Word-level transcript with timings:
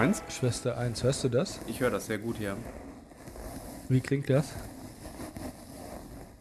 Schwester 0.00 0.14
Schweins? 0.14 0.22
Schwester 0.38 0.78
1. 0.78 1.04
Hörst 1.04 1.24
du 1.24 1.28
das? 1.28 1.60
Ich 1.66 1.80
höre 1.80 1.90
das 1.90 2.06
sehr 2.06 2.18
gut 2.18 2.38
hier. 2.38 2.56
Wie 3.90 4.00
klingt 4.00 4.30
das? 4.30 4.54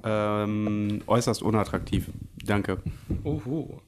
Ähm, 0.04 1.02
äußerst 1.06 1.42
unattraktiv. 1.42 2.10
Danke. 2.46 2.82
Oho. 3.26 3.82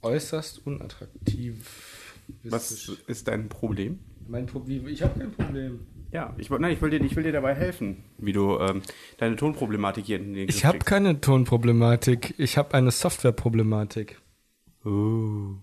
Äußerst 0.00 0.66
unattraktiv. 0.66 2.16
Was 2.44 2.88
ist 3.06 3.28
dein 3.28 3.50
Problem? 3.50 3.98
Mein 4.26 4.46
Problem. 4.46 4.88
Ich 4.88 5.02
habe 5.02 5.20
kein 5.20 5.32
Problem. 5.32 5.80
Ja, 6.10 6.34
ich, 6.38 6.48
nein, 6.48 6.72
ich, 6.72 6.80
will 6.80 6.90
dir, 6.90 7.04
ich 7.04 7.14
will 7.14 7.24
dir 7.24 7.32
dabei 7.32 7.54
helfen, 7.54 8.04
wie 8.16 8.32
du 8.32 8.58
ähm, 8.58 8.80
deine 9.18 9.36
Tonproblematik 9.36 10.06
hier 10.06 10.16
in 10.16 10.32
den 10.32 10.48
Ich 10.48 10.64
habe 10.64 10.78
keine 10.78 11.20
Tonproblematik. 11.20 12.34
Ich 12.38 12.56
habe 12.56 12.72
eine 12.74 12.90
Softwareproblematik. 12.90 14.18
Oh. 14.84 15.56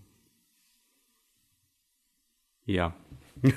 Ja. 2.70 2.94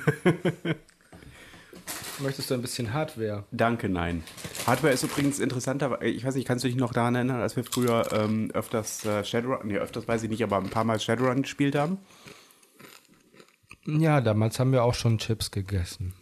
Möchtest 2.21 2.51
du 2.51 2.55
ein 2.55 2.63
bisschen 2.63 2.95
Hardware? 2.95 3.45
Danke, 3.51 3.91
nein. 3.91 4.23
Hardware 4.67 4.95
ist 4.95 5.03
übrigens 5.03 5.39
interessanter. 5.39 6.01
Ich 6.01 6.25
weiß 6.25 6.35
nicht, 6.35 6.49
kannst 6.49 6.65
du 6.65 6.69
dich 6.69 6.79
noch 6.79 6.95
daran 6.95 7.15
erinnern, 7.15 7.43
als 7.43 7.55
wir 7.57 7.65
früher 7.65 8.11
ähm, 8.13 8.51
öfters 8.55 9.05
äh, 9.05 9.23
Shadowrun, 9.23 9.67
nee, 9.67 9.77
öfters 9.77 10.09
weiß 10.09 10.23
ich 10.23 10.31
nicht, 10.31 10.43
aber 10.43 10.57
ein 10.57 10.71
paar 10.71 10.85
Mal 10.85 10.99
Shadowrun 10.99 11.43
gespielt 11.43 11.75
haben? 11.75 11.99
Ja, 13.85 14.23
damals 14.23 14.59
haben 14.59 14.73
wir 14.73 14.83
auch 14.83 14.95
schon 14.95 15.19
Chips 15.19 15.51
gegessen. 15.51 16.15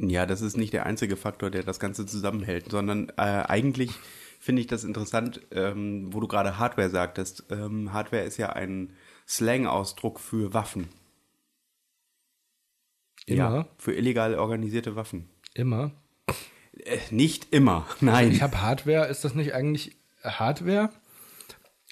Ja, 0.00 0.24
das 0.24 0.40
ist 0.40 0.56
nicht 0.56 0.72
der 0.72 0.86
einzige 0.86 1.16
Faktor, 1.16 1.50
der 1.50 1.64
das 1.64 1.80
Ganze 1.80 2.06
zusammenhält, 2.06 2.70
sondern 2.70 3.10
äh, 3.18 3.22
eigentlich 3.22 3.90
finde 4.40 4.62
ich 4.62 4.68
das 4.68 4.84
interessant, 4.84 5.42
ähm, 5.50 6.14
wo 6.14 6.20
du 6.20 6.28
gerade 6.28 6.58
Hardware 6.58 6.88
sagtest. 6.88 7.44
Ähm, 7.50 7.92
Hardware 7.92 8.22
ist 8.22 8.38
ja 8.38 8.50
ein 8.50 8.94
Slang-Ausdruck 9.26 10.18
für 10.18 10.54
Waffen. 10.54 10.88
Ja, 13.28 13.48
Immer? 13.48 13.68
für 13.76 13.94
illegal 13.94 14.34
organisierte 14.36 14.96
Waffen. 14.96 15.28
Immer. 15.54 15.92
Äh, 16.84 16.98
nicht 17.10 17.52
immer, 17.52 17.86
nein. 18.00 18.32
Ich 18.32 18.42
habe 18.42 18.60
Hardware. 18.62 19.06
Ist 19.08 19.24
das 19.24 19.34
nicht 19.34 19.54
eigentlich 19.54 19.96
Hardware? 20.22 20.90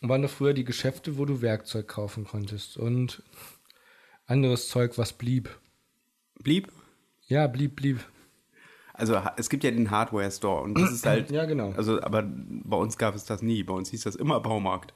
Waren 0.03 0.23
doch 0.23 0.31
früher 0.31 0.55
die 0.55 0.65
Geschäfte, 0.65 1.19
wo 1.19 1.25
du 1.25 1.43
Werkzeug 1.43 1.89
kaufen 1.89 2.25
konntest 2.25 2.77
und 2.77 3.23
anderes 4.27 4.69
Zeug, 4.69 4.99
was 4.99 5.13
blieb. 5.13 5.51
Blieb? 6.43 6.71
Ja, 7.29 7.47
blieb, 7.47 7.77
blieb. 7.77 8.01
Also 8.93 9.21
es 9.37 9.51
gibt 9.51 9.63
ja 9.65 9.71
den 9.71 9.91
Hardware 9.91 10.31
Store 10.31 10.63
und 10.63 10.79
das 10.79 10.91
ist 10.91 11.05
halt. 11.05 11.31
Ja, 11.31 11.45
genau. 11.45 11.73
Also, 11.77 12.01
aber 12.03 12.25
bei 12.27 12.77
uns 12.77 12.97
gab 12.97 13.15
es 13.15 13.25
das 13.25 13.43
nie. 13.43 13.63
Bei 13.63 13.75
uns 13.75 13.91
hieß 13.91 14.03
das 14.05 14.17
immer 14.17 14.41
Baumarkt. 14.41 14.95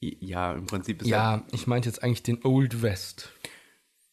Ja, 0.00 0.52
im 0.52 0.66
Prinzip 0.66 1.02
ist 1.02 1.08
Ja, 1.08 1.44
ich 1.52 1.66
meinte 1.66 1.88
jetzt 1.88 2.02
eigentlich 2.02 2.22
den 2.22 2.44
Old 2.44 2.82
West. 2.82 3.32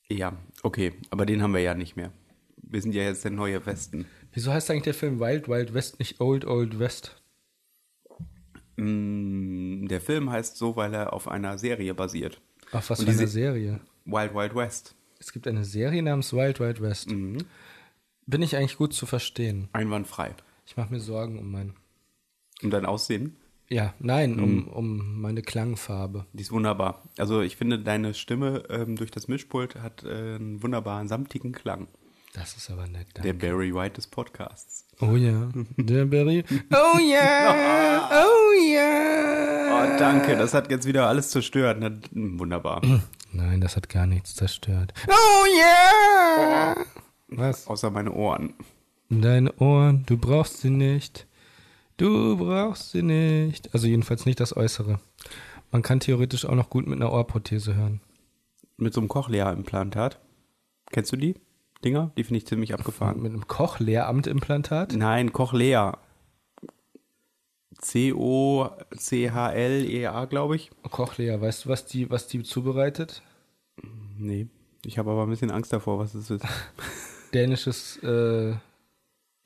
Ja, 0.09 0.37
okay, 0.63 0.93
aber 1.09 1.25
den 1.25 1.41
haben 1.41 1.53
wir 1.53 1.61
ja 1.61 1.73
nicht 1.73 1.95
mehr. 1.95 2.11
Wir 2.57 2.81
sind 2.81 2.93
ja 2.93 3.03
jetzt 3.03 3.23
der 3.23 3.31
neue 3.31 3.65
Westen. 3.65 4.05
Wieso 4.33 4.53
heißt 4.53 4.69
eigentlich 4.71 4.83
der 4.83 4.93
Film 4.93 5.19
Wild 5.19 5.47
Wild 5.49 5.73
West 5.73 5.99
nicht 5.99 6.21
Old 6.21 6.45
Old 6.45 6.79
West? 6.79 7.21
Mm, 8.77 9.87
Der 9.87 10.01
Film 10.01 10.29
heißt 10.29 10.57
so, 10.57 10.75
weil 10.75 10.93
er 10.93 11.13
auf 11.13 11.27
einer 11.27 11.57
Serie 11.57 11.93
basiert. 11.93 12.41
Auf 12.71 12.89
was 12.89 12.99
Und 12.99 13.05
für 13.07 13.11
eine 13.11 13.27
Serie? 13.27 13.81
Wild 14.05 14.33
Wild 14.33 14.55
West. 14.55 14.95
Es 15.19 15.31
gibt 15.33 15.47
eine 15.47 15.65
Serie 15.65 16.01
namens 16.01 16.33
Wild 16.33 16.59
Wild 16.59 16.81
West. 16.81 17.09
Bin 17.09 18.41
ich 18.41 18.55
eigentlich 18.55 18.77
gut 18.77 18.93
zu 18.93 19.05
verstehen? 19.05 19.67
Einwandfrei. 19.73 20.33
Ich 20.65 20.77
mache 20.77 20.91
mir 20.93 20.99
Sorgen 20.99 21.37
um 21.37 21.51
mein. 21.51 21.73
Und 22.63 22.71
dein 22.71 22.85
Aussehen? 22.85 23.35
Ja, 23.71 23.93
nein, 23.99 24.37
um, 24.37 24.67
um 24.67 25.21
meine 25.21 25.41
Klangfarbe. 25.41 26.25
Die 26.33 26.41
ist 26.41 26.51
wunderbar. 26.51 27.03
Also 27.17 27.39
ich 27.39 27.55
finde, 27.55 27.79
deine 27.79 28.13
Stimme 28.13 28.63
ähm, 28.69 28.97
durch 28.97 29.11
das 29.11 29.29
Mischpult 29.29 29.75
hat 29.75 30.03
äh, 30.03 30.35
einen 30.35 30.61
wunderbaren, 30.61 31.07
samtigen 31.07 31.53
Klang. 31.53 31.87
Das 32.33 32.57
ist 32.57 32.69
aber 32.69 32.85
nett. 32.87 33.07
Der 33.15 33.23
Danke. 33.23 33.47
Barry 33.47 33.73
White 33.73 33.95
des 33.95 34.07
Podcasts. 34.07 34.85
Oh 34.99 35.15
ja, 35.15 35.49
der 35.77 36.03
Berry. 36.03 36.43
Oh 36.69 36.99
ja, 36.99 38.09
oh 38.11 38.73
ja. 38.73 39.71
Oh, 39.71 39.97
danke, 39.97 40.35
das 40.35 40.53
hat 40.53 40.69
jetzt 40.69 40.85
wieder 40.85 41.07
alles 41.07 41.29
zerstört. 41.29 41.77
Na, 41.79 41.91
wunderbar. 42.11 42.81
Nein, 43.31 43.61
das 43.61 43.77
hat 43.77 43.87
gar 43.87 44.05
nichts 44.05 44.35
zerstört. 44.35 44.93
Oh 45.07 45.45
ja. 45.57 46.75
Was? 47.29 47.67
Außer 47.67 47.89
meine 47.89 48.11
Ohren. 48.11 48.53
Deine 49.09 49.53
Ohren, 49.59 50.03
du 50.05 50.17
brauchst 50.17 50.59
sie 50.59 50.71
nicht. 50.71 51.25
Du 52.01 52.35
brauchst 52.35 52.89
sie 52.93 53.03
nicht. 53.03 53.71
Also 53.75 53.85
jedenfalls 53.85 54.25
nicht 54.25 54.39
das 54.39 54.57
Äußere. 54.57 54.99
Man 55.69 55.83
kann 55.83 55.99
theoretisch 55.99 56.45
auch 56.45 56.55
noch 56.55 56.71
gut 56.71 56.87
mit 56.87 56.99
einer 56.99 57.13
Ohrprothese 57.13 57.75
hören. 57.75 58.01
Mit 58.77 58.95
so 58.95 59.01
einem 59.01 59.07
Cochlea-Implantat. 59.07 60.19
Kennst 60.91 61.11
du 61.11 61.15
die 61.15 61.35
Dinger? 61.85 62.11
Die 62.17 62.23
finde 62.23 62.39
ich 62.39 62.47
ziemlich 62.47 62.73
abgefahren. 62.73 63.21
Mit 63.21 63.33
einem 63.33 63.47
Cochlehramtimplantat? 63.47 64.93
Nein, 64.93 65.31
Cochlea. 65.31 65.99
C-O-C-H-L-E-A, 67.77 68.65
glaube 70.25 70.55
ich. 70.55 70.71
Cochlea, 70.89 71.39
weißt 71.39 71.65
du, 71.65 71.69
was 71.69 71.85
die, 71.85 72.09
was 72.09 72.25
die 72.25 72.41
zubereitet? 72.41 73.21
Nee. 74.17 74.47
Ich 74.87 74.97
habe 74.97 75.11
aber 75.11 75.21
ein 75.21 75.29
bisschen 75.29 75.51
Angst 75.51 75.71
davor, 75.71 75.99
was 75.99 76.15
es 76.15 76.31
ist. 76.31 76.43
Dänisches, 77.35 77.97
äh, 78.01 78.55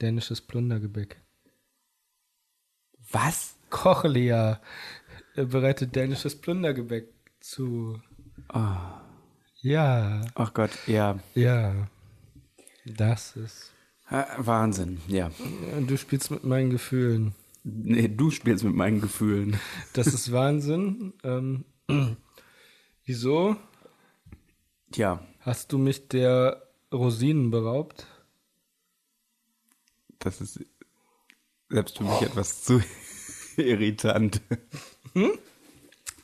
dänisches 0.02 0.40
Plundergebäck. 0.40 1.25
Was? 3.12 3.56
Cochlea 3.70 4.62
äh, 5.36 5.46
bereitet 5.46 5.96
dänisches 5.96 6.40
Plundergebäck 6.40 7.10
zu. 7.40 8.00
Ja, 9.62 10.22
Ach 10.36 10.54
Gott, 10.54 10.72
ja. 10.88 11.20
ja. 11.34 11.88
Das 12.86 13.36
ist. 13.36 13.74
Wahnsinn, 14.38 15.02
ja. 15.08 15.32
Du 15.88 15.98
spielst 15.98 16.30
mit 16.30 16.44
meinen 16.44 16.70
Gefühlen. 16.70 17.34
Nee, 17.64 18.08
du 18.08 18.30
spielst 18.30 18.64
mit 18.64 18.76
meinen 18.76 19.02
Gefühlen. 19.02 19.60
Das 19.94 20.08
ist 20.08 20.32
Wahnsinn. 20.32 21.14
Ähm, 21.24 21.66
wieso 23.06 23.58
Tja, 24.92 25.26
hast 25.40 25.74
du 25.74 25.78
mich 25.80 26.08
der 26.08 26.62
Rosinen 26.94 27.52
beraubt? 27.52 28.08
das 30.20 30.42
ist 30.42 30.60
selbst 31.70 31.98
für 31.98 32.04
mich 32.04 32.22
etwas 32.22 32.64
zu 32.64 32.82
irritant. 33.58 34.42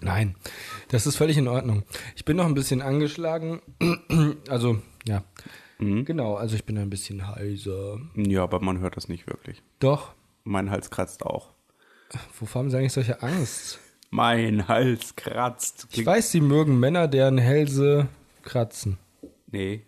Nein, 0.02 0.36
das 0.90 1.06
ist 1.08 1.16
völlig 1.16 1.38
in 1.38 1.48
Ordnung. 1.48 1.84
Ich 2.16 2.26
bin 2.26 2.38
noch 2.38 2.46
ein 2.46 2.54
bisschen 2.54 2.82
angeschlagen. 2.82 3.62
Also, 4.50 4.82
ja. 5.06 5.24
Genau, 5.80 6.36
also 6.36 6.56
ich 6.56 6.66
bin 6.66 6.78
ein 6.78 6.90
bisschen 6.92 7.28
heiser. 7.28 8.00
Ja, 8.16 8.44
aber 8.44 8.60
man 8.62 8.80
hört 8.80 8.98
das 8.98 9.08
nicht 9.08 9.26
wirklich. 9.28 9.64
Doch, 9.80 10.14
Mein 10.44 10.70
Hals 10.70 10.92
kratzt 10.92 11.26
auch. 11.26 11.54
wovor 12.40 12.60
haben 12.62 12.70
sie 12.70 12.78
eigentlich 12.78 12.94
solche 12.94 13.24
Angst? 13.24 13.80
Mein 14.12 14.68
Hals 14.68 15.16
kratzt. 15.16 15.88
Ich 15.92 16.06
weiß, 16.06 16.32
sie 16.32 16.42
mögen 16.42 16.80
Männer, 16.80 17.08
deren 17.08 17.38
Hälse 17.40 18.10
kratzen. 18.44 18.98
Nee. 19.48 19.86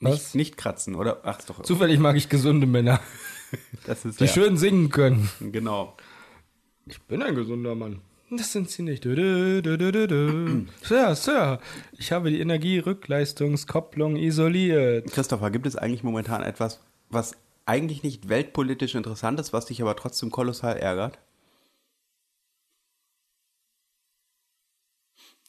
Was? 0.00 0.12
Nicht, 0.12 0.34
nicht 0.34 0.56
kratzen, 0.58 0.94
oder? 0.94 1.20
Ach 1.24 1.40
doch. 1.42 1.62
Zufällig 1.62 1.98
mag 2.00 2.16
ich 2.16 2.28
gesunde 2.28 2.66
Männer, 2.66 2.96
ist 2.96 3.33
die 3.86 4.24
ja, 4.24 4.26
schön 4.26 4.56
singen 4.56 4.90
können. 4.90 5.28
Genau. 5.40 5.96
Ich 6.86 7.00
bin 7.02 7.22
ein 7.22 7.34
gesunder 7.34 7.74
Mann. 7.74 8.00
Das 8.30 8.52
sind 8.52 8.70
sie 8.70 8.82
nicht. 8.82 9.04
Du, 9.04 9.14
du, 9.14 9.78
du. 9.78 10.66
Sir, 10.82 11.14
Sir, 11.14 11.60
ich 11.92 12.12
habe 12.12 12.30
die 12.30 12.40
Energierückleistungskopplung 12.40 14.16
isoliert. 14.16 15.10
Christopher, 15.12 15.50
gibt 15.50 15.66
es 15.66 15.76
eigentlich 15.76 16.02
momentan 16.02 16.42
etwas, 16.42 16.80
was 17.10 17.36
eigentlich 17.66 18.02
nicht 18.02 18.28
weltpolitisch 18.28 18.94
interessant 18.94 19.40
ist, 19.40 19.52
was 19.52 19.66
dich 19.66 19.80
aber 19.80 19.96
trotzdem 19.96 20.30
kolossal 20.30 20.76
ärgert? 20.76 21.18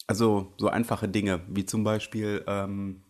Also 0.08 0.54
so 0.58 0.68
einfache 0.70 1.10
Dinge, 1.10 1.42
wie 1.48 1.66
zum 1.66 1.84
Beispiel, 1.84 2.44
ähm, 2.48 3.02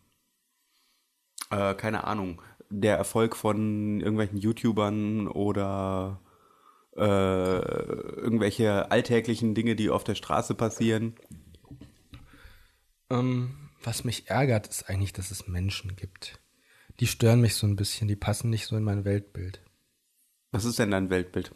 äh, 1.49 1.73
keine 1.73 2.05
Ahnung, 2.05 2.41
der 2.69 2.97
Erfolg 2.97 3.35
von 3.35 3.99
irgendwelchen 3.99 4.37
YouTubern 4.37 5.27
oder 5.27 6.19
äh, 6.95 7.01
irgendwelche 7.01 8.91
alltäglichen 8.91 9.53
Dinge, 9.55 9.75
die 9.75 9.89
auf 9.89 10.03
der 10.03 10.15
Straße 10.15 10.55
passieren. 10.55 11.15
Ähm, 13.09 13.69
was 13.83 14.03
mich 14.03 14.29
ärgert, 14.29 14.67
ist 14.67 14.89
eigentlich, 14.89 15.13
dass 15.13 15.31
es 15.31 15.47
Menschen 15.47 15.95
gibt. 15.95 16.39
Die 16.99 17.07
stören 17.07 17.41
mich 17.41 17.55
so 17.55 17.67
ein 17.67 17.75
bisschen, 17.75 18.07
die 18.07 18.15
passen 18.15 18.49
nicht 18.49 18.65
so 18.65 18.77
in 18.77 18.83
mein 18.83 19.05
Weltbild. 19.05 19.61
Was 20.51 20.65
ist 20.65 20.79
denn 20.79 20.91
dein 20.91 21.09
Weltbild? 21.09 21.53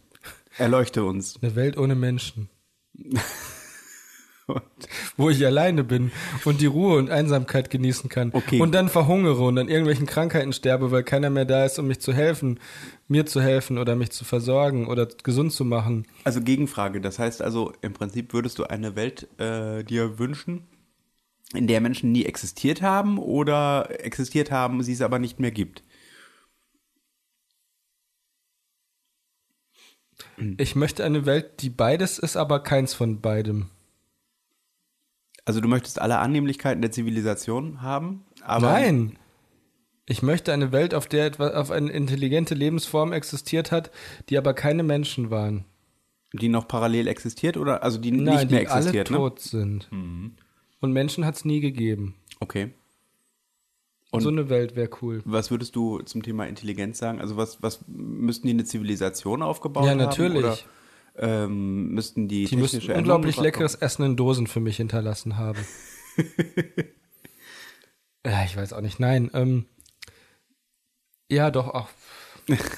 Erleuchte 0.58 1.04
uns. 1.04 1.42
Eine 1.42 1.54
Welt 1.54 1.78
ohne 1.78 1.94
Menschen. 1.94 2.50
Wo 5.16 5.30
ich 5.30 5.44
alleine 5.44 5.84
bin 5.84 6.12
und 6.44 6.60
die 6.60 6.66
Ruhe 6.66 6.96
und 6.96 7.10
Einsamkeit 7.10 7.70
genießen 7.70 8.08
kann. 8.08 8.30
Okay. 8.32 8.60
Und 8.60 8.72
dann 8.74 8.88
verhungere 8.88 9.42
und 9.42 9.58
an 9.58 9.68
irgendwelchen 9.68 10.06
Krankheiten 10.06 10.52
sterbe, 10.52 10.90
weil 10.90 11.02
keiner 11.02 11.30
mehr 11.30 11.44
da 11.44 11.64
ist, 11.64 11.78
um 11.78 11.86
mich 11.86 12.00
zu 12.00 12.12
helfen, 12.12 12.60
mir 13.08 13.26
zu 13.26 13.40
helfen 13.40 13.78
oder 13.78 13.96
mich 13.96 14.10
zu 14.10 14.24
versorgen 14.24 14.86
oder 14.86 15.06
gesund 15.22 15.52
zu 15.52 15.64
machen. 15.64 16.06
Also 16.24 16.40
Gegenfrage, 16.40 17.00
das 17.00 17.18
heißt 17.18 17.42
also, 17.42 17.72
im 17.80 17.92
Prinzip 17.92 18.32
würdest 18.32 18.58
du 18.58 18.64
eine 18.64 18.96
Welt 18.96 19.28
äh, 19.38 19.84
dir 19.84 20.18
wünschen, 20.18 20.62
in 21.54 21.66
der 21.66 21.80
Menschen 21.80 22.12
nie 22.12 22.24
existiert 22.24 22.82
haben 22.82 23.18
oder 23.18 23.88
existiert 24.04 24.50
haben, 24.50 24.82
sie 24.82 24.92
es 24.92 25.02
aber 25.02 25.18
nicht 25.18 25.40
mehr 25.40 25.50
gibt? 25.50 25.82
Ich 30.56 30.74
möchte 30.74 31.04
eine 31.04 31.26
Welt, 31.26 31.60
die 31.60 31.70
beides 31.70 32.18
ist, 32.18 32.36
aber 32.36 32.62
keins 32.62 32.94
von 32.94 33.20
beidem. 33.20 33.68
Also 35.50 35.60
du 35.60 35.66
möchtest 35.66 36.00
alle 36.00 36.18
Annehmlichkeiten 36.20 36.80
der 36.80 36.92
Zivilisation 36.92 37.82
haben, 37.82 38.22
aber 38.44 38.70
Nein. 38.70 39.18
Ich 40.06 40.22
möchte 40.22 40.52
eine 40.52 40.70
Welt, 40.70 40.94
auf 40.94 41.08
der 41.08 41.26
etwas, 41.26 41.52
auf 41.54 41.72
eine 41.72 41.90
intelligente 41.90 42.54
Lebensform 42.54 43.12
existiert 43.12 43.72
hat, 43.72 43.90
die 44.28 44.38
aber 44.38 44.54
keine 44.54 44.84
Menschen 44.84 45.30
waren. 45.32 45.64
die 46.32 46.48
noch 46.48 46.68
parallel 46.68 47.08
existiert 47.08 47.56
oder 47.56 47.82
also 47.82 47.98
die 47.98 48.12
Nein, 48.12 48.22
nicht 48.36 48.50
mehr 48.52 48.60
die 48.60 48.68
alle 48.68 48.78
existiert, 48.78 49.10
ne? 49.10 49.16
Mhm. 49.16 49.20
tot 49.22 49.40
sind. 49.40 49.88
Und 49.90 50.92
Menschen 50.92 51.24
hat 51.26 51.34
es 51.34 51.44
nie 51.44 51.58
gegeben. 51.58 52.14
Okay. 52.38 52.70
Und- 54.12 54.20
so 54.20 54.28
eine 54.28 54.48
Welt 54.50 54.76
wäre 54.76 54.90
cool. 55.02 55.20
Was 55.24 55.50
würdest 55.50 55.74
du 55.74 55.98
zum 56.02 56.22
Thema 56.22 56.46
Intelligenz 56.46 56.98
sagen? 56.98 57.20
Also 57.20 57.36
was, 57.36 57.60
was 57.60 57.80
müssten 57.88 58.46
die 58.46 58.52
eine 58.52 58.64
Zivilisation 58.64 59.42
aufgebaut 59.42 59.84
Ja, 59.86 59.90
haben? 59.90 59.98
natürlich. 59.98 60.44
Oder, 60.44 60.58
ähm, 61.20 61.90
müssten 61.94 62.26
die 62.28 62.46
Die 62.46 62.56
müssten 62.56 62.90
unglaublich 62.92 63.36
leckeres 63.36 63.74
Essen 63.76 64.04
in 64.04 64.16
Dosen 64.16 64.46
für 64.46 64.60
mich 64.60 64.78
hinterlassen 64.78 65.36
haben. 65.36 65.58
ja, 68.26 68.44
ich 68.44 68.56
weiß 68.56 68.72
auch 68.72 68.80
nicht. 68.80 69.00
Nein, 69.00 69.30
ähm, 69.34 69.66
ja, 71.30 71.50
doch 71.50 71.68
auch. 71.68 71.88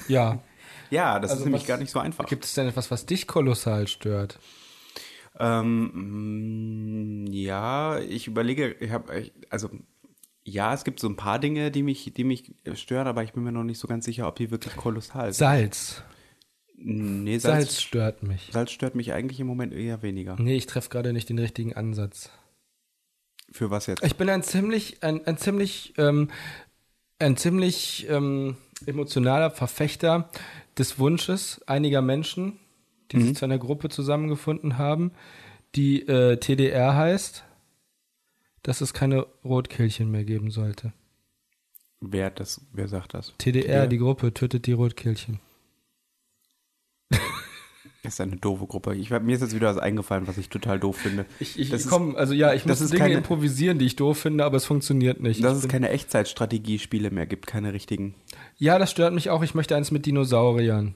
Ja. 0.07 0.39
Ja, 0.89 1.19
das 1.19 1.31
Also 1.31 1.41
ist 1.41 1.45
nämlich 1.45 1.63
was- 1.63 1.67
gar 1.69 1.77
nicht 1.79 1.89
so 1.89 1.97
einfach. 1.97 2.27
Gibt 2.27 2.45
es 2.45 2.53
denn 2.53 2.67
etwas, 2.67 2.91
was 2.91 3.07
dich 3.07 3.25
kolossal 3.25 3.87
stört? 3.87 4.37
Ähm, 5.39 7.23
mh, 7.25 7.31
ja, 7.31 7.97
ich 7.97 8.27
überlege, 8.27 8.73
ich 8.79 8.91
habe, 8.91 9.31
also 9.49 9.71
ja, 10.43 10.71
es 10.75 10.83
gibt 10.83 10.99
so 10.99 11.07
ein 11.09 11.15
paar 11.15 11.39
Dinge, 11.39 11.71
die 11.71 11.81
mich, 11.81 12.13
die 12.13 12.23
mich 12.23 12.53
stören, 12.75 13.07
aber 13.07 13.23
ich 13.23 13.33
bin 13.33 13.41
mir 13.43 13.51
noch 13.51 13.63
nicht 13.63 13.79
so 13.79 13.87
ganz 13.87 14.05
sicher, 14.05 14.27
ob 14.27 14.35
die 14.35 14.51
wirklich 14.51 14.75
kolossal 14.75 15.33
sind. 15.33 15.39
Salz. 15.39 16.03
Nee, 16.75 17.37
Salz 17.37 17.65
Salz, 17.65 17.81
stört 17.81 18.23
mich. 18.23 18.49
Salz 18.51 18.71
stört 18.71 18.95
mich 18.95 19.13
eigentlich 19.13 19.39
im 19.39 19.47
Moment 19.47 19.73
eher 19.73 20.01
weniger. 20.01 20.35
Nee, 20.39 20.55
ich 20.55 20.65
treffe 20.65 20.89
gerade 20.89 21.13
nicht 21.13 21.29
den 21.29 21.39
richtigen 21.39 21.73
Ansatz. 21.73 22.29
Für 23.51 23.69
was 23.69 23.85
jetzt? 23.85 24.03
Ich 24.03 24.15
bin 24.15 24.29
ein 24.29 24.43
ziemlich, 24.43 25.03
ein, 25.03 25.25
ein 25.25 25.37
ziemlich, 25.37 25.93
ähm, 25.97 26.29
ein 27.19 27.37
ziemlich 27.37 28.07
ähm, 28.09 28.57
emotionaler 28.85 29.51
Verfechter 29.51 30.29
des 30.77 30.99
Wunsches 30.99 31.61
einiger 31.67 32.01
Menschen, 32.01 32.59
die 33.11 33.21
sich 33.21 33.35
zu 33.35 33.45
einer 33.45 33.59
Gruppe 33.59 33.89
zusammengefunden 33.89 34.77
haben, 34.77 35.11
die 35.75 36.01
äh, 36.07 36.37
TDR 36.37 36.95
heißt, 36.95 37.43
dass 38.63 38.81
es 38.81 38.93
keine 38.93 39.27
Rotkehlchen 39.43 40.09
mehr 40.09 40.23
geben 40.23 40.49
sollte. 40.49 40.93
Wer 42.01 42.31
das, 42.31 42.61
wer 42.73 42.87
sagt 42.87 43.13
das? 43.13 43.33
TDR, 43.37 43.87
die 43.87 43.97
Gruppe, 43.97 44.33
tötet 44.33 44.65
die 44.65 44.73
Rotkehlchen. 44.73 45.39
Das 48.01 48.15
ist 48.15 48.21
eine 48.21 48.35
doofe 48.35 48.65
Gruppe. 48.67 48.95
Ich, 48.95 49.09
mir 49.11 49.33
ist 49.33 49.41
jetzt 49.41 49.55
wieder 49.55 49.69
was 49.69 49.77
eingefallen, 49.77 50.27
was 50.27 50.37
ich 50.37 50.49
total 50.49 50.77
doof 50.77 50.97
finde. 50.97 51.25
Ich, 51.39 51.57
ich 51.57 51.69
Das 51.69 51.81
ist- 51.85 51.89
komm, 51.89 52.17
also 52.17 52.33
ja, 52.33 52.53
ich 52.53 52.65
muss 52.65 52.79
Dinge 52.79 52.97
keine- 52.99 53.13
improvisieren, 53.13 53.79
die 53.79 53.85
ich 53.85 53.95
doof 53.95 54.17
finde, 54.19 54.43
aber 54.43 54.57
es 54.57 54.65
funktioniert 54.65 55.21
nicht. 55.21 55.41
Dass 55.41 55.57
Ich 55.59 55.63
es 55.65 55.69
keine 55.69 55.89
Echtzeitstrategiespiele 55.89 57.11
mehr 57.11 57.25
gibt, 57.25 57.47
keine 57.47 57.71
richtigen. 57.71 58.15
ja, 58.57 58.77
das 58.77 58.91
stört 58.91 59.13
mich 59.13 59.29
auch. 59.29 59.41
Ich 59.41 59.55
möchte 59.55 59.75
eins 59.77 59.89
mit 59.91 60.05
Dinosauriern. 60.05 60.95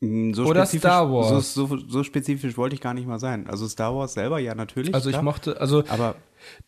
Mm, 0.00 0.34
So 0.34 0.44
Oder 0.44 0.66
Star 0.66 1.10
Wars. 1.10 1.54
So, 1.54 1.66
so, 1.66 1.78
so 1.88 2.02
spezifisch 2.04 2.58
wollte 2.58 2.74
ich 2.74 2.82
gar 2.82 2.92
nicht 2.92 3.06
mal 3.06 3.18
sein. 3.18 3.46
Also 3.48 3.66
Star 3.66 3.94
Wars 3.96 4.12
selber, 4.12 4.38
ja, 4.40 4.54
natürlich. 4.54 4.94
Also 4.94 5.08
ich 5.08 5.14
klar. 5.14 5.22
mochte, 5.22 5.58
also 5.62 5.82
Aber 5.88 6.16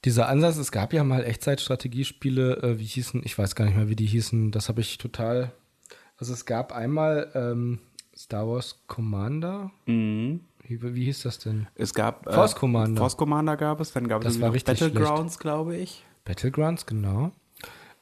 Dieser 0.07 0.27
Ansatz, 0.29 0.57
es 0.57 0.73
gab 0.73 0.95
ja 0.95 1.05
mal 1.05 1.23
Echtzeitstrategiespiele, 1.23 2.63
äh, 2.63 2.79
wie 2.79 2.85
hießen, 2.85 3.21
ich 3.27 3.37
weiß 3.37 3.55
gar 3.57 3.67
nicht 3.67 3.77
mehr, 3.77 3.91
wie 3.91 3.97
die 3.97 4.07
hießen, 4.07 4.53
das 4.53 4.71
habe 4.71 4.81
ich 4.81 4.97
total. 4.97 5.53
Also 6.19 6.33
es 6.33 6.45
gab 6.47 6.73
einmal 6.73 7.31
ähm, 7.35 7.79
Star 8.17 8.49
Wars 8.49 8.83
Commander. 8.87 9.71
mhm. 9.87 10.41
Wie, 10.69 10.83
wie 10.97 11.05
hieß 11.05 11.23
das 11.23 11.39
denn? 11.39 11.69
es 11.77 11.95
gab. 11.95 12.27
äh, 12.27 12.33
Force 12.33 12.57
Commander. 12.57 12.99
Force 13.01 13.17
Commander 13.17 13.57
gab 13.57 13.79
es, 13.81 13.93
dann 13.93 14.09
gab 14.09 14.23
Das 14.23 14.35
es 14.35 14.41
war 14.41 14.53
richtig 14.53 14.81
Battlegrounds, 14.81 15.39
glaube 15.39 15.77
ich. 15.77 16.03
Battlegrounds, 16.25 16.87
genau. 16.87 17.31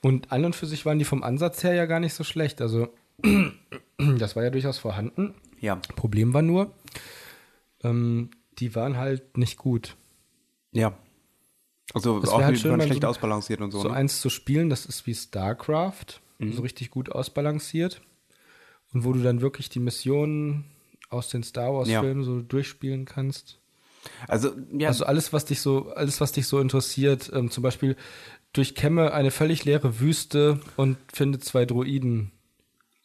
Und 0.02 0.32
an 0.32 0.46
und 0.46 0.56
für 0.56 0.64
sich 0.66 0.86
waren 0.86 0.98
die 0.98 1.04
vom 1.04 1.22
Ansatz 1.22 1.62
her 1.62 1.74
ja 1.74 1.84
gar 1.84 2.00
nicht 2.00 2.14
so 2.14 2.24
schlecht. 2.24 2.62
Also 2.62 2.88
das 4.18 4.34
war 4.36 4.44
ja 4.44 4.48
durchaus 4.50 4.78
vorhanden. 4.78 5.34
Ja. 5.60 5.76
Problem 5.94 6.32
war 6.32 6.40
nur, 6.40 6.72
ähm, 7.82 8.30
die 8.58 8.74
waren 8.74 8.96
halt 8.96 9.36
nicht 9.36 9.58
gut. 9.58 9.96
Ja. 10.72 10.94
Also 11.92 12.18
Das 12.20 12.30
auch 12.30 12.42
halt 12.42 12.58
schön, 12.58 12.80
schlecht 12.80 13.02
so- 13.02 13.08
ausbalanciert 13.08 13.60
und 13.60 13.72
so. 13.72 13.80
so 13.80 13.88
ne? 13.88 13.94
eins 13.94 14.20
zu 14.20 14.30
spielen, 14.30 14.70
das 14.70 14.86
ist 14.86 15.06
wie 15.06 15.14
StarCraft, 15.14 16.20
so 16.38 16.62
richtig 16.62 16.90
gut 16.90 17.10
ausbalanciert. 17.10 18.00
Und 18.92 19.04
wo 19.04 19.12
du 19.12 19.22
dann 19.22 19.40
wirklich 19.40 19.68
die 19.68 19.80
Missionen 19.80 20.64
aus 21.10 21.28
den 21.28 21.42
Star 21.42 21.74
Wars-Filmen 21.74 22.24
so 22.24 22.40
durchspielen 22.42 23.04
kannst. 23.04 23.58
Also, 24.28 24.52
ja, 24.72 24.88
Also 24.88 25.04
alles, 25.04 25.32
was 25.32 25.44
dich 25.44 25.60
so, 25.60 25.90
alles, 25.90 26.20
was 26.20 26.32
dich 26.32 26.46
so 26.46 26.60
interessiert, 26.60 27.30
ähm, 27.34 27.50
zum 27.50 27.62
Beispiel 27.62 27.96
durchkämme 28.52 29.12
eine 29.12 29.30
völlig 29.30 29.64
leere 29.64 30.00
Wüste 30.00 30.60
und 30.76 30.96
finde 31.12 31.40
zwei 31.40 31.64
Droiden. 31.64 32.30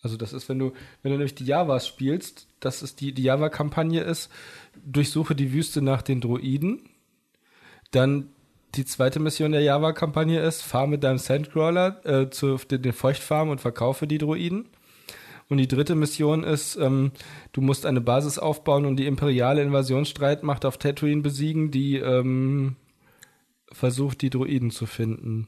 Also 0.01 0.15
das 0.15 0.31
ist, 0.33 0.47
wenn 0.47 0.59
du, 0.59 0.73
wenn 1.01 1.11
du 1.11 1.17
nämlich 1.17 1.35
die 1.35 1.45
Javas 1.45 1.87
spielst, 1.87 2.47
das 2.59 2.83
ist 2.83 3.01
die, 3.01 3.13
die 3.13 3.23
Java-Kampagne 3.23 4.01
ist, 4.01 4.29
durchsuche 4.85 5.35
die 5.35 5.51
Wüste 5.51 5.81
nach 5.81 6.01
den 6.01 6.21
Droiden. 6.21 6.81
Dann 7.91 8.29
die 8.75 8.85
zweite 8.85 9.19
Mission 9.19 9.51
der 9.51 9.61
Java-Kampagne 9.61 10.39
ist, 10.39 10.61
fahr 10.61 10.87
mit 10.87 11.03
deinem 11.03 11.17
Sandcrawler 11.17 12.05
äh, 12.05 12.29
zu 12.29 12.57
den, 12.57 12.93
Feuchtfarmen 12.93 13.51
und 13.51 13.61
verkaufe 13.61 14.07
die 14.07 14.17
Droiden. 14.17 14.69
Und 15.49 15.57
die 15.57 15.67
dritte 15.67 15.95
Mission 15.95 16.43
ist, 16.43 16.75
ähm, 16.75 17.11
du 17.51 17.61
musst 17.61 17.87
eine 17.87 18.01
Basis 18.01 18.37
aufbauen 18.37 18.85
und 18.85 18.97
die 18.97 19.07
imperiale 19.07 19.63
Invasionsstreitmacht 19.63 20.63
auf 20.63 20.77
Tatooine 20.77 21.23
besiegen, 21.23 21.71
die 21.71 21.97
ähm, 21.97 22.75
versucht, 23.71 24.21
die 24.21 24.29
Droiden 24.29 24.69
zu 24.69 24.85
finden. 24.85 25.47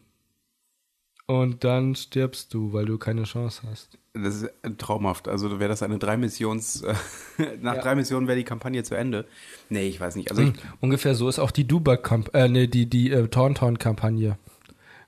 Und 1.32 1.64
dann 1.64 1.96
stirbst 1.96 2.54
du, 2.54 2.74
weil 2.74 2.86
du 2.86 2.98
keine 2.98 3.24
Chance 3.24 3.62
hast. 3.70 3.98
das 4.14 4.42
ist 4.42 4.52
traumhaft. 4.78 5.30
Also 5.30 5.60
wäre 5.60 5.70
das 5.70 5.82
eine 5.82 5.98
drei 5.98 6.18
Missions, 6.18 6.82
äh, 6.82 6.94
nach 7.62 7.76
Ja. 7.76 7.82
drei 7.82 7.96
Missionen 7.96 8.28
wäre 8.28 8.38
die 8.38 8.44
Kampagne 8.44 8.84
zu 8.84 8.96
Ende. 8.96 9.26
Nee, 9.70 9.88
ich 9.88 10.02
weiß 10.02 10.18
nicht. 10.18 10.30
Also 10.30 10.42
ich, 10.44 10.54
Ungefähr 10.82 11.16
so 11.16 11.30
ist 11.30 11.40
auch 11.40 11.52
die 11.52 11.66
duba 11.66 11.96
kamp 11.96 12.36
äh, 12.36 12.50
nee, 12.50 12.68
die, 12.68 12.86
die 12.90 13.12
äh, 13.12 13.30
Tauntaun-Kampagne. 13.30 14.38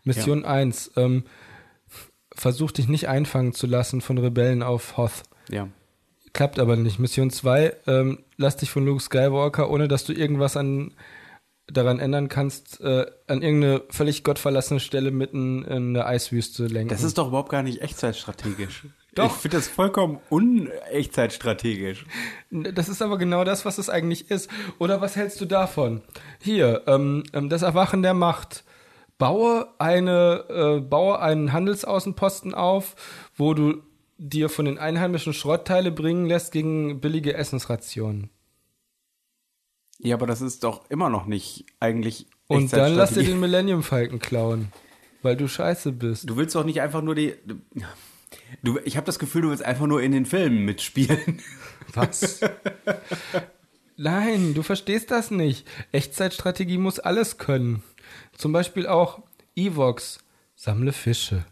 Mission 0.05 0.45
1, 0.45 0.91
ähm, 0.95 1.23
versuch 2.33 2.71
dich 2.71 2.87
nicht 2.87 3.09
einfangen 3.09 3.53
zu 3.53 3.67
lassen 3.67 3.99
von 3.99 4.17
Rebellen 4.17 4.63
auf 4.63 4.95
Hoth. 4.97 5.23
ja. 5.49 5.67
Klappt 6.31 6.57
aber 6.57 6.75
nicht. 6.77 6.97
Mission 6.99 7.29
2, 7.29 7.73
ähm, 7.85 8.19
lass 8.37 8.57
dich 8.57 8.71
von 8.71 8.85
Luke 8.85 9.03
Skywalker, 9.03 9.69
ohne 9.69 9.87
dass 9.87 10.03
du 10.03 10.13
irgendwas 10.13 10.57
an 10.57 10.91
daran 11.67 11.99
ändern 11.99 12.27
kannst, 12.27 12.81
äh, 12.81 13.05
an 13.27 13.41
irgendeine 13.41 13.83
völlig 13.89 14.23
gottverlassene 14.23 14.79
Stelle 14.79 15.11
mitten 15.11 15.63
in 15.63 15.93
der 15.93 16.07
Eiswüste 16.07 16.67
lenken. 16.67 16.89
Das 16.89 17.03
ist 17.03 17.17
doch 17.17 17.27
überhaupt 17.27 17.49
gar 17.49 17.63
nicht 17.63 17.81
echtzeitstrategisch. 17.81 18.87
Doch. 19.15 19.35
Ich 19.35 19.41
finde 19.41 19.57
das 19.57 19.67
vollkommen 19.67 20.19
unechtzeitstrategisch. 20.29 22.05
Das 22.49 22.89
ist 22.89 23.01
aber 23.01 23.19
genau 23.19 23.43
das, 23.43 23.63
was 23.63 23.77
es 23.77 23.87
eigentlich 23.87 24.31
ist. 24.31 24.49
Oder 24.79 25.01
was 25.01 25.15
hältst 25.15 25.39
du 25.39 25.45
davon? 25.45 26.01
Hier, 26.41 26.81
ähm, 26.87 27.23
ähm, 27.31 27.47
das 27.49 27.61
Erwachen 27.61 28.01
der 28.01 28.15
Macht. 28.15 28.63
Baue 29.19 29.67
eine, 29.77 30.45
äh, 30.49 30.81
baue 30.81 31.19
einen 31.19 31.53
Handelsaußenposten 31.53 32.55
auf, 32.55 32.95
wo 33.35 33.53
du 33.53 33.83
dir 34.17 34.49
von 34.49 34.65
den 34.65 34.79
Einheimischen 34.79 35.33
Schrottteile 35.33 35.91
bringen 35.91 36.25
lässt 36.25 36.51
gegen 36.51 36.99
billige 36.99 37.35
Essensrationen. 37.35 38.31
Ja, 39.99 40.15
aber 40.15 40.27
das 40.27 40.41
ist 40.41 40.63
doch 40.63 40.89
immer 40.89 41.09
noch 41.09 41.25
nicht 41.25 41.65
eigentlich 41.79 42.27
Und 42.47 42.73
dann 42.73 42.95
lass 42.95 43.13
dir 43.13 43.23
den 43.23 43.39
Millennium 43.39 43.83
Falcon 43.83 44.19
klauen, 44.19 44.71
weil 45.21 45.37
du 45.37 45.47
scheiße 45.47 45.91
bist. 45.93 46.29
Du 46.29 46.35
willst 46.35 46.55
doch 46.55 46.65
nicht 46.65 46.81
einfach 46.81 47.01
nur 47.01 47.15
die. 47.15 47.35
Du, 48.61 48.79
ich 48.83 48.97
habe 48.97 49.05
das 49.05 49.19
Gefühl, 49.19 49.43
du 49.43 49.49
willst 49.49 49.63
einfach 49.63 49.85
nur 49.85 50.01
in 50.01 50.11
den 50.11 50.25
Filmen 50.25 50.65
mitspielen. 50.65 51.41
Was? 51.93 52.41
Nein, 53.95 54.53
du 54.53 54.63
verstehst 54.63 55.11
das 55.11 55.31
nicht. 55.31 55.67
Echtzeitstrategie 55.91 56.77
muss 56.77 56.99
alles 56.99 57.37
können. 57.37 57.83
Zum 58.37 58.51
Beispiel 58.51 58.87
auch 58.87 59.19
Evox. 59.55 60.19
Sammle 60.55 60.93
Fische. 60.93 61.45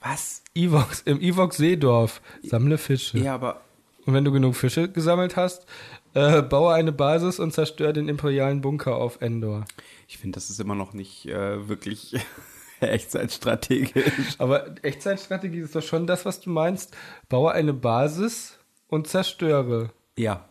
Was? 0.00 0.42
Evox, 0.54 1.02
im 1.02 1.20
Evox 1.20 1.56
Seedorf. 1.56 2.20
Sammle 2.42 2.78
Fische. 2.78 3.18
Ja, 3.18 3.34
aber 3.34 3.62
Und 4.06 4.14
wenn 4.14 4.24
du 4.24 4.32
genug 4.32 4.54
Fische 4.56 4.88
gesammelt 4.90 5.36
hast, 5.36 5.66
äh, 6.14 6.42
baue 6.42 6.74
eine 6.74 6.92
Basis 6.92 7.38
und 7.38 7.52
zerstör 7.52 7.92
den 7.92 8.08
imperialen 8.08 8.60
Bunker 8.60 8.96
auf 8.96 9.20
Endor. 9.20 9.64
ich 10.08 10.18
finde, 10.18 10.36
das 10.36 10.50
ist 10.50 10.60
immer 10.60 10.74
noch 10.74 10.92
nicht 10.92 11.26
äh, 11.26 11.68
wirklich 11.68 12.16
echtzeitstrategisch. 12.80 14.36
Aber 14.38 14.74
Echtzeitstrategie 14.82 15.60
ist 15.60 15.76
doch 15.76 15.82
schon 15.82 16.06
das, 16.06 16.24
was 16.24 16.40
du 16.40 16.50
meinst. 16.50 16.96
Baue 17.28 17.52
eine 17.52 17.74
Basis 17.74 18.58
und 18.88 19.08
zerstöre. 19.08 19.90
Ja. 20.18 20.48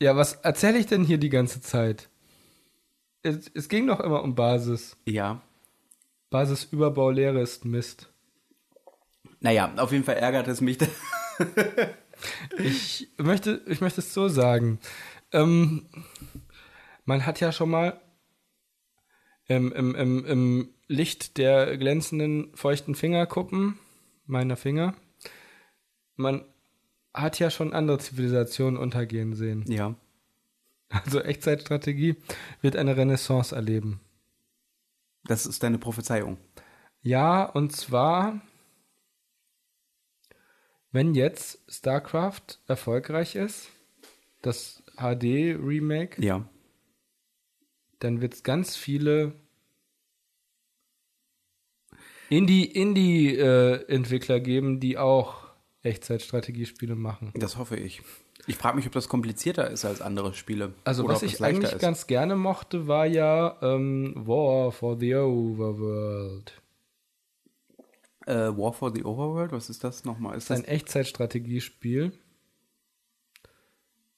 Ja, 0.00 0.14
was 0.14 0.34
erzähle 0.34 0.78
ich 0.78 0.86
denn 0.86 1.04
hier 1.04 1.18
die 1.18 1.30
ganze 1.30 1.60
Zeit? 1.60 2.10
es, 3.26 3.50
es 3.54 3.68
ging 3.68 3.86
doch 3.86 4.00
immer 4.00 4.22
um 4.22 4.34
Basis. 4.34 4.96
Ja. 5.04 5.42
Basisüberbau, 6.30 7.10
Lehre 7.10 7.40
ist 7.40 7.64
Mist. 7.64 8.08
Naja, 9.40 9.72
auf 9.76 9.92
jeden 9.92 10.04
Fall 10.04 10.16
ärgert 10.16 10.48
es 10.48 10.60
mich. 10.60 10.78
Ich 12.58 13.08
möchte, 13.18 13.62
ich 13.66 13.80
möchte 13.80 14.00
es 14.00 14.14
so 14.14 14.28
sagen. 14.28 14.78
Ähm, 15.32 15.86
man 17.04 17.26
hat 17.26 17.40
ja 17.40 17.52
schon 17.52 17.70
mal 17.70 18.00
im, 19.48 19.72
im, 19.72 19.94
im, 19.94 20.24
im 20.24 20.68
Licht 20.88 21.38
der 21.38 21.76
glänzenden, 21.76 22.50
feuchten 22.54 22.94
Fingerkuppen 22.94 23.78
meiner 24.26 24.56
Finger, 24.56 24.94
man 26.16 26.44
hat 27.14 27.38
ja 27.38 27.50
schon 27.50 27.72
andere 27.72 27.98
Zivilisationen 27.98 28.78
untergehen 28.78 29.34
sehen. 29.34 29.64
ja. 29.68 29.94
Also 30.88 31.20
Echtzeitstrategie 31.20 32.14
wird 32.60 32.76
eine 32.76 32.96
Renaissance 32.96 33.54
erleben. 33.54 34.00
Das 35.24 35.44
ist 35.44 35.64
deine 35.64 35.78
Prophezeiung. 35.78 36.38
Ja, 37.02 37.44
und 37.44 37.74
zwar, 37.74 38.40
wenn 40.92 41.14
jetzt 41.14 41.60
StarCraft 41.68 42.58
erfolgreich 42.66 43.36
ist, 43.36 43.68
das 44.42 44.82
HD-Remake, 44.96 46.22
Ja. 46.22 46.46
dann 47.98 48.20
wird 48.20 48.34
es 48.34 48.42
ganz 48.42 48.76
viele 48.76 49.32
Indie-Indie-Entwickler 52.28 54.40
geben, 54.40 54.80
die 54.80 54.98
auch 54.98 55.46
Echtzeitstrategiespiele 55.82 56.96
machen. 56.96 57.32
Das 57.34 57.56
hoffe 57.56 57.76
ich. 57.76 58.02
Ich 58.48 58.56
frage 58.56 58.76
mich, 58.76 58.86
ob 58.86 58.92
das 58.92 59.08
komplizierter 59.08 59.70
ist 59.70 59.84
als 59.84 60.00
andere 60.00 60.32
Spiele. 60.34 60.72
Also 60.84 61.04
Oder 61.04 61.14
was 61.14 61.22
ich 61.22 61.42
eigentlich 61.42 61.72
ist. 61.72 61.80
ganz 61.80 62.06
gerne 62.06 62.36
mochte, 62.36 62.86
war 62.86 63.06
ja 63.06 63.56
ähm, 63.62 64.12
War 64.16 64.70
for 64.72 64.98
the 64.98 65.14
Overworld. 65.16 66.52
Äh, 68.26 68.34
War 68.56 68.72
for 68.72 68.92
the 68.94 69.04
Overworld, 69.04 69.52
was 69.52 69.70
ist 69.70 69.84
das 69.84 70.04
nochmal? 70.04 70.36
Ist 70.36 70.50
Das 70.50 70.58
ist 70.58 70.64
ein 70.64 70.70
Echtzeitstrategiespiel, 70.70 72.12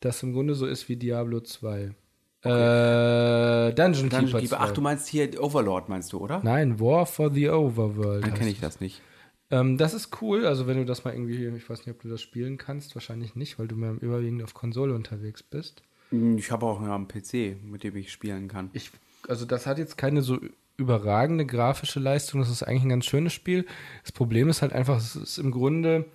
das 0.01 0.23
im 0.23 0.33
Grunde 0.33 0.55
so 0.55 0.67
ist 0.67 0.89
wie 0.89 0.97
Diablo 0.97 1.41
2. 1.41 1.95
Äh, 2.41 3.73
Dungeon, 3.75 3.75
Dungeon 3.75 4.09
Keeper 4.09 4.41
Keeper? 4.41 4.57
2. 4.57 4.59
Ach, 4.59 4.71
du 4.73 4.81
meinst 4.81 5.09
hier 5.09 5.43
Overlord, 5.43 5.89
meinst 5.89 6.13
du, 6.13 6.19
oder? 6.19 6.41
Nein, 6.43 6.81
War 6.81 7.05
for 7.05 7.33
the 7.33 7.49
Overworld. 7.51 8.25
Dann 8.25 8.35
kenne 8.35 8.51
ich 8.51 8.61
das 8.61 8.81
nicht. 8.81 9.03
Ähm, 9.51 9.77
das 9.79 9.95
ist 9.95 10.23
cool, 10.23 10.47
also 10.47 10.67
wenn 10.67 10.77
du 10.77 10.85
das 10.85 11.05
mal 11.05 11.13
irgendwie, 11.13 11.47
ich 11.47 11.69
weiß 11.69 11.81
nicht, 11.81 11.95
ob 11.95 12.03
du 12.03 12.09
das 12.09 12.21
spielen 12.23 12.59
kannst, 12.59 12.95
wahrscheinlich 12.95 13.35
nicht, 13.35 13.59
weil 13.59 13.67
du 13.67 13.77
mehr 13.77 13.97
überwiegend 14.01 14.43
auf 14.43 14.55
Konsole 14.55 14.95
unterwegs 14.95 15.43
bist. 15.43 15.83
Ich 16.11 16.51
habe 16.51 16.65
auch 16.67 16.81
einen 16.81 17.09
PC, 17.09 17.57
mit 17.63 17.83
dem 17.83 17.97
ich 17.97 18.13
spielen 18.13 18.49
kann. 18.49 18.71
Ich, 18.73 18.91
also 19.27 19.45
das 19.45 19.67
hat 19.67 19.79
jetzt 19.79 19.99
keine 19.99 20.23
so 20.23 20.39
überragende 20.79 21.45
grafische 21.45 22.01
Leistung, 22.01 22.41
das 22.41 22.49
ist 22.51 22.63
eigentlich 22.63 22.85
ein 22.85 22.89
ganz 22.89 23.05
schönes 23.05 23.35
Spiel. 23.35 23.67
Das 24.03 24.13
Problem 24.13 24.49
ist 24.49 24.63
halt 24.63 24.73
einfach, 24.73 24.97
es 24.97 25.17
ist 25.17 25.39
im 25.39 25.51
Grunde 25.51 26.07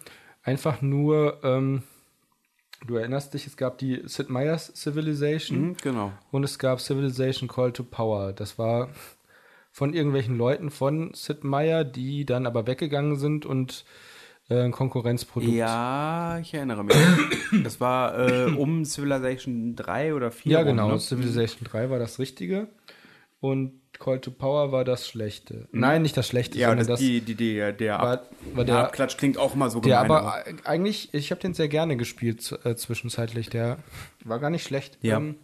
einfach 0.41 0.81
nur, 0.81 1.39
ähm, 1.43 1.83
du 2.87 2.95
erinnerst 2.95 3.33
dich, 3.33 3.45
es 3.45 3.57
gab 3.57 3.77
die 3.77 4.01
Sid 4.05 4.29
Meier's 4.29 4.71
Civilization 4.73 5.61
Mhm, 5.61 5.77
genau. 5.81 6.13
und 6.31 6.43
es 6.43 6.57
gab 6.57 6.79
Civilization 6.79 7.47
Call 7.49 7.73
to 7.73 7.83
Power. 7.83 8.31
Das 8.31 8.57
war 8.57 8.89
von 9.71 9.93
irgendwelchen 9.93 10.37
Leuten 10.37 10.69
von 10.69 11.13
Sid 11.13 11.43
Meier, 11.43 11.83
die 11.83 12.25
dann 12.25 12.45
aber 12.45 12.65
weggegangen 12.65 13.17
sind 13.17 13.45
und 13.45 13.83
äh, 14.49 14.61
ein 14.61 14.71
Konkurrenzprodukt. 14.71 15.53
Ja, 15.53 16.39
ich 16.39 16.53
erinnere 16.53 16.83
mich. 16.85 16.95
Das 17.63 17.79
war 17.79 18.17
äh, 18.17 18.45
um 18.45 18.83
Civilization 18.83 19.75
3 19.75 20.15
oder 20.15 20.31
4. 20.31 20.51
Ja, 20.51 20.59
rum, 20.59 20.69
genau. 20.69 20.89
ne? 20.89 20.99
Civilization 20.99 21.67
3 21.69 21.91
war 21.91 21.99
das 21.99 22.17
Richtige 22.17 22.67
und 23.41 23.82
Call 23.99 24.19
to 24.19 24.31
Power 24.31 24.71
war 24.71 24.83
das 24.83 25.07
Schlechte. 25.07 25.67
Nein, 25.71 26.01
nicht 26.01 26.17
das 26.17 26.27
Schlechte. 26.27 26.57
Ja, 26.57 26.69
sondern 26.69 26.87
das, 26.87 26.99
das, 26.99 26.99
die, 26.99 27.21
die, 27.21 27.35
die, 27.35 27.55
der, 27.55 27.99
war, 27.99 28.13
Ab, 28.13 28.31
war 28.53 28.65
der 28.65 28.75
der, 28.75 28.83
Abklatsch 28.85 29.17
klingt 29.17 29.37
auch 29.37 29.55
immer 29.55 29.69
so 29.69 29.79
der 29.79 30.03
gemein. 30.03 30.11
aber 30.11 30.47
äh, 30.47 30.53
eigentlich, 30.63 31.13
ich 31.13 31.31
habe 31.31 31.41
den 31.41 31.53
sehr 31.53 31.67
gerne 31.67 31.95
gespielt 31.97 32.57
äh, 32.63 32.75
zwischenzeitlich. 32.75 33.49
Der 33.49 33.77
war 34.23 34.39
gar 34.39 34.49
nicht 34.49 34.63
schlecht. 34.63 34.97
Ja. 35.01 35.17
Ähm, 35.17 35.35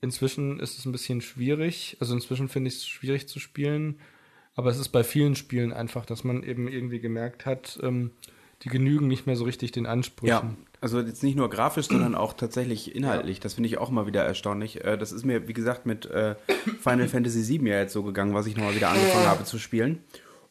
inzwischen 0.00 0.60
ist 0.60 0.78
es 0.78 0.84
ein 0.84 0.92
bisschen 0.92 1.20
schwierig. 1.20 1.96
Also 2.00 2.14
inzwischen 2.14 2.48
finde 2.48 2.68
ich 2.68 2.76
es 2.76 2.86
schwierig 2.86 3.28
zu 3.28 3.40
spielen. 3.40 3.98
Aber 4.54 4.70
es 4.70 4.78
ist 4.78 4.88
bei 4.88 5.04
vielen 5.04 5.34
Spielen 5.34 5.72
einfach, 5.72 6.06
dass 6.06 6.24
man 6.24 6.42
eben 6.42 6.68
irgendwie 6.68 7.00
gemerkt 7.00 7.44
hat, 7.44 7.78
ähm, 7.82 8.12
die 8.62 8.68
genügen 8.70 9.06
nicht 9.06 9.26
mehr 9.26 9.36
so 9.36 9.44
richtig 9.44 9.72
den 9.72 9.86
Ansprüchen. 9.86 10.30
Ja, 10.30 10.56
also 10.80 11.00
jetzt 11.00 11.22
nicht 11.22 11.36
nur 11.36 11.48
grafisch, 11.50 11.86
sondern 11.88 12.14
auch 12.14 12.32
tatsächlich 12.32 12.94
inhaltlich. 12.94 13.40
Das 13.40 13.54
finde 13.54 13.68
ich 13.68 13.78
auch 13.78 13.90
mal 13.90 14.06
wieder 14.06 14.22
erstaunlich. 14.24 14.84
Äh, 14.84 14.96
Das 14.98 15.12
ist 15.12 15.24
mir, 15.24 15.48
wie 15.48 15.52
gesagt, 15.52 15.86
mit 15.86 16.06
äh, 16.06 16.34
Final 16.80 17.08
Fantasy 17.08 17.46
VII 17.48 17.68
ja 17.68 17.78
jetzt 17.78 17.92
so 17.92 18.02
gegangen, 18.02 18.34
was 18.34 18.46
ich 18.46 18.56
nochmal 18.56 18.74
wieder 18.74 18.90
angefangen 18.90 19.26
habe 19.26 19.44
zu 19.44 19.58
spielen. 19.58 20.00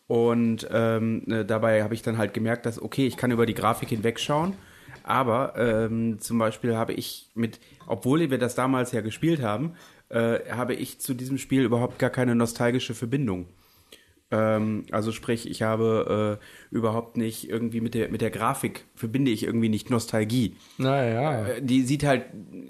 Und 0.08 0.67
ähm, 0.72 1.24
äh, 1.27 1.46
dabei 1.46 1.84
habe 1.84 1.94
ich 1.94 2.01
dann 2.01 2.17
halt 2.17 2.34
gemerkt, 2.34 2.65
dass, 2.65 2.82
okay, 2.82 3.08
ich 3.08 3.17
kann 3.17 3.32
über 3.32 3.46
die 3.46 3.55
Grafik 3.55 3.89
hinwegschauen. 3.89 4.53
Aber 5.03 5.55
ähm, 5.58 6.20
zum 6.20 6.38
Beispiel 6.39 6.75
habe 6.75 6.94
ich 6.94 7.29
mit, 7.36 7.60
obwohl 7.88 8.29
wir 8.29 8.38
das 8.39 8.55
damals 8.55 8.91
ja 8.91 9.01
gespielt 9.01 9.41
haben, 9.41 9.74
äh, 10.10 10.39
habe 10.51 10.74
ich 10.74 11.00
zu 11.00 11.13
diesem 11.13 11.38
Spiel 11.38 11.63
überhaupt 11.63 12.00
gar 12.00 12.10
keine 12.10 12.36
nostalgische 12.36 12.96
Verbindung. 12.96 13.48
Ähm, 14.32 14.86
also 14.91 15.12
sprich, 15.12 15.48
ich 15.50 15.62
habe 15.62 16.39
äh, 16.41 16.75
überhaupt 16.75 17.15
nicht 17.15 17.48
irgendwie 17.48 17.79
mit 17.79 17.94
der 17.94 18.10
mit 18.10 18.22
der 18.22 18.32
Grafik 18.32 18.86
verbinde 18.96 19.29
ich 19.29 19.44
irgendwie 19.44 19.70
nicht 19.70 19.89
Nostalgie. 19.91 20.55
Naja. 20.77 21.46
Äh, 21.46 21.62
Die 21.62 21.84
sieht 21.84 22.03
halt, 22.03 22.25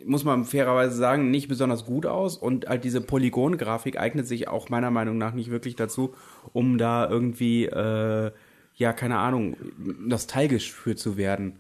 muss 0.06 0.26
man 0.26 0.44
fairerweise 0.44 0.96
sagen, 0.96 1.32
nicht 1.32 1.48
besonders 1.48 1.86
gut 1.86 2.06
aus 2.06 2.36
und 2.38 2.68
halt 2.68 2.84
diese 2.84 3.00
Polygon-Grafik 3.00 3.98
eignet 3.98 4.28
sich 4.28 4.48
auch 4.50 4.70
meiner 4.70 4.92
Meinung 4.92 5.18
nach 5.18 5.34
nicht 5.34 5.50
wirklich 5.50 5.76
dazu, 5.78 6.14
um 6.52 6.78
da 6.78 7.10
irgendwie, 7.10 7.66
äh, 7.66 8.32
ja, 8.76 8.92
keine 8.94 9.20
Ahnung, 9.20 9.56
nostalgisch 9.78 10.74
für 10.74 10.98
zu 10.98 11.16
werden. 11.16 11.60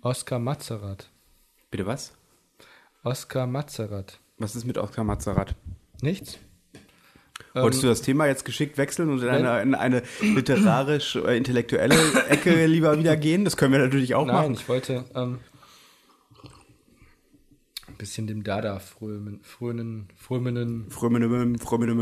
Oskar 0.00 0.38
Mazerat. 0.38 1.10
Bitte 1.70 1.84
was? 1.84 2.14
Oskar 3.02 3.46
Mazerat. 3.46 4.20
Was 4.38 4.56
ist 4.56 4.64
mit 4.64 4.78
Oskar 4.78 5.04
Mazerat? 5.04 5.54
Nichts? 6.00 6.38
Wolltest 7.62 7.82
du 7.82 7.86
das 7.88 8.02
Thema 8.02 8.26
jetzt 8.26 8.44
geschickt 8.44 8.78
wechseln 8.78 9.10
und 9.10 9.22
in 9.22 9.28
eine, 9.28 9.60
in 9.62 9.74
eine 9.74 10.02
literarisch-intellektuelle 10.20 11.94
Ecke 12.28 12.66
lieber 12.66 12.98
wieder 12.98 13.16
gehen? 13.16 13.44
Das 13.44 13.56
können 13.56 13.72
wir 13.72 13.80
natürlich 13.80 14.14
auch 14.14 14.26
Nein, 14.26 14.34
machen. 14.36 14.52
ich 14.54 14.68
wollte 14.68 15.04
ähm, 15.14 15.38
ein 17.88 17.94
bisschen 17.96 18.26
dem 18.26 18.44
Dada 18.44 18.78
frömen, 18.78 19.40
frönen, 19.42 20.08
frömenen, 20.16 20.90
frömmenemem. 20.90 21.58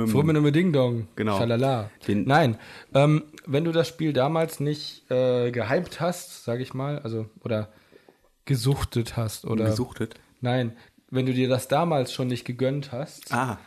frömenen 0.08 0.52
Ding 0.52 0.72
Dong. 0.72 1.08
Genau. 1.16 1.38
Schalala. 1.38 1.90
Den- 2.06 2.25
Nein, 2.25 2.58
ähm, 2.94 3.22
wenn 3.46 3.64
du 3.64 3.72
das 3.72 3.88
Spiel 3.88 4.12
damals 4.12 4.60
nicht 4.60 5.10
äh, 5.10 5.50
gehypt 5.52 6.00
hast, 6.00 6.44
sag 6.44 6.60
ich 6.60 6.75
mal, 6.75 6.98
also 6.98 7.26
oder 7.44 7.68
gesuchtet 8.44 9.16
hast 9.16 9.44
oder 9.44 9.64
Gesuchtet. 9.66 10.14
nein, 10.40 10.76
wenn 11.10 11.25
du 11.26 11.32
dir 11.32 11.48
das 11.48 11.68
damals 11.68 12.12
schon 12.12 12.26
nicht 12.28 12.44
gegönnt 12.44 12.90
hast, 12.92 13.32
Ah, 13.32 13.58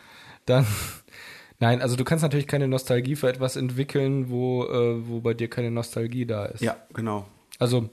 dann 0.45 0.65
nein, 1.59 1.81
also 1.81 1.95
du 1.95 2.03
kannst 2.03 2.23
natürlich 2.23 2.47
keine 2.47 2.67
Nostalgie 2.67 3.15
für 3.15 3.29
etwas 3.29 3.55
entwickeln, 3.55 4.29
wo 4.29 4.65
äh, 4.65 5.07
wo 5.07 5.21
bei 5.21 5.33
dir 5.33 5.49
keine 5.49 5.71
Nostalgie 5.71 6.25
da 6.25 6.45
ist. 6.45 6.61
ja, 6.61 6.77
genau. 6.93 7.27
Also, 7.59 7.89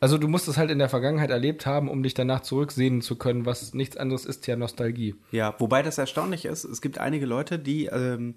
also 0.00 0.18
du 0.18 0.28
musst 0.28 0.48
es 0.48 0.56
halt 0.56 0.70
in 0.70 0.78
der 0.78 0.88
Vergangenheit 0.88 1.30
erlebt 1.30 1.64
haben, 1.64 1.88
um 1.88 2.02
dich 2.02 2.14
danach 2.14 2.40
zurücksehen 2.40 3.00
zu 3.00 3.16
können, 3.16 3.46
was 3.46 3.72
nichts 3.74 3.96
anderes 3.96 4.26
ist 4.26 4.46
ja 4.46 4.56
Nostalgie. 4.56 5.14
Ja, 5.30 5.54
wobei 5.58 5.82
das 5.82 5.98
erstaunlich 5.98 6.44
ist, 6.44 6.64
es 6.64 6.80
gibt 6.82 6.98
einige 6.98 7.26
Leute, 7.26 7.58
die 7.58 7.86
ähm, 7.86 8.34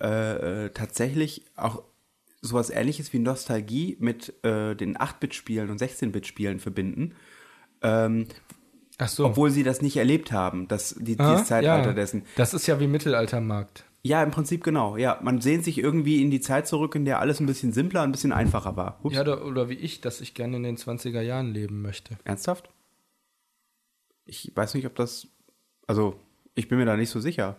äh, 0.00 0.66
äh, 0.66 0.70
tatsächlich 0.70 1.44
auch 1.56 1.82
sowas 2.42 2.70
ähnliches 2.70 3.12
wie 3.12 3.18
Nostalgie 3.18 3.96
mit 4.00 4.32
äh, 4.44 4.74
den 4.74 4.96
8-Bit-Spielen 4.96 5.70
und 5.70 5.80
16-Bit-Spielen 5.80 6.58
verbinden. 6.58 7.14
Ähm, 7.82 8.26
Ach 9.00 9.08
so. 9.08 9.26
obwohl 9.26 9.50
sie 9.50 9.62
das 9.62 9.82
nicht 9.82 9.96
erlebt 9.96 10.30
haben, 10.30 10.68
das, 10.68 10.94
die, 10.98 11.18
Aha, 11.18 11.32
dieses 11.32 11.48
Zeitalter 11.48 11.88
ja. 11.88 11.94
dessen. 11.94 12.24
Das 12.36 12.54
ist 12.54 12.66
ja 12.66 12.78
wie 12.80 12.86
Mittelaltermarkt. 12.86 13.84
Ja, 14.02 14.22
im 14.22 14.30
Prinzip 14.30 14.64
genau. 14.64 14.96
Ja, 14.96 15.18
man 15.22 15.40
sehnt 15.40 15.64
sich 15.64 15.78
irgendwie 15.78 16.22
in 16.22 16.30
die 16.30 16.40
Zeit 16.40 16.66
zurück, 16.66 16.94
in 16.94 17.04
der 17.04 17.20
alles 17.20 17.40
ein 17.40 17.46
bisschen 17.46 17.72
simpler, 17.72 18.02
ein 18.02 18.12
bisschen 18.12 18.32
einfacher 18.32 18.76
war. 18.76 18.98
Ups. 19.02 19.14
Ja, 19.14 19.22
oder, 19.22 19.44
oder 19.44 19.68
wie 19.68 19.74
ich, 19.74 20.00
dass 20.00 20.20
ich 20.20 20.34
gerne 20.34 20.56
in 20.56 20.62
den 20.62 20.76
20er 20.76 21.20
Jahren 21.20 21.52
leben 21.52 21.82
möchte. 21.82 22.18
Ernsthaft? 22.24 22.70
Ich 24.24 24.52
weiß 24.54 24.74
nicht, 24.74 24.86
ob 24.86 24.94
das. 24.94 25.28
Also, 25.86 26.14
ich 26.54 26.68
bin 26.68 26.78
mir 26.78 26.86
da 26.86 26.96
nicht 26.96 27.10
so 27.10 27.20
sicher, 27.20 27.56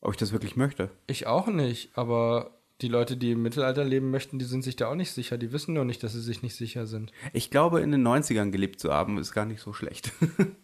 ob 0.00 0.12
ich 0.12 0.16
das 0.16 0.32
wirklich 0.32 0.56
möchte. 0.56 0.90
Ich 1.06 1.26
auch 1.26 1.48
nicht, 1.48 1.96
aber 1.98 2.57
die 2.80 2.88
Leute, 2.88 3.16
die 3.16 3.32
im 3.32 3.42
Mittelalter 3.42 3.84
leben 3.84 4.10
möchten, 4.10 4.38
die 4.38 4.44
sind 4.44 4.62
sich 4.62 4.76
da 4.76 4.88
auch 4.88 4.94
nicht 4.94 5.12
sicher. 5.12 5.36
Die 5.36 5.52
wissen 5.52 5.74
nur 5.74 5.84
nicht, 5.84 6.02
dass 6.02 6.12
sie 6.12 6.20
sich 6.20 6.42
nicht 6.42 6.54
sicher 6.54 6.86
sind. 6.86 7.12
Ich 7.32 7.50
glaube, 7.50 7.80
in 7.80 7.90
den 7.90 8.06
90ern 8.06 8.50
gelebt 8.50 8.78
zu 8.78 8.92
haben, 8.92 9.18
ist 9.18 9.32
gar 9.32 9.44
nicht 9.44 9.60
so 9.60 9.72
schlecht. 9.72 10.12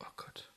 Oh 0.00 0.10
Gott. 0.16 0.52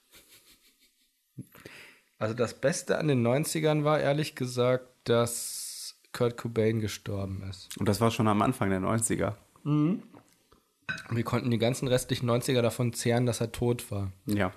Also 2.17 2.33
das 2.33 2.59
Beste 2.59 2.97
an 2.97 3.07
den 3.07 3.25
90ern 3.25 3.83
war 3.83 4.00
ehrlich 4.00 4.36
gesagt, 4.36 4.88
dass 5.03 5.95
Kurt 6.12 6.38
Cobain 6.38 6.81
gestorben 6.81 7.43
ist. 7.47 7.77
Und 7.77 7.88
das 7.88 8.01
war 8.01 8.09
schon 8.09 8.27
am 8.27 8.41
Anfang 8.41 8.71
der 8.71 8.79
90er. 8.79 9.36
Wir 9.63 11.24
konnten 11.24 11.51
die 11.51 11.59
ganzen 11.59 11.88
restlichen 11.88 12.29
90er 12.29 12.62
davon 12.62 12.93
zehren, 12.93 13.25
dass 13.25 13.39
er 13.39 13.51
tot 13.51 13.89
war. 13.91 14.12
Ja. 14.25 14.51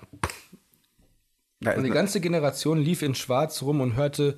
Und 1.63 1.83
die 1.83 1.91
ganze 1.91 2.19
Generation 2.19 2.79
lief 2.79 3.03
in 3.03 3.13
Schwarz 3.13 3.61
rum 3.61 3.81
und 3.81 3.95
hörte 3.95 4.37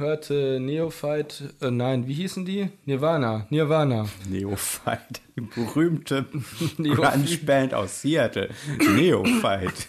hörte 0.00 0.58
Neophyte, 0.58 1.54
äh, 1.60 1.70
nein, 1.70 2.08
wie 2.08 2.14
hießen 2.14 2.44
die? 2.44 2.70
Nirvana, 2.86 3.46
Nirvana. 3.50 4.08
Neophyte, 4.28 5.20
die 5.36 5.42
berühmte. 5.42 6.26
Grunge-Band 6.76 7.74
aus 7.74 8.02
Seattle. 8.02 8.50
Neophyte. 8.96 9.84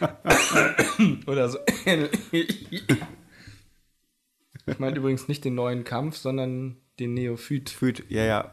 Oder 1.26 1.48
so. 1.48 1.58
ich 4.66 4.78
meine 4.78 4.96
übrigens 4.96 5.28
nicht 5.28 5.44
den 5.44 5.54
neuen 5.54 5.84
Kampf, 5.84 6.16
sondern 6.16 6.78
den 6.98 7.14
Neophyt. 7.14 7.70
Fühlt, 7.70 8.10
ja, 8.10 8.24
ja. 8.24 8.52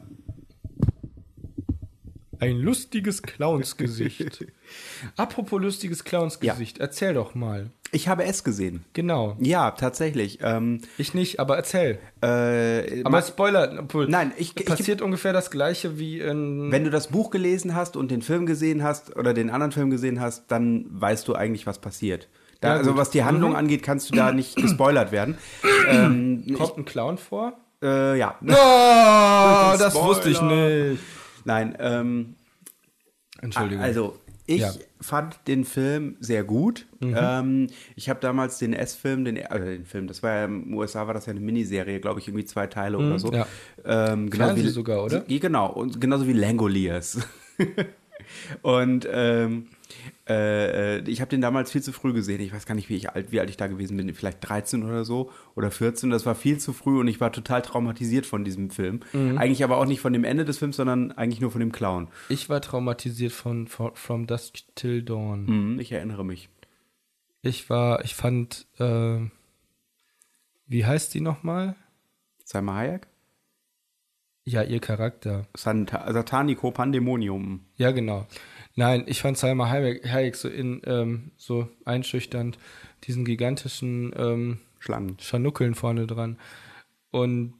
Ein 2.40 2.56
lustiges 2.58 3.22
Clownsgesicht. 3.22 4.46
Apropos 5.16 5.60
lustiges 5.60 6.04
Clownsgesicht, 6.04 6.78
erzähl 6.78 7.14
doch 7.14 7.34
mal. 7.34 7.70
Ich 7.92 8.08
habe 8.08 8.24
es 8.24 8.42
gesehen. 8.44 8.84
Genau. 8.94 9.36
Ja, 9.40 9.70
tatsächlich. 9.70 10.40
Ähm, 10.42 10.80
Ich 10.98 11.14
nicht, 11.14 11.38
aber 11.38 11.56
erzähl. 11.56 11.98
äh, 12.22 13.02
Aber 13.04 13.22
Spoiler, 13.22 13.84
Nein, 14.08 14.32
ich- 14.36 14.58
ich- 14.58 14.66
passiert 14.66 15.00
ungefähr 15.02 15.32
das 15.32 15.50
gleiche 15.50 15.98
wie 15.98 16.18
in. 16.20 16.72
wenn 16.72 16.84
du 16.84 16.90
das 16.90 17.08
Buch 17.08 17.30
gelesen 17.30 17.74
hast 17.74 17.96
und 17.96 18.10
den 18.10 18.22
Film 18.22 18.44
gesehen 18.44 18.82
hast 18.82 19.14
oder 19.16 19.32
den 19.34 19.50
anderen 19.50 19.70
Film 19.72 19.90
gesehen 19.90 20.20
hast, 20.20 20.50
dann 20.50 20.86
weißt 20.90 21.28
du 21.28 21.34
eigentlich, 21.36 21.66
was 21.66 21.78
passiert. 21.78 22.28
Da, 22.60 22.68
Ja, 22.70 22.74
also 22.78 22.96
was 22.96 23.10
die 23.10 23.22
Handlung 23.22 23.50
Mhm. 23.50 23.56
angeht, 23.56 23.82
kannst 23.84 24.10
du 24.10 24.14
da 24.16 24.32
nicht 24.32 24.56
gespoilert 24.62 25.12
werden. 25.12 25.38
ähm, 25.88 26.44
kommt 26.56 26.78
ein 26.78 26.84
Clown 26.84 27.18
vor? 27.18 27.52
äh, 27.82 28.18
ja. 28.18 28.34
Oh, 28.42 29.78
das 29.78 29.94
wusste 29.94 30.28
ich 30.30 30.40
nicht. 30.40 30.98
Nein, 31.46 31.76
ähm, 31.78 32.34
Entschuldigung. 33.40 33.84
Also, 33.84 34.18
ich 34.46 34.60
Ja. 34.60 34.72
fand 35.00 35.38
den 35.46 35.64
Film 35.64 36.16
sehr 36.20 36.44
gut. 36.44 36.86
Mhm. 37.00 37.14
Ähm, 37.16 37.66
ich 37.94 38.08
habe 38.08 38.20
damals 38.20 38.58
den 38.58 38.72
S-Film, 38.72 39.24
den, 39.24 39.36
äh, 39.36 39.60
den 39.60 39.84
Film, 39.84 40.06
das 40.06 40.22
war 40.22 40.34
ja 40.34 40.44
im 40.44 40.74
USA, 40.74 41.06
war 41.06 41.14
das 41.14 41.26
ja 41.26 41.30
eine 41.30 41.40
Miniserie, 41.40 42.00
glaube 42.00 42.20
ich, 42.20 42.28
irgendwie 42.28 42.44
zwei 42.44 42.66
Teile 42.66 42.98
oder 42.98 43.18
so. 43.18 43.28
Mhm, 43.28 43.34
ja. 43.34 43.46
Ähm, 43.84 44.30
genau 44.30 44.46
Fernseh 44.46 44.68
sogar, 44.68 45.04
oder? 45.04 45.20
Genau, 45.20 45.72
und 45.72 46.00
genauso 46.00 46.26
wie 46.26 46.32
Langoliers. 46.32 47.18
und 48.62 49.08
ähm, 49.10 49.68
äh, 50.28 50.96
äh, 50.96 51.08
ich 51.08 51.20
habe 51.20 51.28
den 51.28 51.40
damals 51.40 51.70
viel 51.70 51.82
zu 51.82 51.92
früh 51.92 52.12
gesehen. 52.12 52.40
Ich 52.40 52.52
weiß 52.52 52.66
gar 52.66 52.74
nicht, 52.74 52.88
wie, 52.88 52.96
ich 52.96 53.10
alt, 53.10 53.32
wie 53.32 53.40
alt 53.40 53.50
ich 53.50 53.56
da 53.56 53.66
gewesen 53.66 53.96
bin. 53.96 54.12
Vielleicht 54.14 54.46
13 54.48 54.82
oder 54.82 55.04
so 55.04 55.30
oder 55.54 55.70
14. 55.70 56.10
Das 56.10 56.26
war 56.26 56.34
viel 56.34 56.58
zu 56.58 56.72
früh 56.72 56.98
und 56.98 57.08
ich 57.08 57.20
war 57.20 57.32
total 57.32 57.62
traumatisiert 57.62 58.26
von 58.26 58.44
diesem 58.44 58.70
Film. 58.70 59.00
Mhm. 59.12 59.38
Eigentlich 59.38 59.64
aber 59.64 59.78
auch 59.78 59.86
nicht 59.86 60.00
von 60.00 60.12
dem 60.12 60.24
Ende 60.24 60.44
des 60.44 60.58
Films, 60.58 60.76
sondern 60.76 61.12
eigentlich 61.12 61.40
nur 61.40 61.50
von 61.50 61.60
dem 61.60 61.72
Clown. 61.72 62.08
ich 62.28 62.48
war 62.48 62.60
traumatisiert 62.60 63.32
von, 63.32 63.68
von 63.68 63.94
From 63.94 64.26
Dusk 64.26 64.58
Till 64.74 65.02
Dawn. 65.02 65.46
Mhm, 65.46 65.80
ich 65.80 65.92
erinnere 65.92 66.24
mich. 66.24 66.48
Ich 67.42 67.70
war, 67.70 68.04
ich 68.04 68.14
fand, 68.14 68.66
äh, 68.78 69.18
wie 70.66 70.84
heißt 70.84 71.14
die 71.14 71.20
nochmal? 71.20 71.76
Salma 72.44 72.74
Hayek? 72.74 73.06
Ja, 74.48 74.62
ihr 74.62 74.80
Charakter. 74.80 75.46
Santa 75.56 76.12
Satanico 76.12 76.70
Pandemonium. 76.70 77.66
Ja, 77.76 77.90
genau. 77.90 78.26
Nein, 78.76 79.04
ich 79.06 79.22
fand 79.22 79.38
Salma 79.38 79.68
Hayek, 79.68 80.06
Hayek 80.06 80.36
so 80.36 80.48
in 80.48 80.82
ähm, 80.84 81.30
so 81.36 81.68
einschüchternd, 81.84 82.58
diesen 83.04 83.24
gigantischen 83.24 84.12
ähm, 84.16 84.58
Schlangen. 84.78 85.16
Scharnuckeln 85.18 85.74
vorne 85.74 86.06
dran 86.06 86.38
und 87.10 87.54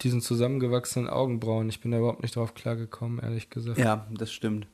diesen 0.00 0.20
zusammengewachsenen 0.20 1.08
Augenbrauen. 1.08 1.68
Ich 1.68 1.80
bin 1.80 1.90
da 1.90 1.98
überhaupt 1.98 2.22
nicht 2.22 2.34
drauf 2.34 2.54
klargekommen, 2.54 3.20
ehrlich 3.20 3.50
gesagt. 3.50 3.78
Ja, 3.78 4.06
das 4.10 4.32
stimmt. 4.32 4.66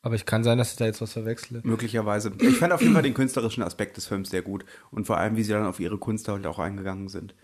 Aber 0.00 0.14
ich 0.14 0.26
kann 0.26 0.42
sein, 0.42 0.58
dass 0.58 0.72
ich 0.72 0.76
da 0.76 0.86
jetzt 0.86 1.00
was 1.00 1.12
verwechsle. 1.12 1.60
Möglicherweise. 1.64 2.32
Ich 2.40 2.56
fand 2.56 2.72
auf 2.72 2.80
jeden 2.80 2.94
Fall 2.94 3.02
den 3.02 3.14
künstlerischen 3.14 3.62
Aspekt 3.62 3.96
des 3.96 4.06
Films 4.06 4.30
sehr 4.30 4.42
gut. 4.42 4.64
Und 4.90 5.06
vor 5.06 5.18
allem, 5.18 5.36
wie 5.36 5.42
sie 5.42 5.52
dann 5.52 5.66
auf 5.66 5.80
ihre 5.80 5.98
Kunst 5.98 6.28
halt 6.28 6.46
auch 6.46 6.58
eingegangen 6.58 7.08
sind. 7.08 7.34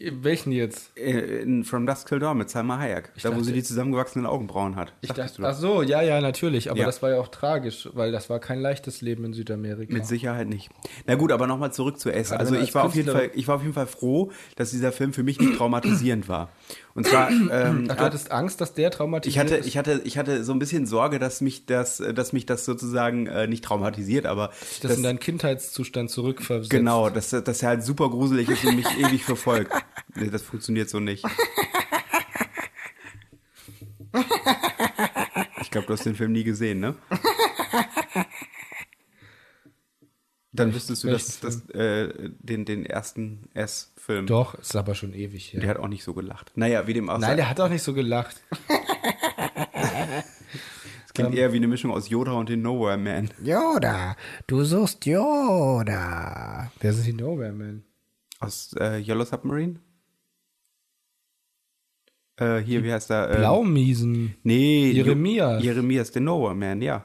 Welchen 0.00 0.52
jetzt? 0.52 0.96
Äh, 0.96 1.42
In 1.42 1.64
From 1.64 1.86
Dusk 1.86 2.08
Till 2.08 2.18
Dawn 2.18 2.38
mit 2.38 2.50
Salma 2.50 2.78
Hayek. 2.78 3.12
da, 3.22 3.28
wo 3.28 3.32
dachte- 3.34 3.44
sie 3.44 3.52
die 3.52 3.62
zusammengewachsenen 3.62 4.26
Augenbrauen 4.26 4.76
hat. 4.76 4.92
Ich 5.00 5.12
dachte, 5.12 5.42
ach 5.42 5.54
so, 5.54 5.82
ja, 5.82 6.02
ja, 6.02 6.20
natürlich. 6.20 6.70
Aber 6.70 6.80
Ja. 6.80 6.86
das 6.86 7.02
war 7.02 7.10
ja 7.10 7.20
auch 7.20 7.28
tragisch, 7.28 7.88
weil 7.92 8.12
das 8.12 8.30
war 8.30 8.38
kein 8.40 8.60
leichtes 8.60 9.00
Leben 9.00 9.24
in 9.24 9.32
Südamerika. 9.32 9.92
Mit 9.92 10.06
Sicherheit 10.06 10.48
nicht. 10.48 10.70
Na 11.06 11.14
gut, 11.14 11.32
aber 11.32 11.46
nochmal 11.46 11.72
zurück 11.72 11.98
zu 11.98 12.10
S. 12.12 12.32
Also 12.32 12.54
wenn 12.54 12.62
ich 12.62 12.74
war 12.74 12.84
auf 12.84 12.94
jeden 12.94 13.10
Fall, 13.10 13.30
ich 13.34 13.48
war 13.48 13.56
auf 13.56 13.62
jeden 13.62 13.74
Fall 13.74 13.86
froh, 13.86 14.30
dass 14.56 14.70
dieser 14.70 14.92
Film 14.92 15.12
für 15.12 15.22
mich 15.22 15.38
nicht 15.40 15.56
traumatisierend 15.56 16.28
war. 16.28 16.50
Und 17.00 17.06
zwar, 17.06 17.30
ähm, 17.50 17.88
Ach, 17.88 17.96
du 17.96 18.02
hattest 18.04 18.30
Angst, 18.30 18.60
dass 18.60 18.74
der 18.74 18.90
traumatisiert 18.90 19.34
Ich 19.34 19.38
hatte, 19.38 19.56
ist? 19.60 19.66
ich 19.66 19.78
hatte, 19.78 20.02
ich 20.04 20.18
hatte 20.18 20.44
so 20.44 20.52
ein 20.52 20.58
bisschen 20.58 20.84
Sorge, 20.84 21.18
dass 21.18 21.40
mich 21.40 21.64
das, 21.64 21.98
äh, 22.00 22.12
dass 22.12 22.34
mich 22.34 22.44
das 22.44 22.66
sozusagen 22.66 23.26
äh, 23.26 23.46
nicht 23.46 23.64
traumatisiert, 23.64 24.26
aber 24.26 24.50
das 24.82 24.98
in 24.98 25.02
deinen 25.02 25.18
Kindheitszustand 25.18 26.10
zurückversetzt. 26.10 26.68
genau, 26.68 27.08
dass, 27.08 27.30
dass 27.30 27.62
er 27.62 27.68
halt 27.70 27.82
super 27.84 28.10
gruselig 28.10 28.50
ist 28.50 28.66
und 28.66 28.76
mich 28.76 28.98
ewig 28.98 29.24
verfolgt. 29.24 29.72
Nee, 30.16 30.28
das 30.28 30.42
funktioniert 30.42 30.90
so 30.90 30.98
nicht. 31.00 31.24
Ich 35.62 35.70
glaube, 35.70 35.86
du 35.86 35.92
hast 35.92 36.04
den 36.04 36.16
Film 36.16 36.32
nie 36.32 36.42
gesehen, 36.42 36.80
ne? 36.80 36.96
Dann 40.52 40.74
wüsstest 40.74 41.04
du, 41.04 41.08
dass, 41.08 41.38
dass 41.40 41.68
äh, 41.70 42.30
den, 42.40 42.64
den 42.64 42.84
ersten 42.84 43.48
S-Film, 43.54 44.26
Doch, 44.26 44.54
ist 44.54 44.74
aber 44.74 44.96
schon 44.96 45.14
ewig 45.14 45.52
her. 45.52 45.60
der 45.60 45.70
hat 45.70 45.76
auch 45.76 45.86
nicht 45.86 46.02
so 46.02 46.12
gelacht. 46.12 46.50
Naja, 46.56 46.88
wie 46.88 46.94
dem 46.94 47.08
auch 47.08 47.18
Nein, 47.18 47.36
der 47.36 47.48
hat 47.48 47.60
auch 47.60 47.68
nicht 47.68 47.82
so 47.82 47.94
gelacht. 47.94 48.40
Es 51.06 51.14
klingt 51.14 51.34
eher 51.34 51.52
wie 51.52 51.56
eine 51.56 51.66
Mischung 51.66 51.90
aus 51.90 52.08
Yoda 52.08 52.32
und 52.32 52.48
den 52.48 52.62
Nowhere 52.62 52.96
Man. 52.96 53.30
Yoda, 53.42 54.14
du 54.46 54.62
suchst 54.62 55.04
Yoda. 55.04 56.70
Wer 56.78 56.92
sind 56.92 57.04
die 57.04 57.12
Nowhere 57.12 57.52
Man? 57.52 57.82
Aus 58.38 58.72
äh, 58.78 58.98
Yellow 59.00 59.24
Submarine? 59.24 59.80
Äh, 62.36 62.58
hier, 62.58 62.84
wie 62.84 62.92
heißt 62.92 63.10
der? 63.10 63.28
Äh, 63.28 63.36
Blaumiesen. 63.38 64.36
Nee, 64.44 64.92
Jeremias. 64.92 65.64
Jeremias, 65.64 66.12
der 66.12 66.22
Nowhere 66.22 66.54
Man, 66.54 66.80
ja. 66.80 67.04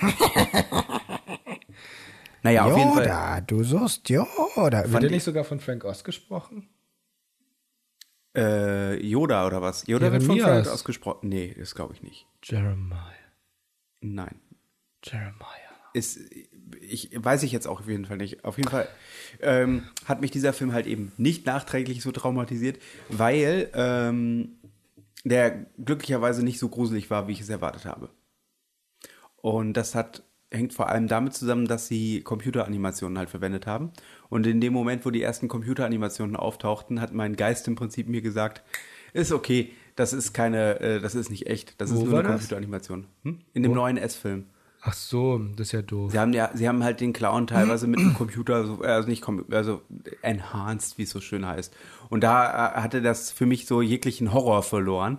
naja, 2.42 2.64
auf 2.64 2.76
jeden 2.76 2.92
Fall. 2.94 3.42
du 3.46 3.62
suchst 3.64 4.08
Yoda. 4.08 4.90
Wird 4.90 5.04
ich- 5.04 5.10
nicht 5.10 5.24
sogar 5.24 5.44
von 5.44 5.60
Frank 5.60 5.84
Oz 5.84 6.04
gesprochen? 6.04 6.68
Äh, 8.36 9.04
Yoda 9.04 9.46
oder 9.46 9.60
was? 9.60 9.86
Yoda 9.86 10.12
wird 10.12 10.22
von 10.22 10.36
Jeremias. 10.36 10.66
Frank 10.66 10.74
ausgesprochen. 10.74 11.28
Nee, 11.28 11.54
das 11.58 11.74
glaube 11.74 11.94
ich 11.94 12.02
nicht. 12.02 12.26
Jeremiah. 12.44 13.12
Nein. 14.00 14.40
Jeremiah. 15.02 15.34
ist, 15.92 16.20
ich 16.80 17.10
weiß 17.12 17.42
ich 17.42 17.50
jetzt 17.50 17.66
auch 17.66 17.80
auf 17.80 17.88
jeden 17.88 18.04
Fall 18.06 18.18
nicht. 18.18 18.44
Auf 18.44 18.56
jeden 18.56 18.70
Fall 18.70 18.88
ähm, 19.40 19.88
hat 20.04 20.20
mich 20.20 20.30
dieser 20.30 20.52
Film 20.52 20.72
halt 20.72 20.86
eben 20.86 21.10
nicht 21.16 21.46
nachträglich 21.46 22.02
so 22.02 22.12
traumatisiert, 22.12 22.80
weil 23.08 23.68
ähm, 23.74 24.58
der 25.24 25.66
glücklicherweise 25.84 26.44
nicht 26.44 26.60
so 26.60 26.68
gruselig 26.68 27.10
war, 27.10 27.26
wie 27.26 27.32
ich 27.32 27.40
es 27.40 27.48
erwartet 27.48 27.84
habe. 27.86 28.10
Und 29.36 29.72
das 29.72 29.94
hat 29.96 30.22
hängt 30.50 30.72
vor 30.72 30.88
allem 30.88 31.06
damit 31.06 31.34
zusammen, 31.34 31.66
dass 31.66 31.86
sie 31.86 32.22
Computeranimationen 32.22 33.18
halt 33.18 33.30
verwendet 33.30 33.66
haben. 33.66 33.90
Und 34.28 34.46
in 34.46 34.60
dem 34.60 34.72
Moment, 34.72 35.04
wo 35.06 35.10
die 35.10 35.22
ersten 35.22 35.48
Computeranimationen 35.48 36.36
auftauchten, 36.36 37.00
hat 37.00 37.14
mein 37.14 37.36
Geist 37.36 37.68
im 37.68 37.76
Prinzip 37.76 38.08
mir 38.08 38.22
gesagt, 38.22 38.62
ist 39.12 39.32
okay, 39.32 39.72
das 39.96 40.12
ist 40.12 40.32
keine, 40.32 40.80
äh, 40.80 41.00
das 41.00 41.14
ist 41.14 41.30
nicht 41.30 41.46
echt, 41.46 41.80
das 41.80 41.90
ist 41.90 41.98
Wo 41.98 42.04
nur 42.04 42.12
war 42.12 42.20
eine? 42.20 42.28
Computeranimation. 42.30 43.06
Hm? 43.22 43.40
In 43.52 43.62
dem 43.62 43.72
neuen 43.72 43.96
S-Film. 43.96 44.46
Ach 44.82 44.94
so, 44.94 45.38
das 45.38 45.68
ist 45.68 45.72
ja 45.72 45.82
doof. 45.82 46.12
Sie 46.12 46.18
haben 46.18 46.32
ja, 46.32 46.50
sie 46.54 46.66
haben 46.66 46.82
halt 46.82 47.00
den 47.00 47.12
Clown 47.12 47.46
teilweise 47.46 47.86
mit 47.86 48.00
dem 48.00 48.14
Computer, 48.18 48.64
so, 48.64 48.80
also 48.80 49.08
nicht, 49.08 49.24
also 49.50 49.82
enhanced, 50.22 50.96
wie 50.96 51.02
es 51.02 51.10
so 51.10 51.20
schön 51.20 51.44
heißt. 51.44 51.74
Und 52.08 52.22
da 52.22 52.46
äh, 52.46 52.80
hatte 52.80 53.02
das 53.02 53.30
für 53.30 53.44
mich 53.46 53.66
so 53.66 53.82
jeglichen 53.82 54.32
Horror 54.32 54.62
verloren. 54.62 55.18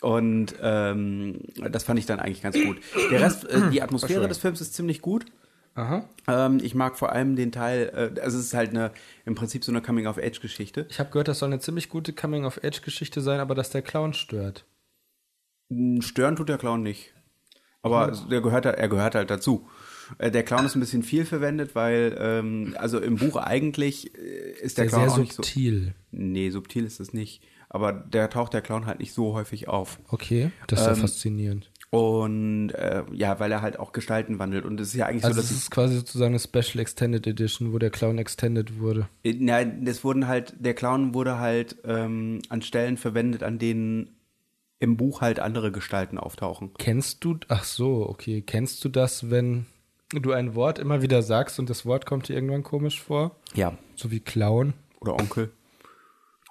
Und 0.00 0.54
ähm, 0.62 1.40
das 1.70 1.82
fand 1.84 1.98
ich 1.98 2.06
dann 2.06 2.20
eigentlich 2.20 2.42
ganz 2.42 2.56
gut. 2.56 2.78
Der 3.10 3.20
Rest, 3.20 3.44
äh, 3.48 3.70
die 3.70 3.82
Atmosphäre 3.82 4.28
des 4.28 4.38
Films 4.38 4.60
ist 4.60 4.74
ziemlich 4.74 5.00
gut. 5.02 5.24
Aha. 5.74 6.08
Ähm, 6.26 6.58
ich 6.62 6.74
mag 6.74 6.96
vor 6.98 7.12
allem 7.12 7.36
den 7.36 7.52
Teil, 7.52 8.12
äh, 8.16 8.20
also 8.20 8.38
es 8.38 8.46
ist 8.46 8.54
halt 8.54 8.70
eine, 8.70 8.92
im 9.24 9.34
Prinzip 9.34 9.64
so 9.64 9.72
eine 9.72 9.80
Coming-of-Age-Geschichte. 9.82 10.86
Ich 10.90 10.98
habe 10.98 11.10
gehört, 11.10 11.28
das 11.28 11.38
soll 11.40 11.48
eine 11.48 11.60
ziemlich 11.60 11.88
gute 11.88 12.12
Coming-of-Age-Geschichte 12.12 13.20
sein, 13.20 13.40
aber 13.40 13.54
dass 13.54 13.70
der 13.70 13.82
Clown 13.82 14.12
stört. 14.12 14.64
Stören 16.00 16.36
tut 16.36 16.48
der 16.48 16.58
Clown 16.58 16.82
nicht. 16.82 17.12
Aber 17.82 18.12
der 18.30 18.40
gehört, 18.40 18.66
er 18.66 18.88
gehört 18.88 19.14
halt 19.14 19.30
dazu. 19.30 19.68
Äh, 20.18 20.30
Der 20.30 20.42
Clown 20.42 20.64
ist 20.64 20.74
ein 20.74 20.80
bisschen 20.80 21.02
viel 21.02 21.24
verwendet, 21.24 21.74
weil, 21.74 22.16
ähm, 22.18 22.74
also 22.78 22.98
im 22.98 23.16
Buch 23.16 23.36
eigentlich 23.36 24.14
äh, 24.16 24.52
ist 24.62 24.78
der, 24.78 24.86
Der 24.86 24.90
Clown 24.92 25.10
sehr 25.10 25.18
nicht 25.20 25.32
so. 25.34 25.42
subtil. 25.42 25.94
Nee, 26.10 26.50
subtil 26.50 26.84
ist 26.84 26.98
es 26.98 27.12
nicht. 27.12 27.42
Aber 27.70 27.92
der 27.92 28.30
taucht 28.30 28.54
der 28.54 28.62
Clown 28.62 28.86
halt 28.86 28.98
nicht 28.98 29.12
so 29.12 29.34
häufig 29.34 29.68
auf. 29.68 29.98
Okay, 30.08 30.50
das 30.66 30.80
ist 30.80 30.86
ja 30.86 30.92
Ähm, 30.94 30.98
faszinierend. 31.00 31.70
Und 31.90 32.70
äh, 32.70 33.02
ja, 33.12 33.40
weil 33.40 33.50
er 33.50 33.62
halt 33.62 33.78
auch 33.78 33.92
Gestalten 33.92 34.38
wandelt. 34.38 34.64
Und 34.66 34.78
es 34.80 34.88
ist 34.88 34.94
ja 34.94 35.06
eigentlich 35.06 35.24
Also 35.24 35.36
so, 35.36 35.40
das 35.42 35.50
dass 35.50 35.58
ist 35.58 35.70
quasi 35.70 35.96
sozusagen 35.96 36.32
eine 36.32 36.38
Special 36.38 36.80
Extended 36.80 37.26
Edition, 37.26 37.72
wo 37.72 37.78
der 37.78 37.90
Clown 37.90 38.18
extended 38.18 38.78
wurde. 38.78 39.08
ich, 39.22 39.36
na, 39.40 39.64
das 39.64 40.04
wurden 40.04 40.26
halt, 40.28 40.54
der 40.58 40.74
Clown 40.74 41.14
wurde 41.14 41.38
halt 41.38 41.76
ähm, 41.84 42.40
an 42.50 42.60
Stellen 42.62 42.96
verwendet, 42.98 43.42
an 43.42 43.58
denen 43.58 44.16
im 44.80 44.96
Buch 44.96 45.22
halt 45.22 45.40
andere 45.40 45.72
Gestalten 45.72 46.18
auftauchen. 46.18 46.72
Kennst 46.78 47.24
du, 47.24 47.36
ach 47.48 47.64
so, 47.64 48.06
okay, 48.08 48.42
kennst 48.42 48.84
du 48.84 48.88
das, 48.90 49.30
wenn 49.30 49.66
du 50.12 50.32
ein 50.32 50.54
Wort 50.54 50.78
immer 50.78 51.00
wieder 51.02 51.22
sagst 51.22 51.58
und 51.58 51.68
das 51.70 51.84
Wort 51.86 52.06
kommt 52.06 52.28
dir 52.28 52.34
irgendwann 52.34 52.62
komisch 52.62 53.00
vor? 53.00 53.36
Ja. 53.54 53.76
So 53.96 54.10
wie 54.10 54.20
Clown. 54.20 54.74
Oder 55.00 55.14
Onkel. 55.14 55.50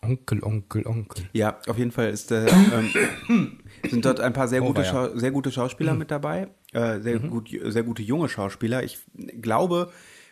Onkel, 0.01 0.43
Onkel, 0.43 0.85
Onkel. 0.87 1.25
Ja, 1.33 1.59
auf 1.67 1.77
jeden 1.77 1.91
Fall 1.91 2.09
ist, 2.09 2.31
äh, 2.31 2.47
ähm, 2.47 3.59
sind 3.89 4.05
dort 4.05 4.19
ein 4.19 4.33
paar 4.33 4.47
sehr 4.47 4.61
Oh, 4.63 4.67
gute, 4.67 4.81
weia. 4.81 4.85
Schau 4.89 5.17
sehr 5.17 5.31
gute 5.31 5.51
Schauspieler 5.51 5.95
mit 5.95 6.11
dabei. 6.11 6.49
Äh, 6.71 6.99
sehr, 7.01 7.19
gut, 7.19 7.49
sehr 7.65 7.83
gute 7.83 8.03
junge 8.03 8.29
Schauspieler. 8.29 8.83
Ich 8.83 8.99
glaube, 9.41 9.91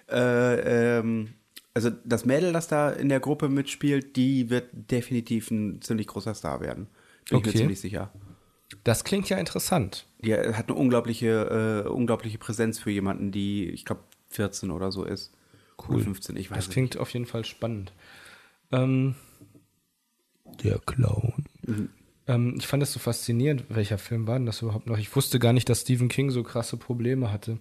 äh, 0.09 0.97
ähm, 0.99 1.33
also 1.73 1.89
das 2.05 2.25
Mädel, 2.25 2.53
das 2.53 2.67
da 2.67 2.89
in 2.91 3.09
der 3.09 3.19
Gruppe 3.19 3.49
mitspielt, 3.49 4.15
die 4.15 4.49
wird 4.49 4.69
definitiv 4.71 5.51
ein 5.51 5.81
ziemlich 5.81 6.07
großer 6.07 6.33
Star 6.35 6.61
werden. 6.61 6.87
Bin 7.29 7.39
ich 7.39 7.45
Okay. 7.47 7.47
mir 7.49 7.59
ziemlich 7.59 7.79
sicher. 7.81 8.11
Das 8.83 9.03
klingt 9.03 9.29
ja 9.29 9.37
interessant. 9.37 10.05
Die 10.19 10.33
hat 10.33 10.69
eine 10.69 10.75
unglaubliche, 10.77 11.83
äh, 11.85 11.89
unglaubliche 11.89 12.37
Präsenz 12.37 12.79
für 12.79 12.91
jemanden, 12.91 13.31
die, 13.31 13.69
ich 13.69 13.83
glaube, 13.85 14.01
14 14.29 14.71
oder 14.71 14.91
so 14.91 15.03
ist. 15.03 15.31
Cool. 15.89 16.01
15, 16.01 16.37
ich 16.37 16.49
weiß 16.51 16.57
Das 16.57 16.69
klingt 16.69 16.97
auf 16.97 17.09
jeden 17.09 17.25
Fall 17.25 17.45
spannend. 17.45 17.93
Ähm, 18.71 19.15
der 20.63 20.79
Clown. 20.79 21.45
Ähm, 22.27 22.55
ich 22.57 22.67
fand 22.67 22.81
das 22.81 22.91
so 22.93 22.99
faszinierend. 22.99 23.65
Welcher 23.69 23.97
Film 23.97 24.27
war 24.27 24.37
denn 24.37 24.45
das 24.45 24.61
überhaupt 24.61 24.87
noch? 24.87 24.97
Ich 24.97 25.15
wusste 25.15 25.39
gar 25.39 25.53
nicht, 25.53 25.69
dass 25.69 25.81
Stephen 25.81 26.09
King 26.09 26.31
so 26.31 26.43
krasse 26.43 26.77
Probleme 26.77 27.31
hatte. 27.31 27.59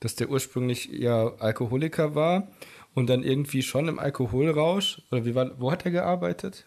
Dass 0.00 0.16
der 0.16 0.30
ursprünglich 0.30 0.86
ja 0.86 1.34
Alkoholiker 1.36 2.14
war 2.14 2.48
und 2.94 3.08
dann 3.08 3.22
irgendwie 3.22 3.62
schon 3.62 3.88
im 3.88 3.98
Alkoholrausch. 3.98 5.02
Oder 5.10 5.24
wie 5.24 5.34
war, 5.34 5.60
wo 5.60 5.70
hat 5.70 5.84
er 5.84 5.90
gearbeitet? 5.90 6.66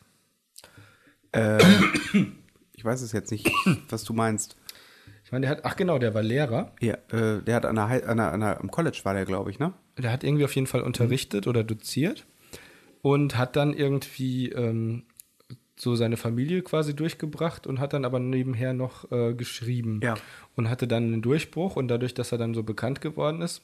Ich 2.77 2.83
weiß 2.83 3.01
es 3.01 3.13
jetzt 3.13 3.31
nicht, 3.31 3.49
was 3.89 4.03
du 4.03 4.13
meinst. 4.13 4.57
Ich 5.23 5.31
meine, 5.31 5.47
der 5.47 5.51
hat, 5.51 5.65
ach 5.65 5.75
genau, 5.75 5.97
der 5.97 6.13
war 6.13 6.21
Lehrer. 6.21 6.73
Ja, 6.81 6.95
äh, 7.09 7.41
der 7.41 7.55
hat 7.55 7.65
an 7.65 7.75
der, 7.77 7.85
an 7.85 8.17
der, 8.17 8.31
an 8.31 8.39
der, 8.41 8.59
am 8.59 8.69
College 8.69 8.99
war 9.03 9.13
der, 9.15 9.25
glaube 9.25 9.49
ich, 9.49 9.57
ne? 9.57 9.73
Der 9.97 10.11
hat 10.11 10.23
irgendwie 10.23 10.45
auf 10.45 10.53
jeden 10.53 10.67
Fall 10.67 10.81
unterrichtet 10.81 11.47
oder 11.47 11.63
doziert 11.63 12.27
und 13.01 13.37
hat 13.37 13.55
dann 13.55 13.73
irgendwie 13.73 14.49
ähm, 14.49 15.03
so 15.77 15.95
seine 15.95 16.17
Familie 16.17 16.61
quasi 16.61 16.95
durchgebracht 16.95 17.67
und 17.67 17.79
hat 17.79 17.93
dann 17.93 18.05
aber 18.05 18.19
nebenher 18.19 18.73
noch 18.73 19.11
äh, 19.11 19.33
geschrieben. 19.33 19.99
Ja. 20.03 20.15
Und 20.55 20.69
hatte 20.69 20.87
dann 20.87 21.03
einen 21.05 21.21
Durchbruch 21.21 21.75
und 21.75 21.87
dadurch, 21.89 22.13
dass 22.13 22.31
er 22.31 22.37
dann 22.37 22.53
so 22.53 22.63
bekannt 22.63 23.01
geworden 23.01 23.41
ist, 23.41 23.61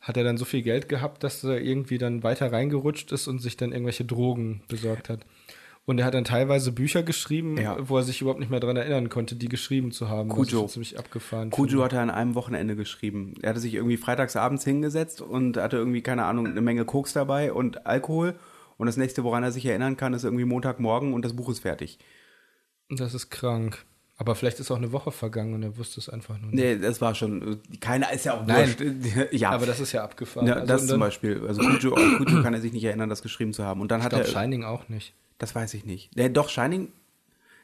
hat 0.00 0.16
er 0.16 0.24
dann 0.24 0.38
so 0.38 0.44
viel 0.44 0.62
Geld 0.62 0.88
gehabt, 0.88 1.24
dass 1.24 1.42
er 1.44 1.60
irgendwie 1.60 1.98
dann 1.98 2.22
weiter 2.22 2.52
reingerutscht 2.52 3.12
ist 3.12 3.26
und 3.28 3.40
sich 3.40 3.56
dann 3.56 3.72
irgendwelche 3.72 4.04
Drogen 4.04 4.62
besorgt 4.68 5.08
hat. 5.08 5.20
Und 5.86 5.98
er 5.98 6.04
hat 6.04 6.14
dann 6.14 6.24
teilweise 6.24 6.70
Bücher 6.72 7.02
geschrieben, 7.02 7.56
Ja. 7.58 7.76
wo 7.88 7.96
er 7.96 8.04
sich 8.04 8.20
überhaupt 8.20 8.38
nicht 8.38 8.50
mehr 8.50 8.60
dran 8.60 8.76
erinnern 8.76 9.08
konnte, 9.08 9.34
die 9.34 9.48
geschrieben 9.48 9.90
zu 9.90 10.08
haben. 10.08 10.30
schon 10.46 10.68
ziemlich 10.68 10.98
abgefahren 10.98 11.50
Kujo 11.50 11.68
finde. 11.70 11.84
hat 11.84 11.92
er 11.94 12.02
an 12.02 12.10
einem 12.10 12.34
Wochenende 12.36 12.76
geschrieben. 12.76 13.34
Er 13.42 13.50
hatte 13.50 13.60
sich 13.60 13.74
irgendwie 13.74 13.96
freitags 13.96 14.36
abends 14.36 14.62
hingesetzt 14.62 15.20
und 15.20 15.56
hatte 15.56 15.78
irgendwie, 15.78 16.02
keine 16.02 16.26
Ahnung, 16.26 16.46
eine 16.46 16.60
Menge 16.60 16.84
Koks 16.84 17.12
dabei 17.12 17.52
und 17.52 17.86
Alkohol. 17.86 18.34
Und 18.80 18.86
das 18.86 18.96
nächste, 18.96 19.22
woran 19.24 19.42
er 19.42 19.52
sich 19.52 19.64
erinnern 19.66 19.96
kann, 19.96 20.14
ist 20.14 20.24
irgendwie 20.24 20.44
Montagmorgen 20.44 21.12
und 21.14 21.24
das 21.24 21.34
Buch 21.34 21.48
ist 21.50 21.60
fertig. 21.60 21.98
Das 22.88 23.14
ist 23.14 23.30
krank. 23.30 23.84
Aber 24.16 24.34
vielleicht 24.34 24.60
ist 24.60 24.70
auch 24.70 24.76
eine 24.76 24.92
Woche 24.92 25.12
vergangen 25.12 25.54
und 25.54 25.62
er 25.62 25.78
wusste 25.78 25.98
es 26.00 26.08
einfach 26.10 26.36
nur 26.38 26.50
nicht. 26.50 26.54
Nee, 26.62 26.76
das 26.78 27.00
war 27.00 27.14
schon, 27.14 27.60
keiner 27.80 28.12
ist 28.12 28.24
ja 28.26 28.34
auch 28.34 28.44
Nein. 28.44 28.68
wurscht. 28.78 29.32
Ja, 29.32 29.50
Aber 29.50 29.64
das 29.64 29.80
ist 29.80 29.92
ja 29.92 30.02
abgefahren. 30.04 30.46
ja, 30.46 30.54
Also, 30.56 30.66
das 30.66 30.86
zum 30.86 31.00
Beispiel. 31.00 31.42
Also 31.46 31.62
Kujo, 31.62 31.94
Kujo 31.94 32.42
kann 32.42 32.52
er 32.52 32.60
sich 32.60 32.72
nicht 32.72 32.84
erinnern, 32.84 33.08
das 33.08 33.22
geschrieben 33.22 33.52
zu 33.54 33.64
haben. 33.64 33.80
Und 33.80 33.90
dann 33.90 34.00
Ich 34.00 34.04
hat 34.04 34.10
glaube, 34.12 34.24
er, 34.26 34.30
Shining 34.30 34.64
auch 34.64 34.88
nicht. 34.90 35.14
das 35.38 35.54
weiß 35.54 35.72
ich 35.74 35.86
nicht. 35.86 36.14
Nee, 36.16 36.28
doch, 36.28 36.50
Shining, 36.50 36.88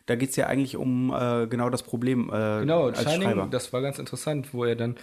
da 0.07 0.16
geht's 0.16 0.37
ja 0.37 0.46
eigentlich 0.46 0.76
um 0.76 1.12
äh, 1.12 1.46
genau 1.46 1.68
das 1.68 1.83
Problem 1.83 2.31
äh, 2.33 2.61
Genau, 2.61 2.87
als 2.87 3.02
Shining, 3.02 3.22
Schreiber. 3.29 3.48
das 3.50 3.72
war 3.74 3.83
ganz 3.83 3.98
interessant, 3.98 4.55
wo 4.55 4.64
er 4.64 4.76
dann, 4.76 4.96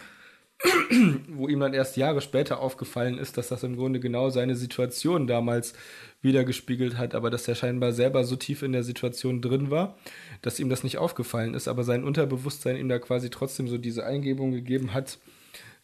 wo 1.27 1.47
ihm 1.47 1.59
dann 1.59 1.73
erst 1.73 1.97
Jahre 1.97 2.21
später 2.21 2.59
aufgefallen 2.59 3.17
ist, 3.17 3.37
dass 3.37 3.49
das 3.49 3.63
im 3.63 3.75
Grunde 3.75 3.99
genau 3.99 4.29
seine 4.29 4.55
Situation 4.55 5.27
damals 5.27 5.73
wiedergespiegelt 6.21 6.97
hat, 6.97 7.15
aber 7.15 7.29
dass 7.29 7.47
er 7.47 7.55
scheinbar 7.55 7.91
selber 7.91 8.23
so 8.23 8.35
tief 8.35 8.63
in 8.63 8.71
der 8.71 8.83
Situation 8.83 9.41
drin 9.41 9.69
war, 9.71 9.97
dass 10.41 10.59
ihm 10.59 10.69
das 10.69 10.83
nicht 10.83 10.97
aufgefallen 10.97 11.53
ist, 11.53 11.67
aber 11.67 11.83
sein 11.83 12.03
Unterbewusstsein 12.03 12.77
ihm 12.77 12.87
da 12.87 12.99
quasi 12.99 13.29
trotzdem 13.29 13.67
so 13.67 13.77
diese 13.77 14.05
Eingebung 14.05 14.51
gegeben 14.51 14.93
hat, 14.93 15.17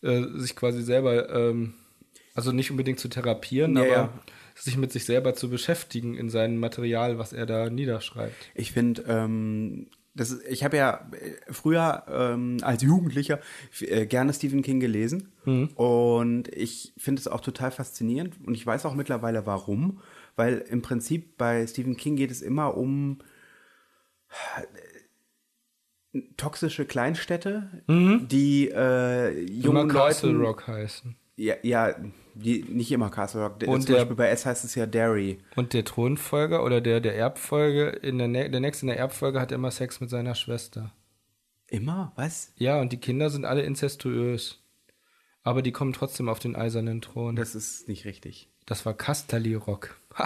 äh, 0.01 0.23
sich 0.35 0.55
quasi 0.55 0.81
selber, 0.81 1.29
ähm, 1.29 1.73
also 2.33 2.53
nicht 2.53 2.71
unbedingt 2.71 2.99
zu 2.99 3.09
therapieren, 3.09 3.75
Ja, 3.75 3.81
aber 3.81 3.91
ja. 3.91 4.13
sich 4.55 4.77
mit 4.77 4.93
sich 4.93 5.03
selber 5.03 5.33
zu 5.33 5.49
beschäftigen 5.49 6.15
in 6.15 6.29
seinem 6.29 6.57
Material, 6.57 7.17
was 7.17 7.33
er 7.33 7.45
da 7.45 7.69
niederschreibt. 7.69 8.35
Ich 8.55 8.71
finde, 8.71 9.03
ähm, 9.09 9.87
das 10.15 10.31
ist, 10.31 10.45
ich 10.47 10.63
habe 10.63 10.77
ja 10.77 11.07
äh, 11.11 11.53
früher 11.53 12.03
ähm, 12.09 12.57
als 12.61 12.81
Jugendlicher 12.81 13.39
äh, 13.81 14.05
gerne 14.05 14.33
Stephen 14.33 14.61
King 14.61 14.79
gelesen. 14.79 15.31
Und 15.75 16.47
ich 16.49 16.93
finde 16.97 17.19
es 17.19 17.27
auch 17.27 17.41
total 17.41 17.71
faszinierend. 17.71 18.35
Und 18.45 18.55
ich 18.55 18.65
weiß 18.65 18.85
auch 18.85 18.95
mittlerweile 18.95 19.45
warum, 19.45 20.01
weil 20.35 20.57
im 20.69 20.81
Prinzip 20.81 21.37
bei 21.37 21.65
Stephen 21.67 21.97
King 21.97 22.15
geht 22.15 22.31
es 22.31 22.41
immer 22.41 22.75
um 22.77 23.19
äh, 26.13 26.19
toxische 26.37 26.85
Kleinstädte, 26.85 27.83
die 27.87 28.69
äh, 28.69 29.39
jungen 29.43 29.89
Castle 29.89 30.31
Leuten, 30.31 30.45
Rock 30.45 30.67
heißen. 30.67 31.15
ja, 31.35 31.55
ja, 31.61 31.95
die 32.39 32.63
nicht 32.63 32.91
immer 32.91 33.09
Castle 33.09 33.41
Rock. 33.43 33.63
Und 33.67 33.81
Zum 33.81 33.85
der- 33.93 33.95
Beispiel 34.01 34.15
bei 34.15 34.29
S 34.29 34.45
heißt 34.45 34.63
es 34.65 34.75
ja 34.75 34.85
Derry. 34.85 35.39
Und 35.55 35.73
der 35.73 35.85
Thronfolger 35.85 36.63
oder 36.63 36.81
der, 36.81 36.99
der 37.01 37.15
Erbfolge, 37.15 37.87
in 37.89 38.17
der, 38.17 38.49
der 38.49 38.59
nächste 38.59 38.83
in 38.85 38.87
der 38.87 38.97
Erbfolge 38.99 39.39
hat 39.39 39.51
immer 39.51 39.71
Sex 39.71 39.99
mit 40.01 40.09
seiner 40.09 40.35
Schwester. 40.35 40.93
Immer? 41.67 42.13
Was? 42.15 42.51
Ja, 42.55 42.79
und 42.81 42.91
die 42.91 42.97
Kinder 42.99 43.29
sind 43.29 43.45
alle 43.45 43.61
inzestuös. 43.61 44.63
Aber 45.43 45.61
die 45.61 45.71
kommen 45.71 45.93
trotzdem 45.93 46.27
auf 46.29 46.39
den 46.39 46.55
eisernen 46.55 47.01
Thron. 47.01 47.35
Das, 47.35 47.53
Das 47.53 47.63
ist 47.63 47.87
nicht 47.87 48.05
richtig. 48.05 48.49
war 48.85 48.93
Casterly 48.93 49.55
Rock. 49.55 49.95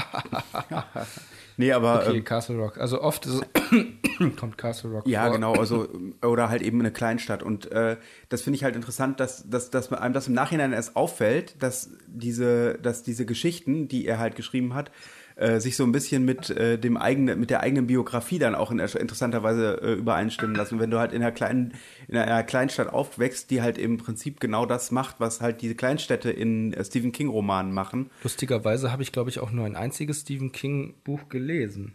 Nee, 1.57 1.71
aber 1.71 2.01
Okay, 2.07 2.17
ähm, 2.17 2.23
Castle 2.23 2.57
Rock. 2.57 2.77
Also 2.77 3.01
oft 3.01 3.25
ist, 3.25 3.43
kommt 4.39 4.57
Castle 4.57 4.91
Rock 4.91 5.07
Ja, 5.07 5.25
vor. 5.25 5.33
genau, 5.33 5.53
also 5.53 5.87
oder 6.23 6.49
halt 6.49 6.61
eben 6.61 6.79
eine 6.79 6.91
Kleinstadt. 6.91 7.43
Und 7.43 7.71
äh, 7.71 7.97
das 8.29 8.41
finde 8.41 8.57
ich 8.57 8.63
halt 8.63 8.75
interessant, 8.75 9.19
dass, 9.19 9.49
dass, 9.49 9.69
dass 9.69 9.91
einem 9.91 10.13
das 10.13 10.27
im 10.27 10.33
Nachhinein 10.33 10.73
erst 10.73 10.95
auffällt, 10.95 11.61
dass 11.61 11.91
diese, 12.07 12.75
dass 12.75 13.03
diese 13.03 13.25
Geschichten, 13.25 13.87
die 13.87 14.05
er 14.05 14.19
halt 14.19 14.35
geschrieben 14.35 14.73
hat, 14.73 14.91
äh, 15.35 15.59
sich 15.59 15.75
so 15.75 15.83
ein 15.83 15.91
bisschen 15.91 16.25
mit 16.25 16.49
äh, 16.49 16.77
dem 16.77 16.97
eigenen, 16.97 17.39
mit 17.39 17.49
der 17.49 17.61
eigenen 17.61 17.87
Biografie 17.87 18.39
dann 18.39 18.55
auch 18.55 18.71
in 18.71 18.79
interessanter 18.79 19.43
Weise 19.43 19.81
äh, 19.81 19.93
übereinstimmen 19.93 20.55
lassen. 20.55 20.79
Wenn 20.79 20.91
du 20.91 20.99
halt 20.99 21.11
in 21.13 21.21
einer 21.21 21.31
kleinen, 21.31 21.73
in 22.07 22.17
einer 22.17 22.43
Kleinstadt 22.43 22.89
aufwächst, 22.89 23.49
die 23.51 23.61
halt 23.61 23.77
im 23.77 23.97
Prinzip 23.97 24.39
genau 24.39 24.65
das 24.65 24.91
macht, 24.91 25.19
was 25.19 25.41
halt 25.41 25.61
diese 25.61 25.75
Kleinstädte 25.75 26.29
in 26.31 26.73
äh, 26.73 26.83
Stephen 26.85 27.11
King 27.11 27.29
Romanen 27.29 27.71
machen. 27.73 28.09
Lustigerweise 28.23 28.91
habe 28.91 29.03
ich, 29.03 29.11
glaube 29.11 29.29
ich, 29.29 29.39
auch 29.39 29.51
nur 29.51 29.65
ein 29.65 29.75
einziges 29.75 30.21
Stephen 30.21 30.51
King 30.51 30.93
Buch 31.03 31.29
gelesen. 31.29 31.93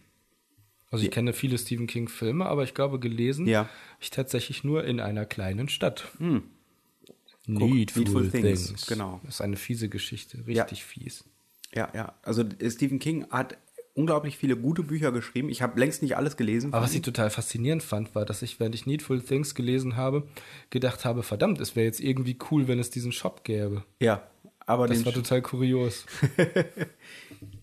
Also 0.91 1.05
ich 1.05 1.11
kenne 1.11 1.35
viele 1.35 1.59
Stephen 1.59 1.87
King 1.87 2.09
Filme, 2.09 2.47
aber 2.47 2.65
ich 2.65 2.73
glaube, 2.73 2.99
gelesen 2.99 3.47
Ja. 3.47 3.61
habe 3.61 3.69
ich 4.01 4.11
tatsächlich 4.11 4.65
nur 4.65 4.85
in 4.85 5.01
einer 5.01 5.27
kleinen 5.27 5.69
Stadt. 5.69 6.09
Hm. 6.19 6.45
Needful, 7.47 8.03
Needful 8.03 8.31
Things. 8.31 8.67
Things, 8.67 8.87
genau. 8.87 9.21
Das 9.25 9.37
ist 9.37 9.41
eine 9.41 9.57
fiese 9.57 9.89
Geschichte, 9.89 10.39
Ja. 10.47 10.63
richtig 10.65 10.85
fies. 10.85 11.25
Ja, 11.79 11.89
ja. 11.95 12.15
Also 12.23 12.43
äh, 12.43 12.71
Stephen 12.71 12.99
King 12.99 13.27
hat 13.31 13.57
unglaublich 13.95 14.37
viele 14.37 14.57
gute 14.57 14.83
Bücher 14.85 15.11
geschrieben. 15.11 15.49
Ich 15.49 15.61
habe 15.63 15.79
längst 15.81 16.03
nicht 16.03 16.17
alles 16.17 16.37
gelesen. 16.37 16.73
Aber 16.73 16.85
was 16.85 16.95
ich 16.95 17.03
total 17.03 17.31
faszinierend 17.31 17.83
fand, 17.83 18.15
war, 18.15 18.25
dass 18.25 18.43
ich, 18.43 18.61
während 18.61 18.75
ich 18.75 18.87
Needful 18.87 19.21
Things 19.21 19.55
gelesen 19.57 19.97
habe, 19.97 20.29
gedacht 20.71 21.05
habe, 21.05 21.23
verdammt, 21.25 21.61
es 21.61 21.75
wäre 21.75 21.87
jetzt 21.87 22.01
irgendwie 22.01 22.39
cool, 22.51 22.69
wenn 22.69 22.79
es 22.79 22.91
diesen 22.91 23.11
Shop 23.13 23.43
gäbe. 23.45 23.85
ja, 24.01 24.23
aber 24.67 24.87
Das 24.87 25.05
war 25.07 25.13
total 25.15 25.41
kurios. 25.41 26.05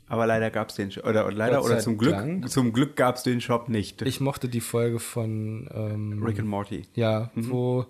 Aber 0.08 0.28
leider 0.28 0.52
gab 0.52 0.70
es 0.70 0.76
den 0.76 0.92
Shop. 0.92 1.06
Oder, 1.06 1.26
oder 1.26 1.36
leider 1.36 1.64
oder 1.64 1.80
zum 1.80 1.98
Glück, 1.98 2.50
zum 2.50 2.74
Glück 2.74 2.96
gab 2.96 3.16
es 3.16 3.24
den 3.24 3.42
Shop 3.42 3.70
nicht. 3.70 4.02
Ich 4.04 4.20
mochte 4.20 4.48
die 4.50 4.62
Folge 4.62 5.00
von 5.00 5.68
ähm, 5.74 6.24
Rick 6.24 6.40
and 6.40 6.48
Morty. 6.48 6.84
Ja, 6.94 7.32
Mhm. 7.34 7.50
wo, 7.50 7.86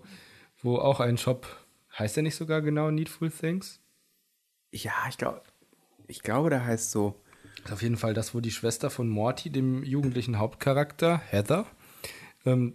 wo 0.62 0.76
auch 0.78 1.00
ein 1.00 1.18
Shop, 1.18 1.46
heißt 1.98 2.16
der 2.16 2.22
nicht 2.22 2.34
sogar 2.36 2.62
genau 2.62 2.90
Needful 2.90 3.30
Things? 3.30 3.80
Ja, 4.72 4.92
ich 5.10 5.18
glaube, 5.18 5.42
ich 6.08 6.22
glaube, 6.22 6.50
der 6.50 6.64
heißt 6.64 6.90
so. 6.90 7.14
Ist 7.64 7.72
auf 7.72 7.82
jeden 7.82 7.96
Fall 7.96 8.14
das, 8.14 8.34
wo 8.34 8.40
die 8.40 8.52
Schwester 8.52 8.90
von 8.90 9.08
Morty, 9.08 9.50
dem 9.50 9.82
jugendlichen 9.82 10.38
Hauptcharakter, 10.38 11.18
Heather, 11.18 11.66
ähm, 12.44 12.74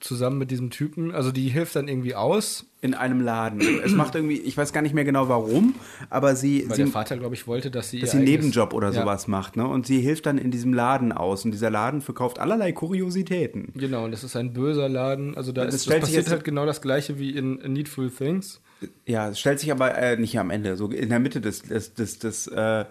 zusammen 0.00 0.38
mit 0.38 0.50
diesem 0.50 0.70
Typen, 0.70 1.10
also 1.12 1.32
die 1.32 1.48
hilft 1.48 1.74
dann 1.76 1.88
irgendwie 1.88 2.14
aus, 2.14 2.66
In 2.82 2.94
einem 2.94 3.20
Laden. 3.20 3.60
es 3.82 3.92
macht 3.92 4.14
irgendwie, 4.14 4.38
ich 4.38 4.56
weiß 4.56 4.72
gar 4.72 4.82
nicht 4.82 4.94
mehr 4.94 5.04
genau 5.04 5.28
warum, 5.28 5.74
aber 6.10 6.36
sie, 6.36 6.68
weil 6.68 6.76
sie 6.76 6.82
der 6.82 6.92
Vater, 6.92 7.16
glaube 7.16 7.34
ich, 7.34 7.46
wollte, 7.46 7.70
dass 7.70 7.90
sie 7.90 8.00
dass 8.00 8.10
sie 8.10 8.18
einen 8.18 8.26
Nebenjob 8.26 8.74
oder 8.74 8.92
Ja, 8.92 9.00
sowas 9.02 9.26
macht, 9.26 9.56
ne? 9.56 9.66
Und 9.66 9.86
sie 9.86 10.00
hilft 10.00 10.26
dann 10.26 10.38
in 10.38 10.50
diesem 10.50 10.74
Laden 10.74 11.12
aus 11.12 11.44
und 11.44 11.50
dieser 11.52 11.70
Laden 11.70 12.02
verkauft 12.02 12.38
allerlei 12.38 12.72
Kuriositäten. 12.72 13.72
Genau, 13.74 14.04
und 14.04 14.10
das 14.10 14.22
ist 14.24 14.36
ein 14.36 14.52
böser 14.52 14.88
Laden. 14.88 15.36
Also 15.36 15.52
da 15.52 15.64
Das 15.64 15.74
ist, 15.74 15.80
das 15.80 15.84
stellt 15.94 16.04
sich 16.06 16.14
passiert 16.16 16.30
halt 16.32 16.44
genau 16.44 16.66
das 16.66 16.82
gleiche 16.82 17.18
wie 17.18 17.30
in, 17.30 17.58
in 17.60 17.72
Needful 17.72 18.10
Things. 18.10 18.60
Ja, 19.06 19.30
es 19.30 19.40
stellt 19.40 19.58
sich 19.60 19.72
aber 19.72 19.96
äh, 19.96 20.18
nicht 20.18 20.38
am 20.38 20.50
Ende, 20.50 20.76
so 20.76 20.88
in 20.90 21.08
der 21.08 21.18
Mitte 21.18 21.40
des, 21.40 21.62
des, 21.62 21.94
des, 21.94 22.18
des, 22.18 22.46
äh, 22.48 22.84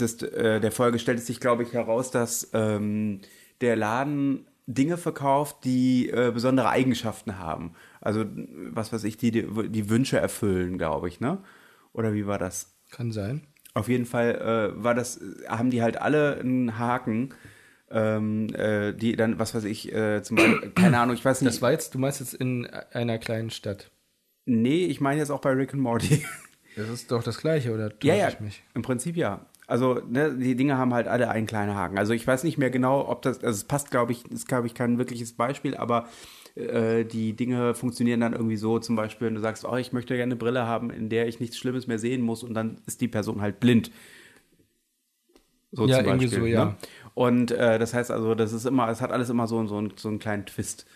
des 0.00 0.22
äh, 0.22 0.58
der 0.60 0.72
Folge 0.72 0.98
stellt 0.98 1.18
es 1.18 1.26
sich, 1.26 1.38
glaube 1.40 1.62
ich, 1.62 1.74
heraus, 1.74 2.10
dass 2.10 2.48
ähm, 2.54 3.20
der 3.60 3.76
Laden 3.76 4.46
Dinge 4.68 4.98
verkauft, 4.98 5.64
die 5.64 6.10
äh, 6.10 6.30
besondere 6.32 6.68
Eigenschaften 6.68 7.38
haben. 7.38 7.72
Also, 8.02 8.26
was 8.70 8.92
weiß 8.92 9.04
ich, 9.04 9.16
die 9.16 9.30
die, 9.30 9.46
die 9.70 9.88
Wünsche 9.88 10.18
erfüllen, 10.18 10.76
glaube 10.76 11.08
ich, 11.08 11.20
ne? 11.20 11.38
Oder 11.94 12.12
wie 12.12 12.26
war 12.26 12.38
das? 12.38 12.76
Kann 12.90 13.10
sein. 13.10 13.46
Auf 13.72 13.88
jeden 13.88 14.04
Fall 14.04 14.34
äh, 14.76 14.82
war 14.82 14.94
das, 14.94 15.20
haben 15.48 15.70
die 15.70 15.82
halt 15.82 16.00
alle 16.00 16.38
einen 16.38 16.78
Haken, 16.78 17.30
ähm, 17.90 18.48
äh, 18.54 18.92
die 18.92 19.16
dann, 19.16 19.38
was 19.38 19.54
weiß 19.54 19.64
ich, 19.64 19.90
äh, 19.92 20.22
zum 20.22 20.36
Beispiel, 20.36 20.70
keine 20.74 20.98
Ahnung, 20.98 21.14
ich 21.14 21.24
weiß 21.24 21.40
nicht. 21.40 21.54
Das 21.54 21.62
war 21.62 21.72
jetzt, 21.72 21.94
du 21.94 21.98
meinst 21.98 22.20
jetzt 22.20 22.34
in 22.34 22.66
einer 22.66 23.18
kleinen 23.18 23.50
Stadt. 23.50 23.90
nee, 24.44 24.84
ich 24.84 25.00
meine 25.00 25.20
jetzt 25.20 25.30
auch 25.30 25.40
bei 25.40 25.50
Rick 25.52 25.72
and 25.72 25.82
Morty. 25.82 26.24
Das 26.76 26.88
ist 26.90 27.10
doch 27.10 27.22
das 27.24 27.38
Gleiche, 27.38 27.72
oder 27.72 27.88
täusche 27.88 28.06
ja, 28.06 28.14
ja, 28.14 28.28
ich 28.28 28.40
mich? 28.40 28.62
im 28.74 28.82
Prinzip 28.82 29.16
ja. 29.16 29.46
Also, 29.68 30.00
ne, 30.08 30.34
die 30.36 30.56
Dinge 30.56 30.78
haben 30.78 30.94
halt 30.94 31.08
alle 31.08 31.30
einen 31.30 31.46
kleinen 31.46 31.76
Haken. 31.76 31.98
Also, 31.98 32.14
ich 32.14 32.26
weiß 32.26 32.44
nicht 32.44 32.58
mehr 32.58 32.70
genau, 32.70 33.08
ob 33.08 33.22
das, 33.22 33.44
also 33.44 33.56
es 33.58 33.64
passt, 33.64 33.92
glaube 33.92 34.12
ich, 34.12 34.26
ist, 34.32 34.48
glaube 34.48 34.66
ich, 34.66 34.74
kein 34.74 34.98
wirkliches 34.98 35.34
Beispiel, 35.34 35.76
aber 35.76 36.08
äh, 36.56 37.04
die 37.04 37.34
Dinge 37.34 37.74
funktionieren 37.74 38.20
dann 38.20 38.32
irgendwie 38.34 38.56
so, 38.56 38.80
zum 38.80 38.96
Beispiel, 38.96 39.28
wenn 39.28 39.36
du 39.36 39.42
sagst, 39.42 39.66
oh, 39.66 39.76
ich 39.76 39.92
möchte 39.92 40.14
gerne 40.16 40.32
eine 40.32 40.36
Brille 40.36 40.66
haben, 40.66 40.90
in 40.90 41.10
der 41.10 41.28
ich 41.28 41.40
nichts 41.40 41.58
Schlimmes 41.58 41.86
mehr 41.86 42.00
sehen 42.00 42.22
muss 42.22 42.42
und 42.44 42.54
dann 42.54 42.78
ist 42.86 43.02
die 43.02 43.08
Person 43.08 43.42
halt 43.42 43.60
blind. 43.60 43.92
So 45.72 45.86
Ja, 45.86 45.88
zum 45.88 46.04
irgendwie 46.04 46.28
Beispiel, 46.28 46.28
so, 46.28 46.46
ja. 46.46 46.74
Ne? 46.74 46.76
Und 47.14 47.50
äh, 47.50 47.78
das 47.78 47.92
heißt 47.94 48.10
also, 48.10 48.34
das 48.34 48.52
ist 48.52 48.64
immer, 48.64 48.88
es 48.88 49.00
hat 49.00 49.12
alles 49.12 49.28
immer 49.28 49.46
so, 49.46 49.64
so, 49.66 49.76
einen- 49.78 49.92
so 49.96 50.08
einen 50.08 50.18
kleinen 50.18 50.46
Twist. 50.46 50.86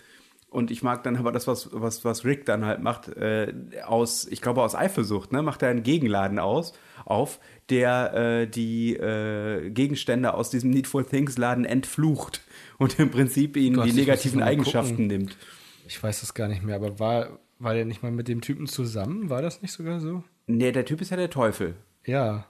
Und 0.51 0.71
ich 0.71 0.83
mag 0.83 1.03
dann 1.05 1.17
aber 1.17 1.33
das, 1.33 1.47
was, 1.47 1.71
was, 1.73 2.05
was 2.05 2.25
Rick 2.25 2.47
dann 2.47 2.65
halt 2.65 2.83
macht, 2.83 3.09
äh, 3.09 3.55
aus, 3.85 4.27
ich 4.27 4.41
glaube 4.43 4.63
aus 4.63 4.75
Eifersucht, 4.75 5.33
ne, 5.33 5.43
macht 5.43 5.63
er 5.63 5.71
einen 5.71 5.83
Gegenladen 5.83 6.39
aus, 6.39 6.75
auf, 7.05 7.41
der 7.73 8.15
äh, 8.15 8.47
die 8.47 8.95
äh, 8.95 9.71
Gegenstände 9.71 10.35
aus 10.35 10.51
diesem 10.51 10.71
Needful 10.71 11.05
Things 11.05 11.39
Laden 11.39 11.65
entflucht 11.65 12.43
und 12.79 12.99
im 12.99 13.11
Prinzip 13.11 13.57
ihnen 13.57 13.77
Gott, 13.77 13.87
die 13.87 13.91
das 13.91 13.97
negativen 13.97 14.43
Eigenschaften 14.43 14.91
gucken. 14.91 15.07
nimmt. 15.07 15.37
Ich 15.89 16.01
weiß 16.03 16.23
es 16.23 16.35
gar 16.35 16.49
nicht 16.49 16.63
mehr, 16.63 16.77
aber 16.77 16.99
war, 16.99 17.39
war 17.59 17.75
der 17.75 17.87
nicht 17.87 18.03
mal 18.03 18.13
mit 18.13 18.29
dem 18.29 18.43
Typen 18.43 18.67
zusammen? 18.67 19.31
War 19.31 19.41
das 19.41 19.63
nicht 19.63 19.73
sogar 19.73 20.01
so? 20.01 20.23
Nee, 20.47 20.71
der 20.71 20.85
Typ 20.85 21.01
ist 21.01 21.11
ja 21.11 21.17
der 21.17 21.31
Teufel. 21.31 21.75
Ja. 22.05 22.47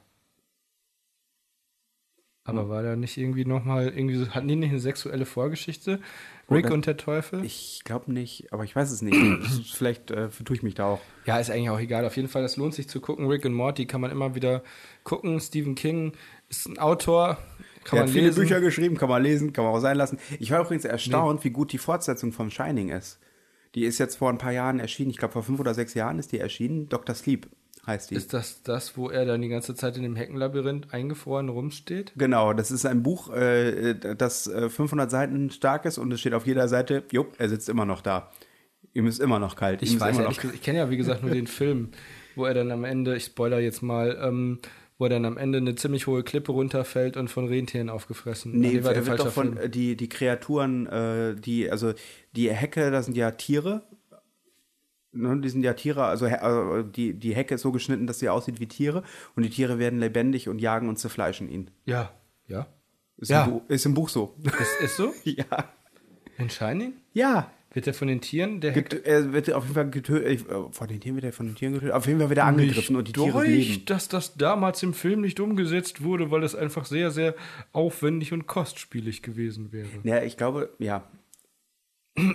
Aber 2.45 2.69
war 2.69 2.83
da 2.83 2.97
nicht 2.97 3.17
irgendwie 3.17 3.45
nochmal, 3.45 3.89
irgendwie 3.89 4.17
so, 4.17 4.29
hatten 4.31 4.49
die 4.49 4.57
nicht 4.57 4.71
eine 4.71 4.81
sexuelle 4.81 5.27
Vorgeschichte? 5.27 6.01
Rick 6.51 6.67
Oder- 6.67 6.75
und 6.75 6.87
der 6.87 6.97
Teufel? 6.97 7.45
Ich 7.45 7.83
glaube 7.85 8.13
nicht, 8.13 8.53
aber 8.53 8.65
ich 8.65 8.75
weiß 8.75 8.91
es 8.91 9.01
nicht. 9.01 9.17
Vielleicht 9.75 10.11
äh, 10.11 10.29
vertue 10.29 10.57
ich 10.57 10.63
mich 10.65 10.75
da 10.75 10.87
auch. 10.87 11.01
Ja, 11.25 11.39
ist 11.39 11.51
eigentlich 11.51 11.71
auch 11.71 11.79
egal. 11.79 12.05
Auf 12.05 12.17
jeden 12.17 12.29
Fall, 12.29 12.43
das 12.43 12.57
lohnt 12.57 12.75
sich 12.75 12.89
zu 12.89 13.01
gucken. 13.01 13.29
Rick 13.29 13.45
und 13.45 13.55
Morty 13.55 13.87
kann 13.87 14.01
man 14.01 14.11
immer 14.11 14.35
wieder 14.35 14.65
gucken. 15.05 15.39
Stephen 15.39 15.77
King 15.77 16.15
ist 16.49 16.69
ein 16.69 16.79
Autor. 16.79 17.39
Kann 17.85 17.99
er 17.99 18.03
man 18.03 18.09
hat 18.09 18.11
viele 18.11 18.27
lesen. 18.27 18.41
Bücher 18.41 18.61
geschrieben, 18.61 18.97
kann 18.97 19.09
man 19.09 19.23
lesen, 19.23 19.53
kann 19.53 19.65
man 19.65 19.75
auch 19.75 19.81
sein 19.81 19.97
lassen. 19.97 20.19
Ich 20.41 20.51
war 20.51 20.61
übrigens 20.61 20.85
erstaunt, 20.85 21.45
wie 21.45 21.51
gut 21.51 21.73
die 21.73 21.79
Fortsetzung 21.79 22.33
von 22.33 22.51
Shining 22.51 22.89
ist. 22.89 23.21
Die 23.77 23.85
ist 23.85 23.99
jetzt 23.99 24.17
vor 24.17 24.31
ein 24.31 24.39
paar 24.39 24.53
Jahren 24.53 24.81
erschienen. 24.81 25.11
Ich 25.11 25.17
glaube, 25.17 25.33
vor 25.33 25.43
fünf 25.45 25.61
oder 25.61 25.75
sechs 25.75 25.95
Jahren 25.95 26.19
ist 26.19 26.33
die 26.33 26.39
erschienen. 26.39 26.89
Dr. 26.89 27.15
Sleep 27.15 27.49
heißt 27.87 28.11
die. 28.11 28.15
Ist 28.15 28.33
das 28.33 28.63
das, 28.63 28.97
wo 28.97 29.11
er 29.11 29.25
dann 29.25 29.43
die 29.43 29.49
ganze 29.49 29.75
Zeit 29.75 29.97
in 29.97 30.03
dem 30.03 30.17
Heckenlabyrinth 30.17 30.93
eingefroren 30.93 31.49
rumsteht? 31.49 32.13
genau, 32.17 32.53
das 32.53 32.71
ist 32.71 32.87
ein 32.87 33.03
Buch, 33.03 33.33
äh, 33.33 33.95
das 33.95 34.47
äh, 34.47 34.69
500 34.69 35.11
Seiten 35.11 35.51
stark 35.51 35.85
ist 35.85 35.99
und 35.99 36.13
es 36.13 36.21
steht 36.21 36.35
auf 36.35 36.47
jeder 36.47 36.69
Seite, 36.69 37.05
jupp, 37.11 37.35
er 37.39 37.49
sitzt 37.49 37.69
immer 37.69 37.85
noch 37.85 38.01
da. 38.01 38.31
Ihm 38.95 39.07
ist 39.07 39.21
immer 39.21 39.39
noch 39.39 39.57
kalt. 39.57 39.83
Ich 39.83 39.99
weiß 39.99 40.19
noch 40.19 40.29
gesagt, 40.29 40.55
ich 40.55 40.63
kenne 40.63 40.79
ja 40.79 40.91
wie 40.91 40.97
gesagt 40.97 41.23
nur 41.23 41.33
den 41.33 41.47
Film, 41.49 41.91
wo 42.37 42.45
er 42.45 42.55
dann 42.55 42.71
am 42.71 42.85
Ende, 42.85 43.17
ich 43.17 43.25
spoiler 43.25 43.59
jetzt 43.59 43.83
mal, 43.83 44.19
ähm, 44.23 44.59
wo 44.99 45.07
er 45.07 45.11
dann 45.11 45.25
am 45.25 45.39
Ende 45.39 45.59
eine 45.59 45.75
ziemlich 45.75 46.07
hohe 46.07 46.23
Klippe 46.23 46.53
runterfällt 46.53 47.17
und 47.17 47.29
von 47.29 47.49
Rentieren 47.49 47.89
aufgefressen. 47.89 48.53
Nee, 48.59 48.85
war 48.85 48.93
der 48.93 49.03
er 49.03 49.07
wird 49.07 49.21
doch 49.21 49.33
von 49.33 49.55
Film. 49.55 49.65
äh, 49.65 49.69
die, 49.71 49.97
die 49.97 50.09
Kreaturen, 50.09 50.87
äh, 50.87 51.35
die, 51.35 51.71
also 51.71 51.95
die 52.37 52.51
Hecke, 52.51 52.91
das 52.91 53.07
sind 53.07 53.17
ja 53.17 53.31
Tiere. 53.33 53.83
Ne, 55.15 55.39
die 55.41 55.49
sind 55.51 55.63
ja 55.63 55.75
Tiere, 55.75 56.05
also 56.05 56.25
äh, 56.27 56.85
die, 56.85 57.13
die 57.15 57.35
Hecke 57.35 57.55
ist 57.57 57.61
so 57.63 57.71
geschnitten, 57.73 58.07
dass 58.07 58.19
sie 58.19 58.29
aussieht 58.31 58.61
wie 58.61 58.67
Tiere 58.67 59.03
und 59.37 59.43
die 59.43 59.51
Tiere 59.51 59.79
werden 59.79 60.01
lebendig 60.01 60.49
und 60.49 60.59
jagen 60.59 60.89
und 60.89 60.99
zerfleischen 60.99 61.51
ihn. 61.51 61.71
Ja, 61.85 62.13
ja. 62.49 62.67
Ist, 63.19 63.29
Ja. 63.31 63.45
im, 63.45 63.51
Buch, 63.51 63.63
ist 63.69 63.85
im 63.87 63.95
Buch 63.95 64.09
so. 64.09 64.35
Ist, 64.43 64.81
ist 64.83 64.97
so? 64.97 65.13
ja. 65.25 65.45
In 66.39 66.49
Shining? 66.49 66.95
Ja. 67.13 67.51
Wird 67.75 67.87
er 67.87 67.95
von 67.95 68.09
den 68.09 68.21
Tieren 68.21 68.61
der 68.61 68.73
Get, 68.73 68.93
er 69.07 69.33
wird 69.33 69.51
auf 69.53 69.65
jeden 69.65 69.75
Fall 69.75 69.89
getötet. 69.91 70.47
Äh, 70.51 70.55
von 70.73 70.89
den 70.89 71.01
Tieren 71.01 71.17
wird 71.17 71.25
er 71.25 71.33
von 71.33 71.47
den 71.47 71.55
Tieren 71.57 71.73
getötet. 71.75 71.95
Auf 71.95 72.07
jeden 72.07 72.19
Fall 72.19 72.29
wird 72.29 72.39
er 72.39 72.45
angegriffen 72.47 72.97
und 72.97 73.09
die 73.09 73.13
Tiere 73.13 73.45
leben. 73.45 73.85
dass 73.87 74.09
das 74.09 74.35
damals 74.35 74.83
im 74.83 74.93
Film 74.95 75.21
nicht 75.23 75.41
umgesetzt 75.41 76.03
wurde, 76.03 76.31
weil 76.31 76.43
es 76.43 76.55
einfach 76.55 76.85
sehr, 76.87 77.11
sehr 77.11 77.35
aufwendig 77.73 78.33
und 78.33 78.47
kostspielig 78.47 79.23
gewesen 79.23 79.73
wäre. 79.73 79.89
Ja, 80.05 80.23
ich 80.23 80.37
glaube, 80.37 80.71
ja. 80.79 81.05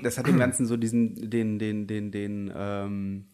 Das 0.04 0.18
hat 0.18 0.28
dem 0.28 0.40
Ganzen 0.40 0.66
so 0.66 0.76
diesen, 0.76 1.30
den, 1.30 1.60
den, 1.60 1.86
den, 1.86 2.12
den, 2.12 2.52
ähm, 2.56 3.28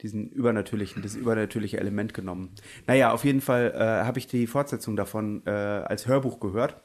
diesen 0.00 0.30
übernatürlichen, 0.30 1.02
das 1.02 1.14
übernatürliche 1.14 1.78
Element 1.78 2.14
genommen. 2.14 2.54
Naja, 2.86 3.12
auf 3.12 3.24
jeden 3.24 3.40
Fall 3.40 3.72
äh, 3.74 4.04
habe 4.06 4.18
ich 4.18 4.26
die 4.26 4.46
Fortsetzung 4.46 4.96
davon 4.96 5.42
äh, 5.46 5.50
als 5.50 6.06
Hörbuch 6.06 6.40
gehört 6.40 6.80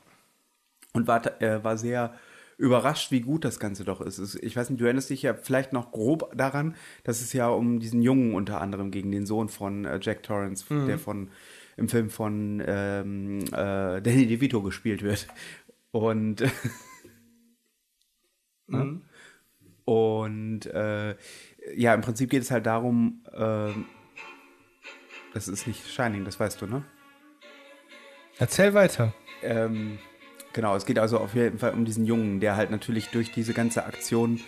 und 0.94 1.08
war, 1.08 1.42
äh, 1.42 1.64
war 1.64 1.78
sehr 1.78 2.14
überrascht, 2.58 3.12
wie 3.12 3.22
gut 3.22 3.44
das 3.46 3.60
Ganze 3.60 3.84
doch 3.84 4.02
ist. 4.02 4.36
Ich 4.42 4.56
weiß 4.56 4.70
nicht, 4.70 4.80
du 4.80 4.86
erinnerst 4.86 5.10
dich 5.10 5.22
ja 5.22 5.34
vielleicht 5.34 5.74
noch 5.74 5.92
grob 5.92 6.32
daran, 6.36 6.76
dass 7.04 7.22
es 7.22 7.34
ja 7.34 7.50
um 7.50 7.80
diesen 7.80 8.02
Jungen 8.02 8.34
unter 8.34 8.62
anderem 8.62 8.92
gegen 8.92 9.12
den 9.12 9.26
Sohn 9.26 9.50
von 9.50 9.86
äh, 9.86 10.00
Jack 10.02 10.24
Torrance, 10.24 10.66
der 10.88 10.98
von 10.98 11.30
im 11.78 11.90
Film 11.90 12.10
von 12.10 12.64
ähm, 12.66 13.40
äh, 13.52 14.02
Danny 14.02 14.28
DeVito 14.28 14.62
gespielt 14.62 15.04
wird. 15.04 15.28
Und 15.92 16.44
Mhm. 18.68 19.02
Und 19.86 20.66
äh, 20.66 21.16
ja, 21.76 21.94
im 21.94 22.02
Prinzip 22.02 22.30
geht 22.30 22.42
es 22.42 22.52
halt 22.52 22.66
darum, 22.66 23.24
ähm, 23.34 23.86
das 25.34 25.48
ist 25.48 25.68
nicht 25.68 25.86
Shining, 25.88 26.26
das 26.26 26.40
weißt 26.40 26.62
du, 26.62 26.66
ne? 26.66 26.84
Erzähl 28.38 28.74
weiter. 28.74 29.14
Ähm, 29.44 30.00
genau, 30.54 30.76
es 30.76 30.86
geht 30.86 30.98
also 30.98 31.20
auf 31.20 31.36
jeden 31.36 31.60
Fall 31.60 31.74
um 31.74 31.86
diesen 31.86 32.06
Jungen, 32.06 32.40
der 32.40 32.56
halt 32.56 32.72
natürlich 32.72 33.10
durch 33.10 33.32
diese 33.32 33.54
ganze 33.54 33.86
Aktion 33.86 34.42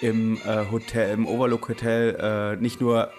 im 0.00 0.36
äh, 0.44 0.70
Hotel, 0.70 1.14
im 1.14 1.26
Overlook 1.26 1.68
Hotel 1.68 2.16
äh, 2.20 2.60
nicht 2.60 2.80
nur 2.80 3.12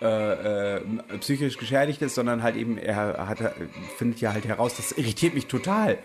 äh, 0.00 0.76
äh, 0.76 0.80
psychisch 1.20 1.56
geschädigt 1.58 2.02
ist, 2.02 2.14
sondern 2.14 2.42
halt 2.42 2.56
eben, 2.56 2.78
er 2.78 3.26
hat, 3.26 3.38
findet 3.96 4.20
ja 4.20 4.32
halt 4.32 4.44
heraus, 4.44 4.76
das 4.76 4.92
irritiert 4.92 5.34
mich 5.34 5.46
total. 5.46 5.98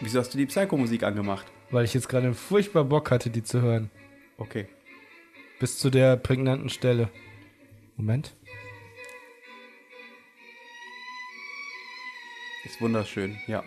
Wieso 0.00 0.18
hast 0.18 0.34
du 0.34 0.38
die 0.38 0.46
Psycho-Musik 0.46 1.02
angemacht? 1.02 1.46
Weil 1.70 1.84
ich 1.84 1.94
jetzt 1.94 2.08
gerade 2.08 2.32
furchtbar 2.34 2.84
Bock 2.84 3.10
hatte, 3.10 3.30
die 3.30 3.42
zu 3.42 3.60
hören. 3.60 3.90
Okay. 4.38 4.66
Bis 5.58 5.78
zu 5.78 5.90
der 5.90 6.16
prägnanten 6.16 6.68
Stelle. 6.68 7.08
Moment. 7.96 8.34
Ist 12.64 12.80
wunderschön, 12.80 13.38
ja. 13.46 13.62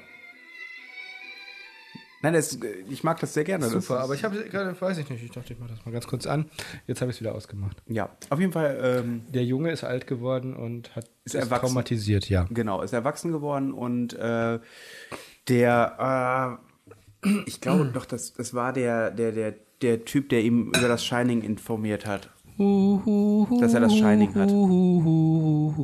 Nein, 2.22 2.34
das, 2.34 2.60
ich 2.90 3.04
mag 3.06 3.18
das 3.22 3.34
sehr 3.34 3.46
gerne. 3.46 3.68
Super, 3.68 3.78
ist, 3.80 3.92
aber 4.04 4.14
ich 4.14 4.26
habe 4.26 4.44
gerade, 4.44 4.80
weiß 4.80 4.98
ich 4.98 5.10
nicht, 5.10 5.24
ich 5.24 5.32
dachte, 5.32 5.54
ich 5.54 5.60
mache 5.60 5.70
das 5.70 5.86
mal 5.86 5.92
ganz 5.92 6.06
kurz 6.06 6.28
an. 6.28 6.50
Jetzt 6.86 7.00
habe 7.00 7.10
ich 7.12 7.16
es 7.18 7.22
wieder 7.22 7.34
ausgemacht. 7.34 7.82
Ja, 7.88 8.10
auf 8.30 8.40
jeden 8.42 8.52
Fall, 8.52 8.78
ähm, 9.06 9.24
Der 9.30 9.46
Junge 9.46 9.72
ist 9.72 9.86
alt 9.86 10.06
geworden 10.06 10.54
und 10.54 10.94
hat 10.98 11.10
Ist 11.24 11.36
erwachsen. 11.36 11.68
traumatisiert, 11.68 12.28
ja. 12.30 12.46
genau, 12.50 12.82
ist 12.82 12.92
erwachsen 12.92 13.32
geworden 13.32 13.72
und 13.72 14.14
äh, 14.16 14.60
der, 15.48 16.60
äh, 16.60 16.69
ich 17.46 17.62
glaube 17.62 17.86
doch, 17.94 18.06
das, 18.06 18.34
das 18.34 18.54
war 18.54 18.74
der, 18.74 19.12
der, 19.12 19.32
der, 19.32 19.56
der 19.82 20.06
Typ, 20.06 20.30
der 20.30 20.42
ihm 20.44 20.68
über 20.70 20.88
das 20.88 21.04
Shining 21.06 21.42
informiert 21.42 22.06
hat. 22.06 22.30
Dass 22.58 23.74
er 23.74 23.80
das 23.80 23.96
Shining 23.96 24.36
hat. 24.36 24.50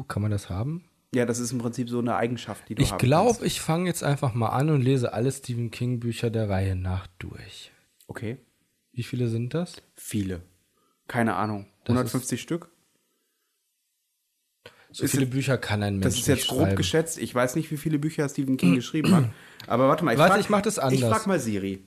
Kann 0.08 0.22
man 0.22 0.32
das 0.32 0.50
haben? 0.50 0.84
Ja, 1.14 1.26
das 1.26 1.40
ist 1.40 1.54
im 1.54 1.60
Prinzip 1.60 1.90
so 1.90 2.00
eine 2.00 2.18
Eigenschaft, 2.18 2.68
die 2.68 2.76
du 2.76 2.82
Ich 2.82 2.98
glaube, 2.98 3.46
ich 3.46 3.62
fange 3.62 3.88
jetzt 3.88 4.04
einfach 4.04 4.34
mal 4.34 4.50
an 4.50 4.70
und 4.70 4.82
lese 4.82 5.14
alle 5.14 5.32
Stephen 5.32 5.72
King 5.72 6.02
Bücher 6.02 6.30
der 6.30 6.50
Reihe 6.50 6.76
nach 6.76 7.08
durch. 7.20 7.72
Okay, 8.08 8.38
Wie 8.92 9.04
viele 9.04 9.30
sind 9.30 9.54
das? 9.54 9.82
viele. 9.96 10.42
Keine 11.08 11.36
Ahnung. 11.36 11.68
Das 11.86 11.94
150 11.94 12.42
Stück? 12.42 12.70
So 14.96 15.04
Ist 15.04 15.12
viele 15.12 15.24
jetzt- 15.24 15.32
Bücher 15.34 15.58
kann 15.58 15.84
ein 15.84 15.96
Mensch 15.96 16.06
Das 16.06 16.14
ist 16.16 16.28
jetzt 16.28 16.38
nicht 16.38 16.48
grob 16.48 16.62
schreiben. 16.62 16.76
geschätzt. 16.78 17.18
Ich 17.18 17.36
weiß 17.36 17.58
nicht, 17.58 17.70
wie 17.70 17.76
viele 17.76 18.00
Bücher 18.00 18.30
Stephen 18.30 18.56
King 18.56 18.76
geschrieben 18.76 19.14
hat. 19.14 19.26
Aber 19.68 19.90
warte 19.90 20.06
mal, 20.06 20.14
ich 20.14 20.18
Warte, 20.20 20.36
frag, 20.36 20.40
ich 20.42 20.50
mach 20.50 20.62
das 20.62 20.80
anders. 20.80 21.02
Ich 21.02 21.06
frag 21.06 21.28
mal 21.28 21.38
Siri. 21.38 21.84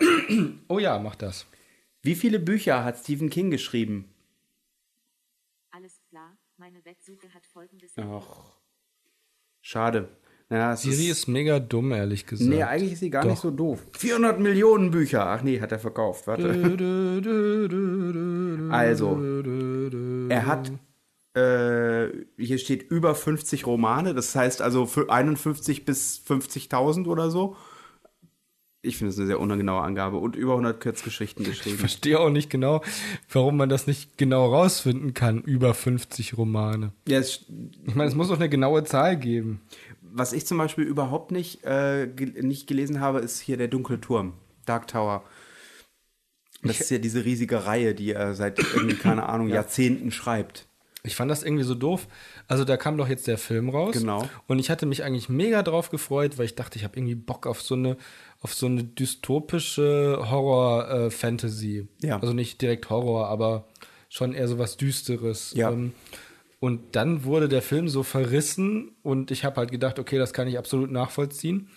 Oh 0.68 0.78
ja, 0.78 0.98
mach 0.98 1.14
das. 1.16 1.46
Wie 2.02 2.14
viele 2.14 2.38
Bücher 2.38 2.84
hat 2.84 2.98
Stephen 2.98 3.30
King 3.30 3.50
geschrieben? 3.50 4.10
Alles 5.70 6.02
klar, 6.10 6.36
meine 6.58 6.84
Websuche 6.84 7.32
hat 7.32 7.46
folgendes. 7.46 7.92
Ach, 7.96 8.58
schade. 9.62 10.10
Naja, 10.50 10.76
Siri 10.76 11.08
ist 11.08 11.28
mega 11.28 11.60
dumm, 11.60 11.92
ehrlich 11.92 12.26
gesagt. 12.26 12.50
Nee, 12.50 12.62
eigentlich 12.62 12.92
ist 12.92 13.00
sie 13.00 13.10
gar 13.10 13.22
Doch. 13.22 13.30
nicht 13.30 13.40
so 13.40 13.50
doof. 13.50 13.86
400 13.98 14.38
Millionen 14.38 14.90
Bücher. 14.90 15.26
Ach 15.26 15.40
nee, 15.42 15.60
hat 15.62 15.72
er 15.72 15.78
verkauft. 15.78 16.26
Warte. 16.26 16.48
Also, 18.70 19.18
er 20.28 20.46
hat, 20.46 20.70
äh, 21.38 22.26
hier 22.42 22.58
steht 22.58 22.82
über 22.90 23.14
50 23.14 23.66
Romane. 23.66 24.14
Das 24.14 24.34
heißt 24.34 24.62
also 24.62 24.86
für 24.86 25.10
51 25.10 25.84
bis 25.84 26.22
50.000 26.28 27.06
oder 27.06 27.30
so. 27.30 27.56
Ich 28.80 28.96
finde 28.96 29.10
es 29.12 29.18
eine 29.18 29.26
sehr 29.26 29.40
ungenaue 29.40 29.82
Angabe 29.82 30.18
und 30.18 30.36
über 30.36 30.52
100 30.52 30.80
Kurzgeschichten 30.80 31.42
Ich 31.44 31.50
geschrieben. 31.50 31.78
verstehe 31.78 32.20
auch 32.20 32.30
nicht 32.30 32.48
genau, 32.48 32.80
warum 33.28 33.56
man 33.56 33.68
das 33.68 33.88
nicht 33.88 34.16
genau 34.18 34.46
rausfinden 34.54 35.14
kann, 35.14 35.42
über 35.42 35.74
50 35.74 36.38
Romane. 36.38 36.92
Ja, 37.08 37.18
es, 37.18 37.44
Ich 37.86 37.94
meine, 37.96 38.08
es 38.08 38.14
muss 38.14 38.28
doch 38.28 38.36
eine 38.36 38.48
genaue 38.48 38.84
Zahl 38.84 39.16
geben. 39.16 39.60
was 40.00 40.32
ich 40.32 40.46
zum 40.46 40.58
Beispiel 40.58 40.84
überhaupt 40.84 41.32
nicht, 41.32 41.64
äh, 41.64 42.06
ge 42.06 42.40
nicht 42.42 42.68
gelesen 42.68 43.00
habe, 43.00 43.18
ist 43.18 43.40
hier 43.40 43.56
der 43.56 43.68
dunkle 43.68 44.00
Turm, 44.00 44.34
Dark 44.64 44.86
Tower. 44.86 45.24
Das 46.62 46.80
ist 46.80 46.90
ja 46.90 46.98
diese 46.98 47.24
riesige 47.24 47.66
Reihe, 47.66 47.94
die 47.94 48.12
er 48.12 48.34
seit 48.34 48.58
keine 49.02 49.26
Ahnung, 49.28 49.48
Jahrzehnten 49.48 50.10
schreibt. 50.12 50.66
Ich 51.04 51.14
fand 51.14 51.30
das 51.30 51.42
irgendwie 51.42 51.64
so 51.64 51.74
doof. 51.74 52.08
Also 52.48 52.64
da 52.64 52.76
kam 52.76 52.96
doch 52.96 53.08
jetzt 53.08 53.26
der 53.28 53.38
Film 53.38 53.68
raus. 53.68 53.94
Genau. 53.94 54.28
Und 54.46 54.58
ich 54.58 54.68
hatte 54.68 54.84
mich 54.84 55.04
eigentlich 55.04 55.28
mega 55.28 55.62
drauf 55.62 55.90
gefreut, 55.90 56.38
weil 56.38 56.46
ich 56.46 56.56
dachte, 56.56 56.76
ich 56.78 56.84
habe 56.84 56.96
irgendwie 56.98 57.14
Bock 57.14 57.46
auf 57.46 57.62
so 57.62 57.74
eine, 57.74 57.96
auf 58.40 58.52
so 58.52 58.66
eine 58.66 58.82
dystopische 58.84 60.18
Horror-Fantasy. 60.28 61.86
Ja. 62.02 62.18
Also 62.18 62.32
nicht 62.32 62.60
direkt 62.60 62.90
Horror, 62.90 63.28
aber 63.28 63.68
schon 64.08 64.34
eher 64.34 64.48
so 64.48 64.58
was 64.58 64.76
Düsteres. 64.76 65.52
Ja. 65.54 65.70
Ähm, 65.70 65.92
und 66.60 66.96
dann 66.96 67.24
wurde 67.24 67.48
der 67.48 67.62
Film 67.62 67.88
so 67.88 68.02
verrissen 68.02 68.96
und 69.02 69.30
ich 69.30 69.44
habe 69.44 69.56
halt 69.56 69.70
gedacht, 69.70 69.98
okay, 69.98 70.18
das 70.18 70.32
kann 70.32 70.48
ich 70.48 70.58
absolut 70.58 70.90
nachvollziehen. 70.90 71.68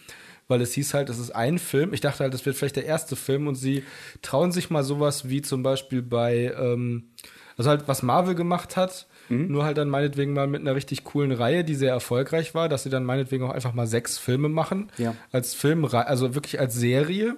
Weil 0.47 0.61
es 0.61 0.73
hieß 0.73 0.95
halt, 0.95 1.09
es 1.09 1.19
ist 1.19 1.31
ein 1.31 1.59
Film. 1.59 1.93
Ich 1.93 2.01
dachte 2.01 2.23
halt, 2.23 2.33
das 2.33 2.45
wird 2.45 2.57
vielleicht 2.57 2.75
der 2.75 2.85
erste 2.85 3.15
Film 3.15 3.47
und 3.47 3.55
sie 3.55 3.83
trauen 4.21 4.51
sich 4.51 4.69
mal 4.69 4.83
sowas 4.83 5.29
wie 5.29 5.41
zum 5.41 5.63
Beispiel 5.63 6.01
bei, 6.01 6.53
ähm, 6.57 7.11
also 7.57 7.69
halt, 7.69 7.87
was 7.87 8.01
Marvel 8.01 8.35
gemacht 8.35 8.75
hat, 8.75 9.07
nur 9.31 9.63
halt 9.63 9.77
dann 9.77 9.89
meinetwegen 9.89 10.33
mal 10.33 10.47
mit 10.47 10.61
einer 10.61 10.75
richtig 10.75 11.03
coolen 11.03 11.31
Reihe, 11.31 11.63
die 11.63 11.75
sehr 11.75 11.91
erfolgreich 11.91 12.53
war, 12.53 12.69
dass 12.69 12.83
sie 12.83 12.89
dann 12.89 13.03
meinetwegen 13.03 13.43
auch 13.43 13.51
einfach 13.51 13.73
mal 13.73 13.87
sechs 13.87 14.17
Filme 14.17 14.49
machen. 14.49 14.91
Ja. 14.97 15.15
Als 15.31 15.53
Film, 15.53 15.85
also 15.85 16.35
wirklich 16.35 16.59
als 16.59 16.75
Serie. 16.75 17.35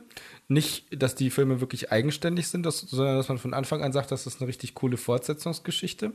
Nicht, 0.49 1.01
dass 1.01 1.15
die 1.15 1.29
Filme 1.29 1.61
wirklich 1.61 1.91
eigenständig 1.91 2.49
sind, 2.49 2.65
das, 2.65 2.79
sondern 2.79 3.15
dass 3.15 3.29
man 3.29 3.37
von 3.37 3.53
Anfang 3.53 3.81
an 3.81 3.93
sagt, 3.93 4.11
das 4.11 4.27
ist 4.27 4.41
eine 4.41 4.49
richtig 4.49 4.75
coole 4.75 4.97
Fortsetzungsgeschichte. 4.97 6.11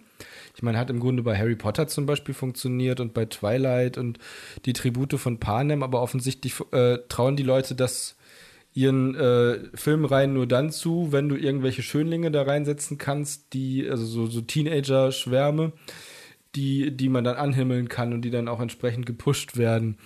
Ich 0.54 0.62
meine, 0.62 0.78
hat 0.78 0.90
im 0.90 1.00
Grunde 1.00 1.22
bei 1.22 1.36
Harry 1.36 1.56
Potter 1.56 1.88
zum 1.88 2.04
Beispiel 2.04 2.34
funktioniert 2.34 3.00
und 3.00 3.14
bei 3.14 3.24
Twilight 3.24 3.96
und 3.96 4.18
die 4.66 4.74
Tribute 4.74 5.14
von 5.14 5.40
Panem, 5.40 5.82
aber 5.82 6.02
offensichtlich 6.02 6.54
äh, 6.72 6.98
trauen 7.08 7.36
die 7.36 7.42
Leute 7.42 7.74
das 7.74 8.17
ihren 8.78 9.16
äh, 9.16 9.58
Filmreihen 9.74 10.34
nur 10.34 10.46
dann 10.46 10.70
zu, 10.70 11.08
wenn 11.10 11.28
du 11.28 11.34
irgendwelche 11.34 11.82
Schönlinge 11.82 12.30
da 12.30 12.42
reinsetzen 12.42 12.96
kannst, 12.96 13.52
die, 13.52 13.88
also 13.90 14.04
so, 14.04 14.26
so 14.28 14.40
Teenager-Schwärme, 14.40 15.72
die, 16.54 16.96
die 16.96 17.08
man 17.08 17.24
dann 17.24 17.34
anhimmeln 17.36 17.88
kann 17.88 18.12
und 18.12 18.22
die 18.22 18.30
dann 18.30 18.46
auch 18.46 18.60
entsprechend 18.60 19.04
gepusht 19.04 19.56
werden. 19.56 19.98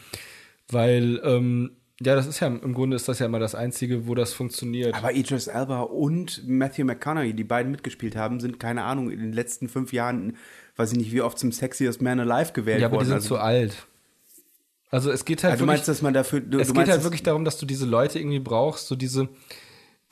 Weil, 0.70 1.20
ähm, 1.22 1.72
ja, 2.00 2.14
das 2.14 2.26
ist 2.26 2.40
ja, 2.40 2.46
im 2.46 2.72
Grunde 2.72 2.96
ist 2.96 3.08
das 3.08 3.18
ja 3.18 3.26
immer 3.26 3.38
das 3.38 3.54
Einzige, 3.54 4.06
wo 4.06 4.14
das 4.14 4.32
funktioniert. 4.32 4.94
Aber 4.94 5.12
Idris 5.12 5.48
Elba 5.48 5.82
und 5.82 6.42
Matthew 6.48 6.84
McConaughey, 6.86 7.34
die 7.34 7.44
beiden 7.44 7.70
mitgespielt 7.72 8.16
haben, 8.16 8.40
sind, 8.40 8.58
keine 8.58 8.84
Ahnung, 8.84 9.10
in 9.10 9.18
den 9.20 9.34
letzten 9.34 9.68
fünf 9.68 9.92
Jahren, 9.92 10.36
weiß 10.76 10.92
ich 10.92 10.98
nicht, 10.98 11.12
wie 11.12 11.20
oft 11.20 11.38
zum 11.38 11.52
Sexiest 11.52 12.00
Man 12.00 12.20
Alive 12.20 12.54
gewählt 12.54 12.80
ja, 12.80 12.86
aber 12.86 12.94
die 12.94 13.00
worden. 13.00 13.06
sind 13.08 13.14
Also- 13.16 13.28
zu 13.28 13.38
alt. 13.38 13.86
Also 14.92 15.10
es 15.10 15.24
geht 15.24 15.42
halt 15.42 15.54
du 15.54 15.60
wirklich, 15.60 15.66
meinst, 15.78 15.88
dass 15.88 16.02
man 16.02 16.12
dafür, 16.12 16.40
du, 16.40 16.60
es 16.60 16.68
du 16.68 16.74
geht 16.74 16.88
halt 16.88 17.02
wirklich 17.02 17.22
darum, 17.22 17.46
dass 17.46 17.56
du 17.56 17.64
diese 17.64 17.86
Leute 17.86 18.18
irgendwie 18.18 18.40
brauchst, 18.40 18.88
so 18.88 18.94
diese, 18.94 19.30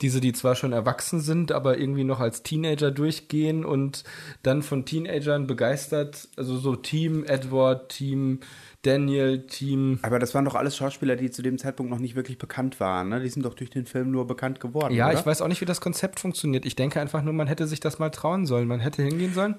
diese, 0.01 0.19
die 0.19 0.33
zwar 0.33 0.55
schon 0.55 0.73
erwachsen 0.73 1.21
sind, 1.21 1.51
aber 1.51 1.77
irgendwie 1.77 2.03
noch 2.03 2.19
als 2.19 2.41
Teenager 2.41 2.89
durchgehen 2.89 3.63
und 3.63 4.03
dann 4.41 4.63
von 4.63 4.83
Teenagern 4.83 5.45
begeistert, 5.45 6.29
also 6.35 6.57
so 6.57 6.75
Team 6.75 7.23
Edward, 7.25 7.89
Team 7.89 8.39
Daniel, 8.81 9.45
Team. 9.45 9.99
Aber 10.01 10.17
das 10.17 10.33
waren 10.33 10.45
doch 10.45 10.55
alles 10.55 10.75
Schauspieler, 10.75 11.15
die 11.15 11.29
zu 11.29 11.43
dem 11.43 11.59
Zeitpunkt 11.59 11.91
noch 11.91 11.99
nicht 11.99 12.15
wirklich 12.15 12.39
bekannt 12.39 12.79
waren. 12.79 13.09
Ne? 13.09 13.21
Die 13.21 13.29
sind 13.29 13.45
doch 13.45 13.53
durch 13.53 13.69
den 13.69 13.85
Film 13.85 14.09
nur 14.09 14.25
bekannt 14.25 14.59
geworden. 14.59 14.95
Ja, 14.95 15.09
oder? 15.09 15.19
ich 15.19 15.23
weiß 15.23 15.43
auch 15.43 15.47
nicht, 15.47 15.61
wie 15.61 15.65
das 15.65 15.79
Konzept 15.79 16.19
funktioniert. 16.19 16.65
Ich 16.65 16.75
denke 16.75 16.99
einfach 16.99 17.21
nur, 17.21 17.33
man 17.33 17.45
hätte 17.45 17.67
sich 17.67 17.81
das 17.81 17.99
mal 17.99 18.09
trauen 18.09 18.47
sollen. 18.47 18.67
Man 18.67 18.79
hätte 18.79 19.03
hingehen 19.03 19.35
sollen 19.35 19.55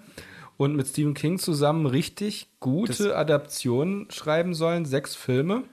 und 0.62 0.76
mit 0.76 0.86
Stephen 0.86 1.14
King 1.14 1.38
zusammen 1.38 1.86
richtig 1.86 2.48
gute 2.60 3.16
Adaptionen 3.16 4.10
schreiben 4.10 4.54
sollen. 4.54 4.84
Sechs 4.84 5.14
Filme. 5.16 5.64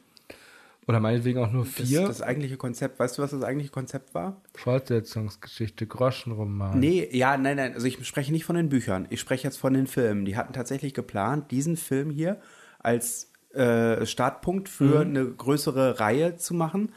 Oder 0.88 1.00
meinetwegen 1.00 1.38
auch 1.40 1.52
nur 1.52 1.66
Das, 1.66 1.88
vier. 1.88 2.08
das 2.08 2.24
eigentliche 2.24 2.58
Konzept, 2.58 2.98
weißt 2.98 3.20
du, 3.20 3.22
was 3.22 3.30
das 3.30 3.44
eigentliche 3.44 3.72
Konzept 3.72 4.16
war? 4.16 4.42
Fortsetzungsgeschichte, 4.56 5.86
Groschenroman. 5.86 6.80
Nee, 6.80 7.08
ja, 7.12 7.38
nein, 7.38 7.58
nein, 7.58 7.76
also 7.76 7.86
ich 7.86 8.04
spreche 8.08 8.32
nicht 8.32 8.44
von 8.44 8.56
den 8.56 8.70
Büchern, 8.70 9.06
ich 9.12 9.20
spreche 9.20 9.44
jetzt 9.44 9.58
von 9.58 9.76
den 9.76 9.86
Filmen. 9.86 10.26
Die 10.26 10.36
hatten 10.36 10.54
tatsächlich 10.54 10.96
geplant, 10.96 11.52
diesen 11.52 11.78
Film 11.78 12.10
hier 12.10 12.42
als 12.80 13.32
äh, 13.54 14.04
Startpunkt 14.08 14.68
für 14.68 15.02
eine 15.02 15.26
größere 15.26 16.00
Reihe 16.00 16.38
zu 16.38 16.56
machen, 16.56 16.92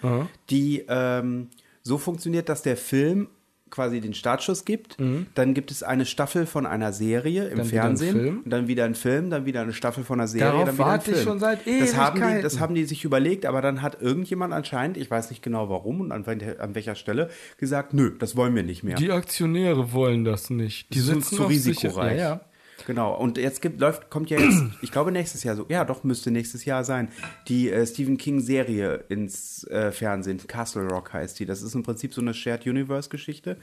die 0.48 0.87
ähm, 0.88 1.48
so 1.83 1.98
funktioniert, 1.98 2.48
dass 2.48 2.62
der 2.62 2.78
Film 2.78 3.28
quasi 3.72 4.00
den 4.00 4.14
Startschuss 4.14 4.64
gibt, 4.64 4.96
dann 5.35 5.54
gibt 5.54 5.72
es 5.72 5.82
eine 5.82 6.06
Staffel 6.06 6.46
von 6.46 6.66
einer 6.66 6.92
Serie 6.92 7.48
im 7.48 7.58
Dann 7.58 7.66
wieder 7.70 7.82
Fernsehen, 7.82 8.42
und 8.42 8.50
dann 8.50 8.68
wieder 8.68 8.85
ein 8.85 8.94
Film, 8.94 9.30
dann 9.30 9.46
wieder 9.46 9.62
eine 9.62 9.72
Staffel 9.72 10.04
von 10.04 10.20
einer 10.20 10.28
Serie, 10.28 10.46
Darauf 10.46 10.66
dann 10.66 10.74
wieder 10.74 10.87
warte 10.87 11.06
ein 11.06 11.11
ich 11.11 11.16
Film. 11.16 11.28
schon 11.28 11.38
seit 11.40 11.66
das 11.66 11.96
haben, 11.96 12.20
die, 12.20 12.42
das 12.42 12.61
haben 12.61 12.74
die 12.74 12.85
sich 12.85 13.04
überlegt, 13.04 13.46
aber 13.46 13.61
dann 13.62 13.82
hat 13.82 14.00
irgendjemand 14.00 14.54
anscheinend, 14.54 14.96
ich 14.96 15.11
weiß 15.11 15.30
nicht 15.30 15.42
genau 15.42 15.68
warum 15.68 16.00
und 16.00 16.12
an, 16.12 16.24
an 16.58 16.74
welcher 16.74 16.94
Stelle, 16.94 17.30
gesagt, 17.56 17.94
nö, 17.94 18.12
das 18.18 18.37
wollen 18.37 18.54
wir 18.54 18.62
nicht 18.62 18.85
mehr. 18.85 18.96
Die 18.96 19.11
Aktionäre 19.11 19.92
wollen 19.92 20.24
das 20.24 20.50
nicht. 20.50 20.94
Die 20.94 21.00
sind 21.00 21.24
zu 21.24 21.44
risikoreich. 21.44 22.18
Ja, 22.18 22.28
ja. 22.28 22.40
Genau. 22.87 23.14
Und 23.14 23.38
jetzt 23.38 23.62
gibt, 23.62 23.81
läuft, 23.81 24.11
kommt 24.11 24.31
ja 24.31 24.38
jetzt, 24.38 24.62
ich 24.83 24.90
glaube 24.90 25.12
nächstes 25.12 25.45
Jahr 25.45 25.57
so, 25.57 25.66
ja 25.68 25.85
doch, 25.85 26.05
müsste 26.05 26.31
nächstes 26.31 26.64
Jahr 26.64 26.85
sein, 26.85 27.09
die 27.49 27.71
äh, 27.71 27.87
Stephen 27.87 28.16
King 28.16 28.40
Serie 28.40 29.05
ins 29.09 29.64
äh, 29.64 29.92
Fernsehen. 29.92 30.38
Castle 30.47 30.88
Rock 30.88 31.12
heißt 31.12 31.38
die. 31.38 31.47
Das 31.47 31.62
ist 31.62 31.75
im 31.75 31.83
Prinzip 31.83 32.14
so 32.14 32.21
eine 32.21 32.35
Shared 32.35 32.66
Universe 32.66 33.09
Geschichte, 33.09 33.57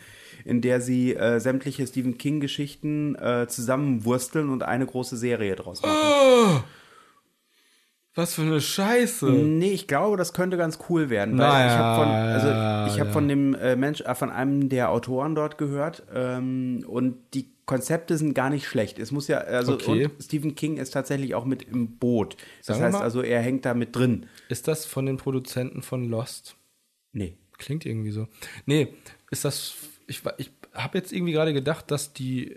in 0.45 0.61
der 0.61 0.81
sie 0.81 1.15
äh, 1.15 1.39
sämtliche 1.39 1.85
Stephen 1.87 2.17
King 2.17 2.39
Geschichten 2.39 3.15
äh, 3.15 3.47
zusammenwursteln 3.47 4.49
und 4.49 4.63
eine 4.63 4.85
große 4.85 5.17
Serie 5.17 5.55
draus 5.55 5.81
machen. 5.81 5.95
Oh, 5.95 6.59
was 8.19 8.33
für 8.35 8.41
eine 8.43 8.61
Scheiße. 8.61 9.25
Nee, 9.29 9.71
ich 9.71 9.87
glaube, 9.87 10.17
das 10.17 10.33
könnte 10.33 10.57
ganz 10.57 10.79
cool 10.89 11.09
werden. 11.09 11.37
Weil 11.37 11.47
Naja, 11.47 11.67
ich 11.67 11.73
habe 11.77 12.03
von, 12.03 12.13
also 12.13 12.93
ich 12.93 12.99
habe 12.99 13.09
ja. 13.09 13.13
von 13.13 13.27
dem 13.27 13.53
äh, 13.55 13.75
Mensch, 13.75 14.01
äh, 14.01 14.13
von 14.15 14.29
einem 14.29 14.69
der 14.69 14.91
Autoren 14.91 15.35
dort 15.35 15.57
gehört 15.57 16.03
ähm, 16.13 16.83
und 16.87 17.17
die 17.33 17.49
Konzepte 17.65 18.17
sind 18.17 18.33
gar 18.33 18.49
nicht 18.49 18.65
schlecht. 18.67 18.97
Es 18.99 19.11
muss 19.11 19.27
ja, 19.27 19.37
also 19.39 19.73
Okay. 19.73 20.09
Stephen 20.19 20.55
King 20.55 20.77
ist 20.77 20.91
tatsächlich 20.91 21.35
auch 21.35 21.45
mit 21.45 21.63
im 21.63 21.97
Boot. 21.97 22.35
Das 22.59 22.67
Sagen 22.67 22.81
heißt 22.83 22.93
mal- 22.93 23.03
also, 23.03 23.21
er 23.21 23.41
hängt 23.41 23.65
da 23.65 23.73
mit 23.73 23.95
drin. 23.95 24.25
Ist 24.49 24.67
das 24.67 24.85
von 24.85 25.05
den 25.05 25.17
Produzenten 25.17 25.81
von 25.81 26.09
Lost? 26.09 26.55
Nee. 27.11 27.35
Klingt 27.59 27.85
irgendwie 27.85 28.11
so. 28.11 28.27
Nee, 28.65 28.93
ist 29.31 29.43
das. 29.45 29.75
Ich, 30.07 30.21
ich 30.37 30.49
habe 30.73 30.97
jetzt 30.97 31.11
irgendwie 31.11 31.33
gerade 31.33 31.53
gedacht, 31.53 31.91
dass 31.91 32.13
die 32.13 32.55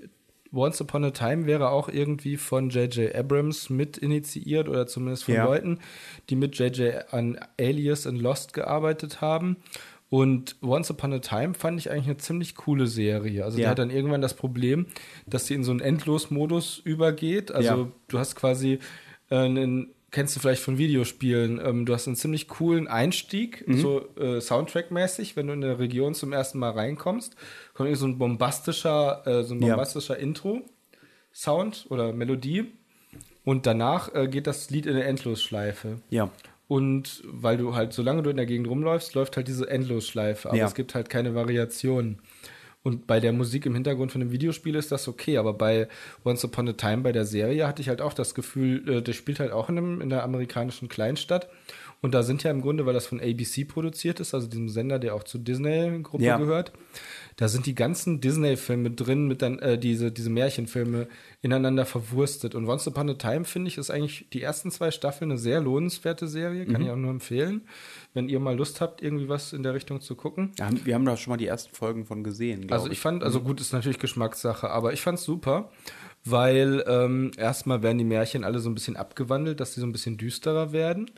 Once 0.53 0.81
Upon 0.83 1.05
a 1.05 1.11
Time 1.11 1.47
wäre 1.47 1.71
auch 1.71 1.89
irgendwie 1.89 2.37
von 2.37 2.69
J.J. 2.71 3.15
Abrams 3.15 3.71
mit 3.71 3.97
initiiert 3.97 4.69
oder 4.69 4.87
zumindest 4.87 5.25
von 5.25 5.35
Ja. 5.35 5.45
Leuten, 5.45 5.79
die 6.29 6.37
mit 6.37 6.57
J.J. 6.59 7.13
an 7.13 7.39
Alias 7.59 8.07
und 8.07 8.17
Lost 8.17 8.53
gearbeitet 8.53 9.21
haben. 9.21 9.57
Und 10.11 10.57
Once 10.63 10.91
Upon 10.91 11.15
a 11.15 11.21
Time 11.21 11.55
fand 11.55 11.79
ich 11.81 11.91
eigentlich 11.91 12.05
eine 12.05 12.19
ziemlich 12.19 12.55
coole 12.55 12.87
Serie. 12.87 13.45
Also 13.45 13.57
die 13.57 13.63
Ja. 13.63 13.71
hat 13.71 13.79
dann 13.79 13.89
irgendwann 13.89 14.21
das 14.21 14.35
Problem, 14.35 14.85
dass 15.27 15.47
sie 15.47 15.55
in 15.55 15.65
so 15.65 15.71
einen 15.71 15.81
Endlosmodus 15.81 16.83
übergeht. 16.85 17.51
Also 17.51 17.69
Ja. 17.85 17.89
du 18.09 18.19
hast 18.19 18.35
quasi 18.37 18.79
äh, 19.31 19.37
einen, 19.37 19.89
kennst 20.13 20.37
du 20.37 20.41
vielleicht 20.41 20.63
von 20.63 20.79
Videospielen, 20.79 21.61
ähm, 21.65 21.85
du 21.87 21.93
hast 21.95 22.07
einen 22.07 22.17
ziemlich 22.17 22.47
coolen 22.47 22.87
Einstieg, 22.87 23.67
Mhm. 23.67 23.79
so 23.81 24.09
äh, 24.17 24.41
Soundtrack-mäßig, 24.41 25.35
wenn 25.37 25.49
du 25.49 25.55
in 25.55 25.65
eine 25.65 25.79
Region 25.81 26.15
zum 26.15 26.33
ersten 26.33 26.59
Mal 26.61 26.71
reinkommst, 26.71 27.35
kommt 27.75 27.89
irgendwie 27.89 27.99
so 28.01 28.07
ein 28.07 28.19
bombastischer, 28.19 29.23
äh, 29.27 29.43
so 29.43 29.55
ein 29.55 29.61
Ja. 29.63 29.69
bombastischer 29.71 30.17
Intro-Sound 30.19 31.87
oder 31.89 32.13
Melodie. 32.13 32.73
Und 33.45 33.67
danach 33.67 34.15
äh, 34.15 34.29
geht 34.29 34.47
das 34.47 34.71
Lied 34.71 34.87
in 34.87 34.93
eine 34.95 35.05
Endlosschleife. 35.05 36.01
Ja. 36.11 36.31
Und 36.69 37.23
weil 37.27 37.57
du 37.57 37.75
halt, 37.75 37.93
solange 37.93 38.23
du 38.23 38.31
in 38.31 38.37
der 38.37 38.47
Gegend 38.47 38.69
rumläufst, 38.69 39.15
läuft 39.15 39.37
halt 39.37 39.49
diese 39.49 39.69
Endlosschleife. 39.69 40.49
Aber 40.49 40.57
Ja. 40.59 40.67
es 40.67 40.75
gibt 40.75 40.95
halt 40.95 41.11
keine 41.11 41.35
Variationen. 41.35 42.21
Und 42.83 43.07
bei 43.07 43.21
der 43.21 43.33
Musik 43.33 43.65
im 43.67 43.75
Hintergrund 43.75 44.11
von 44.11 44.21
dem 44.21 44.33
Videospiel 44.33 44.75
ist 44.75 44.91
das 44.91 45.07
okay, 45.07 45.37
aber 45.39 45.53
bei 45.55 45.89
Once 46.25 46.45
Upon 46.45 46.69
a 46.69 46.73
Time, 46.73 47.03
bei 47.03 47.13
der 47.13 47.25
Serie, 47.25 47.67
hatte 47.69 47.81
ich 47.81 47.89
halt 47.89 48.01
auch 48.01 48.13
das 48.13 48.35
Gefühl, 48.35 48.89
äh, 48.89 49.03
das 49.03 49.15
spielt 49.15 49.39
halt 49.39 49.53
auch 49.53 49.69
in, 49.69 49.79
einem, 49.79 50.01
in 50.01 50.11
der 50.11 50.25
amerikanischen 50.25 50.89
Kleinstadt. 50.89 51.49
Und 52.01 52.13
da 52.13 52.25
sind 52.25 52.43
ja 52.43 52.51
im 52.51 52.61
Grunde, 52.61 52.85
weil 52.85 52.95
das 52.95 53.07
von 53.07 53.21
ABC 53.21 53.65
produziert 53.65 54.19
ist, 54.19 54.35
also 54.35 54.49
diesem 54.49 54.69
Sender, 54.69 54.99
der 54.99 55.15
auch 55.15 55.23
zur 55.23 55.41
Disney-Gruppe 55.41 56.25
Ja. 56.25 56.37
gehört, 56.37 56.73
da 57.37 57.49
sind 57.49 57.67
die 57.67 57.75
ganzen 57.75 58.21
Disney-Filme 58.21 58.91
drin, 58.91 59.27
mit 59.27 59.43
dann, 59.43 59.59
äh, 59.59 59.79
diese, 59.79 60.13
diese 60.13 60.31
Märchenfilme 60.31 61.09
ineinander 61.41 61.87
verwurstet. 61.87 62.55
Und 62.55 62.69
Once 62.69 62.87
Upon 62.87 63.11
a 63.11 63.15
Time, 63.15 63.45
finde 63.45 63.69
ich, 63.69 63.79
ist 63.79 63.91
eigentlich 63.91 64.27
die 64.33 64.43
ersten 64.43 64.71
zwei 64.71 64.91
Staffeln 64.91 65.31
eine 65.31 65.39
sehr 65.39 65.61
lohnenswerte 65.61 66.29
Serie. 66.29 66.65
Mhm. 66.67 66.73
Kann 66.73 66.83
ich 66.83 66.91
auch 66.91 66.97
nur 66.97 67.11
empfehlen, 67.11 67.63
wenn 68.15 68.29
ihr 68.29 68.41
mal 68.41 68.57
Lust 68.57 68.81
habt, 68.81 69.03
irgendwie 69.03 69.29
was 69.29 69.53
in 69.53 69.63
der 69.63 69.75
Richtung 69.75 70.01
zu 70.01 70.15
gucken. 70.15 70.53
Wir 70.57 70.67
haben, 70.67 70.81
wir 70.85 70.95
haben 70.95 71.05
da 71.05 71.17
schon 71.17 71.33
mal 71.33 71.37
die 71.37 71.47
ersten 71.47 71.75
Folgen 71.75 72.05
von 72.05 72.23
gesehen, 72.25 72.71
Also 72.71 72.91
ich 72.91 73.01
fand, 73.01 73.23
also 73.23 73.41
gut, 73.41 73.61
ist 73.61 73.73
natürlich 73.73 73.99
Geschmackssache, 73.99 74.71
aber 74.71 74.93
ich 74.93 75.01
fand's 75.01 75.25
super, 75.25 75.71
weil 76.25 76.85
ähm, 76.87 77.33
erstmal 77.37 77.83
werden 77.83 77.99
die 77.99 78.05
Märchen 78.05 78.45
alle 78.45 78.61
so 78.61 78.71
ein 78.71 78.75
bisschen 78.75 78.97
abgewandelt, 78.97 79.61
dass 79.61 79.75
sie 79.75 79.81
so 79.81 79.87
ein 79.87 79.93
bisschen 79.93 80.17
düsterer 80.17 80.73
werden. 80.73 81.11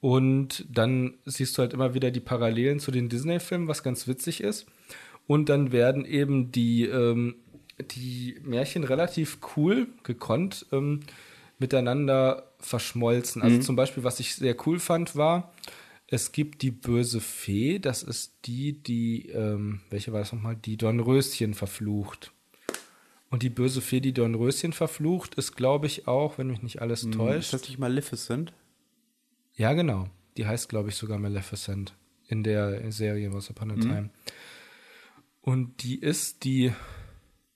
Und 0.00 0.64
dann 0.70 1.14
siehst 1.24 1.58
du 1.58 1.62
halt 1.62 1.72
immer 1.72 1.92
wieder 1.94 2.10
die 2.10 2.20
Parallelen 2.20 2.78
zu 2.78 2.92
den 2.92 3.08
Disney-Filmen, 3.08 3.66
was 3.66 3.82
ganz 3.82 4.06
witzig 4.06 4.42
ist. 4.42 4.66
Und 5.28 5.48
dann 5.50 5.70
werden 5.70 6.04
eben 6.04 6.50
die, 6.50 6.86
ähm, 6.86 7.36
die 7.92 8.36
Märchen 8.42 8.82
relativ 8.82 9.38
cool, 9.56 9.86
gekonnt, 10.02 10.66
ähm, 10.72 11.00
miteinander 11.60 12.50
verschmolzen. 12.58 13.42
Also 13.42 13.60
zum 13.60 13.76
Beispiel, 13.76 14.02
was 14.02 14.18
ich 14.18 14.34
sehr 14.34 14.56
cool 14.66 14.80
fand, 14.80 15.14
war, 15.14 15.52
es 16.06 16.32
gibt 16.32 16.62
die 16.62 16.70
böse 16.70 17.20
Fee, 17.20 17.78
das 17.78 18.02
ist 18.02 18.32
die, 18.46 18.82
die, 18.82 19.28
ähm, 19.28 19.80
welche 19.90 20.12
war 20.12 20.20
das 20.20 20.32
nochmal, 20.32 20.56
die 20.56 20.78
Dornröschen 20.78 21.52
verflucht. 21.52 22.32
Und 23.30 23.42
die 23.42 23.50
böse 23.50 23.82
Fee, 23.82 24.00
die 24.00 24.14
Dornröschen 24.14 24.72
verflucht, 24.72 25.34
ist, 25.34 25.54
glaube 25.54 25.86
ich, 25.86 26.08
auch, 26.08 26.38
wenn 26.38 26.46
mich 26.46 26.62
nicht 26.62 26.80
alles 26.80 27.04
Ist 27.04 27.12
täuscht. 27.12 27.52
das 27.52 27.68
nicht 27.68 27.78
Maleficent? 27.78 28.54
Ja, 29.56 29.74
genau. 29.74 30.08
Die 30.38 30.46
heißt, 30.46 30.70
glaube 30.70 30.88
ich, 30.88 30.94
sogar 30.94 31.18
Maleficent 31.18 31.94
in 32.28 32.42
der 32.42 32.90
Serie 32.90 33.30
Once 33.30 33.50
Upon 33.50 33.72
a 33.72 33.74
Time. 33.74 34.10
Und 35.48 35.82
die 35.82 35.98
ist 35.98 36.44
die, 36.44 36.72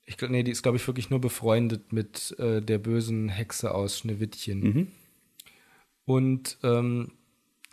ich 0.07 0.17
glaube, 0.17 0.33
nee, 0.33 0.43
die 0.43 0.51
ist, 0.51 0.63
glaube 0.63 0.79
ich, 0.79 0.87
wirklich 0.87 1.11
nur 1.11 1.21
befreundet 1.21 1.93
mit 1.93 2.35
äh, 2.39 2.63
der 2.63 2.79
bösen 2.79 3.29
Hexe 3.29 3.75
aus 3.75 3.99
Schneewittchen. 3.99 4.63
Und 6.07 6.57
ähm, 6.63 7.13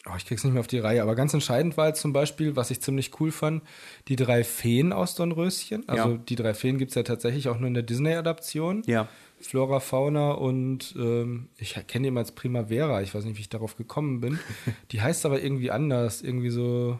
oh, 0.06 0.16
ich 0.18 0.26
krieg's 0.26 0.44
nicht 0.44 0.52
mehr 0.52 0.60
auf 0.60 0.68
die 0.68 0.80
Reihe, 0.80 1.02
aber 1.02 1.16
ganz 1.16 1.34
entscheidend 1.34 1.78
war 1.78 1.88
jetzt 1.88 2.02
zum 2.02 2.12
Beispiel, 2.12 2.58
was 2.58 2.70
ich 2.70 2.82
ziemlich 2.82 3.20
cool 3.22 3.32
fand, 3.32 3.64
die 4.10 4.18
drei 4.18 4.44
Feen 4.44 4.92
aus 4.92 5.16
Dornröschen. 5.16 5.88
Also 5.88 6.10
Ja. 6.10 6.18
die 6.18 6.36
drei 6.36 6.54
Feen 6.54 6.78
gibt's 6.78 6.96
ja 6.96 7.04
tatsächlich 7.04 7.48
auch 7.48 7.58
nur 7.58 7.68
in 7.70 7.74
der 7.74 7.84
Disney-Adaption. 7.84 8.84
Ja. 8.88 9.08
Flora, 9.42 9.80
Fauna 9.80 10.32
und 10.32 10.96
ähm, 11.00 11.48
ich 11.58 11.76
kenne 11.88 12.04
die 12.04 12.08
immer 12.10 12.20
als 12.20 12.34
Primavera. 12.34 13.02
Ich 13.02 13.16
weiß 13.16 13.24
nicht, 13.24 13.38
wie 13.38 13.42
ich 13.42 13.48
darauf 13.50 13.78
gekommen 13.78 14.20
bin. 14.20 14.38
Die 14.92 15.02
heißt 15.02 15.26
aber 15.26 15.42
irgendwie 15.42 15.72
anders. 15.72 16.22
Irgendwie 16.22 16.50
so. 16.50 17.00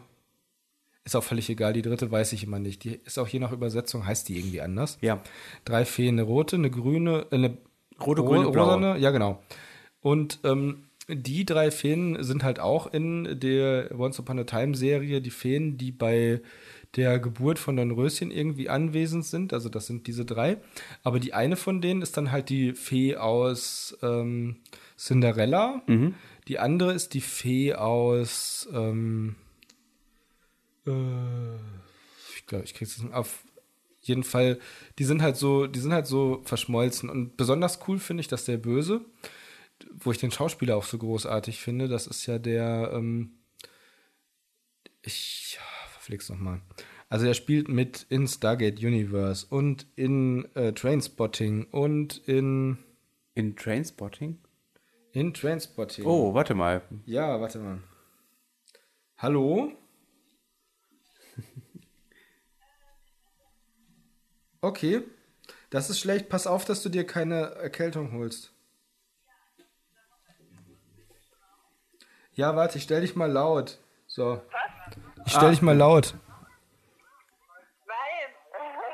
Ist 1.10 1.16
auch 1.16 1.24
völlig 1.24 1.50
egal. 1.50 1.72
Die 1.72 1.82
dritte 1.82 2.08
weiß 2.08 2.32
ich 2.34 2.44
immer 2.44 2.60
nicht. 2.60 2.84
Die 2.84 3.00
ist 3.04 3.18
auch 3.18 3.26
je 3.26 3.40
nach 3.40 3.50
Übersetzung, 3.50 4.06
heißt 4.06 4.28
die 4.28 4.38
irgendwie 4.38 4.60
anders. 4.60 4.96
Ja. 5.00 5.20
Drei 5.64 5.84
Feen, 5.84 6.14
eine 6.14 6.22
rote, 6.22 6.54
eine 6.54 6.70
grüne, 6.70 7.26
äh, 7.32 7.34
eine 7.34 7.58
Rote, 8.00 8.20
ro- 8.20 8.28
grüne, 8.28 8.50
blaue. 8.52 8.66
rosane. 8.76 8.96
Ja, 9.00 9.10
genau. 9.10 9.42
Und 10.00 10.38
ähm, 10.44 10.84
die 11.08 11.44
drei 11.44 11.72
Feen 11.72 12.22
sind 12.22 12.44
halt 12.44 12.60
auch 12.60 12.92
in 12.92 13.40
der 13.40 13.90
Once 13.98 14.20
Upon 14.20 14.38
a 14.38 14.44
Time 14.44 14.76
Serie 14.76 15.20
die 15.20 15.30
Feen, 15.30 15.76
die 15.76 15.90
bei 15.90 16.42
der 16.94 17.18
Geburt 17.18 17.58
von 17.58 17.74
Dornröschen 17.74 18.30
irgendwie 18.30 18.68
anwesend 18.68 19.24
sind. 19.24 19.52
Also 19.52 19.68
das 19.68 19.88
sind 19.88 20.06
diese 20.06 20.24
drei. 20.24 20.58
Aber 21.02 21.18
die 21.18 21.34
eine 21.34 21.56
von 21.56 21.80
denen 21.80 22.02
ist 22.02 22.16
dann 22.18 22.30
halt 22.30 22.48
die 22.50 22.72
Fee 22.74 23.16
aus 23.16 23.98
ähm, 24.02 24.58
Cinderella. 24.96 25.82
Die 26.46 26.58
andere 26.60 26.92
ist 26.92 27.14
die 27.14 27.20
Fee 27.20 27.74
aus 27.74 28.68
ähm, 28.72 29.34
äh, 29.34 29.49
ich 32.36 32.46
glaube, 32.46 32.64
ich 32.64 32.74
krieg's 32.74 33.00
nicht 33.00 33.12
auf 33.14 33.44
jeden 34.02 34.24
Fall, 34.24 34.58
die 34.98 35.04
sind 35.04 35.20
halt 35.22 35.36
so, 35.36 35.66
die 35.66 35.78
sind 35.80 35.92
halt 35.92 36.06
so 36.06 36.40
verschmolzen. 36.44 37.10
Und 37.10 37.36
besonders 37.36 37.80
cool 37.86 37.98
finde 37.98 38.22
ich, 38.22 38.28
dass 38.28 38.44
der 38.46 38.56
Böse, 38.56 39.04
wo 39.92 40.10
ich 40.10 40.18
den 40.18 40.30
Schauspieler 40.30 40.76
auch 40.76 40.84
so 40.84 40.98
großartig 40.98 41.60
finde, 41.60 41.88
das 41.88 42.06
ist 42.06 42.26
ja 42.26 42.38
der, 42.38 42.92
ähm, 42.94 43.32
ich 45.02 45.58
verflieg's 45.92 46.28
nochmal. 46.30 46.60
Also 47.08 47.26
er 47.26 47.34
spielt 47.34 47.68
mit 47.68 48.06
in 48.08 48.26
Stargate 48.28 48.78
Universe 48.78 49.46
und 49.50 49.86
in 49.96 50.48
äh, 50.54 50.72
Trainspotting 50.72 51.64
und 51.64 52.18
in, 52.26 52.78
In 53.34 53.56
Trainspotting? 53.56 54.38
in 55.12 55.34
Trainspotting. 55.34 56.04
Oh, 56.06 56.34
warte 56.34 56.54
mal. 56.54 56.82
Ja, 57.04 57.40
warte 57.40 57.58
mal. 57.58 57.80
Hallo? 59.18 59.72
Okay. 64.62 65.02
Das 65.70 65.88
ist 65.88 66.00
schlecht. 66.00 66.28
Pass 66.28 66.46
auf, 66.46 66.64
dass 66.64 66.82
du 66.82 66.88
dir 66.88 67.06
keine 67.06 67.54
Erkältung 67.54 68.12
holst. 68.12 68.52
Ja, 72.32 72.56
warte, 72.56 72.78
ich 72.78 72.84
stell 72.84 73.00
dich 73.00 73.16
mal 73.16 73.30
laut. 73.30 73.78
So. 74.06 74.42
Ich 75.26 75.32
stell 75.32 75.50
dich 75.50 75.62
mal 75.62 75.76
laut. 75.76 76.14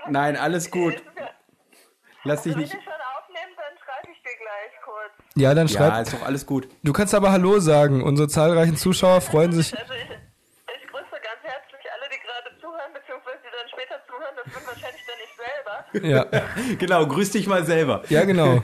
Nein. 0.06 0.12
Nein, 0.12 0.36
alles 0.36 0.70
gut. 0.70 0.94
Lass 2.24 2.42
dich 2.42 2.54
Wenn 2.54 2.62
nicht. 2.62 2.74
ich 2.74 2.82
schon 2.84 2.92
aufnehme, 2.92 3.52
dann 3.56 3.78
schreibe 3.78 4.12
ich 4.12 4.22
dir 4.22 4.36
gleich 4.38 4.82
kurz. 4.84 5.12
Ja, 5.36 5.54
dann 5.54 5.68
schreib. 5.68 5.92
Ja, 5.92 6.00
ist 6.00 6.12
doch 6.12 6.22
alles 6.22 6.46
gut. 6.46 6.68
Du 6.82 6.92
kannst 6.92 7.14
aber 7.14 7.30
Hallo 7.32 7.58
sagen. 7.60 8.02
Unsere 8.02 8.28
zahlreichen 8.28 8.76
Zuschauer 8.76 9.20
freuen 9.20 9.52
sich. 9.52 9.76
Also 9.78 9.92
ich 9.94 10.15
Ja. 16.02 16.26
Genau, 16.78 17.06
grüß 17.06 17.30
dich 17.30 17.46
mal 17.46 17.64
selber. 17.64 18.02
Ja, 18.08 18.24
genau. 18.24 18.62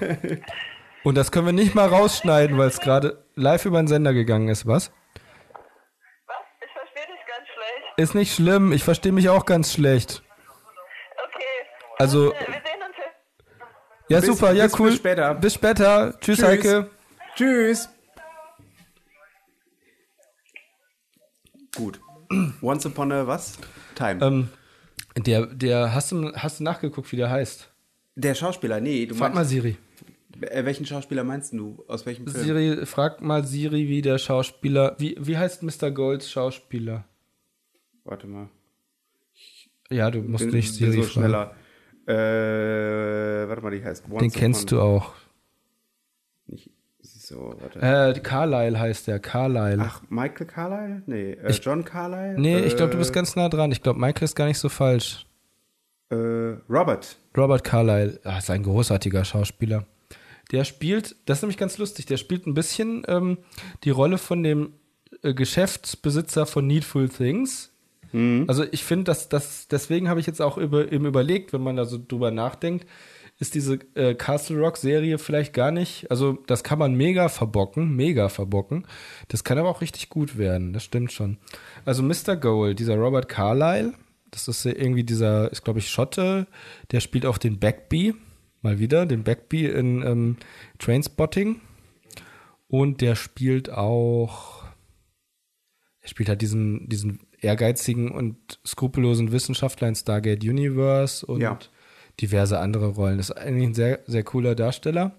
Und 1.04 1.16
das 1.16 1.32
können 1.32 1.46
wir 1.46 1.52
nicht 1.52 1.74
mal 1.74 1.88
rausschneiden, 1.88 2.56
weil 2.58 2.68
es 2.68 2.78
gerade 2.80 3.24
live 3.34 3.64
über 3.64 3.82
den 3.82 3.88
Sender 3.88 4.12
gegangen 4.14 4.48
ist, 4.48 4.66
was? 4.66 4.92
Was? 6.26 6.36
Ich 6.60 6.72
verstehe 6.72 7.06
dich 7.06 7.26
ganz 7.26 7.48
schlecht. 7.48 7.98
Ist 7.98 8.14
nicht 8.14 8.34
schlimm, 8.34 8.72
ich 8.72 8.84
verstehe 8.84 9.12
mich 9.12 9.28
auch 9.28 9.44
ganz 9.46 9.72
schlecht. 9.72 10.22
Okay. 11.16 11.44
Also- 11.98 12.26
wir 12.30 12.32
sehen 12.38 12.46
uns 12.86 12.96
jetzt. 12.96 13.58
Ja, 14.08 14.20
Bis- 14.20 14.26
super, 14.26 14.52
ja, 14.52 14.64
bis- 14.64 14.78
cool. 14.78 14.90
bis 14.90 14.98
später. 14.98 15.34
Bis 15.34 15.54
später. 15.54 16.14
Tschüss, 16.20 16.38
Tschüss. 16.38 16.44
Heike. 16.46 16.90
Tschüss. 17.34 17.88
Gut. 21.74 22.00
Once 22.62 22.86
upon 22.86 23.12
a 23.12 23.26
was? 23.26 23.58
Time. 23.94 24.24
Ähm, 24.24 24.48
der, 25.18 25.46
der, 25.46 25.94
hast 25.94 26.12
du, 26.12 26.32
hast 26.34 26.60
du 26.60 26.64
nachgeguckt, 26.64 27.10
wie 27.12 27.16
der 27.16 27.30
heißt? 27.30 27.68
Der 28.16 28.34
Schauspieler, 28.34 28.80
nee, 28.80 29.06
du 29.06 29.14
Frag 29.14 29.30
mal 29.30 29.40
meinst, 29.40 29.50
Siri. 29.50 29.76
äh, 30.42 30.64
welchen 30.64 30.84
Schauspieler 30.86 31.24
meinst 31.24 31.52
du? 31.52 31.82
Aus 31.88 32.04
welchem 32.06 32.26
Film? 32.26 32.44
Siri, 32.44 32.86
frag 32.86 33.20
mal 33.22 33.44
Siri, 33.44 33.88
wie 33.88 34.02
der 34.02 34.18
Schauspieler, 34.18 34.96
wie, 34.98 35.16
wie 35.18 35.36
heißt 35.38 35.62
Mr. 35.62 35.90
Golds 35.90 36.30
Schauspieler? 36.30 37.04
Warte 38.04 38.26
mal. 38.26 38.48
Ja, 39.90 40.10
du 40.10 40.20
musst 40.22 40.44
Bin, 40.46 40.54
nicht 40.54 40.78
bin 40.78 40.90
Siri 40.92 41.02
so 41.02 41.08
fragen. 41.08 41.26
schneller. 41.26 41.54
Äh, 42.06 43.48
warte 43.48 43.62
mal, 43.62 43.70
die 43.70 43.84
heißt 43.84 44.04
Once 44.10 44.20
Den 44.20 44.32
kennst 44.32 44.70
du 44.72 44.80
auch. 44.80 45.12
So, 47.32 47.54
warte. 47.58 47.78
Äh, 47.80 48.20
Carlyle 48.20 48.78
heißt 48.78 49.06
der, 49.06 49.18
Carlyle. 49.18 49.78
Ach, 49.80 50.02
Michael 50.10 50.46
Carlyle? 50.46 51.02
Nee, 51.06 51.32
äh, 51.32 51.50
John 51.52 51.82
Carlyle? 51.82 52.38
nee, 52.38 52.56
äh, 52.56 52.66
ich 52.66 52.76
glaube, 52.76 52.92
du 52.92 52.98
bist 52.98 53.14
ganz 53.14 53.36
nah 53.36 53.48
dran. 53.48 53.72
Ich 53.72 53.82
glaube, 53.82 53.98
Michael 53.98 54.24
ist 54.24 54.36
gar 54.36 54.44
nicht 54.44 54.58
so 54.58 54.68
falsch. 54.68 55.24
Äh, 56.10 56.14
Robert. 56.68 57.16
Robert 57.34 57.64
Carlyle, 57.64 58.20
ah, 58.24 58.36
ist 58.36 58.50
ein 58.50 58.62
großartiger 58.62 59.24
Schauspieler. 59.24 59.86
Der 60.50 60.64
spielt, 60.64 61.16
das 61.24 61.38
ist 61.38 61.42
nämlich 61.42 61.56
ganz 61.56 61.78
lustig, 61.78 62.04
der 62.04 62.18
spielt 62.18 62.46
ein 62.46 62.52
bisschen 62.52 63.02
ähm, 63.08 63.38
die 63.84 63.90
Rolle 63.90 64.18
von 64.18 64.42
dem 64.42 64.74
äh, 65.22 65.32
Geschäftsbesitzer 65.32 66.44
von 66.44 66.66
Needful 66.66 67.08
Things. 67.08 67.70
Also 68.46 68.66
ich 68.70 68.84
finde, 68.84 69.04
dass 69.04 69.30
das, 69.30 69.68
deswegen 69.68 70.10
habe 70.10 70.20
ich 70.20 70.26
jetzt 70.26 70.42
auch 70.42 70.58
über, 70.58 70.92
eben 70.92 71.06
überlegt, 71.06 71.54
wenn 71.54 71.62
man 71.62 71.76
da 71.76 71.86
so 71.86 71.96
drüber 71.96 72.30
nachdenkt, 72.30 72.86
ist 73.38 73.54
diese 73.54 73.78
äh, 73.94 74.14
Castle 74.14 74.58
Rock 74.58 74.76
Serie 74.76 75.18
vielleicht 75.18 75.52
gar 75.52 75.70
nicht, 75.70 76.10
also 76.10 76.38
das 76.46 76.62
kann 76.62 76.78
man 76.78 76.94
mega 76.94 77.28
verbocken, 77.28 77.96
mega 77.96 78.28
verbocken. 78.28 78.86
Das 79.28 79.42
kann 79.42 79.58
aber 79.58 79.68
auch 79.68 79.80
richtig 79.80 80.08
gut 80.08 80.38
werden, 80.38 80.72
das 80.72 80.84
stimmt 80.84 81.12
schon. 81.12 81.38
Also 81.84 82.02
Mr. 82.02 82.36
Gold, 82.36 82.78
dieser 82.78 82.96
Robert 82.96 83.28
Carlyle, 83.28 83.94
das 84.30 84.48
ist 84.48 84.64
irgendwie 84.64 85.04
dieser, 85.04 85.50
ist 85.50 85.64
glaube 85.64 85.80
ich 85.80 85.90
Schotte, 85.90 86.46
der 86.92 87.00
spielt 87.00 87.26
auch 87.26 87.38
den 87.38 87.58
Backbee, 87.58 88.14
mal 88.62 88.78
wieder, 88.78 89.06
den 89.06 89.24
Backbee 89.24 89.66
in 89.66 90.02
ähm, 90.02 90.36
Trainspotting. 90.78 91.60
Und 92.68 93.02
der 93.02 93.16
spielt 93.16 93.70
auch, 93.70 94.64
er 96.00 96.08
spielt 96.08 96.30
halt 96.30 96.40
diesen, 96.40 96.88
diesen 96.88 97.20
ehrgeizigen 97.40 98.10
und 98.10 98.60
skrupellosen 98.66 99.32
Wissenschaftler 99.32 99.88
in 99.88 99.94
Stargate 99.94 100.42
Universe 100.42 101.26
und 101.26 101.40
Ja. 101.40 101.58
Diverse 102.20 102.58
andere 102.58 102.88
Rollen. 102.88 103.18
Das 103.18 103.30
ist 103.30 103.36
eigentlich 103.36 103.68
ein 103.68 103.74
sehr, 103.74 104.00
sehr 104.06 104.22
cooler 104.22 104.54
Darsteller. 104.54 105.12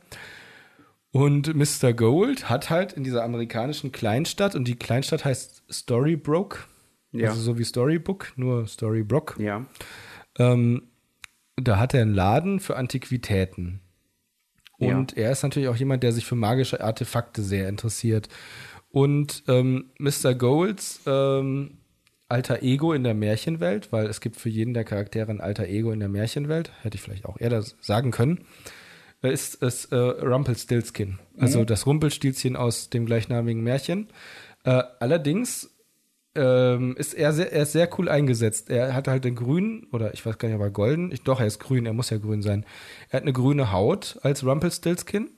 Und 1.11 1.53
Mr. 1.55 1.93
Gold 1.93 2.49
hat 2.49 2.69
halt 2.69 2.93
in 2.93 3.03
dieser 3.03 3.23
amerikanischen 3.23 3.91
Kleinstadt, 3.91 4.55
und 4.55 4.67
die 4.67 4.75
Kleinstadt 4.75 5.25
heißt 5.25 5.63
Storybrook, 5.69 6.67
Ja. 7.11 7.29
also 7.29 7.39
so 7.41 7.57
wie 7.59 7.63
Storybook, 7.63 8.33
nur 8.35 8.65
Storybrook. 8.67 9.35
Ja. 9.37 9.65
Ähm, 10.39 10.83
da 11.55 11.77
hat 11.77 11.93
er 11.93 12.01
einen 12.01 12.15
Laden 12.15 12.59
für 12.59 12.75
Antiquitäten. 12.77 13.79
Und 14.79 15.15
er 15.15 15.31
ist 15.31 15.43
natürlich 15.43 15.69
auch 15.69 15.75
jemand, 15.77 16.03
der 16.03 16.11
sich 16.11 16.25
für 16.25 16.35
magische 16.35 16.81
Artefakte 16.83 17.41
sehr 17.41 17.69
interessiert. 17.69 18.27
Und 18.89 19.43
ähm, 19.47 19.91
Mr. 19.97 20.33
Golds 20.35 21.01
ähm, 21.05 21.77
alter 22.33 22.61
Ego 22.63 22.93
in 22.93 23.03
der 23.03 23.13
Märchenwelt, 23.13 23.91
weil 23.91 24.07
es 24.07 24.19
gibt 24.19 24.35
für 24.37 24.49
jeden 24.49 24.73
der 24.73 24.83
Charaktere 24.83 25.31
ein 25.31 25.39
alter 25.39 25.67
Ego 25.67 25.91
in 25.91 25.99
der 25.99 26.09
Märchenwelt, 26.09 26.71
hätte 26.81 26.95
ich 26.95 27.01
vielleicht 27.01 27.25
auch 27.25 27.39
eher 27.39 27.49
das 27.49 27.75
sagen 27.79 28.11
können, 28.11 28.45
äh, 29.21 29.31
ist, 29.31 29.61
ist 29.61 29.91
äh, 29.91 29.95
Rumpelstiltskin. 29.95 31.19
Also 31.37 31.63
das 31.63 31.85
Rumpelstilzchen 31.85 32.55
aus 32.55 32.89
dem 32.89 33.05
gleichnamigen 33.05 33.63
Märchen. 33.63 34.09
Äh, 34.65 34.83
allerdings 34.99 35.69
ähm, 36.35 36.95
ist 36.97 37.13
er 37.13 37.31
sehr, 37.33 37.53
er 37.53 37.63
ist 37.63 37.73
sehr 37.73 37.87
cool 37.97 38.09
eingesetzt. 38.09 38.69
Er 38.69 38.93
hat 38.95 39.07
halt 39.07 39.23
den 39.23 39.35
grünen, 39.35 39.87
oder 39.91 40.13
ich 40.13 40.25
weiß 40.25 40.37
gar 40.39 40.47
nicht, 40.47 40.57
ob 40.57 40.63
er 40.63 40.71
golden, 40.71 41.11
ich, 41.11 41.21
doch, 41.21 41.39
er 41.39 41.45
ist 41.45 41.59
grün, 41.59 41.85
er 41.85 41.93
muss 41.93 42.09
ja 42.09 42.17
grün 42.17 42.41
sein. 42.41 42.65
Er 43.09 43.17
hat 43.17 43.23
eine 43.23 43.33
grüne 43.33 43.71
Haut 43.71 44.17
als 44.23 44.43
Rumpelstiltskin 44.43 45.29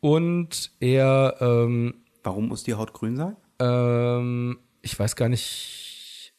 und 0.00 0.72
er, 0.80 1.36
ähm, 1.40 1.94
Warum 2.24 2.48
muss 2.48 2.64
die 2.64 2.74
Haut 2.74 2.92
grün 2.92 3.16
sein? 3.16 3.36
ähm, 3.60 4.58
ich 4.82 4.98
weiß 4.98 5.16
gar 5.16 5.28
nicht, 5.28 5.85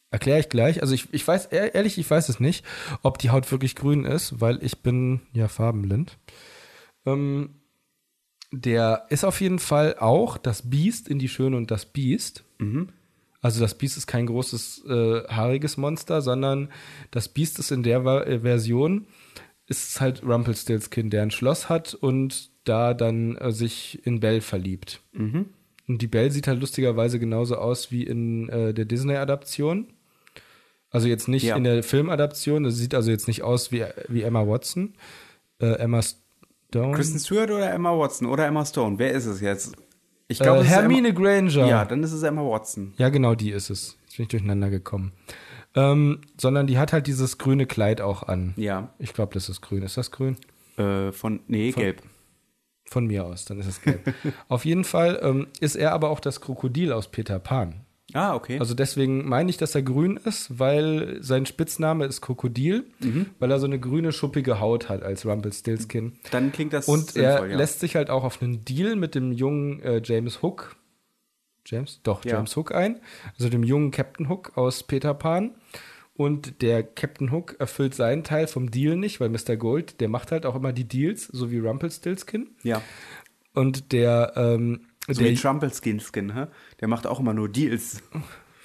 erkläre 0.09 0.39
ich 0.39 0.49
gleich. 0.49 0.81
Also 0.81 0.93
ich, 0.93 1.13
ich 1.13 1.27
weiß, 1.27 1.47
ehr- 1.47 1.75
ehrlich, 1.75 1.97
ich 1.97 2.09
weiß 2.09 2.29
es 2.29 2.39
nicht, 2.39 2.65
ob 3.03 3.17
die 3.17 3.29
Haut 3.29 3.51
wirklich 3.51 3.75
grün 3.75 4.05
ist, 4.05 4.39
weil 4.41 4.63
ich 4.63 4.79
bin 4.79 5.21
ja 5.33 5.47
farbenblind. 5.47 6.17
Ähm, 7.05 7.55
der 8.51 9.05
ist 9.09 9.25
auf 9.25 9.41
jeden 9.41 9.59
Fall 9.59 9.95
auch 9.99 10.37
das 10.37 10.69
Biest 10.69 11.09
in 11.09 11.19
die 11.19 11.27
Schöne 11.27 11.57
und 11.57 11.69
das 11.71 11.85
Biest. 11.85 12.45
Also 13.41 13.59
das 13.59 13.77
Biest 13.77 13.97
ist 13.97 14.07
kein 14.07 14.25
großes 14.25 14.85
äh, 14.85 15.23
haariges 15.27 15.77
Monster, 15.77 16.21
sondern 16.21 16.69
das 17.11 17.27
Biest 17.29 17.59
ist 17.59 17.71
in 17.71 17.83
der 17.83 18.03
äh, 18.05 18.39
Version 18.39 19.07
ist 19.69 19.99
halt 19.99 20.23
Rumpelstiltskin, 20.23 21.09
der 21.09 21.23
ein 21.23 21.31
Schloss 21.31 21.67
hat 21.67 21.93
und 21.93 22.51
da 22.63 22.93
dann 22.93 23.35
äh, 23.35 23.51
sich 23.51 24.05
in 24.05 24.21
Belle 24.21 24.39
verliebt. 24.39 25.01
Und 25.89 26.01
die 26.01 26.07
Belle 26.07 26.31
sieht 26.31 26.47
halt 26.47 26.61
lustigerweise 26.61 27.19
genauso 27.19 27.57
aus 27.57 27.91
wie 27.91 28.03
in 28.03 28.47
äh, 28.49 28.73
der 28.73 28.85
Disney-Adaption. 28.85 29.87
Also 30.89 31.07
jetzt 31.07 31.27
nicht 31.27 31.43
Ja. 31.43 31.55
in 31.55 31.63
der 31.63 31.83
Filmadaption. 31.83 32.69
Sie 32.69 32.81
sieht 32.81 32.95
also 32.95 33.11
jetzt 33.11 33.27
nicht 33.27 33.43
aus 33.43 33.71
wie, 33.71 33.85
wie 34.07 34.23
Emma 34.23 34.47
Watson. 34.47 34.93
Äh, 35.59 35.73
Emma 35.79 36.01
Stone. 36.01 36.95
Kristen 36.95 37.19
Stewart 37.19 37.51
oder 37.51 37.71
Emma 37.71 37.97
Watson 37.97 38.27
oder 38.27 38.45
Emma 38.45 38.65
Stone? 38.65 38.97
Wer 38.99 39.11
ist 39.11 39.25
es 39.25 39.41
jetzt? 39.41 39.75
Ich 40.27 40.39
äh, 40.39 40.43
glaube, 40.43 40.61
ist 40.61 40.67
Hermine 40.67 41.09
Emma, 41.09 41.19
Granger. 41.19 41.67
Ja, 41.67 41.85
dann 41.85 42.03
ist 42.03 42.11
es 42.11 42.23
Emma 42.23 42.41
Watson. 42.41 42.93
Ja, 42.97 43.09
genau, 43.09 43.35
die 43.35 43.51
ist 43.51 43.69
es. 43.69 43.97
Jetzt 44.05 44.17
bin 44.17 44.23
ich 44.23 44.29
durcheinander 44.29 44.69
gekommen. 44.69 45.13
Ähm, 45.75 46.21
sondern 46.39 46.67
die 46.67 46.77
hat 46.77 46.93
halt 46.93 47.07
dieses 47.07 47.37
grüne 47.37 47.65
Kleid 47.65 48.01
auch 48.01 48.23
an. 48.23 48.53
Ja. 48.57 48.93
Ich 48.99 49.13
glaube, 49.13 49.33
das 49.33 49.49
ist 49.49 49.61
grün. 49.61 49.83
Ist 49.83 49.97
das 49.97 50.11
grün? 50.11 50.37
Äh, 50.77 51.11
von, 51.11 51.41
nee, 51.47 51.71
gelb. 51.71 52.01
Von 52.85 53.05
mir 53.05 53.25
aus, 53.25 53.45
dann 53.45 53.59
ist 53.59 53.67
es 53.67 53.81
gelb. 53.81 54.13
Auf 54.47 54.63
jeden 54.63 54.85
Fall 54.85 55.19
ähm, 55.21 55.47
ist 55.59 55.75
er 55.75 55.91
aber 55.91 56.09
auch 56.09 56.19
das 56.21 56.39
Krokodil 56.41 56.93
aus 56.93 57.09
Peter 57.09 57.37
Pan. 57.37 57.85
Ah, 58.13 58.35
okay. 58.35 58.57
Also 58.59 58.73
deswegen 58.73 59.27
meine 59.27 59.49
ich, 59.49 59.57
dass 59.57 59.75
er 59.75 59.81
grün 59.81 60.17
ist, 60.17 60.59
weil 60.59 61.17
sein 61.21 61.45
Spitzname 61.45 62.05
ist 62.05 62.21
Krokodil, 62.21 62.85
weil 63.39 63.51
er 63.51 63.59
so 63.59 63.65
eine 63.65 63.79
grüne, 63.79 64.13
schuppige 64.13 64.59
Haut 64.61 64.87
hat 64.87 65.03
als 65.03 65.25
Rumpelstiltskin. 65.25 66.13
dann 66.31 66.51
klingt 66.53 66.71
das 66.73 66.87
Und 66.87 67.15
er 67.17 67.31
sinnvoll, 67.31 67.51
ja. 67.51 67.57
lässt 67.57 67.81
sich 67.81 67.95
halt 67.95 68.09
auch 68.09 68.23
auf 68.23 68.41
einen 68.41 68.63
Deal 68.63 68.95
mit 68.95 69.13
dem 69.13 69.33
jungen 69.33 69.81
äh, 69.81 70.01
James 70.03 70.41
Hook, 70.41 70.77
James? 71.65 71.99
Doch, 72.03 72.23
Ja. 72.23 72.35
James 72.35 72.55
Hook 72.55 72.73
ein, 72.73 73.01
also 73.37 73.49
dem 73.49 73.63
jungen 73.63 73.91
Captain 73.91 74.29
Hook 74.29 74.57
aus 74.57 74.83
Peter 74.83 75.13
Pan. 75.13 75.55
Und 76.13 76.63
der 76.63 76.81
Captain 76.81 77.31
Hook 77.31 77.57
erfüllt 77.59 77.93
seinen 77.93 78.23
Teil 78.23 78.47
vom 78.47 78.71
Deal 78.71 78.95
nicht, 78.95 79.19
weil 79.19 79.29
Mr. 79.29 79.55
Gold, 79.55 80.01
der 80.01 80.09
macht 80.09 80.31
halt 80.31 80.47
auch 80.47 80.55
immer 80.55 80.73
die 80.73 80.87
Deals, 80.87 81.25
so 81.25 81.51
wie 81.51 81.59
Rumpelstiltskin. 81.59 82.55
Ja. 82.63 82.81
Und 83.53 83.91
der, 83.91 84.33
ähm, 84.35 84.87
So 85.13 85.21
der 85.21 85.31
wie 85.31 85.35
Trumpelskin 85.35 85.99
Skin, 85.99 86.33
hä? 86.33 86.47
Der 86.81 86.87
macht 86.87 87.07
auch 87.07 87.19
immer 87.19 87.33
nur 87.33 87.49
Deals. 87.49 88.01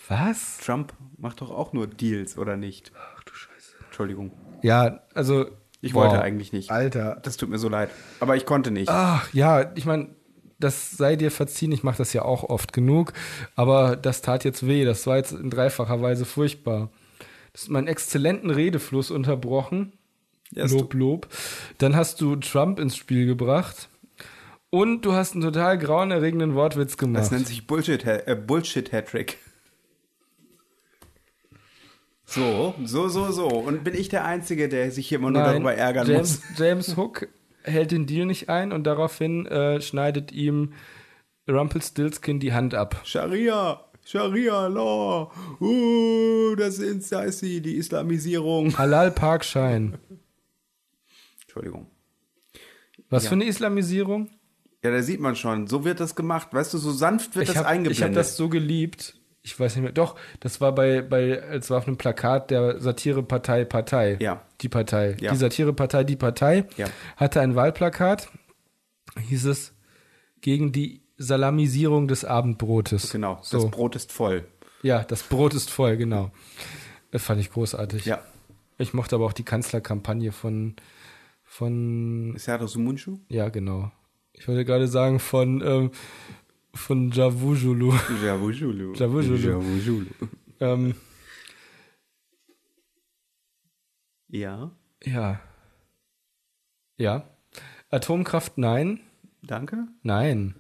was? 0.08 0.58
Trump 0.58 0.92
macht 1.18 1.40
doch 1.40 1.50
auch 1.50 1.72
nur 1.72 1.86
Deals, 1.86 2.36
oder 2.36 2.56
nicht? 2.56 2.92
Ach 3.16 3.22
du 3.24 3.32
Scheiße. 3.34 3.76
Entschuldigung. 3.86 4.32
Ja, 4.62 5.00
also 5.14 5.46
Ich 5.80 5.94
wow. 5.94 6.02
wollte 6.04 6.20
eigentlich 6.22 6.52
nicht. 6.52 6.70
Alter, 6.70 7.20
Das 7.22 7.36
tut 7.36 7.48
mir 7.48 7.58
so 7.58 7.68
leid. 7.68 7.90
Aber 8.20 8.36
ich 8.36 8.44
konnte 8.46 8.70
nicht. 8.70 8.88
Ach 8.88 9.32
ja, 9.32 9.72
ich 9.76 9.86
meine, 9.86 10.10
das 10.58 10.92
sei 10.92 11.16
dir 11.16 11.30
verziehen, 11.30 11.72
ich 11.72 11.82
mache 11.82 11.98
das 11.98 12.12
ja 12.12 12.22
auch 12.22 12.44
oft 12.44 12.72
genug, 12.72 13.12
aber 13.56 13.96
das 13.96 14.22
tat 14.22 14.44
jetzt 14.44 14.66
weh, 14.66 14.84
das 14.84 15.06
war 15.06 15.16
jetzt 15.16 15.32
in 15.32 15.50
dreifacher 15.50 16.00
Weise 16.02 16.24
furchtbar. 16.24 16.90
Das 17.52 17.62
ist 17.62 17.68
meinen 17.68 17.88
exzellenten 17.88 18.50
Redefluss 18.50 19.10
unterbrochen. 19.10 19.92
Ja, 20.52 20.66
Lob, 20.66 20.94
Lob. 20.94 21.28
Dann 21.78 21.96
hast 21.96 22.20
du 22.20 22.36
Trump 22.36 22.78
ins 22.78 22.96
Spiel 22.96 23.26
gebracht 23.26 23.88
und 24.72 25.02
du 25.02 25.12
hast 25.12 25.34
einen 25.34 25.42
total 25.42 25.76
grauenerregenden 25.76 26.54
Wortwitz 26.54 26.96
gemacht. 26.96 27.20
Das 27.20 27.30
nennt 27.30 27.46
sich 27.46 27.66
Bullshit, 27.66 28.02
äh, 28.06 28.34
Bullshit 28.34 28.90
Hattrick. 28.90 29.36
So, 32.24 32.74
so, 32.82 33.08
so, 33.10 33.30
so. 33.30 33.48
Und 33.48 33.84
bin 33.84 33.94
ich 33.94 34.08
der 34.08 34.24
Einzige, 34.24 34.70
der 34.70 34.90
sich 34.90 35.08
hier 35.08 35.18
immer 35.18 35.30
nur 35.30 35.42
Nein, 35.42 35.52
darüber 35.52 35.74
ärgern 35.74 36.06
James, 36.08 36.40
muss? 36.48 36.48
James 36.58 36.96
Hook 36.96 37.28
hält 37.64 37.90
den 37.90 38.06
Deal 38.06 38.24
nicht 38.24 38.48
ein 38.48 38.72
und 38.72 38.84
daraufhin 38.84 39.44
äh, 39.44 39.82
schneidet 39.82 40.32
ihm 40.32 40.72
Rumpelstiltskin 41.46 42.40
die 42.40 42.54
Hand 42.54 42.74
ab. 42.74 43.02
Scharia, 43.04 43.84
Scharia 44.06 44.68
Law. 44.68 45.30
Uh, 45.60 46.56
das 46.56 46.78
ist, 46.78 47.12
sie, 47.38 47.60
die 47.60 47.76
Islamisierung. 47.76 48.78
Halal 48.78 49.10
Parkschein. 49.10 49.98
Entschuldigung. 51.42 51.88
Was 53.10 53.24
Ja. 53.24 53.28
für 53.28 53.34
eine 53.34 53.44
Islamisierung? 53.44 54.30
Ja, 54.82 54.90
da 54.90 55.02
sieht 55.02 55.20
man 55.20 55.36
schon. 55.36 55.66
So 55.68 55.84
wird 55.84 56.00
das 56.00 56.14
gemacht. 56.16 56.48
Weißt 56.52 56.74
du, 56.74 56.78
so 56.78 56.90
sanft 56.90 57.36
wird 57.36 57.44
ich 57.44 57.48
das 57.50 57.58
habe 57.58 57.68
eingeblendet. 57.68 58.04
hab 58.08 58.14
das 58.14 58.36
so 58.36 58.48
geliebt. 58.48 59.16
Ich 59.44 59.58
weiß 59.58 59.74
nicht 59.76 59.82
mehr. 59.82 59.92
Doch, 59.92 60.16
das 60.40 60.60
war 60.60 60.72
bei, 60.74 61.02
bei 61.02 61.30
es 61.30 61.68
war 61.70 61.78
auf 61.78 61.86
einem 61.86 61.96
Plakat 61.96 62.50
der 62.50 62.80
Satirepartei 62.80 63.64
Partei. 63.64 64.16
Ja. 64.20 64.42
Die 64.60 64.68
Partei. 64.68 65.16
Ja. 65.20 65.32
Die 65.32 65.36
Satirepartei, 65.36 66.04
die 66.04 66.16
Partei 66.16 66.64
Ja. 66.76 66.86
hatte 67.16 67.40
ein 67.40 67.54
Wahlplakat. 67.56 68.28
Hieß 69.20 69.46
es 69.46 69.74
gegen 70.40 70.72
die 70.72 71.02
Salamisierung 71.18 72.08
des 72.08 72.24
Abendbrotes. 72.24 73.10
genau, 73.12 73.38
So. 73.42 73.60
das 73.62 73.70
Brot 73.70 73.94
ist 73.96 74.10
voll. 74.12 74.44
Ja, 74.82 75.04
das 75.04 75.22
Brot 75.22 75.54
ist 75.54 75.70
voll, 75.70 75.96
genau. 75.96 76.30
Das 77.12 77.22
fand 77.22 77.40
ich 77.40 77.50
großartig. 77.50 78.04
Ja. 78.06 78.20
Ich 78.78 78.94
mochte 78.94 79.14
aber 79.16 79.26
auch 79.26 79.32
die 79.32 79.44
Kanzlerkampagne 79.44 80.32
von, 80.32 80.74
von, 81.44 82.34
Serdar 82.36 82.66
Sumunchu? 82.66 83.18
ja, 83.28 83.48
genau. 83.48 83.92
Ich 84.42 84.48
wollte 84.48 84.64
gerade 84.64 84.88
sagen 84.88 85.20
von, 85.20 85.62
ähm, 85.64 85.92
von 86.74 87.12
Javujulu. 87.12 87.94
Javujulu. 88.24 88.92
Javujulu. 88.98 89.36
Javujulu. 89.36 90.06
ähm, 90.58 90.96
Ja, 94.26 94.72
ja. 95.04 95.40
Ja. 96.96 97.30
Atomkraft 97.90 98.58
nein. 98.58 98.98
danke. 99.42 99.86
Nein. 100.02 100.56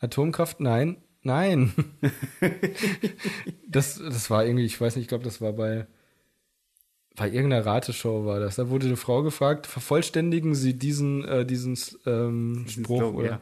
Atomkraft 0.00 0.60
nein. 0.60 0.96
Nein. 1.20 1.74
das, 3.68 3.96
das 3.98 4.30
war 4.30 4.46
irgendwie, 4.46 4.64
ich 4.64 4.80
weiß 4.80 4.96
nicht, 4.96 5.02
ich 5.02 5.08
glaube, 5.08 5.24
das 5.24 5.42
war 5.42 5.52
bei, 5.52 5.86
bei 7.16 7.28
irgendeiner 7.28 7.66
Rateshow 7.66 8.24
war 8.24 8.40
das. 8.40 8.56
Da 8.56 8.68
wurde 8.70 8.86
eine 8.86 8.96
Frau 8.96 9.22
gefragt, 9.22 9.66
vervollständigen 9.66 10.54
Sie 10.54 10.78
diesen, 10.78 11.24
äh, 11.26 11.44
diesen 11.44 11.78
ähm, 12.06 12.64
Diesen 12.66 12.84
Spruch 12.84 12.98
Slogan, 12.98 13.14
oder 13.16 13.28
ja. 13.28 13.40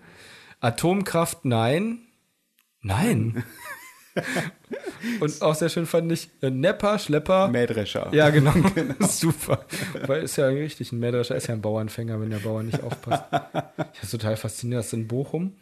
Atomkraft 0.60 1.44
nein. 1.44 2.00
Nein. 2.82 3.44
Und 5.20 5.40
auch 5.42 5.54
sehr 5.54 5.68
schön 5.68 5.86
fand 5.86 6.10
ich 6.10 6.28
äh, 6.42 6.50
Nepper, 6.50 6.98
Schlepper. 6.98 7.48
Mähdrescher. 7.48 8.08
Ja, 8.12 8.30
genau. 8.30 8.52
Super. 9.00 9.64
Weil 10.06 10.24
ist 10.24 10.36
ja 10.36 10.46
richtig 10.46 10.92
ein 10.92 10.98
Mähdrescher, 10.98 11.36
ist 11.36 11.46
ja 11.46 11.54
ein 11.54 11.62
Bauernfänger, 11.62 12.20
wenn 12.20 12.30
der 12.30 12.38
Bauer 12.38 12.62
nicht 12.62 12.82
aufpasst. 12.82 13.24
Ich 13.94 14.02
ist 14.02 14.10
total 14.10 14.36
faszinierend, 14.36 14.84
dass 14.84 14.92
in 14.92 15.06
Bochum 15.08 15.54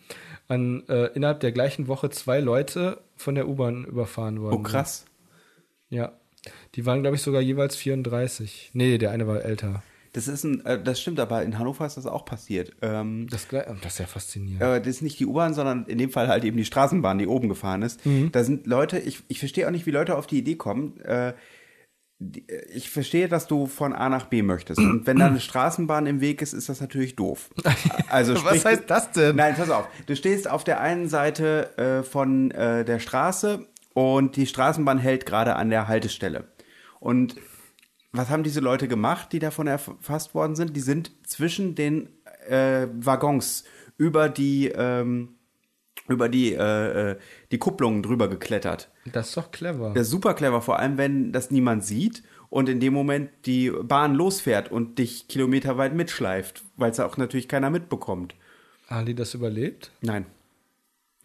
an, 0.49 0.83
äh, 0.89 1.07
innerhalb 1.15 1.41
der 1.41 1.53
gleichen 1.53 1.89
Woche 1.89 2.09
zwei 2.11 2.41
Leute 2.41 3.01
von 3.17 3.35
der 3.35 3.49
U-Bahn 3.49 3.85
überfahren 3.85 4.41
worden 4.41 4.61
Oh, 4.61 4.63
krass. 4.63 5.05
sind. 5.91 5.99
Ja. 5.99 6.13
Die 6.75 6.87
waren, 6.87 7.01
glaube 7.03 7.17
ich, 7.17 7.23
sogar 7.23 7.41
jeweils 7.41 7.77
34. 7.77 8.71
Nee, 8.73 8.99
der 8.99 9.11
eine 9.11 9.27
war 9.27 9.45
älter. 9.45 9.83
Das 10.15 10.27
ist 10.27 10.43
ein, 10.45 10.65
äh, 10.65 10.83
das 10.83 11.01
stimmt, 11.01 11.21
aber 11.21 11.43
in 11.43 11.59
Hannover 11.59 11.85
ist 11.87 11.97
das 11.97 12.07
auch 12.07 12.25
passiert. 12.25 12.73
Ähm, 12.81 13.27
Das, 13.31 13.49
gle- 13.51 13.67
das 13.83 13.95
ist 13.95 13.99
ja 13.99 14.07
faszinierend. 14.07 14.63
äh, 14.63 14.79
das 14.81 14.89
ist 14.89 15.03
nicht 15.03 15.19
die 15.21 15.27
U-Bahn, 15.27 15.53
sondern 15.55 15.85
in 15.87 15.99
dem 15.99 16.11
Fall 16.11 16.29
halt 16.29 16.45
eben 16.45 16.57
die 16.57 16.65
Straßenbahn, 16.65 17.19
die 17.19 17.27
oben 17.27 17.49
gefahren 17.49 17.83
ist. 17.83 18.05
Mhm. 18.07 18.33
Da 18.33 18.43
sind 18.43 18.67
Leute, 18.67 18.99
ich, 18.99 19.21
ich 19.29 19.39
verstehe 19.39 19.67
auch 19.67 19.71
nicht, 19.71 19.85
wie 19.87 19.91
Leute 19.91 20.17
auf 20.17 20.27
die 20.27 20.39
Idee 20.39 20.57
kommen. 20.57 20.99
Äh, 21.01 21.29
äh, 21.29 21.35
ich 22.73 22.89
verstehe, 22.91 23.29
dass 23.29 23.47
du 23.47 23.67
von 23.67 23.93
A 23.93 24.09
nach 24.09 24.27
B 24.27 24.43
möchtest. 24.43 24.79
Und 24.81 25.07
wenn 25.07 25.19
da 25.19 25.27
eine 25.27 25.41
Straßenbahn 25.41 26.07
im 26.07 26.21
Weg 26.21 26.41
ist, 26.43 26.53
ist 26.55 26.69
das 26.69 26.81
natürlich 26.81 27.15
doof. 27.17 27.51
Also 28.09 28.33
Was 28.35 28.41
sprich- 28.41 28.65
heißt 28.65 28.85
das 28.87 29.13
denn? 29.13 29.37
Nein, 29.37 29.55
pass 29.57 29.69
auf. 29.71 29.87
Du 30.07 30.17
stehst 30.17 30.49
auf 30.49 30.65
der 30.65 30.81
einen 30.81 31.09
Seite 31.11 31.77
äh, 31.77 32.03
von 32.03 32.51
äh, 32.53 32.85
der 32.85 32.99
Straße 32.99 33.67
und 33.99 34.37
die 34.37 34.47
Straßenbahn 34.47 34.99
hält 34.99 35.27
gerade 35.27 35.57
an 35.57 35.71
der 35.71 35.89
Haltestelle. 35.89 36.45
Und 37.01 37.35
was 38.13 38.31
haben 38.31 38.45
diese 38.45 38.61
Leute 38.61 38.87
gemacht, 38.87 39.33
die 39.33 39.41
davon 39.41 39.67
erfasst 39.67 40.37
worden 40.37 40.55
sind? 40.55 40.77
Die 40.77 40.81
sind 40.81 41.11
zwischen 41.27 41.75
den 41.75 42.09
äh, 42.47 42.87
Waggons 42.95 43.65
über 43.97 44.29
die 44.29 44.69
ähm, 44.69 45.31
über 46.09 46.29
die 46.29 46.53
äh, 46.53 47.11
äh, 47.11 47.17
die 47.51 47.59
Kupplungen 47.59 48.05
drüber 48.05 48.29
geklettert. 48.29 48.89
Das 49.13 49.31
ist 49.31 49.37
doch 49.37 49.51
clever. 49.51 49.93
Das 49.95 50.05
ist 50.05 50.11
super 50.11 50.35
clever, 50.35 50.63
vor 50.63 50.79
allem 50.79 50.97
wenn 50.97 51.33
das 51.33 51.51
niemand 51.51 51.85
sieht 51.85 52.23
und 52.51 52.69
in 52.69 52.79
dem 52.79 52.95
Moment 52.95 53.31
die 53.47 53.71
Bahn 53.71 54.15
losfährt 54.15 54.71
und 54.71 55.01
dich 55.01 55.27
kilometerweit 55.27 55.93
mitschleift, 55.93 56.63
weil 56.77 56.93
es 56.93 57.01
auch 57.01 57.17
natürlich 57.17 57.49
keiner 57.49 57.69
mitbekommt. 57.69 58.37
Haben 58.87 59.07
die 59.07 59.17
das 59.17 59.35
überlebt? 59.35 59.91
Nein. 60.03 60.25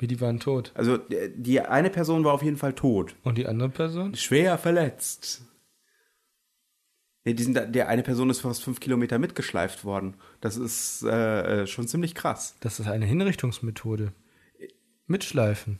Wie 0.03 0.07
die 0.07 0.19
waren 0.19 0.41
tot. 0.41 0.73
Also 0.75 0.95
äh, 1.11 1.29
die 1.33 1.61
eine 1.61 1.89
Person 1.89 2.25
war 2.25 2.33
auf 2.33 2.43
jeden 2.43 2.57
Fall 2.57 2.73
tot. 2.73 3.15
Und 3.23 3.37
die 3.37 3.47
andere 3.47 3.69
Person? 3.69 4.13
Schwer 4.15 4.57
verletzt. 4.57 5.43
Nee, 7.23 7.33
die 7.35 7.43
sind, 7.43 7.73
der 7.73 7.87
eine 7.87 8.03
Person 8.03 8.29
ist 8.29 8.41
fast 8.41 8.65
fünf 8.65 8.81
Kilometer 8.81 9.17
mitgeschleift 9.17 9.85
worden. 9.85 10.15
Das 10.41 10.57
ist 10.57 11.03
äh, 11.03 11.61
äh, 11.61 11.67
schon 11.67 11.87
ziemlich 11.87 12.15
krass. 12.15 12.57
Das 12.59 12.81
ist 12.81 12.87
eine 12.87 13.05
Hinrichtungsmethode. 13.05 14.11
Mitschleifen. 15.07 15.79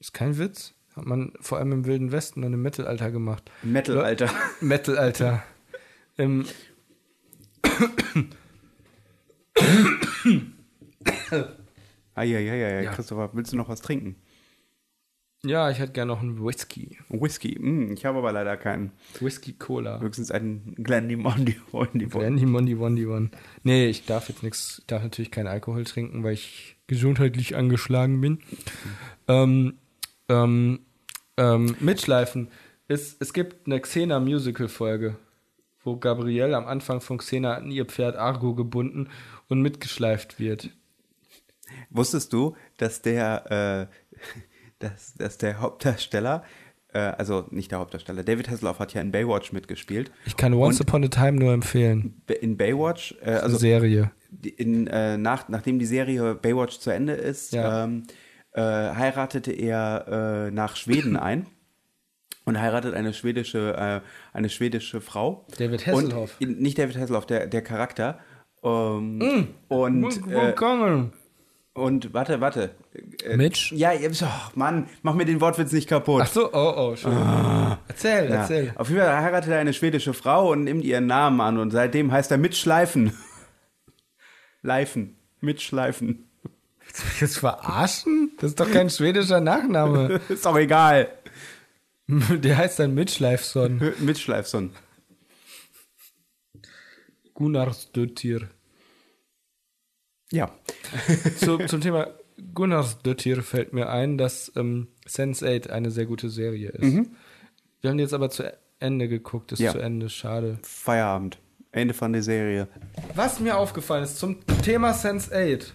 Ist 0.00 0.12
kein 0.12 0.36
Witz. 0.36 0.74
Hat 0.96 1.06
man 1.06 1.34
vor 1.40 1.58
allem 1.58 1.70
im 1.70 1.86
Wilden 1.86 2.10
Westen 2.10 2.42
und 2.42 2.52
im 2.52 2.62
Mittelalter 2.62 3.12
gemacht. 3.12 3.52
Metal, 3.62 4.00
Alter. 4.00 4.28
Mittelalter. 4.60 5.44
Im, 6.16 6.44
Eieieiei, 12.18 12.82
Ja. 12.84 12.92
Christopher, 12.92 13.30
willst 13.32 13.52
du 13.52 13.56
noch 13.56 13.68
was 13.68 13.80
trinken? 13.80 14.16
ja, 15.44 15.70
ich 15.70 15.78
hätte 15.78 15.92
gerne 15.92 16.12
noch 16.12 16.20
einen 16.20 16.44
Whisky. 16.44 16.98
Whisky. 17.10 17.54
Hm, 17.54 17.92
ich 17.92 18.04
habe 18.04 18.18
aber 18.18 18.32
leider 18.32 18.56
keinen. 18.56 18.90
Whisky 19.20 19.52
Cola. 19.52 20.00
Höchstens 20.00 20.32
einen 20.32 20.74
Glendy 20.82 21.14
Mondi. 21.14 21.56
Mondi 21.72 22.06
Brandy 22.06 22.44
Mondi 22.44 22.76
Wondi 22.76 23.06
One. 23.06 23.30
Nee, 23.62 23.86
ich 23.86 24.04
darf 24.04 24.28
jetzt 24.28 24.42
nichts, 24.42 24.82
darf 24.88 25.02
natürlich 25.04 25.30
keinen 25.30 25.46
Alkohol 25.46 25.84
trinken, 25.84 26.24
weil 26.24 26.32
ich 26.32 26.76
gesundheitlich 26.88 27.54
angeschlagen 27.54 28.20
bin. 28.20 28.40
Ähm, 29.28 29.78
ähm, 30.28 30.80
ähm, 31.36 31.76
Mitschleifen. 31.78 32.48
Es, 32.88 33.16
es 33.20 33.32
gibt 33.32 33.66
eine 33.66 33.80
Xena-Musical-Folge, 33.80 35.16
wo 35.84 35.98
Gabrielle 35.98 36.56
am 36.56 36.66
Anfang 36.66 37.00
von 37.00 37.18
Xena 37.18 37.54
an 37.54 37.70
ihr 37.70 37.84
Pferd 37.84 38.16
Argo 38.16 38.56
gebunden 38.56 39.08
und 39.48 39.62
mitgeschleift 39.62 40.40
wird. 40.40 40.70
Wusstest 41.90 42.32
du, 42.32 42.56
dass 42.78 43.02
der, 43.02 43.88
äh, 43.90 44.16
dass, 44.78 45.14
dass 45.14 45.38
der 45.38 45.60
Hauptdarsteller, 45.60 46.44
äh, 46.92 46.98
also 46.98 47.46
nicht 47.50 47.70
der 47.72 47.78
Hauptdarsteller, 47.80 48.22
David 48.22 48.48
Hasselhoff 48.48 48.78
hat 48.78 48.94
ja 48.94 49.00
in 49.00 49.10
Baywatch 49.12 49.52
mitgespielt. 49.52 50.10
Ich 50.26 50.36
kann 50.36 50.54
Once 50.54 50.80
Upon 50.80 51.04
a 51.04 51.08
Time 51.08 51.32
nur 51.32 51.52
empfehlen. 51.52 52.22
in 52.40 52.56
Baywatch, 52.56 53.14
äh, 53.22 53.30
Also 53.32 53.58
Serie. 53.58 54.10
in, 54.56 54.86
äh, 54.86 55.16
nach, 55.18 55.48
nachdem 55.48 55.78
die 55.78 55.86
Serie 55.86 56.34
Baywatch 56.34 56.78
zu 56.78 56.90
Ende 56.90 57.12
ist, 57.14 57.52
Ja. 57.52 57.84
ähm, 57.84 58.04
äh, 58.52 58.60
heiratete 58.62 59.52
er 59.52 60.46
äh, 60.48 60.50
nach 60.50 60.76
Schweden 60.76 61.16
ein 61.18 61.46
und 62.44 62.58
heiratet 62.60 62.94
eine 62.94 63.12
schwedische, 63.12 63.74
äh, 63.76 64.00
eine 64.36 64.48
schwedische 64.48 65.00
Frau. 65.02 65.46
David 65.58 65.86
Hasselhoff. 65.86 66.36
Und, 66.40 66.60
nicht 66.60 66.78
David 66.78 66.96
Hasselhoff, 66.96 67.26
der, 67.26 67.46
der 67.46 67.62
Charakter. 67.62 68.18
Ähm, 68.62 69.18
Mm. 69.18 69.48
Und, 69.68 70.04
äh. 70.32 70.52
Und 71.78 72.12
warte, 72.12 72.40
warte. 72.40 72.70
Äh, 73.24 73.36
Mitch? 73.36 73.72
Ja, 73.74 73.92
oh, 73.92 74.26
Mann, 74.54 74.88
mach 75.02 75.14
mir 75.14 75.24
den 75.24 75.40
Wortwitz 75.40 75.72
nicht 75.72 75.88
kaputt. 75.88 76.22
Ach 76.24 76.28
so, 76.28 76.52
oh, 76.52 76.74
oh, 76.76 76.96
schon. 76.96 77.12
Erzähl, 77.88 78.28
Ja. 78.28 78.36
erzähl. 78.42 78.72
Auf 78.76 78.88
jeden 78.88 79.00
Fall 79.00 79.16
heiratet 79.22 79.50
er 79.52 79.58
eine 79.58 79.72
schwedische 79.72 80.12
Frau 80.14 80.50
und 80.52 80.64
nimmt 80.64 80.84
ihren 80.84 81.06
Namen 81.06 81.40
an 81.40 81.58
und 81.58 81.70
seitdem 81.70 82.12
heißt 82.12 82.30
er 82.30 82.38
Mitschleifen. 82.38 83.12
Leifen. 84.62 85.16
Mitschleifen. 85.40 86.28
Willst 86.84 87.00
du 87.00 87.04
mich 87.06 87.20
jetzt 87.20 87.38
verarschen? 87.38 88.32
Das 88.40 88.50
ist 88.50 88.60
doch 88.60 88.70
kein 88.70 88.90
schwedischer 88.90 89.40
Nachname. 89.40 90.20
Ist 90.28 90.46
doch 90.46 90.56
egal. 90.56 91.08
Der 92.08 92.56
heißt 92.56 92.78
dann 92.78 92.94
Mitschleifson. 92.94 93.92
Mitschleifson. 94.00 94.70
Gunnar 97.34 97.72
Stöttir. 97.74 98.48
Ja. 100.32 100.50
Zu, 101.38 101.58
zum 101.66 101.80
Thema 101.80 102.08
Gunnar 102.54 102.84
Stöttir 102.84 103.42
fällt 103.42 103.72
mir 103.72 103.88
ein, 103.88 104.18
dass 104.18 104.52
ähm, 104.56 104.88
Sense8 105.08 105.70
eine 105.70 105.90
sehr 105.90 106.06
gute 106.06 106.28
Serie 106.30 106.70
ist. 106.70 107.08
Wir 107.80 107.90
haben 107.90 107.98
jetzt 107.98 108.14
aber 108.14 108.30
zu 108.30 108.52
Ende 108.80 109.08
geguckt, 109.08 109.52
ist 109.52 109.58
Ja. 109.60 109.72
zu 109.72 109.78
Ende, 109.78 110.08
schade. 110.08 110.58
Feierabend. 110.62 111.38
Ende 111.72 111.94
von 111.94 112.12
der 112.12 112.22
Serie. 112.22 112.68
Was 113.14 113.40
mir 113.40 113.56
aufgefallen 113.56 114.04
ist 114.04 114.18
zum 114.18 114.38
Thema 114.62 114.92
Sense8. 114.92 115.72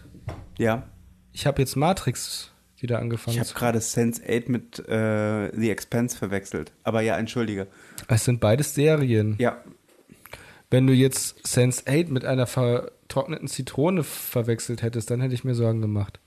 Ja. 0.58 0.88
Ich 1.32 1.46
habe 1.46 1.62
jetzt 1.62 1.76
Matrix 1.76 2.52
wieder 2.78 3.00
angefangen. 3.00 3.36
Ich 3.36 3.40
habe 3.40 3.58
gerade 3.58 3.80
Sense 3.82 4.22
8 4.28 4.50
mit 4.50 4.80
äh, 4.88 5.52
The 5.58 5.70
Expense 5.72 6.18
verwechselt. 6.18 6.72
Aber 6.84 7.02
ja, 7.02 7.18
entschuldige. 7.18 7.68
Es 8.08 8.26
sind 8.26 8.40
beides 8.40 8.74
Serien. 8.76 9.36
Ja. 9.40 9.64
Wenn 10.70 10.88
du 10.88 10.94
jetzt 10.94 11.46
Sense 11.46 11.84
8 11.88 12.10
mit 12.10 12.26
einer 12.26 12.48
vertrockneten 13.14 13.48
Zitrone 13.48 14.04
verwechselt 14.04 14.82
hättest, 14.82 15.12
dann 15.12 15.22
hätte 15.22 15.36
ich 15.36 15.44
mir 15.44 15.54
Sorgen 15.54 15.82
gemacht. 15.82 16.20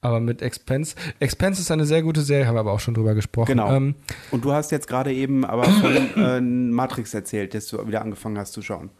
Aber 0.00 0.20
mit 0.20 0.42
Expense. 0.42 0.94
Expense 1.18 1.60
ist 1.60 1.70
eine 1.70 1.84
sehr 1.84 2.02
gute 2.02 2.22
Serie, 2.22 2.46
haben 2.46 2.54
wir 2.54 2.60
aber 2.60 2.72
auch 2.72 2.80
schon 2.80 2.94
drüber 2.94 3.14
gesprochen. 3.14 3.48
Genau. 3.48 3.74
Ähm, 3.74 3.96
Und 4.30 4.44
du 4.44 4.52
hast 4.52 4.70
jetzt 4.70 4.86
gerade 4.86 5.12
eben 5.12 5.44
aber 5.44 5.64
von 5.64 6.16
äh, 6.16 6.40
Matrix 6.40 7.12
erzählt, 7.14 7.52
dass 7.52 7.66
du 7.66 7.86
wieder 7.86 8.00
angefangen 8.00 8.38
hast 8.38 8.52
zu 8.52 8.62
schauen. 8.62 8.90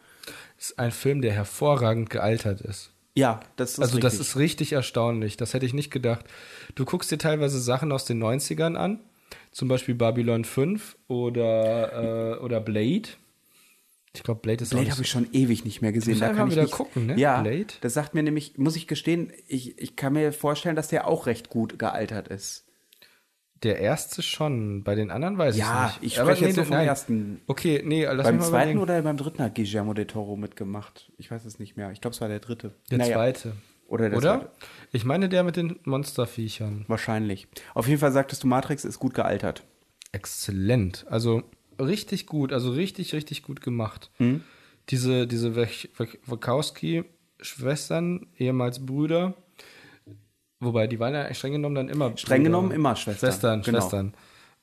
ist 0.59 0.79
ein 0.79 0.91
Film, 0.91 1.23
der 1.23 1.33
hervorragend 1.33 2.11
gealtert 2.11 2.61
ist. 2.61 2.91
Ja, 3.15 3.41
das 3.57 3.73
ist 3.73 3.79
also 3.81 3.97
richtig. 3.97 4.03
das 4.03 4.21
ist 4.21 4.37
richtig 4.37 4.73
erstaunlich. 4.73 5.37
Das 5.37 5.55
hätte 5.55 5.67
ich 5.67 5.73
nicht 5.73 5.91
gedacht. 5.91 6.25
Du 6.75 6.85
guckst 6.85 7.11
dir 7.11 7.19
teilweise 7.19 7.61
Sachen 7.61 7.93
aus 7.93 8.05
den 8.05 8.23
90ern 8.23 8.75
an, 8.75 9.01
zum 9.53 9.69
Beispiel 9.69 9.95
Babylon 9.95 10.45
5 10.45 10.97
oder, 11.07 12.35
äh, 12.37 12.39
oder 12.41 12.61
Blade. 12.61 13.09
Ich 14.15 14.23
glaube, 14.23 14.41
Blade 14.41 14.63
ist 14.65 14.71
Blade 14.71 14.91
habe 14.91 15.03
ich 15.03 15.11
schon 15.11 15.29
ewig 15.33 15.65
nicht 15.65 15.83
mehr 15.83 15.93
gesehen. 15.93 16.19
Da 16.19 16.33
kann 16.33 16.49
ich 16.49 16.53
wieder 16.55 16.63
nicht, 16.63 16.73
gucken, 16.73 17.07
ne? 17.07 17.19
Ja, 17.19 17.43
Blade. 17.43 17.67
das 17.83 17.95
sagt 17.95 18.15
mir 18.15 18.23
nämlich, 18.23 18.57
muss 18.59 18.75
ich 18.77 18.87
gestehen, 18.87 19.33
ich, 19.47 19.79
ich 19.79 19.97
kann 19.97 20.15
mir 20.15 20.33
vorstellen, 20.33 20.77
dass 20.77 20.89
der 20.89 21.07
auch 21.07 21.27
recht 21.27 21.51
gut 21.51 21.79
gealtert 21.79 22.29
ist. 22.29 22.65
Der 23.65 23.79
erste 23.81 24.23
schon, 24.23 24.85
bei 24.85 24.95
den 24.95 25.11
anderen 25.11 25.37
weiß 25.37 25.57
Ja, 25.57 25.89
ich 25.97 26.01
nicht. 26.03 26.13
ich 26.15 26.21
Aber 26.21 26.31
spreche 26.31 26.47
jetzt 26.47 26.57
nur 26.57 26.65
vom 26.67 26.77
nein. 26.77 26.87
ersten. 26.87 27.41
Okay, 27.49 27.83
nee, 27.85 28.05
lass 28.05 28.25
beim 28.25 28.37
mich 28.37 28.45
mal 28.45 28.49
zweiten 28.51 28.71
überlegen. 28.71 28.79
oder 28.81 29.03
beim 29.03 29.17
dritten 29.17 29.43
hat 29.43 29.55
Guillermo 29.57 29.95
del 29.95 30.07
Toro 30.07 30.37
mitgemacht. 30.37 31.11
Ich 31.19 31.31
weiß 31.31 31.45
es 31.45 31.59
nicht 31.59 31.77
mehr. 31.77 31.91
Ich 31.91 32.01
glaube, 32.01 32.15
es 32.15 32.21
war 32.21 32.29
der 32.29 32.39
dritte. 32.39 32.75
Der 32.91 32.99
Naja, 32.99 33.15
zweite. 33.17 33.57
Oder 33.89 34.11
der 34.11 34.19
Oder? 34.19 34.39
zweite. 34.41 34.51
Ich 34.93 35.05
meine 35.05 35.29
der 35.29 35.43
mit 35.43 35.57
den 35.57 35.81
Monsterviechern. 35.85 36.85
Wahrscheinlich. 36.89 37.49
Auf 37.75 37.89
jeden 37.89 37.99
Fall 37.99 38.13
sagtest 38.13 38.45
du, 38.45 38.47
Matrix 38.47 38.85
ist 38.85 39.01
gut 39.01 39.15
gealtert. 39.15 39.65
Exzellent. 40.13 41.05
Also 41.11 41.43
richtig 41.79 42.27
gut, 42.27 42.53
also 42.53 42.71
richtig, 42.71 43.13
richtig 43.15 43.43
gut 43.43 43.61
gemacht. 43.61 44.11
Hm? 44.19 44.43
Diese, 44.91 45.27
diese 45.27 45.57
Wach- 45.57 45.87
Wach- 45.99 46.17
Wachowski-Schwestern, 46.27 48.27
ehemals 48.39 48.85
Brüder, 48.85 49.35
wobei 50.61 50.87
die 50.87 50.99
waren 50.99 51.15
ja 51.15 51.33
streng 51.35 51.53
genommen 51.53 51.75
dann 51.75 51.89
immer 51.89 52.17
Streng 52.17 52.39
Brüder. 52.43 52.51
genommen 52.51 52.71
immer 52.73 52.97
Schwestern, 52.97 53.31
Schwestern, 53.31 53.63
genau. 53.63 53.81
Schwestern. 53.81 54.15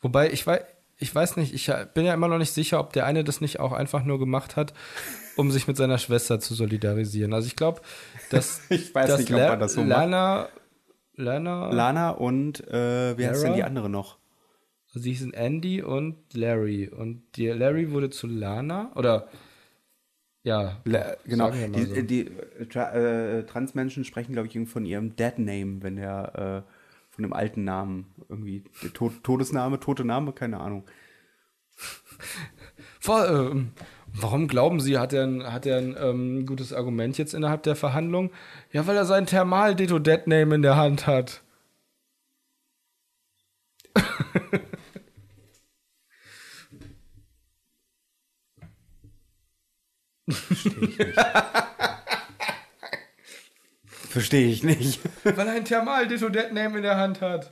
Wobei 0.01 0.32
ich 0.32 0.45
weiß, 0.45 0.61
ich 0.97 1.13
weiß 1.13 1.38
nicht, 1.38 1.53
ich 1.53 1.72
bin 1.93 2.05
ja 2.05 2.13
immer 2.13 2.28
noch 2.28 2.38
nicht 2.38 2.53
sicher, 2.53 2.80
ob 2.80 2.93
der 2.93 3.05
eine 3.05 3.24
das 3.24 3.41
nicht 3.41 3.59
auch 3.59 3.72
einfach 3.74 4.03
nur 4.03 4.20
gemacht 4.20 4.55
hat, 4.55 4.74
um 5.36 5.51
sich 5.51 5.68
mit 5.68 5.78
seiner 5.78 5.97
Schwester 5.97 6.39
zu 6.39 6.53
solidarisieren. 6.53 7.34
Also 7.34 7.47
ich 7.47 7.55
glaube, 7.55 7.82
dass, 8.30 8.61
Ich 8.70 8.93
weiß 8.95 9.07
dass 9.07 9.20
nicht, 9.20 9.34
ob 9.34 9.39
man 9.39 9.59
das 9.59 9.74
so 9.74 9.82
macht. 9.82 9.89
Lana, 9.89 10.49
Lana, 11.18 11.70
Lana 11.72 12.09
und, 12.11 12.66
äh, 12.68 13.18
wie 13.18 13.28
heißt 13.28 13.43
denn 13.43 13.51
Lara? 13.51 13.55
die 13.57 13.63
andere 13.63 13.89
noch? 13.89 14.18
Sie 15.00 15.12
hießen 15.12 15.34
Andy 15.34 15.82
und 15.82 16.16
Larry. 16.34 16.88
Und 16.88 17.24
die 17.36 17.48
Larry 17.48 17.91
wurde 17.91 18.10
zu 18.10 18.28
Lana. 18.28 18.91
Oder 18.96 19.28
ja, 20.43 20.80
La 20.86 21.16
genau. 21.26 21.50
Die, 21.50 21.84
so. 21.84 22.02
die 22.02 22.28
äh, 22.28 22.66
Tra 22.68 22.91
äh, 22.93 23.46
Transmenschen 23.46 24.06
sprechen, 24.06 24.34
glaube 24.34 24.48
ich, 24.48 24.70
von 24.70 24.86
ihrem 24.86 25.16
Dead 25.16 25.39
Name, 25.39 25.82
wenn 25.82 25.96
der 25.96 26.66
äh, 26.68 26.72
von 27.10 27.24
dem 27.24 27.34
alten 27.34 27.64
Namen 27.64 28.14
irgendwie 28.30 28.64
Tod 28.93 29.24
Todesname, 29.24 29.80
tote 29.80 30.06
Name, 30.06 30.34
keine 30.34 30.60
Ahnung. 30.60 30.86
Vor, 33.00 33.28
ähm, 33.28 33.72
warum 34.08 34.48
glauben 34.48 34.80
Sie, 34.80 35.00
hat 35.00 35.14
er 35.14 35.24
ein, 35.24 35.52
hat 35.52 35.66
er 35.66 35.78
ein 35.78 35.96
ähm, 36.00 36.46
gutes 36.46 36.74
Argument 36.74 37.18
jetzt 37.18 37.34
innerhalb 37.34 37.64
der 37.64 37.76
Verhandlung? 37.76 38.32
Ja, 38.72 38.86
weil 38.86 38.98
er 38.98 39.06
seinen 39.06 39.26
Thermal-Deto-Dead-Name 39.26 40.56
in 40.56 40.62
der 40.62 40.76
Hand 40.76 41.08
hat. 41.08 41.41
Verstehe 54.09 54.47
ich 54.51 54.63
nicht. 54.63 54.99
weil 55.23 55.47
er 55.47 55.53
einen 55.53 55.65
Thermal-Deto-Dead-Name 55.65 56.78
in 56.78 56.84
der 56.84 56.97
Hand 56.97 57.21
hat. 57.21 57.51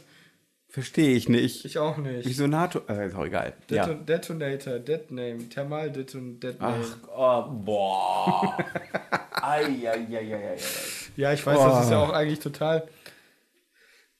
Verstehe 0.69 1.15
ich 1.15 1.29
nicht. 1.29 1.65
Ich 1.65 1.77
auch 1.77 1.97
nicht. 1.97 2.27
Wieso 2.27 2.47
NATO? 2.47 2.81
Äh, 2.89 3.07
ist 3.07 3.15
auch 3.15 3.25
egal. 3.25 3.53
Deto 3.69 3.75
Ja. 3.91 3.93
Detonator, 3.93 4.79
Dead-Name, 4.79 5.49
Thermal-Deto-Dead-Name. 5.49 6.85
Ach, 7.15 7.45
oh, 7.47 7.51
boah. 7.51 8.57
Eieieiei. 9.33 10.57
Ja, 11.15 11.31
ich 11.33 11.45
weiß, 11.45 11.59
das 11.59 11.85
ist 11.85 11.91
ja 11.91 11.99
auch 11.99 12.09
eigentlich 12.09 12.39
total. 12.39 12.87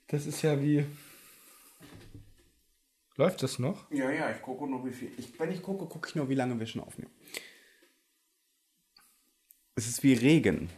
Das 0.10 0.28
ist 0.28 0.44
ja 0.44 0.62
wie. 0.62 0.86
Läuft 3.16 3.42
das 3.42 3.58
noch? 3.58 3.90
Ja, 3.92 4.12
ja, 4.12 4.30
ich 4.30 4.42
gucke 4.44 4.68
nur, 4.68 4.86
wie 4.86 4.92
viel. 4.92 5.12
Ich, 5.18 5.40
wenn 5.40 5.52
ich 5.52 5.62
gucke, 5.64 5.86
gucke 5.88 6.08
ich 6.10 6.14
nur, 6.16 6.30
wie 6.30 6.36
lange 6.36 6.60
wir 6.60 6.68
schon 6.68 6.82
aufnehmen. 6.82 7.12
Es 9.76 9.88
ist 9.88 10.04
wie 10.04 10.14
Regen 10.14 10.70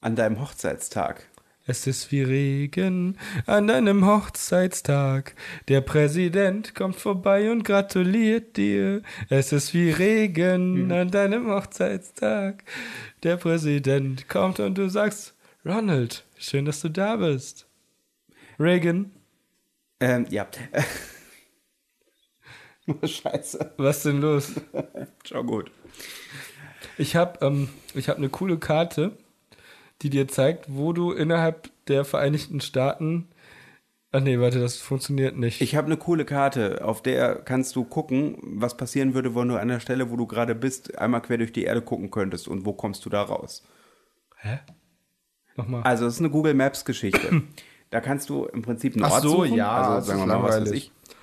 an 0.00 0.16
deinem 0.16 0.40
Hochzeitstag. 0.40 1.26
Es 1.66 1.86
ist 1.86 2.10
wie 2.10 2.22
Regen 2.22 3.18
an 3.44 3.66
deinem 3.66 4.06
Hochzeitstag. 4.06 5.34
Der 5.68 5.82
Präsident 5.82 6.74
kommt 6.74 6.96
vorbei 6.96 7.52
und 7.52 7.64
gratuliert 7.64 8.56
dir. 8.56 9.02
Es 9.28 9.52
ist 9.52 9.74
wie 9.74 9.90
Regen 9.90 10.90
an 10.90 11.10
deinem 11.10 11.48
Hochzeitstag. 11.48 12.64
Der 13.22 13.36
Präsident 13.36 14.26
kommt 14.28 14.60
und 14.60 14.78
du 14.78 14.88
sagst, 14.88 15.34
Ronald, 15.66 16.24
schön, 16.38 16.64
dass 16.64 16.80
du 16.80 16.88
da 16.88 17.16
bist. 17.16 17.66
Reagan, 18.58 19.10
Ähm, 20.00 20.24
ja. 20.30 20.46
Scheiße. 23.04 23.74
was 23.76 24.04
denn 24.04 24.22
los? 24.22 24.52
Schon 25.24 25.46
gut. 25.46 25.70
Ich 26.98 27.16
habe 27.16 27.44
ähm, 27.46 27.68
ich 27.94 28.08
hab 28.08 28.18
eine 28.18 28.28
coole 28.28 28.58
Karte, 28.58 29.12
die 30.02 30.10
dir 30.10 30.28
zeigt, 30.28 30.66
wo 30.68 30.92
du 30.92 31.12
innerhalb 31.12 31.70
der 31.86 32.04
Vereinigten 32.04 32.60
Staaten. 32.60 33.28
Ach 34.10 34.20
nee, 34.20 34.38
warte, 34.40 34.58
das 34.58 34.78
funktioniert 34.78 35.36
nicht. 35.36 35.60
Ich 35.60 35.76
habe 35.76 35.86
eine 35.86 35.96
coole 35.96 36.24
Karte, 36.24 36.84
auf 36.84 37.02
der 37.02 37.36
kannst 37.36 37.76
du 37.76 37.84
gucken, 37.84 38.38
was 38.42 38.76
passieren 38.76 39.14
würde, 39.14 39.34
wenn 39.34 39.48
du 39.48 39.56
an 39.56 39.68
der 39.68 39.80
Stelle, 39.80 40.10
wo 40.10 40.16
du 40.16 40.26
gerade 40.26 40.54
bist, 40.54 40.98
einmal 40.98 41.20
quer 41.22 41.38
durch 41.38 41.52
die 41.52 41.64
Erde 41.64 41.82
gucken 41.82 42.10
könntest 42.10 42.48
und 42.48 42.64
wo 42.64 42.72
kommst 42.72 43.04
du 43.04 43.10
da 43.10 43.22
raus. 43.22 43.64
Hä? 44.36 44.60
Nochmal. 45.56 45.82
Also, 45.82 46.06
es 46.06 46.14
ist 46.14 46.20
eine 46.20 46.30
Google 46.30 46.54
Maps 46.54 46.84
Geschichte. 46.84 47.42
da 47.90 48.00
kannst 48.00 48.28
du 48.30 48.46
im 48.46 48.62
Prinzip 48.62 48.94
einen 48.94 49.04
Ach 49.04 49.12
Ort 49.12 49.22
so, 49.22 49.44
suchen. 49.44 49.54
ja, 49.54 49.70
also 49.70 49.94
das 49.96 50.06
sagen 50.06 50.20
ist 50.20 50.26
wir 50.26 50.34
mal, 50.38 50.42
was 50.42 50.48
weiß 50.50 50.54
langweilig. 50.60 50.92
ich. 51.04 51.17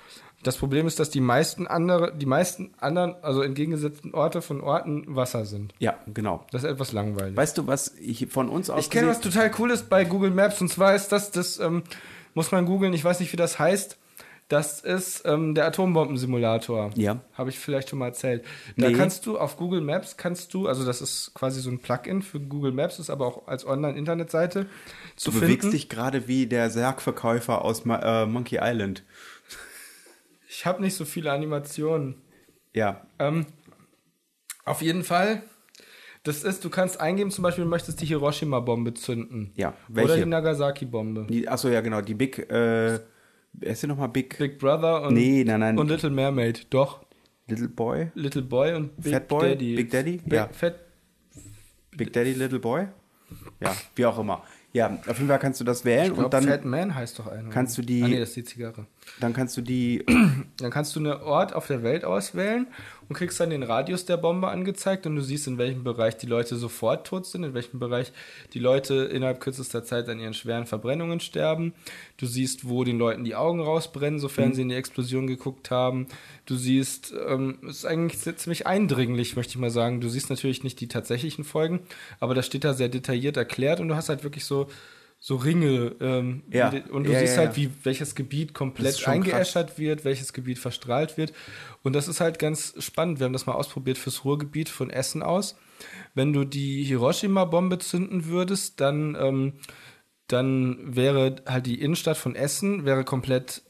Das 0.46 0.56
Problem 0.56 0.86
ist, 0.86 1.00
dass 1.00 1.10
die 1.10 1.20
meisten 1.20 1.66
andere, 1.66 2.14
die 2.16 2.26
meisten 2.26 2.72
anderen, 2.78 3.16
also 3.22 3.42
entgegengesetzten 3.42 4.14
Orte 4.14 4.42
von 4.42 4.60
Orten 4.60 5.04
Wasser 5.16 5.44
sind. 5.44 5.74
Ja, 5.78 5.94
genau. 6.12 6.46
Das 6.52 6.62
ist 6.62 6.70
etwas 6.70 6.92
langweilig. 6.92 7.36
Weißt 7.36 7.58
du, 7.58 7.66
was 7.66 7.94
ich 8.00 8.28
von 8.30 8.48
uns 8.48 8.70
aus 8.70 8.84
Ich 8.84 8.90
kenne 8.90 9.08
was 9.08 9.20
total 9.20 9.50
Cooles 9.50 9.82
bei 9.82 10.04
Google 10.04 10.30
Maps 10.30 10.60
und 10.60 10.68
zwar 10.68 10.94
ist 10.94 11.08
das, 11.10 11.30
das 11.32 11.58
ähm, 11.58 11.82
muss 12.34 12.52
man 12.52 12.64
googeln, 12.66 12.92
ich 12.92 13.02
weiß 13.04 13.18
nicht, 13.20 13.32
wie 13.32 13.36
das 13.36 13.58
heißt. 13.58 13.98
Das 14.48 14.78
ist 14.80 15.22
ähm, 15.26 15.56
der 15.56 15.66
Atombombensimulator. 15.66 16.90
Ja. 16.94 17.18
Habe 17.34 17.50
ich 17.50 17.58
vielleicht 17.58 17.88
schon 17.90 17.98
mal 17.98 18.06
erzählt. 18.06 18.44
Da 18.76 18.86
Nee. 18.88 18.92
kannst 18.94 19.26
du 19.26 19.38
auf 19.38 19.56
Google 19.56 19.80
Maps 19.80 20.16
kannst 20.16 20.54
du, 20.54 20.68
also 20.68 20.84
das 20.86 21.00
ist 21.02 21.32
quasi 21.34 21.60
so 21.60 21.68
ein 21.68 21.80
Plugin 21.80 22.22
für 22.22 22.38
Google 22.38 22.70
Maps, 22.70 23.00
ist 23.00 23.10
aber 23.10 23.26
auch 23.26 23.48
als 23.48 23.66
Online-Internetseite 23.66 24.66
zu 25.16 25.32
Du 25.32 25.40
bewegst 25.40 25.62
finden. 25.62 25.72
dich 25.72 25.88
gerade 25.88 26.28
wie 26.28 26.46
der 26.46 26.70
Sargverkäufer 26.70 27.64
aus 27.64 27.84
Ma 27.84 28.22
äh, 28.22 28.26
Monkey 28.26 28.58
Island. 28.62 29.02
Ich 30.58 30.64
habe 30.64 30.80
nicht 30.80 30.94
so 30.96 31.04
viele 31.04 31.30
Animationen. 31.32 32.14
Ja. 32.72 33.06
Ähm, 33.18 33.44
auf 34.64 34.80
jeden 34.80 35.04
Fall. 35.04 35.42
Das 36.22 36.44
ist, 36.44 36.64
du 36.64 36.70
kannst 36.70 36.98
eingeben, 36.98 37.30
zum 37.30 37.42
Beispiel, 37.42 37.64
du 37.64 37.68
möchtest 37.70 38.00
die 38.00 38.06
Hiroshima-Bombe 38.06 38.94
zünden. 38.94 39.52
Ja, 39.54 39.74
Oder 39.90 40.08
welche? 40.08 40.24
die 40.24 40.30
Nagasaki-Bombe. 40.30 41.26
Achso, 41.46 41.68
ja, 41.68 41.82
genau. 41.82 42.00
Die 42.00 42.14
Big, 42.14 42.38
äh, 42.50 42.94
ist 43.60 43.82
denn 43.82 43.90
nochmal 43.90 44.08
Big? 44.08 44.38
Big 44.38 44.58
Brother 44.58 45.02
und, 45.02 45.12
Nee, 45.12 45.44
nein, 45.44 45.60
nein. 45.60 45.78
und 45.78 45.88
Little 45.88 46.08
Mermaid. 46.08 46.66
Doch. 46.70 47.04
Little 47.48 47.68
Boy? 47.68 48.10
Little 48.14 48.40
Boy 48.42 48.72
und 48.76 48.96
Big 48.96 49.12
Fat 49.12 49.28
Boy? 49.28 49.50
Daddy. 49.50 49.76
Big 49.76 49.90
Daddy? 49.90 50.16
Big, 50.24 50.32
Ja. 50.32 50.48
Fat, 50.48 50.80
Big 51.90 52.14
Daddy, 52.14 52.32
Little 52.32 52.60
Boy? 52.60 52.88
Ja, 53.60 53.76
wie 53.94 54.06
auch 54.06 54.18
immer. 54.18 54.42
Ja, 54.76 54.98
auf 55.08 55.16
jeden 55.16 55.28
Fall 55.28 55.38
kannst 55.38 55.58
du 55.58 55.64
das 55.64 55.86
wählen 55.86 56.12
glaub, 56.12 56.26
und 56.26 56.34
dann, 56.34 56.44
Fat 56.44 56.66
Man 56.66 56.94
heißt 56.94 57.18
doch 57.18 57.28
einer. 57.28 57.48
kannst 57.48 57.78
du 57.78 57.82
die- 57.82 58.02
Ah, 58.02 58.08
nee, 58.08 58.18
das 58.20 58.28
ist 58.28 58.36
die 58.36 58.44
Zigarre. 58.44 58.84
dann 59.20 59.32
kannst 59.32 59.56
du 59.56 59.62
die, 59.62 60.04
Dann 60.58 60.70
kannst 60.70 60.94
du 60.94 61.00
einen 61.00 61.12
Ort 61.22 61.54
auf 61.54 61.66
der 61.66 61.82
Welt 61.82 62.04
auswählen 62.04 62.66
und 63.08 63.16
kriegst 63.16 63.38
dann 63.40 63.50
den 63.50 63.62
Radius 63.62 64.04
der 64.04 64.16
Bombe 64.16 64.48
angezeigt 64.48 65.06
und 65.06 65.16
du 65.16 65.22
siehst, 65.22 65.46
in 65.46 65.58
welchem 65.58 65.84
Bereich 65.84 66.16
die 66.16 66.26
Leute 66.26 66.56
sofort 66.56 67.06
tot 67.06 67.26
sind, 67.26 67.44
in 67.44 67.54
welchem 67.54 67.78
Bereich 67.78 68.12
die 68.52 68.58
Leute 68.58 68.94
innerhalb 69.04 69.40
kürzester 69.40 69.84
Zeit 69.84 70.08
an 70.08 70.18
ihren 70.18 70.34
schweren 70.34 70.66
Verbrennungen 70.66 71.20
sterben. 71.20 71.74
Du 72.16 72.26
siehst, 72.26 72.68
wo 72.68 72.84
den 72.84 72.98
Leuten 72.98 73.24
die 73.24 73.34
Augen 73.34 73.60
rausbrennen, 73.60 74.18
sofern 74.18 74.54
sie 74.54 74.62
in 74.62 74.68
die 74.68 74.74
Explosion 74.74 75.26
geguckt 75.26 75.70
haben. 75.70 76.06
Du 76.46 76.56
siehst, 76.56 77.14
ähm, 77.28 77.58
es 77.62 77.78
ist 77.78 77.84
eigentlich 77.86 78.20
ziemlich 78.36 78.66
eindringlich, 78.66 79.36
möchte 79.36 79.52
ich 79.52 79.58
mal 79.58 79.70
sagen. 79.70 80.00
Du 80.00 80.08
siehst 80.08 80.30
natürlich 80.30 80.64
nicht 80.64 80.80
die 80.80 80.88
tatsächlichen 80.88 81.44
Folgen, 81.44 81.80
aber 82.20 82.34
das 82.34 82.46
steht 82.46 82.64
da 82.64 82.74
sehr 82.74 82.88
detailliert 82.88 83.36
erklärt 83.36 83.80
und 83.80 83.88
du 83.88 83.96
hast 83.96 84.08
halt 84.08 84.24
wirklich 84.24 84.44
so 84.44 84.68
so 85.18 85.36
Ringe 85.36 85.96
ähm, 86.00 86.42
Ja. 86.52 86.68
und 86.90 87.04
du 87.04 87.12
Ja, 87.12 87.20
siehst 87.20 87.36
ja, 87.36 87.42
halt, 87.44 87.56
wie 87.56 87.70
welches 87.82 88.14
Gebiet 88.14 88.54
komplett 88.54 89.06
eingeäschert 89.08 89.78
wird, 89.78 90.04
welches 90.04 90.32
Gebiet 90.32 90.58
verstrahlt 90.58 91.16
wird. 91.16 91.32
Und 91.82 91.94
das 91.94 92.06
ist 92.08 92.20
halt 92.20 92.38
ganz 92.38 92.74
spannend. 92.78 93.18
Wir 93.18 93.24
haben 93.24 93.32
das 93.32 93.46
mal 93.46 93.54
ausprobiert 93.54 93.98
fürs 93.98 94.24
Ruhrgebiet 94.24 94.68
von 94.68 94.90
Essen 94.90 95.22
aus. 95.22 95.56
Wenn 96.14 96.32
du 96.32 96.44
die 96.44 96.84
Hiroshima-Bombe 96.84 97.78
zünden 97.78 98.26
würdest, 98.26 98.80
dann, 98.80 99.16
ähm, 99.20 99.54
dann 100.28 100.94
wäre 100.96 101.36
halt 101.46 101.66
die 101.66 101.80
Innenstadt 101.80 102.16
von 102.16 102.34
Essen 102.34 102.84
wäre 102.84 103.04
komplett 103.04 103.62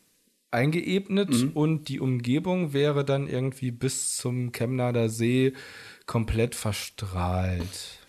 eingeebnet 0.51 1.31
Mhm. 1.31 1.51
und 1.53 1.89
die 1.89 2.01
Umgebung 2.01 2.73
wäre 2.73 3.05
dann 3.05 3.29
irgendwie 3.29 3.71
bis 3.71 4.17
zum 4.17 4.53
Chemnader 4.53 5.09
See 5.09 5.53
komplett 6.07 6.55
verstrahlt. 6.55 8.06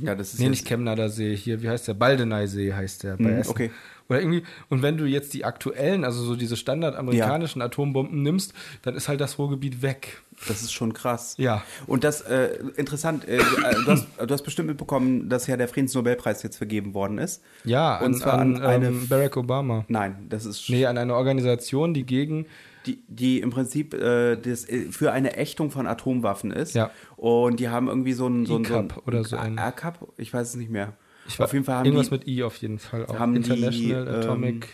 Ja, 0.00 0.14
das 0.14 0.34
ist 0.34 0.40
Nee, 0.40 0.48
nicht 0.50 0.66
Chemnader 0.66 1.08
See, 1.08 1.36
hier, 1.36 1.62
wie 1.62 1.68
heißt 1.68 1.88
der? 1.88 1.94
Baldeneysee 1.94 2.72
heißt 2.74 3.02
der 3.04 3.16
bei 3.16 3.24
Hm, 3.24 3.38
Essen. 3.38 3.50
okay. 3.50 3.70
Oder 4.10 4.20
irgendwie, 4.20 4.42
und 4.70 4.80
wenn 4.80 4.96
du 4.96 5.04
jetzt 5.04 5.34
die 5.34 5.44
aktuellen, 5.44 6.02
also 6.04 6.24
so 6.24 6.34
diese 6.34 6.56
standardamerikanischen 6.56 7.60
Atombomben 7.60 8.22
nimmst, 8.22 8.54
dann 8.80 8.94
ist 8.94 9.06
halt 9.06 9.20
das 9.20 9.38
Ruhrgebiet 9.38 9.82
weg. 9.82 10.22
Das 10.46 10.62
ist 10.62 10.72
schon 10.72 10.94
krass. 10.94 11.34
Ja. 11.36 11.62
Und 11.86 12.04
das, 12.04 12.22
äh, 12.22 12.58
interessant, 12.76 13.28
äh, 13.28 13.36
du, 13.36 13.90
hast, 13.92 14.06
du 14.18 14.32
hast 14.32 14.42
bestimmt 14.44 14.68
mitbekommen, 14.68 15.28
dass 15.28 15.46
ja 15.46 15.58
der 15.58 15.68
Friedensnobelpreis 15.68 16.42
jetzt 16.42 16.56
vergeben 16.56 16.94
worden 16.94 17.18
ist. 17.18 17.42
Ja, 17.64 17.96
an, 17.98 18.06
Und 18.06 18.14
zwar 18.14 18.34
an, 18.38 18.56
an 18.56 18.62
eine- 18.64 18.86
ähm, 18.86 19.08
Barack 19.08 19.36
Obama. 19.36 19.84
Nein, 19.88 20.16
das 20.30 20.46
ist 20.46 20.70
Nee, 20.70 20.86
an 20.86 20.96
eine 20.96 21.14
Organisation, 21.14 21.92
die 21.92 22.04
gegen 22.06 22.46
die, 22.88 23.02
die 23.08 23.40
im 23.40 23.50
Prinzip 23.50 23.94
äh, 23.94 24.36
das, 24.36 24.68
äh, 24.68 24.90
für 24.90 25.12
eine 25.12 25.36
Ächtung 25.36 25.70
von 25.70 25.86
Atomwaffen 25.86 26.50
ist. 26.50 26.74
Ja. 26.74 26.90
Und 27.16 27.60
die 27.60 27.68
haben 27.68 27.88
irgendwie 27.88 28.14
so 28.14 28.26
ein, 28.26 28.46
so 28.46 28.56
ein, 28.56 28.64
so 28.64 28.88
oder 29.06 29.24
so 29.24 29.36
ein- 29.36 29.58
ACAP? 29.58 30.08
Ich 30.16 30.32
weiß 30.32 30.48
es 30.48 30.56
nicht 30.56 30.70
mehr. 30.70 30.94
ich 31.28 31.40
auf 31.40 31.52
jeden 31.52 31.64
Fall 31.64 31.76
haben 31.76 31.84
irgendwas 31.86 32.08
die, 32.08 32.14
mit 32.14 32.26
I 32.26 32.42
auf 32.42 32.56
jeden 32.56 32.78
Fall 32.78 33.06
auch. 33.06 33.18
haben 33.18 33.34
die, 33.34 33.38
International 33.40 34.08
ähm, 34.08 34.14
Atomic. 34.14 34.68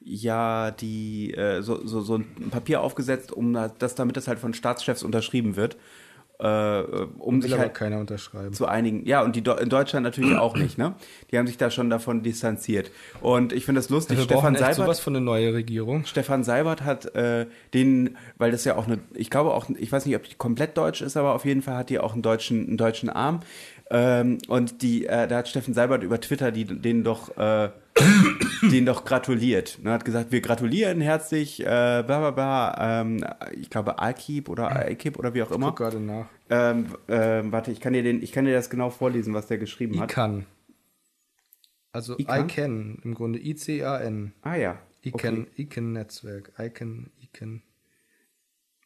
ja 0.00 0.70
die 0.70 1.34
äh, 1.34 1.62
so, 1.62 1.86
so, 1.86 2.00
so 2.00 2.16
ein 2.16 2.50
Papier 2.50 2.80
aufgesetzt, 2.80 3.32
um 3.32 3.52
das, 3.78 3.94
damit 3.94 4.16
das 4.16 4.28
halt 4.28 4.38
von 4.38 4.54
Staatschefs 4.54 5.02
unterschrieben 5.02 5.56
wird. 5.56 5.76
Äh, 6.40 6.82
um 7.18 7.42
Will 7.42 7.50
sich 7.50 7.58
halt 7.58 7.74
keiner 7.74 7.98
unterschreiben. 7.98 8.54
zu 8.54 8.66
einigen. 8.66 9.04
Ja, 9.04 9.22
und 9.22 9.36
die 9.36 9.42
Do 9.42 9.54
in 9.56 9.68
Deutschland 9.68 10.04
natürlich 10.04 10.36
auch 10.38 10.56
nicht, 10.56 10.78
ne? 10.78 10.94
Die 11.30 11.36
haben 11.36 11.46
sich 11.46 11.58
da 11.58 11.70
schon 11.70 11.90
davon 11.90 12.22
distanziert. 12.22 12.90
Und 13.20 13.52
ich 13.52 13.66
finde 13.66 13.80
das 13.80 13.90
lustig. 13.90 14.16
wir 14.16 14.26
brauchen 14.26 14.38
Stefan 14.38 14.54
echt 14.54 14.62
Seibert, 14.62 14.76
sowas 14.76 15.00
von 15.00 15.16
eine 15.16 15.24
neue 15.24 15.52
Regierung. 15.52 16.06
Stefan 16.06 16.42
Seibert 16.42 16.82
hat 16.82 17.14
äh, 17.14 17.46
den, 17.74 18.16
weil 18.38 18.52
das 18.52 18.64
ja 18.64 18.76
auch 18.76 18.86
eine, 18.86 19.00
ich 19.12 19.28
glaube 19.28 19.52
auch, 19.52 19.68
ich 19.76 19.92
weiß 19.92 20.06
nicht, 20.06 20.16
ob 20.16 20.22
die 20.28 20.34
komplett 20.36 20.78
deutsch 20.78 21.02
ist, 21.02 21.18
aber 21.18 21.34
auf 21.34 21.44
jeden 21.44 21.60
Fall 21.60 21.76
hat 21.76 21.90
die 21.90 21.98
auch 21.98 22.14
einen 22.14 22.22
deutschen, 22.22 22.66
einen 22.66 22.76
deutschen 22.78 23.10
Arm. 23.10 23.40
Ähm, 23.90 24.38
und 24.48 24.82
die, 24.82 25.06
äh, 25.06 25.26
da 25.26 25.38
hat 25.38 25.48
Steffen 25.48 25.74
Seibert 25.74 26.02
über 26.02 26.20
Twitter 26.20 26.52
die, 26.52 26.64
denen 26.64 27.04
doch, 27.04 27.36
äh, 27.36 27.68
denen 28.62 28.86
doch 28.86 29.04
gratuliert. 29.04 29.78
Ne, 29.82 29.92
hat 29.92 30.04
gesagt, 30.04 30.32
wir 30.32 30.40
gratulieren 30.40 31.00
herzlich, 31.00 31.60
äh, 31.60 31.64
bla 31.64 32.02
bla 32.02 32.30
bla, 32.30 33.00
ähm, 33.00 33.24
ich 33.60 33.70
glaube 33.70 33.98
Alkib 33.98 34.48
oder 34.48 34.70
Alkib 34.70 35.18
oder 35.18 35.34
wie 35.34 35.42
auch 35.42 35.50
immer. 35.50 35.68
Guck 35.68 35.78
gerade 35.78 36.00
nach. 36.00 36.26
Ähm, 36.48 36.86
ähm, 37.08 37.52
warte, 37.52 37.70
ich 37.70 37.80
kann 37.80 37.92
dir 37.92 38.02
den, 38.02 38.22
ich 38.22 38.32
kann 38.32 38.44
dir 38.44 38.54
das 38.54 38.70
genau 38.70 38.90
vorlesen, 38.90 39.34
was 39.34 39.46
der 39.46 39.58
geschrieben 39.58 40.00
hat. 40.00 40.10
ICAN. 40.10 40.46
Also 41.92 42.18
ICAN? 42.18 42.48
ICAN, 42.48 42.98
im 43.02 43.14
Grunde 43.14 43.38
I-C-A-N. 43.38 44.32
Ah 44.42 44.56
ja. 44.56 44.78
ICAN, 45.02 45.46
ICAN-Netzwerk. 45.56 46.52
ICAN, 46.58 47.10
ICAN. 47.20 47.62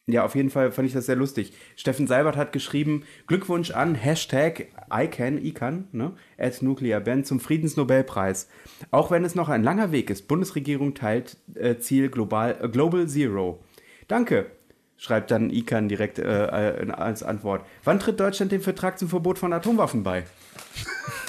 Ja, 0.07 0.23
auf 0.23 0.35
jeden 0.35 0.51
Fall 0.51 0.71
fand 0.71 0.87
ich 0.87 0.93
das 0.93 1.07
sehr 1.07 1.15
lustig. 1.15 1.53
Steffen 1.75 2.05
Seibert 2.05 2.37
hat 2.37 2.51
geschrieben, 2.51 3.03
Glückwunsch 3.25 3.71
an 3.71 3.95
Hashtag 3.95 4.67
ICAN, 4.93 5.43
ICAN, 5.43 5.87
ne, 5.93 6.13
at 6.37 6.61
Nuclear 6.61 6.99
Band 6.99 7.25
zum 7.25 7.39
Friedensnobelpreis. 7.39 8.47
Auch 8.91 9.09
wenn 9.09 9.25
es 9.25 9.33
noch 9.33 9.49
ein 9.49 9.63
langer 9.63 9.91
Weg 9.91 10.11
ist, 10.11 10.27
Bundesregierung 10.27 10.93
teilt 10.93 11.37
äh, 11.55 11.77
Ziel 11.77 12.09
Global, 12.09 12.55
äh, 12.61 12.69
Global 12.69 13.07
Zero. 13.07 13.63
Danke, 14.07 14.51
schreibt 14.95 15.31
dann 15.31 15.49
ICAN 15.49 15.89
direkt 15.89 16.19
äh, 16.19 16.83
äh, 16.83 16.91
als 16.91 17.23
Antwort. 17.23 17.65
Wann 17.83 17.99
tritt 17.99 18.19
Deutschland 18.19 18.51
dem 18.51 18.61
Vertrag 18.61 18.99
zum 18.99 19.09
Verbot 19.09 19.39
von 19.39 19.53
Atomwaffen 19.53 20.03
bei? 20.03 20.25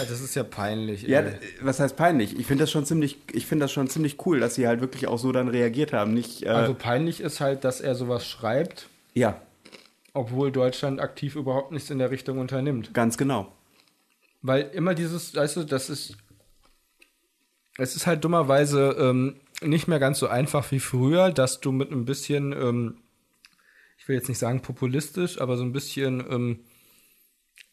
Ah, 0.00 0.04
das 0.08 0.20
ist 0.20 0.34
ja 0.34 0.42
peinlich. 0.44 1.02
Ja, 1.02 1.20
ey. 1.20 1.32
äh, 1.34 1.38
was 1.60 1.80
heißt 1.80 1.96
peinlich? 1.96 2.38
Ich 2.38 2.46
finde 2.46 2.62
das 2.64 2.70
schon 2.70 2.86
ziemlich, 2.86 3.18
ich 3.32 3.46
finde 3.46 3.64
das 3.64 3.72
schon 3.72 3.88
ziemlich 3.88 4.24
cool, 4.26 4.40
dass 4.40 4.54
sie 4.54 4.66
halt 4.66 4.80
wirklich 4.80 5.06
auch 5.06 5.18
so 5.18 5.32
dann 5.32 5.48
reagiert 5.48 5.92
haben. 5.92 6.14
Nicht, 6.14 6.42
äh, 6.44 6.48
Also 6.48 6.74
peinlich 6.74 7.20
ist 7.20 7.40
halt, 7.40 7.64
dass 7.64 7.80
er 7.80 7.94
sowas 7.94 8.26
schreibt, 8.26 8.88
ja, 9.14 9.40
obwohl 10.12 10.50
Deutschland 10.52 11.00
aktiv 11.00 11.36
überhaupt 11.36 11.72
nichts 11.72 11.90
in 11.90 11.98
der 11.98 12.10
Richtung 12.10 12.38
unternimmt. 12.38 12.94
ganz 12.94 13.16
genau. 13.18 13.52
Weil 14.42 14.70
immer 14.72 14.94
dieses, 14.94 15.34
weißt 15.34 15.56
du, 15.56 15.64
das 15.64 15.90
ist. 15.90 16.16
Es 17.76 17.96
ist 17.96 18.06
halt 18.06 18.24
dummerweise 18.24 18.96
ähm, 18.98 19.36
nicht 19.62 19.86
mehr 19.88 19.98
ganz 19.98 20.18
so 20.18 20.28
einfach 20.28 20.70
wie 20.70 20.80
früher, 20.80 21.30
dass 21.30 21.60
du 21.60 21.72
mit 21.72 21.90
ein 21.90 22.04
bisschen, 22.04 22.52
ähm, 22.52 22.98
ich 23.98 24.08
will 24.08 24.16
jetzt 24.16 24.28
nicht 24.28 24.38
sagen 24.38 24.60
populistisch, 24.62 25.40
aber 25.40 25.56
so 25.56 25.62
ein 25.62 25.72
bisschen 25.72 26.20
ähm, 26.30 26.60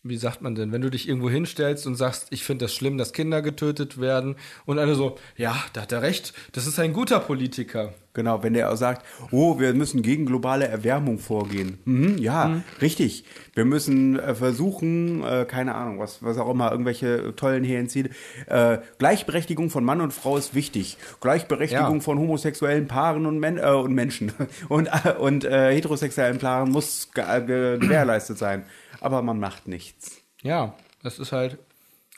wie 0.09 0.17
sagt 0.17 0.41
man 0.41 0.55
denn, 0.55 0.71
wenn 0.71 0.81
du 0.81 0.89
dich 0.89 1.07
irgendwo 1.07 1.29
hinstellst 1.29 1.85
und 1.87 1.95
sagst, 1.95 2.27
ich 2.31 2.43
finde 2.43 2.65
das 2.65 2.73
schlimm, 2.75 2.97
dass 2.97 3.13
Kinder 3.13 3.41
getötet 3.41 3.99
werden 3.99 4.35
und 4.65 4.79
alle 4.79 4.95
so, 4.95 5.17
ja, 5.35 5.55
da 5.73 5.81
hat 5.81 5.91
er 5.91 6.01
recht, 6.01 6.33
das 6.53 6.67
ist 6.67 6.79
ein 6.79 6.93
guter 6.93 7.19
Politiker. 7.19 7.93
Genau, 8.13 8.41
wenn 8.41 8.55
der 8.55 8.71
auch 8.71 8.75
sagt, 8.77 9.05
oh, 9.29 9.59
wir 9.59 9.75
müssen 9.75 10.01
gegen 10.01 10.25
globale 10.25 10.67
Erwärmung 10.67 11.19
vorgehen. 11.19 11.77
Mhm, 11.85 12.17
ja, 12.17 12.63
richtig. 12.81 13.25
Wir 13.53 13.63
müssen 13.63 14.17
äh, 14.17 14.33
versuchen, 14.33 15.23
äh, 15.23 15.45
keine 15.47 15.75
Ahnung, 15.75 15.99
was, 15.99 16.23
was 16.23 16.39
auch 16.39 16.49
immer, 16.49 16.71
irgendwelche 16.71 17.35
tollen 17.35 17.63
hehren 17.63 17.89
Ziele. 17.89 18.09
Äh, 18.47 18.79
Gleichberechtigung 18.97 19.69
von 19.69 19.83
Mann 19.85 20.01
und 20.01 20.13
Frau 20.13 20.35
ist 20.35 20.55
wichtig. 20.55 20.97
Gleichberechtigung 21.21 21.97
Ja. 21.97 22.01
von 22.01 22.17
homosexuellen 22.17 22.87
Paaren 22.87 23.27
und, 23.27 23.37
Men 23.39 23.59
äh, 23.59 23.69
und 23.69 23.93
Menschen 23.93 24.31
und, 24.69 24.87
äh, 24.87 25.11
und 25.19 25.43
heterosexuellen 25.47 26.39
Paaren 26.39 26.71
muss 26.71 27.09
ge 27.13 27.23
ge 27.45 27.77
gewährleistet 27.77 28.39
sein. 28.39 28.63
Aber 29.01 29.21
man 29.21 29.39
macht 29.39 29.67
nichts. 29.67 30.21
Ja, 30.41 30.75
das 31.03 31.19
ist 31.19 31.31
halt, 31.31 31.57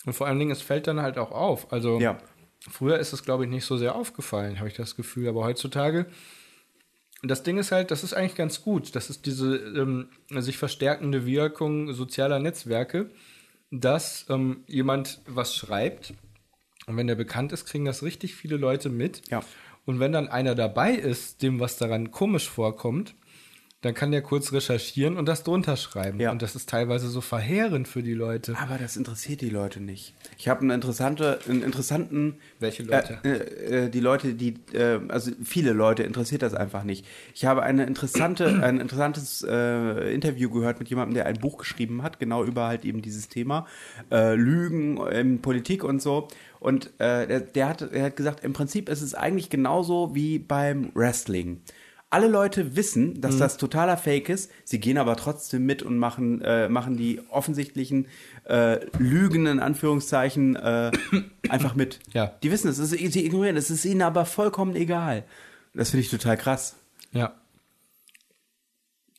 und 0.06 0.14
vor 0.14 0.28
allen 0.28 0.40
Dingen, 0.40 0.52
es 0.52 0.62
fällt 0.62 0.88
dann 0.88 1.02
halt 1.02 1.18
auch 1.18 1.32
auf. 1.32 1.72
Also, 1.72 2.00
Ja. 2.00 2.18
früher 2.70 3.00
ist 3.00 3.14
es, 3.14 3.24
glaube 3.24 3.46
ich, 3.46 3.50
nicht 3.50 3.66
so 3.66 3.78
sehr 3.78 3.96
aufgefallen, 3.96 4.60
habe 4.60 4.68
ich 4.70 4.76
das 4.76 4.96
Gefühl, 4.96 5.28
aber 5.30 5.44
heutzutage, 5.44 6.06
das 7.22 7.44
Ding 7.44 7.58
ist 7.58 7.72
halt, 7.72 7.92
das 7.92 8.04
ist 8.04 8.14
eigentlich 8.14 8.36
ganz 8.36 8.62
gut. 8.64 8.96
Das 8.96 9.10
ist 9.10 9.26
diese 9.26 9.56
ähm, 9.58 10.10
sich 10.30 10.58
verstärkende 10.58 11.26
Wirkung 11.26 11.92
sozialer 11.94 12.40
Netzwerke, 12.40 13.10
dass 13.72 14.26
ähm, 14.30 14.64
jemand 14.68 15.20
was 15.28 15.54
schreibt 15.56 16.14
und 16.88 16.98
wenn 16.98 17.08
der 17.08 17.16
bekannt 17.16 17.52
ist, 17.52 17.66
kriegen 17.66 17.86
das 17.86 18.04
richtig 18.04 18.36
viele 18.36 18.56
Leute 18.58 18.90
mit. 18.90 19.30
Ja. 19.30 19.42
Und 19.86 20.00
wenn 20.00 20.12
dann 20.12 20.28
einer 20.28 20.56
dabei 20.56 20.94
ist, 20.94 21.42
dem 21.42 21.60
was 21.60 21.78
daran 21.78 22.10
komisch 22.12 22.50
vorkommt, 22.50 23.16
dann 23.82 23.94
kann 23.94 24.12
der 24.12 24.22
kurz 24.22 24.52
recherchieren 24.52 25.16
und 25.16 25.26
das 25.26 25.44
drunter 25.44 25.78
schreiben. 25.78 26.20
Ja. 26.20 26.32
Und 26.32 26.42
das 26.42 26.54
ist 26.54 26.68
teilweise 26.68 27.08
so 27.08 27.22
verheerend 27.22 27.88
für 27.88 28.04
die 28.04 28.14
Leute. 28.14 28.58
Aber 28.58 28.78
das 28.78 28.98
interessiert 28.98 29.40
die 29.40 29.50
Leute 29.50 29.80
nicht. 29.80 30.14
Ich 30.38 30.50
habe 30.50 30.62
einen, 30.62 30.72
interessante, 30.72 31.40
einen 31.48 31.64
interessanten. 31.64 32.36
Welche 32.60 32.84
Leute? 32.84 33.20
Äh, 33.24 33.30
äh, 33.30 33.86
äh, 33.86 33.90
die 33.90 34.02
Leute, 34.02 34.34
die, 34.34 34.56
äh, 34.74 35.00
also 35.08 35.32
viele 35.42 35.72
Leute 35.72 36.04
interessiert 36.04 36.42
das 36.42 36.54
einfach 36.54 36.84
nicht. 36.84 37.06
Ich 37.34 37.46
habe 37.46 37.64
eine 37.64 37.86
interessante, 37.86 38.48
ein 38.64 38.82
interessantes 38.82 39.46
äh, 39.50 40.14
Interview 40.14 40.50
gehört 40.50 40.80
mit 40.80 40.90
jemandem, 40.90 41.14
der 41.14 41.28
ein 41.28 41.40
Buch 41.40 41.58
geschrieben 41.58 42.04
hat, 42.04 42.20
genau 42.20 42.44
über 42.44 42.68
halt 42.68 42.84
eben 42.84 43.02
dieses 43.02 43.30
Thema 43.30 43.66
äh, 44.12 44.36
Lügen 44.36 44.98
in 45.08 45.42
Politik 45.42 45.86
und 45.86 46.02
so. 46.02 46.28
Und 46.60 46.92
der, 47.00 47.40
der, 47.40 47.70
hat, 47.70 47.82
er 47.82 48.04
hat 48.04 48.18
gesagt, 48.18 48.44
im 48.44 48.52
Prinzip 48.52 48.90
ist 48.90 49.02
es 49.02 49.16
eigentlich 49.16 49.50
genauso 49.50 50.14
wie 50.14 50.40
beim 50.40 50.92
Wrestling. 50.94 51.62
Alle 52.12 52.28
Leute 52.28 52.76
wissen, 52.76 53.22
dass 53.22 53.38
das 53.38 53.58
totaler 53.58 53.96
Fake 53.96 54.30
ist. 54.30 54.50
Sie 54.64 54.80
gehen 54.80 54.98
aber 54.98 55.16
trotzdem 55.16 55.68
mit 55.68 55.84
und 55.84 56.00
machen, 56.00 56.42
äh, 56.42 56.68
machen 56.68 56.98
die 56.98 57.22
offensichtlichen 57.30 58.08
äh, 58.46 58.84
Lügen 58.98 59.46
in 59.46 59.60
Anführungszeichen 59.60 60.56
äh, 60.56 60.92
einfach 61.50 61.76
mit. 61.76 62.00
Ja. 62.14 62.34
Die 62.42 62.52
wissen 62.52 62.70
es, 62.70 62.78
sie 62.78 63.26
ignorieren 63.26 63.56
es, 63.56 63.70
es 63.70 63.86
ist 63.86 63.86
ihnen 63.86 64.02
aber 64.02 64.26
vollkommen 64.26 64.76
egal. 64.76 65.24
Das 65.76 65.92
finde 65.92 66.02
ich 66.02 66.10
total 66.10 66.38
krass. 66.38 66.76
Ja. 67.12 67.34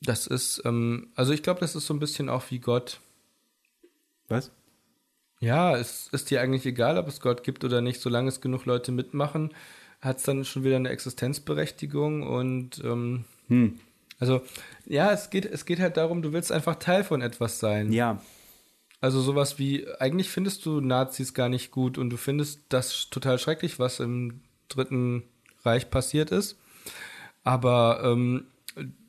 Das 0.03 0.27
ist, 0.27 0.63
ähm, 0.65 1.09
also 1.15 1.33
ich 1.33 1.45
glaube, 1.45 1.61
das 1.61 1.77
ist 1.77 1.87
so 1.87 1.95
ein 1.95 2.01
bisschen 2.01 2.29
auch 2.29 2.45
wie 2.51 2.59
Gott. 2.59 3.01
Was? 4.29 4.51
Ja, 5.41 5.77
es 5.77 6.09
ist 6.13 6.31
dir 6.31 6.41
eigentlich 6.41 6.67
egal, 6.67 6.99
ob 6.99 7.07
es 7.09 7.21
Gott 7.21 7.45
gibt 7.45 7.65
oder 7.65 7.81
nicht, 7.81 8.01
solange 8.01 8.29
es 8.29 8.41
genug 8.41 8.67
Leute 8.67 8.93
mitmachen, 8.93 9.55
hat 10.01 10.19
es 10.19 10.23
dann 10.25 10.45
schon 10.45 10.65
wieder 10.65 10.77
eine 10.77 10.89
Existenzberechtigung 10.91 12.23
und 12.23 12.83
ähm, 12.85 13.25
also 14.19 14.43
ja, 14.87 15.13
es 15.13 15.31
geht, 15.31 15.45
es 15.45 15.65
geht 15.67 15.81
halt 15.81 15.97
darum, 15.97 16.23
du 16.23 16.33
willst 16.33 16.53
einfach 16.53 16.77
Teil 16.77 17.05
von 17.05 17.21
etwas 17.23 17.59
sein. 17.59 17.93
Ja. 17.93 18.21
Also 19.01 19.21
sowas 19.21 19.59
wie, 19.59 19.87
eigentlich 19.99 20.29
findest 20.29 20.67
du 20.67 20.81
Nazis 20.81 21.33
gar 21.35 21.49
nicht 21.49 21.71
gut 21.71 21.97
und 21.99 22.11
du 22.11 22.17
findest 22.19 22.61
das 22.69 23.09
total 23.11 23.39
schrecklich, 23.39 23.79
was 23.79 23.99
im 23.99 24.41
Dritten 24.69 25.23
Reich 25.65 25.89
passiert 25.91 26.31
ist. 26.33 26.59
Aber 27.43 28.03
ähm, 28.05 28.45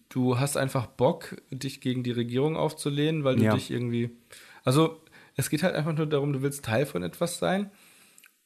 du 0.10 0.39
hast 0.39 0.56
einfach 0.58 0.86
Bock, 0.88 1.36
dich 1.52 1.82
gegen 1.82 2.04
die 2.04 2.12
Regierung 2.12 2.56
aufzulehnen, 2.56 3.24
weil 3.24 3.36
du 3.36 3.44
Ja. 3.44 3.54
dich 3.54 3.70
irgendwie. 3.70 4.12
Also 4.64 5.02
es 5.36 5.50
geht 5.50 5.64
halt 5.64 5.76
einfach 5.76 5.94
nur 5.94 6.06
darum, 6.08 6.32
du 6.34 6.42
willst 6.42 6.64
Teil 6.66 6.86
von 6.86 7.04
etwas 7.04 7.38
sein. 7.39 7.70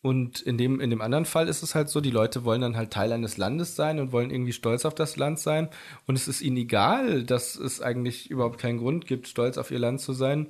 Und 0.05 0.39
in 0.39 0.59
dem, 0.59 0.81
in 0.81 0.91
dem 0.91 1.01
anderen 1.01 1.25
Fall 1.25 1.47
ist 1.47 1.63
es 1.63 1.73
halt 1.73 1.89
so, 1.89 1.99
die 1.99 2.11
Leute 2.11 2.45
wollen 2.45 2.61
dann 2.61 2.77
halt 2.77 2.91
Teil 2.91 3.11
eines 3.11 3.37
Landes 3.37 3.75
sein 3.75 3.99
und 3.99 4.11
wollen 4.11 4.29
irgendwie 4.29 4.53
stolz 4.53 4.85
auf 4.85 4.93
das 4.93 5.17
Land 5.17 5.39
sein. 5.39 5.67
Und 6.05 6.15
es 6.15 6.27
ist 6.27 6.43
ihnen 6.43 6.57
egal, 6.57 7.23
dass 7.23 7.55
es 7.55 7.81
eigentlich 7.81 8.29
überhaupt 8.29 8.59
keinen 8.59 8.77
Grund 8.77 9.07
gibt, 9.07 9.27
stolz 9.27 9.57
auf 9.57 9.71
ihr 9.71 9.79
Land 9.79 10.01
zu 10.01 10.13
sein, 10.13 10.45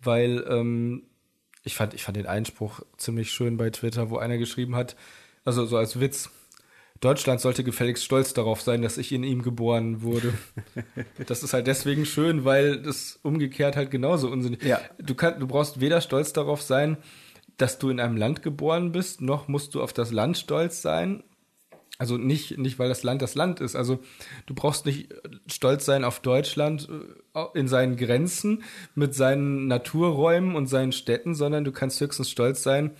weil 0.00 0.44
ähm, 0.48 1.04
ich, 1.62 1.76
fand, 1.76 1.94
ich 1.94 2.02
fand 2.02 2.16
den 2.16 2.26
Einspruch 2.26 2.80
ziemlich 2.96 3.30
schön 3.30 3.56
bei 3.56 3.70
Twitter, 3.70 4.10
wo 4.10 4.16
einer 4.16 4.38
geschrieben 4.38 4.74
hat, 4.74 4.96
also 5.44 5.66
so 5.66 5.76
als 5.76 6.00
Witz, 6.00 6.28
Deutschland 6.98 7.40
sollte 7.40 7.62
gefälligst 7.62 8.04
stolz 8.04 8.34
darauf 8.34 8.60
sein, 8.60 8.82
dass 8.82 8.98
ich 8.98 9.12
in 9.12 9.22
ihm 9.22 9.42
geboren 9.42 10.02
wurde. 10.02 10.34
das 11.28 11.44
ist 11.44 11.52
halt 11.52 11.68
deswegen 11.68 12.06
schön, 12.06 12.44
weil 12.44 12.82
das 12.82 13.20
umgekehrt 13.22 13.76
halt 13.76 13.92
genauso 13.92 14.28
unsinnig. 14.28 14.64
Ja. 14.64 14.80
Du, 14.98 15.14
kann, 15.14 15.38
du 15.38 15.46
brauchst 15.46 15.80
weder 15.80 16.00
stolz 16.00 16.32
darauf 16.32 16.60
sein, 16.60 16.98
dass 17.60 17.78
du 17.78 17.90
in 17.90 18.00
einem 18.00 18.16
Land 18.16 18.42
geboren 18.42 18.92
bist, 18.92 19.20
noch 19.20 19.48
musst 19.48 19.74
du 19.74 19.82
auf 19.82 19.92
das 19.92 20.12
Land 20.12 20.38
stolz 20.38 20.82
sein. 20.82 21.22
Also 21.98 22.16
nicht, 22.16 22.56
nicht, 22.56 22.78
weil 22.78 22.88
das 22.88 23.02
Land 23.02 23.20
das 23.20 23.34
Land 23.34 23.60
ist. 23.60 23.76
Also 23.76 23.98
du 24.46 24.54
brauchst 24.54 24.86
nicht 24.86 25.12
stolz 25.46 25.84
sein 25.84 26.02
auf 26.02 26.20
Deutschland 26.20 26.88
äh, 27.34 27.58
in 27.58 27.68
seinen 27.68 27.98
Grenzen 27.98 28.62
mit 28.94 29.14
seinen 29.14 29.66
Naturräumen 29.66 30.56
und 30.56 30.66
seinen 30.66 30.92
Städten, 30.92 31.34
sondern 31.34 31.64
du 31.64 31.72
kannst 31.72 32.00
höchstens 32.00 32.30
stolz 32.30 32.62
sein, 32.62 32.92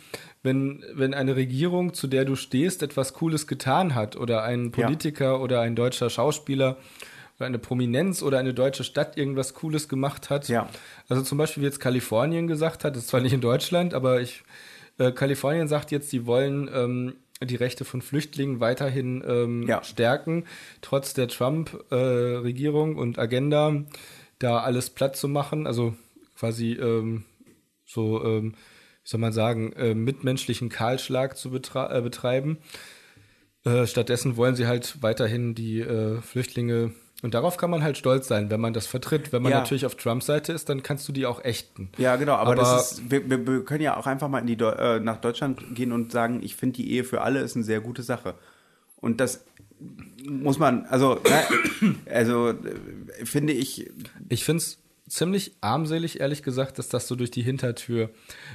wenn, 0.43 0.85
wenn 0.93 1.15
eine 1.15 1.35
Regierung, 1.37 1.95
zu 1.95 2.09
der 2.09 2.27
du 2.27 2.37
stehst, 2.37 2.83
etwas 2.83 3.15
Cooles 3.15 3.47
getan 3.47 3.95
hat 3.95 4.17
oder 4.17 4.43
ein 4.43 4.65
Ja. 4.77 4.85
Politiker 4.85 5.41
oder 5.41 5.63
ein 5.63 5.77
deutscher 5.77 6.11
Schauspieler 6.11 6.77
oder 7.41 7.47
eine 7.47 7.59
Prominenz 7.59 8.23
oder 8.23 8.39
eine 8.39 8.53
deutsche 8.55 8.85
Stadt 8.85 9.17
irgendwas 9.17 9.55
Cooles 9.55 9.89
gemacht 9.89 10.29
hat. 10.31 10.49
Ja. 10.49 10.69
Also 11.09 11.23
zum 11.23 11.39
Beispiel 11.39 11.63
wie 11.63 11.67
jetzt 11.67 11.81
Kalifornien 11.81 12.47
gesagt 12.47 12.85
hat, 12.85 12.95
das 12.95 13.05
ist 13.05 13.09
zwar 13.09 13.21
nicht 13.21 13.33
in 13.33 13.41
Deutschland, 13.41 13.95
aber 13.95 14.21
ich, 14.21 14.43
äh, 14.99 15.11
Kalifornien 15.11 15.67
sagt 15.69 15.91
jetzt, 15.91 16.11
sie 16.11 16.27
wollen 16.27 16.71
ähm, 16.73 17.15
die 17.43 17.57
Rechte 17.57 17.87
von 17.87 18.03
Flüchtlingen 18.03 18.61
weiterhin 18.61 19.25
ähm, 19.27 19.67
Ja. 19.67 19.83
stärken, 19.83 20.45
trotz 20.83 21.15
der 21.15 21.29
Trump-Regierung 21.29 22.97
und 22.97 23.19
Agenda, 23.19 23.85
da 24.39 24.59
alles 24.59 24.91
platt 24.91 25.17
zu 25.17 25.29
machen, 25.29 25.67
also 25.67 25.95
quasi 26.39 26.73
ähm, 26.73 27.25
so, 27.87 28.23
ähm, 28.25 28.53
wie 29.03 29.09
soll 29.09 29.21
man 29.21 29.33
sagen, 29.33 29.73
äh, 29.73 29.95
mitmenschlichen 29.95 30.69
Kahlschlag 30.69 31.39
zu 31.39 31.49
äh, 31.55 32.01
betreiben. 32.03 32.59
Äh, 33.65 33.87
stattdessen 33.87 34.37
wollen 34.37 34.55
sie 34.55 34.67
halt 34.67 35.03
weiterhin 35.03 35.55
die 35.55 35.81
äh, 35.81 36.21
Flüchtlinge 36.23 36.93
und 37.23 37.35
darauf 37.35 37.57
kann 37.57 37.71
man 37.71 37.83
halt 37.83 37.97
stolz 37.99 38.29
sein, 38.29 38.51
wenn 38.51 38.61
man 38.61 38.73
das 38.73 38.87
vertritt. 38.87 39.33
Wenn 39.33 39.43
man 39.43 39.53
Ja. 39.53 39.59
natürlich 39.59 39.85
auf 39.87 39.95
Trumps 39.95 40.27
Seite 40.27 40.53
ist, 40.53 40.69
dann 40.69 40.83
kannst 40.83 41.07
du 41.09 41.13
die 41.13 41.27
auch 41.27 41.45
ächten. 41.45 41.91
Ja, 41.99 42.17
genau, 42.17 42.35
aber, 42.35 42.53
Aber- 42.53 42.57
das 42.57 42.93
ist, 42.93 43.11
wir, 43.11 43.29
wir, 43.29 43.65
können 43.65 43.83
ja 43.83 43.97
auch 43.97 44.07
einfach 44.07 44.29
mal 44.29 44.39
in 44.39 44.47
die 44.47 44.57
Deu 44.57 44.71
äh, 44.71 45.01
nach 45.01 45.19
Deutschland 45.21 45.63
gehen 45.75 45.93
und 45.93 46.13
sagen, 46.13 46.41
ich 46.43 46.57
finde 46.57 46.77
die 46.77 46.91
Ehe 46.93 47.05
für 47.05 47.21
alle 47.23 47.41
ist 47.41 47.57
eine 47.57 47.65
sehr 47.65 47.81
gute 47.81 48.03
Sache. 48.03 48.35
Und 48.97 49.21
das 49.21 49.45
muss 50.29 50.59
man, 50.59 50.85
also, 50.87 51.15
ne, 51.15 51.95
also 52.13 52.51
äh, 52.51 53.25
finde 53.25 53.53
ich, 53.55 53.91
Ich 54.29 54.45
finde 54.45 54.59
es 54.63 54.79
ziemlich 55.09 55.57
armselig, 55.61 56.21
ehrlich 56.21 56.43
gesagt, 56.43 56.79
dass 56.79 56.89
das 56.89 57.09
so 57.09 57.17
durch 57.17 57.31
die 57.31 57.43
Hintertür. 57.43 58.11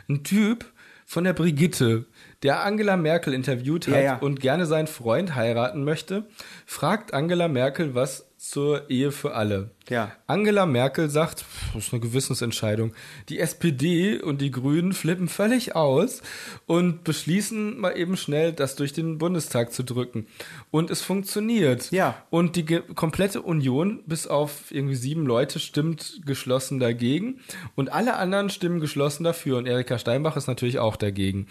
Ein 0.07 0.23
Typ 0.23 0.65
von 1.07 1.23
der 1.23 1.33
Brigitte, 1.33 2.05
der 2.43 2.63
Angela 2.63 2.97
Merkel 2.97 3.33
interviewt 3.33 3.87
hat 3.87 3.93
Ja, 3.95 4.01
ja. 4.01 4.15
und 4.17 4.39
gerne 4.39 4.65
seinen 4.65 4.87
Freund 4.87 5.35
heiraten 5.35 5.83
möchte, 5.83 6.25
fragt 6.65 7.13
Angela 7.13 7.47
Merkel 7.47 7.93
was 7.93 8.24
zur 8.49 8.89
Ehe 8.89 9.11
für 9.11 9.33
alle. 9.33 9.71
Ja. 9.89 10.11
Angela 10.27 10.65
Merkel 10.65 11.09
sagt, 11.09 11.45
das 11.73 11.87
ist 11.87 11.93
eine 11.93 11.99
Gewissensentscheidung. 11.99 12.93
Die 13.27 13.39
SPD 13.39 14.21
und 14.21 14.39
die 14.39 14.51
Grünen 14.51 14.93
flippen 14.93 15.27
völlig 15.27 15.75
aus 15.75 16.21
und 16.65 17.03
beschließen 17.03 17.79
mal 17.79 17.97
eben 17.97 18.17
schnell, 18.17 18.53
das 18.53 18.75
durch 18.75 18.93
den 18.93 19.17
Bundestag 19.17 19.73
zu 19.73 19.83
drücken. 19.83 20.27
Und 20.69 20.91
es 20.91 21.01
funktioniert. 21.01 21.91
Ja. 21.91 22.23
Und 22.29 22.55
die 22.55 22.65
komplette 22.65 23.41
Union, 23.41 24.03
bis 24.05 24.27
auf 24.27 24.71
irgendwie 24.71 24.95
sieben 24.95 25.25
Leute, 25.25 25.59
stimmt 25.59 26.21
geschlossen 26.25 26.79
dagegen. 26.79 27.39
Und 27.75 27.91
alle 27.91 28.15
anderen 28.15 28.49
stimmen 28.49 28.79
geschlossen 28.79 29.23
dafür. 29.23 29.57
Und 29.57 29.65
Erika 29.65 29.97
Steinbach 29.97 30.37
ist 30.37 30.47
natürlich 30.47 30.77
auch 30.79 30.97
dagegen. 30.97 31.47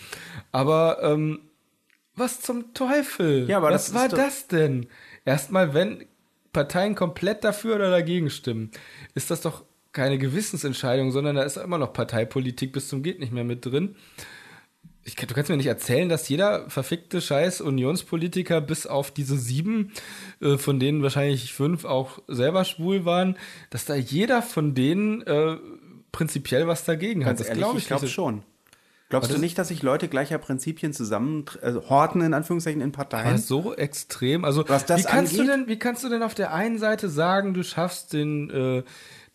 Aber 0.52 1.02
ähm, 1.02 1.40
was 2.14 2.40
zum 2.40 2.72
Teufel? 2.72 3.48
Ja, 3.48 3.56
aber 3.56 3.70
was 3.70 3.94
war 3.94 4.08
das 4.08 4.46
denn? 4.46 4.86
Erstmal, 5.24 5.74
wenn 5.74 6.04
Parteien 6.54 6.94
komplett 6.94 7.44
dafür 7.44 7.74
oder 7.74 7.90
dagegen 7.90 8.30
stimmen, 8.30 8.70
ist 9.14 9.30
das 9.30 9.42
doch 9.42 9.64
keine 9.92 10.16
Gewissensentscheidung, 10.16 11.12
sondern 11.12 11.36
da 11.36 11.42
ist 11.42 11.58
immer 11.58 11.76
noch 11.76 11.92
Parteipolitik 11.92 12.72
bis 12.72 12.88
zum 12.88 13.02
geht 13.02 13.20
nicht 13.20 13.32
mehr 13.32 13.44
mit 13.44 13.66
drin. 13.66 13.96
Ich, 15.06 15.16
du 15.16 15.34
kannst 15.34 15.50
mir 15.50 15.58
nicht 15.58 15.66
erzählen, 15.66 16.08
dass 16.08 16.28
jeder 16.30 16.68
verfickte 16.70 17.20
Scheiß 17.20 17.60
Unionspolitiker 17.60 18.62
bis 18.62 18.86
auf 18.86 19.10
diese 19.10 19.36
sieben, 19.36 19.92
äh, 20.40 20.56
von 20.56 20.80
denen 20.80 21.02
wahrscheinlich 21.02 21.52
fünf 21.52 21.84
auch 21.84 22.20
selber 22.26 22.64
schwul 22.64 23.04
waren, 23.04 23.36
dass 23.68 23.84
da 23.84 23.94
jeder 23.94 24.40
von 24.40 24.74
denen 24.74 25.20
äh, 25.22 25.58
prinzipiell 26.10 26.66
was 26.66 26.84
dagegen 26.84 27.26
hat. 27.26 27.36
Ganz 27.36 27.40
Das 27.40 27.48
ehrlich, 27.48 27.62
glaube 27.62 27.78
ich 27.78 27.84
ich 27.84 27.88
glaube 27.88 28.08
schon. 28.08 28.42
Glaubst 29.10 29.32
du 29.32 29.38
nicht, 29.38 29.58
dass 29.58 29.68
sich 29.68 29.82
Leute 29.82 30.08
gleicher 30.08 30.38
Prinzipien 30.38 30.92
zusammen 30.92 31.44
also 31.62 31.88
horten 31.88 32.20
in 32.22 32.34
Anführungszeichen 32.34 32.80
in 32.80 32.90
Parteien? 32.92 33.38
So 33.38 33.74
extrem. 33.74 34.44
Also 34.44 34.64
Was 34.68 34.86
das 34.86 35.00
wie 35.00 35.04
kannst 35.04 35.34
du 35.34 35.40
angeht? 35.42 35.54
denn, 35.54 35.68
wie 35.68 35.78
kannst 35.78 36.02
du 36.04 36.08
denn 36.08 36.22
auf 36.22 36.34
der 36.34 36.52
einen 36.54 36.78
Seite 36.78 37.08
sagen, 37.08 37.54
du 37.54 37.62
schaffst 37.62 38.12
den 38.12 38.50
äh, 38.50 38.82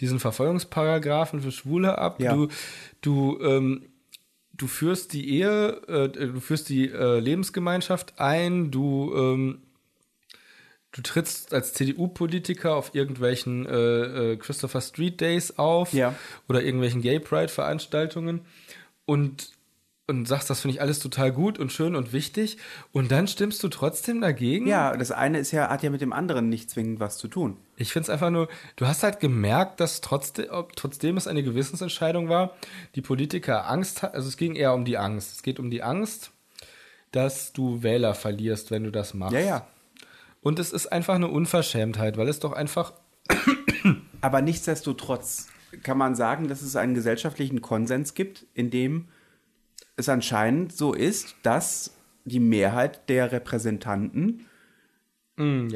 diesen 0.02 0.20
Verfolgungsparagraphen 0.20 1.42
für 1.42 1.52
Schwule 1.52 1.98
ab, 1.98 2.20
Ja. 2.20 2.34
du 2.34 2.48
du 3.02 3.40
ähm, 3.42 3.86
du 4.54 4.68
führst 4.68 5.14
die 5.14 5.30
Ehe, 5.30 5.82
äh, 5.88 6.10
du 6.10 6.42
führst 6.42 6.68
die 6.70 6.90
äh, 6.90 7.20
Lebensgemeinschaft 7.20 8.20
ein, 8.20 8.72
du 8.72 9.14
ähm, 9.16 9.62
du 10.92 11.02
trittst 11.04 11.54
als 11.54 11.74
CDU-Politiker 11.74 12.76
auf 12.76 12.96
irgendwelchen 12.96 13.66
äh, 13.68 14.32
äh, 14.34 14.38
Christopher 14.38 14.82
Street 14.82 15.22
Days 15.22 15.58
auf 15.58 15.94
Ja. 15.94 16.16
oder 16.50 16.64
irgendwelchen 16.64 17.02
Gay 17.02 17.20
Pride-Veranstaltungen 17.20 18.42
und 19.06 19.52
und 20.10 20.28
sagst, 20.28 20.50
das 20.50 20.62
finde 20.62 20.76
ich 20.76 20.82
alles 20.82 21.00
total 21.00 21.32
gut 21.32 21.60
und 21.60 21.72
schön 21.72 21.96
und 21.96 22.12
wichtig 22.12 22.58
und 22.92 23.12
dann 23.12 23.28
stimmst 23.28 23.64
du 23.64 23.70
trotzdem 23.70 24.20
dagegen? 24.22 24.68
ja, 24.68 24.98
das 24.98 25.12
eine 25.12 25.40
ist 25.40 25.52
ja, 25.52 25.70
hat 25.70 25.84
ja 25.84 25.90
mit 25.90 26.02
dem 26.02 26.12
anderen 26.12 26.50
nicht 26.50 26.70
zwingend 26.70 27.00
was 27.00 27.18
zu 27.18 27.28
tun. 27.28 27.58
Ich 27.78 27.94
finde 27.94 28.04
es 28.04 28.10
einfach 28.10 28.30
nur, 28.30 28.50
du 28.76 28.88
hast 28.88 29.04
halt 29.04 29.20
gemerkt, 29.20 29.80
dass 29.80 30.02
trotzdem, 30.02 30.50
ob, 30.50 30.76
trotzdem 30.76 31.16
es 31.16 31.28
eine 31.28 31.44
Gewissensentscheidung 31.44 32.28
war, 32.28 32.56
die 32.96 33.02
Politiker 33.02 33.70
Angst 33.70 34.04
hat, 34.04 34.16
also 34.16 34.28
es 34.28 34.36
ging 34.36 34.56
eher 34.56 34.74
um 34.74 34.84
die 34.84 34.98
Angst. 34.98 35.36
Es 35.36 35.44
geht 35.44 35.60
um 35.60 35.70
die 35.70 35.84
Angst, 35.84 36.32
dass 37.12 37.54
du 37.54 37.84
Wähler 37.84 38.16
verlierst, 38.16 38.72
wenn 38.72 38.84
du 38.84 38.92
das 38.92 39.14
machst. 39.14 39.34
Ja, 39.34 39.40
ja. 39.40 39.68
Und 40.42 40.60
es 40.60 40.74
ist 40.74 40.88
einfach 40.88 41.16
eine 41.16 41.28
Unverschämtheit, 41.28 42.18
weil 42.18 42.28
es 42.28 42.40
doch 42.40 42.54
einfach, 42.54 42.94
Aber 44.22 44.42
nichtsdestotrotz 44.42 45.48
kann 45.84 45.98
man 45.98 46.16
sagen, 46.16 46.48
dass 46.48 46.62
es 46.62 46.76
einen 46.76 46.94
gesellschaftlichen 46.94 47.62
Konsens 47.62 48.14
gibt, 48.14 48.46
in 48.54 48.70
dem 48.70 49.08
es 50.00 50.10
anscheinend 50.10 50.74
so 50.74 50.94
ist, 50.94 51.36
dass 51.44 51.94
die 52.26 52.40
Mehrheit 52.40 53.08
der 53.10 53.32
Repräsentanten, 53.32 54.46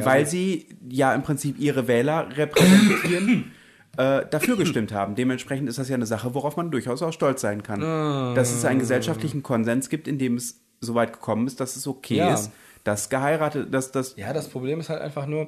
weil 0.06 0.26
sie 0.28 0.68
ja 0.90 1.14
im 1.16 1.22
Prinzip 1.24 1.58
ihre 1.60 1.88
Wähler 1.88 2.28
repräsentieren, 2.36 3.52
äh, 3.98 4.26
dafür 4.30 4.58
gestimmt 4.58 4.92
haben. 4.92 5.16
Dementsprechend 5.16 5.70
ist 5.70 5.78
das 5.78 5.88
ja 5.90 5.96
eine 5.96 6.06
Sache, 6.06 6.34
worauf 6.34 6.58
man 6.58 6.70
durchaus 6.70 7.02
auch 7.02 7.14
stolz 7.14 7.42
sein 7.42 7.64
kann. 7.64 7.80
Dass 8.36 8.54
es 8.54 8.66
einen 8.66 8.80
gesellschaftlichen 8.80 9.42
Konsens 9.44 9.90
gibt, 9.90 10.08
in 10.08 10.18
dem 10.18 10.36
es 10.36 10.60
so 10.82 10.96
weit 10.96 11.14
gekommen 11.14 11.48
ist, 11.48 11.60
dass 11.62 11.76
es 11.78 11.88
okay 11.88 12.18
Ja. 12.18 12.34
ist, 12.34 12.52
dass 12.84 13.10
geheiratet, 13.10 13.74
dass 13.74 13.92
das 13.92 14.16
ja, 14.18 14.34
das 14.34 14.50
Problem 14.50 14.82
ist 14.82 14.90
halt 14.90 15.02
einfach 15.02 15.26
nur, 15.28 15.48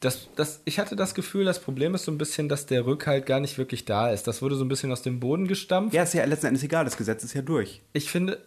dass, 0.00 0.28
dass, 0.34 0.60
ich 0.64 0.78
hatte 0.78 0.94
das 0.96 1.14
Gefühl, 1.14 1.44
das 1.44 1.60
Problem 1.60 1.94
ist 1.94 2.04
so 2.04 2.12
ein 2.12 2.18
bisschen, 2.18 2.48
dass 2.48 2.66
der 2.66 2.84
Rückhalt 2.84 3.26
gar 3.26 3.40
nicht 3.40 3.58
wirklich 3.58 3.84
da 3.84 4.10
ist. 4.10 4.26
Das 4.26 4.42
wurde 4.42 4.54
so 4.56 4.64
ein 4.64 4.68
bisschen 4.68 4.92
aus 4.92 5.02
dem 5.02 5.20
Boden 5.20 5.48
gestampft. 5.48 5.94
ja 5.94 6.02
ist 6.02 6.14
ja 6.14 6.24
letzten 6.24 6.46
Endes 6.46 6.62
egal, 6.62 6.84
das 6.84 6.96
Gesetz 6.96 7.24
ist 7.24 7.34
ja 7.34 7.42
durch. 7.42 7.82
ich 7.92 8.10
finde, 8.10 8.42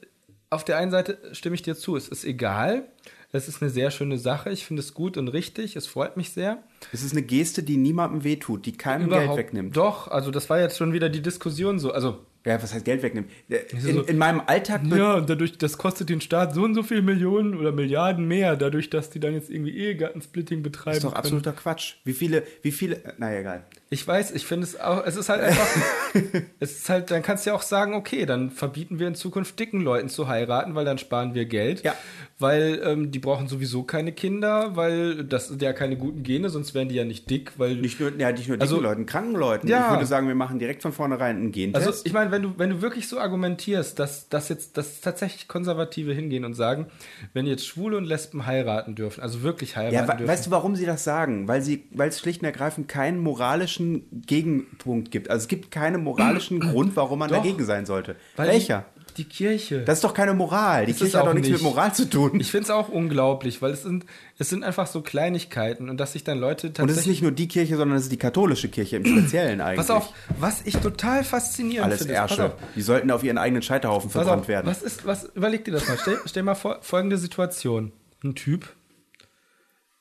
auf 0.50 0.64
der 0.64 0.78
einen 0.78 0.92
Seite 0.92 1.18
stimme 1.32 1.56
ich 1.56 1.62
dir 1.62 1.76
zu, 1.76 1.96
es 1.96 2.08
ist 2.08 2.26
egal. 2.26 2.88
Es 3.32 3.48
ist 3.48 3.62
eine 3.62 3.70
sehr 3.70 3.92
schöne 3.92 4.18
Sache. 4.18 4.50
Ich 4.50 4.66
finde 4.66 4.80
es 4.80 4.96
gut 4.96 5.16
und 5.16 5.28
richtig. 5.28 5.76
Es 5.76 5.86
freut 5.86 6.18
mich 6.18 6.32
sehr. 6.32 6.64
Es 6.92 7.04
ist 7.04 7.12
eine 7.12 7.22
Geste, 7.22 7.62
die 7.62 7.78
niemandem 7.78 8.24
wehtut, 8.24 8.66
die 8.66 8.72
keinem 8.72 9.08
Geld 9.08 9.36
wegnimmt. 9.36 9.78
Doch, 9.78 10.08
also 10.08 10.32
das 10.32 10.50
war 10.50 10.60
jetzt 10.60 10.78
schon 10.78 10.94
wieder 10.94 11.10
die 11.10 11.22
Diskussion 11.22 11.78
so. 11.78 11.92
Also, 11.92 12.26
Ja, 12.50 12.62
was 12.64 12.74
heißt 12.74 12.84
Geld 12.84 13.04
wegnimmt? 13.04 13.30
Äh, 13.48 13.58
In, 13.72 13.80
so- 13.94 14.02
in 14.02 14.18
meinem 14.18 14.42
Alltag 14.48 14.82
ja, 14.88 15.22
dadurch, 15.22 15.58
das 15.60 15.78
kostet 15.78 16.10
den 16.10 16.20
Staat 16.20 16.56
so 16.56 16.64
und 16.64 16.74
so 16.74 16.82
viel 16.82 17.04
Millionen 17.04 17.56
oder 17.56 17.72
Milliarden 17.72 18.28
mehr, 18.28 18.56
dadurch, 18.56 18.90
dass 18.90 19.12
die 19.12 19.20
dann 19.20 19.34
jetzt 19.36 19.52
irgendwie 19.52 19.78
Ehegattensplitting 19.78 20.64
betreiben. 20.64 20.98
ist 20.98 21.04
doch 21.04 21.10
können. 21.12 21.18
absoluter 21.20 21.54
Quatsch. 21.54 21.94
Wie 22.06 22.14
viele, 22.14 22.44
wie 22.64 22.72
viele, 22.72 22.96
äh, 23.04 23.14
naja, 23.20 23.40
egal. 23.42 23.64
Ich 23.92 24.08
weiß, 24.08 24.32
ich 24.32 24.46
finde 24.46 24.66
es 24.66 24.80
auch, 24.80 25.04
es 25.04 25.16
ist 25.16 25.30
halt 25.30 25.42
einfach, 25.42 25.68
es 26.60 26.78
ist 26.78 26.90
halt, 26.90 27.10
dann 27.10 27.24
kannst 27.24 27.46
du 27.46 27.50
ja 27.50 27.56
auch 27.56 27.64
sagen, 27.64 27.96
okay, 27.96 28.28
dann 28.28 28.52
verbieten 28.52 29.00
wir 29.00 29.08
in 29.08 29.16
Zukunft 29.16 29.60
dicken 29.60 29.82
Leuten 29.82 30.10
zu 30.10 30.28
heiraten, 30.28 30.76
weil 30.76 30.86
dann 30.86 31.00
sparen 31.00 31.34
wir 31.34 31.46
Geld. 31.46 31.84
Ja. 31.84 31.96
Weil 32.38 32.82
ähm, 32.86 33.12
die 33.12 33.18
brauchen 33.18 33.48
sowieso 33.48 33.82
keine 33.84 34.12
Kinder, 34.12 34.76
weil 34.76 35.24
das 35.24 35.48
sind 35.48 35.62
ja 35.64 35.74
keine 35.74 35.98
guten 35.98 36.22
Gene, 36.22 36.50
sonst 36.50 36.76
wären 36.76 36.88
die 36.88 36.96
ja 36.96 37.04
nicht 37.04 37.30
dick, 37.32 37.54
weil. 37.58 37.76
Nicht 37.78 38.00
nur, 38.00 38.12
ja, 38.18 38.32
nicht 38.32 38.48
nur 38.48 38.58
dicken 38.58 38.62
Also- 38.62 38.80
Leuten, 38.80 39.08
kranken 39.08 39.36
Leuten. 39.36 39.68
Ja. 39.68 39.88
Ich 39.88 39.94
würde 39.94 40.06
sagen, 40.06 40.28
wir 40.28 40.36
machen 40.36 40.60
direkt 40.60 40.84
von 40.84 40.94
vornherein 40.94 41.38
einen 41.38 41.52
Gentest. 41.52 41.88
also 41.88 42.02
ich 42.06 42.14
meine, 42.14 42.32
wenn 42.32 42.44
du, 42.44 42.54
wenn 42.58 42.70
du 42.70 42.82
wirklich 42.84 43.08
so 43.08 43.20
argumentierst, 43.20 43.98
dass, 43.98 44.30
dass 44.30 44.50
jetzt, 44.50 44.78
dass 44.78 45.02
tatsächlich 45.02 45.48
Konservative 45.48 46.14
hingehen 46.14 46.46
und 46.46 46.54
sagen, 46.54 46.86
wenn 47.34 47.48
jetzt 47.48 47.66
Schwule 47.66 47.98
und 47.98 48.06
Lesben 48.06 48.46
heiraten 48.46 48.94
dürfen, 48.94 49.22
also 49.22 49.42
wirklich 49.42 49.76
heiraten 49.76 49.96
ja, 49.96 50.06
dürfen. 50.06 50.28
weißt 50.28 50.46
du, 50.46 50.52
warum 50.52 50.76
sie 50.76 50.86
das 50.86 51.04
sagen? 51.04 51.48
Weil 51.48 51.64
sie, 51.64 51.88
weil 51.92 52.10
es 52.10 52.20
schlicht 52.20 52.42
und 52.42 52.46
ergreifend 52.46 52.88
keinen 52.88 53.18
moralischen 53.18 53.79
Gegenpunkt 53.80 55.12
gibt. 55.12 55.30
Also 55.30 55.44
es 55.44 55.48
gibt 55.48 55.72
keinen 55.72 56.04
moralischen 56.04 56.60
Grund, 56.72 56.96
warum 56.96 57.20
man 57.20 57.30
Doch. 57.30 57.38
dagegen 57.38 57.64
sein 57.66 57.86
sollte. 57.86 58.16
Welcher? 58.36 58.86
Die, 58.96 59.24
die 59.24 59.26
Kirche. 59.26 59.82
Das 59.84 59.98
ist 59.98 60.04
doch 60.04 60.14
keine 60.14 60.34
Moral. 60.34 60.86
Die 60.86 60.92
Ist 60.92 60.98
es 60.98 61.02
Kirche 61.04 61.20
hat 61.20 61.26
doch 61.28 61.34
nichts 61.34 61.50
nicht. 61.50 61.62
mit 61.62 61.64
Moral 61.64 61.94
zu 61.94 62.10
tun. 62.10 62.40
Ich 62.40 62.52
finde 62.52 62.66
es 62.66 62.70
auch 62.70 62.90
unglaublich, 62.90 63.62
weil 63.62 63.72
es 63.72 63.84
sind, 63.84 64.06
es 64.38 64.50
sind 64.50 64.64
einfach 64.64 64.88
so 64.88 65.02
Kleinigkeiten 65.02 65.90
und 65.90 65.98
dass 65.98 66.14
sich 66.14 66.24
dann 66.24 66.40
Leute 66.40 66.68
tatsächlich. 66.68 66.84
Und 66.84 66.90
es 66.92 66.98
ist 66.98 67.08
nicht 67.08 67.22
nur 67.22 67.32
die 67.32 67.48
Kirche, 67.48 67.76
sondern 67.76 67.98
es 67.98 68.04
ist 68.04 68.12
die 68.12 68.18
katholische 68.18 68.70
Kirche 68.70 68.98
im 68.98 69.06
Speziellen 69.06 69.62
eigentlich. 69.62 69.78
Pass 69.88 69.90
auf, 69.92 70.14
was 70.40 70.62
ich 70.66 70.78
total 70.78 71.24
faszinierend 71.24 71.86
Alles 71.88 72.00
finde. 72.00 72.14
Pass 72.16 72.32
Ärsche. 72.32 72.54
Die 72.76 72.82
sollten 72.82 73.12
auf 73.12 73.24
ihren 73.24 73.38
eigenen 73.38 73.62
Scheiterhaufen 73.62 74.10
pass 74.10 74.22
verbrannt 74.24 74.44
auf, 74.44 74.48
werden. 74.48 74.68
was 74.68 74.82
ist, 74.82 75.06
was, 75.06 75.26
überleg 75.36 75.66
dir 75.66 75.72
das 75.72 75.88
mal. 75.88 75.98
Stell, 76.00 76.20
stell 76.26 76.44
mal 76.44 76.56
vor, 76.56 76.78
folgende 76.82 77.18
Situation. 77.18 77.92
Ein 78.24 78.36
Typ, 78.36 78.70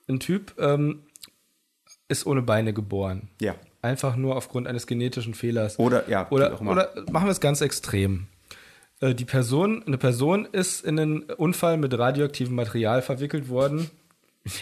ein 0.08 0.20
Typ 0.20 0.54
ähm, 0.58 1.02
ist 2.08 2.26
ohne 2.26 2.42
Beine 2.42 2.72
geboren. 2.72 3.28
Ja. 3.40 3.54
Einfach 3.82 4.16
nur 4.16 4.36
aufgrund 4.36 4.66
eines 4.66 4.86
genetischen 4.86 5.34
Fehlers. 5.34 5.78
Oder, 5.78 6.08
ja, 6.08 6.26
oder, 6.30 6.60
oder 6.60 6.90
machen 7.10 7.26
wir 7.26 7.30
es 7.32 7.40
ganz 7.40 7.60
extrem. 7.60 8.26
Äh, 9.00 9.14
Die 9.14 9.24
Person, 9.24 9.84
eine 9.86 9.98
Person 9.98 10.46
ist 10.50 10.84
in 10.84 10.98
einen 10.98 11.22
Unfall 11.22 11.76
mit 11.76 11.96
radioaktivem 11.96 12.54
Material 12.54 13.02
verwickelt 13.02 13.48
worden. 13.48 13.90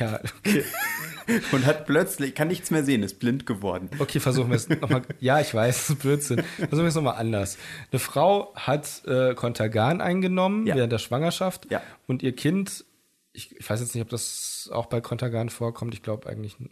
Ja, 0.00 0.18
okay. 0.40 0.64
Und 1.52 1.64
hat 1.64 1.86
plötzlich, 1.86 2.34
kann 2.34 2.48
nichts 2.48 2.72
mehr 2.72 2.82
sehen, 2.82 3.04
ist 3.04 3.20
blind 3.20 3.46
geworden. 3.46 3.88
Okay, 4.00 4.18
versuchen 4.18 4.48
wir 4.48 4.56
es 4.56 4.68
nochmal. 4.68 5.02
Ja, 5.20 5.38
ich 5.40 5.54
weiß, 5.54 5.76
das 5.76 5.90
ist 5.90 5.98
Blödsinn. 6.00 6.42
Versuchen 6.56 6.78
wir 6.80 6.86
es 6.88 6.94
nochmal 6.96 7.16
anders. 7.18 7.56
Eine 7.92 8.00
Frau 8.00 8.52
hat 8.56 9.02
äh, 9.06 9.34
Contergan 9.34 10.00
eingenommen 10.00 10.66
Ja. 10.66 10.74
während 10.74 10.92
der 10.92 10.98
Schwangerschaft 10.98 11.70
Ja. 11.70 11.82
und 12.08 12.24
ihr 12.24 12.34
Kind, 12.34 12.84
ich, 13.32 13.54
ich 13.56 13.70
weiß 13.70 13.78
jetzt 13.80 13.94
nicht, 13.94 14.02
ob 14.02 14.08
das 14.08 14.68
auch 14.72 14.86
bei 14.86 15.00
Contergan 15.00 15.50
vorkommt, 15.50 15.94
ich 15.94 16.02
glaube 16.02 16.28
eigentlich 16.28 16.58
n- 16.58 16.70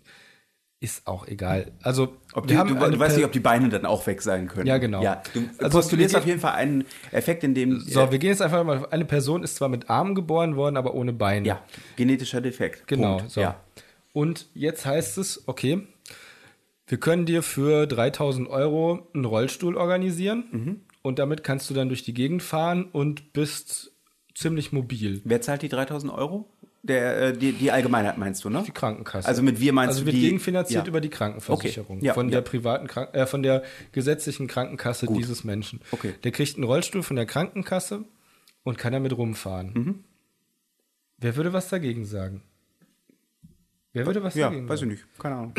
ist 0.85 1.07
auch 1.07 1.26
egal. 1.26 1.72
Also, 1.82 2.14
Ob 2.35 2.47
die, 2.47 2.55
du, 2.55 2.64
du 2.64 2.99
weißt 2.99 3.16
nicht, 3.16 3.24
ob 3.26 3.32
die 3.32 3.41
Beine 3.41 3.68
dann 3.68 3.85
auch 3.87 4.07
weg 4.07 4.22
sein 4.22 4.47
können. 4.49 4.66
Ja, 4.66 4.78
genau. 4.78 5.03
Ja, 5.03 5.22
du 5.32 5.43
Also, 5.59 5.78
postulierst 5.78 6.14
auf 6.16 6.26
jeden 6.26 6.41
Fall 6.41 6.53
einen 6.53 6.85
Effekt, 7.11 7.43
in 7.43 7.55
dem. 7.55 7.80
So, 7.80 8.11
wir 8.12 8.18
gehen 8.18 8.30
jetzt 8.30 8.43
einfach 8.43 8.62
mal. 8.64 8.87
Eine 8.91 9.05
Person 9.05 9.43
ist 9.43 9.57
zwar 9.57 9.68
mit 9.68 9.91
Armen 9.91 10.14
geboren 10.14 10.57
worden, 10.57 10.76
aber 10.76 10.95
ohne 10.95 11.12
Beine. 11.12 11.47
ja, 11.49 11.61
genetischer 11.97 12.41
Defekt. 12.41 12.87
Genau, 12.87 13.16
Punkt. 13.18 13.32
so. 13.32 13.41
Ja. 13.41 13.57
Und 14.12 14.47
jetzt 14.55 14.87
heißt 14.87 15.18
es, 15.18 15.43
okay, 15.49 15.87
wir 16.87 16.99
können 16.99 17.26
dir 17.26 17.43
für 17.43 17.87
3000 17.87 18.49
Euro 18.49 19.09
einen 19.14 19.24
Rollstuhl 19.24 19.76
organisieren 19.76 20.45
Mhm. 20.53 20.80
und 21.03 21.18
damit 21.18 21.43
kannst 21.43 21.68
du 21.70 21.74
dann 21.74 21.89
durch 21.89 22.03
die 22.05 22.14
Gegend 22.14 22.43
fahren 22.43 22.85
und 22.93 23.32
bist 23.32 23.93
ziemlich 24.35 24.70
mobil. 24.72 25.20
Wer 25.24 25.41
zahlt 25.41 25.62
die 25.62 25.68
3000 25.68 26.12
Euro? 26.12 26.49
Der, 26.87 27.16
äh, 27.28 27.32
die, 27.32 27.53
die 27.53 27.70
Allgemeinheit 27.70 28.18
meinst 28.18 28.45
du, 28.45 28.51
ne? 28.51 28.62
Die 28.66 28.70
Krankenkasse. 28.70 29.26
Also 29.26 29.43
mit 29.43 29.59
wir 29.59 29.72
meinst 29.72 29.93
also 29.93 30.01
du 30.03 30.07
wird 30.07 30.16
die- 30.16 30.20
gegenfinanziert 30.20 30.85
ja. 30.85 30.89
über 30.89 31.01
die 31.01 31.09
Krankenversicherung 31.09 31.97
Okay, 31.97 32.07
ja, 32.07 32.12
von 32.12 32.28
ja. 32.28 32.32
der 32.32 32.41
privaten 32.43 32.87
Krank 32.89 33.14
äh, 33.14 33.26
von 33.26 33.43
der 33.43 33.62
gesetzlichen 33.93 34.49
Krankenkasse 34.49 35.07
Gut. 35.07 35.16
dieses 35.16 35.45
Menschen. 35.45 35.80
Okay. 35.93 36.12
Der 36.24 36.30
kriegt 36.30 36.57
einen 36.57 36.64
Rollstuhl 36.64 37.03
von 37.03 37.16
der 37.16 37.24
Krankenkasse 37.24 38.05
und 38.64 38.76
kann 38.76 38.93
damit 38.93 39.16
rumfahren. 39.16 39.72
Mhm. 39.72 40.05
Wer 41.16 41.37
würde 41.37 41.55
was 41.55 41.70
dagegen 41.70 42.05
sagen? 42.05 42.43
Wer 43.95 44.05
würde 44.05 44.22
was 44.22 44.35
Ja, 44.35 44.49
dagegen 44.49 44.68
weiß 44.68 44.74
ich 44.74 44.80
sagen? 44.80 44.91
nicht. 44.93 45.18
Keine 45.18 45.35
Ahnung. 45.37 45.55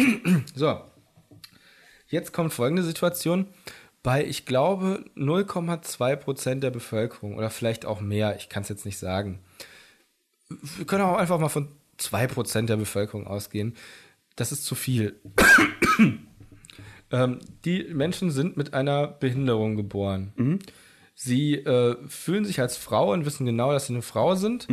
So. 0.56 0.80
Jetzt 2.08 2.34
kommt 2.34 2.54
folgende 2.54 2.84
Situation. 2.84 3.48
Bei, 4.04 4.24
ich 4.24 4.46
glaube, 4.46 5.04
0,2 5.18 6.16
Prozent 6.18 6.64
der 6.64 6.70
Bevölkerung 6.70 7.36
oder 7.36 7.50
vielleicht 7.50 7.86
auch 7.88 8.00
mehr, 8.00 8.36
ich 8.38 8.48
kann 8.50 8.62
es 8.62 8.70
jetzt 8.70 8.86
nicht 8.86 9.00
sagen. 9.00 9.40
Wir 10.50 10.86
können 10.86 11.04
auch 11.04 11.18
einfach 11.18 11.40
mal 11.40 11.50
von 11.50 11.70
2 11.98 12.28
Prozent 12.28 12.70
der 12.70 12.78
Bevölkerung 12.78 13.26
ausgehen. 13.28 13.76
Das 14.36 14.52
ist 14.52 14.66
zu 14.66 14.76
viel. 14.76 15.16
ähm, 17.12 17.40
die 17.64 17.86
Menschen 17.94 18.32
sind 18.32 18.58
mit 18.58 18.74
einer 18.74 19.08
Behinderung 19.08 19.76
geboren. 19.76 20.60
Sie 21.14 21.56
äh, 21.56 21.96
fühlen 22.08 22.46
sich 22.46 22.60
als 22.60 22.78
Frau 22.78 23.14
und 23.14 23.26
wissen 23.26 23.46
genau, 23.46 23.72
dass 23.72 23.88
sie 23.88 23.94
eine 23.94 24.02
Frau 24.02 24.36
sind, 24.36 24.68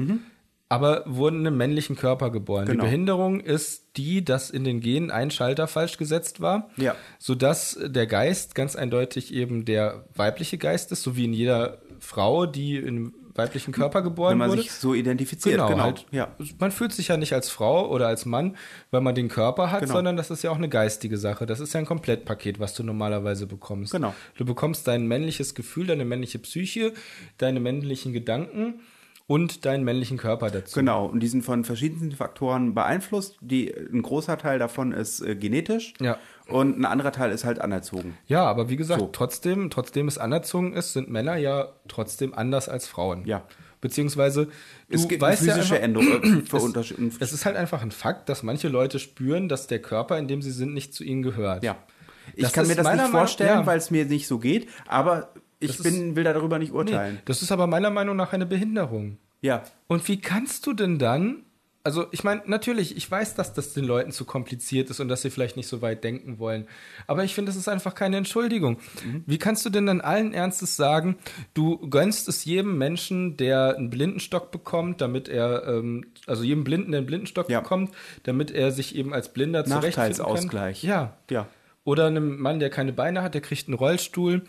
aber 0.68 1.05
wurden 1.07 1.41
in 1.41 1.47
einem 1.47 1.57
männlichen 1.59 1.95
Körper 1.97 2.31
geboren. 2.31 2.66
Genau. 2.66 2.83
Die 2.83 2.87
Behinderung 2.89 3.41
ist 3.41 3.97
die, 3.97 4.25
dass 4.25 4.51
in 4.51 4.64
den 4.64 4.81
Genen 4.81 5.11
ein 5.12 5.31
Schalter 5.31 5.68
falsch 5.68 5.99
gesetzt 5.99 6.41
war, 6.41 6.70
Ja. 6.77 6.97
sodass 7.18 7.79
der 7.81 8.07
Geist 8.07 8.55
ganz 8.57 8.75
eindeutig 8.75 9.33
eben 9.33 9.64
der 9.64 10.07
weibliche 10.14 10.59
Geist 10.59 10.91
ist, 10.91 11.03
so 11.03 11.14
wie 11.16 11.27
in 11.27 11.33
jeder 11.35 11.81
Frau, 12.01 12.47
die 12.47 12.77
in 12.79 12.89
einem 12.89 13.14
weiblichen 13.35 13.72
Körper 13.72 14.03
geboren 14.03 14.33
Wenn 14.33 14.39
man 14.39 14.51
wurde. 14.51 14.62
sich 14.62 14.72
so 14.72 14.95
identifiziert, 14.95 15.57
genau. 15.66 15.80
halt, 15.80 16.07
Ja. 16.11 16.28
Man 16.59 16.70
fühlt 16.70 16.93
sich 16.93 17.09
ja 17.09 17.16
nicht 17.16 17.33
als 17.33 17.49
Frau 17.51 17.89
oder 17.91 18.07
als 18.09 18.26
Mann, 18.26 18.57
weil 18.91 19.01
man 19.01 19.14
den 19.14 19.28
Körper 19.28 19.70
hat, 19.70 19.80
Genau. 19.80 19.95
sondern 19.95 20.16
das 20.16 20.30
ist 20.30 20.43
ja 20.43 20.51
auch 20.51 20.57
eine 20.59 20.68
geistige 20.68 21.16
Sache. 21.18 21.47
Das 21.47 21.61
ist 21.61 21.72
ja 21.72 21.80
ein 21.80 21.87
Komplettpaket, 21.87 22.61
was 22.61 22.74
du 22.74 22.83
normalerweise 22.83 23.47
bekommst. 23.47 23.93
Genau. 23.93 24.14
Du 24.37 24.45
bekommst 24.45 24.87
dein 24.89 25.07
männliches 25.07 25.55
Gefühl, 25.55 25.87
deine 25.87 26.05
männliche 26.05 26.39
Psyche, 26.39 26.93
deine 27.39 27.61
männlichen 27.61 28.12
Gedanken 28.12 28.80
und 29.28 29.64
deinen 29.64 29.85
männlichen 29.85 30.18
Körper 30.18 30.51
dazu. 30.51 30.78
Genau, 30.80 31.07
und 31.07 31.20
die 31.20 31.28
sind 31.28 31.43
von 31.43 31.64
verschiedensten 31.64 32.12
Faktoren 32.12 32.74
beeinflusst. 32.74 33.37
Die, 33.41 33.72
ein 33.72 34.03
großer 34.03 34.37
Teil 34.37 34.59
davon 34.59 34.93
ist 34.93 35.20
äh, 35.20 35.37
genetisch 35.37 35.95
Ja. 36.01 36.18
Und 36.49 36.78
ein 36.78 36.84
anderer 36.84 37.12
Teil 37.12 37.30
ist 37.32 37.45
halt 37.45 37.61
anerzogen. 37.61 38.16
Ja, 38.26 38.45
aber 38.45 38.68
wie 38.68 38.76
gesagt, 38.76 39.01
So. 39.01 39.09
trotzdem, 39.12 39.70
trotzdem 39.70 40.09
es 40.09 40.18
anerzogen 40.18 40.72
ist, 40.72 40.93
sind 40.93 41.11
Männer 41.11 41.36
ja 41.36 41.68
trotzdem 41.88 42.34
anders 42.34 42.68
als 42.68 42.86
Frauen. 42.86 43.24
Ja. 43.26 43.43
Beziehungsweise, 43.80 44.47
du 44.47 44.51
Es 44.90 45.09
gibt 45.09 45.22
weißt 45.22 45.45
ja 45.45 45.55
physische 45.55 45.74
einfach, 45.74 45.84
Änderungen 46.03 46.47
für 46.47 46.57
es, 46.59 46.62
Unterschiede. 46.62 47.11
es 47.18 47.32
ist 47.32 47.45
halt 47.45 47.57
einfach 47.57 47.82
ein 47.82 47.90
Fakt, 47.90 48.28
dass 48.28 48.43
manche 48.45 48.68
Leute 48.68 48.99
spüren, 48.99 49.49
dass 49.49 49.66
der 49.66 49.80
Körper, 49.82 50.18
in 50.18 50.28
dem 50.28 50.40
sie 50.40 50.53
sind, 50.53 50.72
nicht 50.72 50.95
zu 50.95 51.03
ihnen 51.05 51.22
gehört. 51.22 51.64
Ja. 51.64 51.76
Ich 52.34 52.43
Das 52.45 52.53
kann 52.53 52.66
mir 52.66 52.72
ist 52.72 52.78
das 52.78 52.86
nicht 52.86 52.97
Meinung- 52.97 53.11
vorstellen, 53.12 53.61
ja. 53.61 53.66
weil 53.66 53.78
es 53.78 53.90
mir 53.90 54.05
nicht 54.05 54.28
so 54.28 54.38
geht, 54.38 54.68
aber 54.86 55.30
ich 55.59 55.68
Das 55.76 55.80
ist- 55.80 55.82
bin, 55.82 56.14
will 56.14 56.22
darüber 56.24 56.59
nicht 56.61 56.70
Nee, 56.72 56.78
urteilen. 56.78 57.18
das 57.24 57.43
ist 57.43 57.51
aber 57.51 57.66
meiner 57.66 57.90
Meinung 57.90 58.14
nach 58.14 58.32
eine 58.32 58.47
Behinderung. 58.47 59.18
Ja. 59.40 59.64
Und 59.88 60.07
wie 60.07 60.20
kannst 60.20 60.66
du 60.68 60.72
denn 60.72 61.01
dann, 61.01 61.43
also 61.85 62.07
ich 62.12 62.22
meine, 62.24 62.43
natürlich, 62.47 62.97
ich 62.97 63.11
weiß, 63.11 63.35
dass 63.35 63.53
das 63.55 63.72
den 63.74 63.85
Leuten 63.85 64.12
zu 64.12 64.24
kompliziert 64.24 64.89
ist 64.91 65.01
und 65.01 65.09
dass 65.09 65.22
sie 65.22 65.30
vielleicht 65.30 65.57
nicht 65.57 65.66
so 65.66 65.83
weit 65.83 66.05
denken 66.05 66.39
wollen. 66.39 66.66
Aber 67.07 67.24
ich 67.24 67.35
finde, 67.35 67.51
das 67.51 67.57
ist 67.57 67.68
einfach 67.68 67.95
keine 67.95 68.16
Entschuldigung. 68.18 68.78
Mhm. 69.05 69.24
Wie 69.26 69.39
kannst 69.39 69.66
du 69.66 69.70
denn 69.70 69.87
dann 69.87 70.01
allen 70.01 70.33
Ernstes 70.33 70.76
sagen, 70.76 71.16
du 71.55 71.78
gönnst 71.89 72.28
es 72.28 72.45
jedem 72.45 72.78
Menschen, 72.78 73.37
der 73.37 73.76
einen 73.76 73.91
Blindenstock 73.91 74.51
bekommt, 74.53 75.01
damit 75.01 75.28
er, 75.28 75.66
ähm, 75.66 76.07
also 76.26 76.45
jedem 76.45 76.64
Blinden, 76.64 76.93
der 76.93 76.99
einen 76.99 77.07
Blindenstock 77.07 77.51
Ja. 77.51 77.61
bekommt, 77.61 77.93
damit 78.22 78.51
er 78.51 78.70
sich 78.70 78.95
eben 78.95 79.12
als 79.12 79.33
Blinder 79.33 79.64
zurechtfinden 79.64 79.95
kann? 79.95 80.09
Nachteilsausgleich. 80.24 80.83
Ja. 80.85 81.16
Ja. 81.30 81.49
Oder 81.85 82.07
einem 82.07 82.39
Mann, 82.41 82.61
der 82.61 82.70
keine 82.70 82.93
Beine 82.93 83.22
hat, 83.22 83.35
der 83.35 83.41
kriegt 83.41 83.66
einen 83.66 83.74
Rollstuhl. 83.76 84.43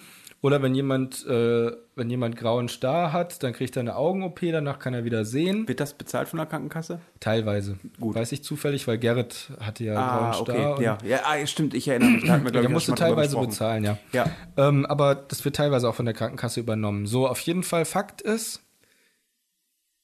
Oder 0.44 0.62
wenn 0.62 0.76
jemand, 0.76 1.26
äh, 1.26 1.72
wenn 1.96 2.10
jemand 2.10 2.36
grauen 2.36 2.68
Star 2.68 3.14
hat, 3.14 3.42
dann 3.44 3.54
kriegt 3.54 3.78
er 3.78 3.80
eine 3.80 3.96
Augen-OP, 3.96 4.42
danach 4.52 4.78
kann 4.78 4.94
er 4.94 5.06
wieder 5.06 5.24
sehen. 5.24 5.70
Wird 5.70 5.80
das 5.80 5.94
bezahlt 5.94 6.28
von 6.28 6.36
der 6.36 6.46
Krankenkasse? 6.46 7.00
Teilweise. 7.22 7.80
Gut. 7.98 8.14
Weiß 8.14 8.30
ich 8.34 8.44
zufällig, 8.44 8.86
weil 8.86 8.98
Gerrit 8.98 9.54
hatte 9.62 9.86
ja 9.86 9.96
Ah, 9.96 10.18
grauen 10.18 10.34
Star. 10.44 10.72
okay. 10.74 10.84
Ja, 10.84 10.98
ja 11.08 11.22
ah, 11.24 11.48
stimmt, 11.48 11.74
ich 11.74 11.88
erinnere 11.88 12.10
mich. 12.12 12.26
Da 12.26 12.34
hatten 12.34 12.44
wir, 12.44 12.52
glaub 12.52 12.62
Der 12.62 12.72
musste 12.72 12.94
teilweise 12.94 13.38
bezahlen, 13.38 13.86
ja. 13.86 13.98
Ja. 14.12 14.26
Ähm, 14.58 14.86
aber 14.86 15.16
das 15.16 15.46
wird 15.46 15.56
teilweise 15.56 15.88
auch 15.88 15.96
von 15.96 16.06
der 16.06 16.14
Krankenkasse 16.14 16.60
übernommen. 16.60 17.08
So, 17.08 17.26
auf 17.26 17.40
jeden 17.40 17.64
Fall 17.64 17.86
Fakt 17.86 18.22
ist, 18.22 18.62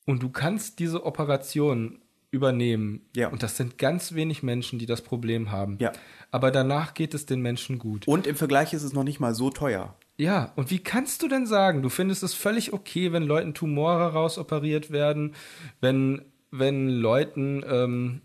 und 0.06 0.24
du 0.24 0.30
kannst 0.30 0.80
diese 0.80 1.06
Operation 1.06 2.00
übernehmen. 2.32 3.02
Ja. 3.16 3.28
Und 3.28 3.44
das 3.44 3.58
sind 3.58 3.78
ganz 3.78 4.14
wenig 4.14 4.42
Menschen, 4.42 4.80
die 4.80 4.86
das 4.86 5.02
Problem 5.02 5.52
haben. 5.52 5.78
Ja. 5.80 5.92
Aber 6.32 6.50
danach 6.50 6.94
geht 6.94 7.14
es 7.14 7.26
den 7.26 7.42
Menschen 7.42 7.78
gut. 7.78 8.08
Und 8.08 8.26
im 8.26 8.36
Vergleich 8.36 8.74
ist 8.74 8.84
es 8.84 8.94
noch 8.94 9.04
nicht 9.04 9.20
mal 9.20 9.36
so 9.36 9.50
teuer. 9.50 9.96
Ja, 10.20 10.52
und 10.58 10.70
wie 10.70 10.80
kannst 10.80 11.24
du 11.24 11.30
denn 11.30 11.46
sagen, 11.46 11.82
du 11.82 11.88
findest 11.88 12.24
es 12.24 12.34
völlig 12.34 12.74
okay, 12.74 13.14
wenn 13.14 13.24
Leuten 13.24 13.54
Tumore 13.54 14.12
rausoperiert 14.12 14.92
werden, 14.92 15.34
wenn, 15.80 16.26
wenn 16.52 16.90
Leuten 16.90 17.64
ähm, 17.66 18.22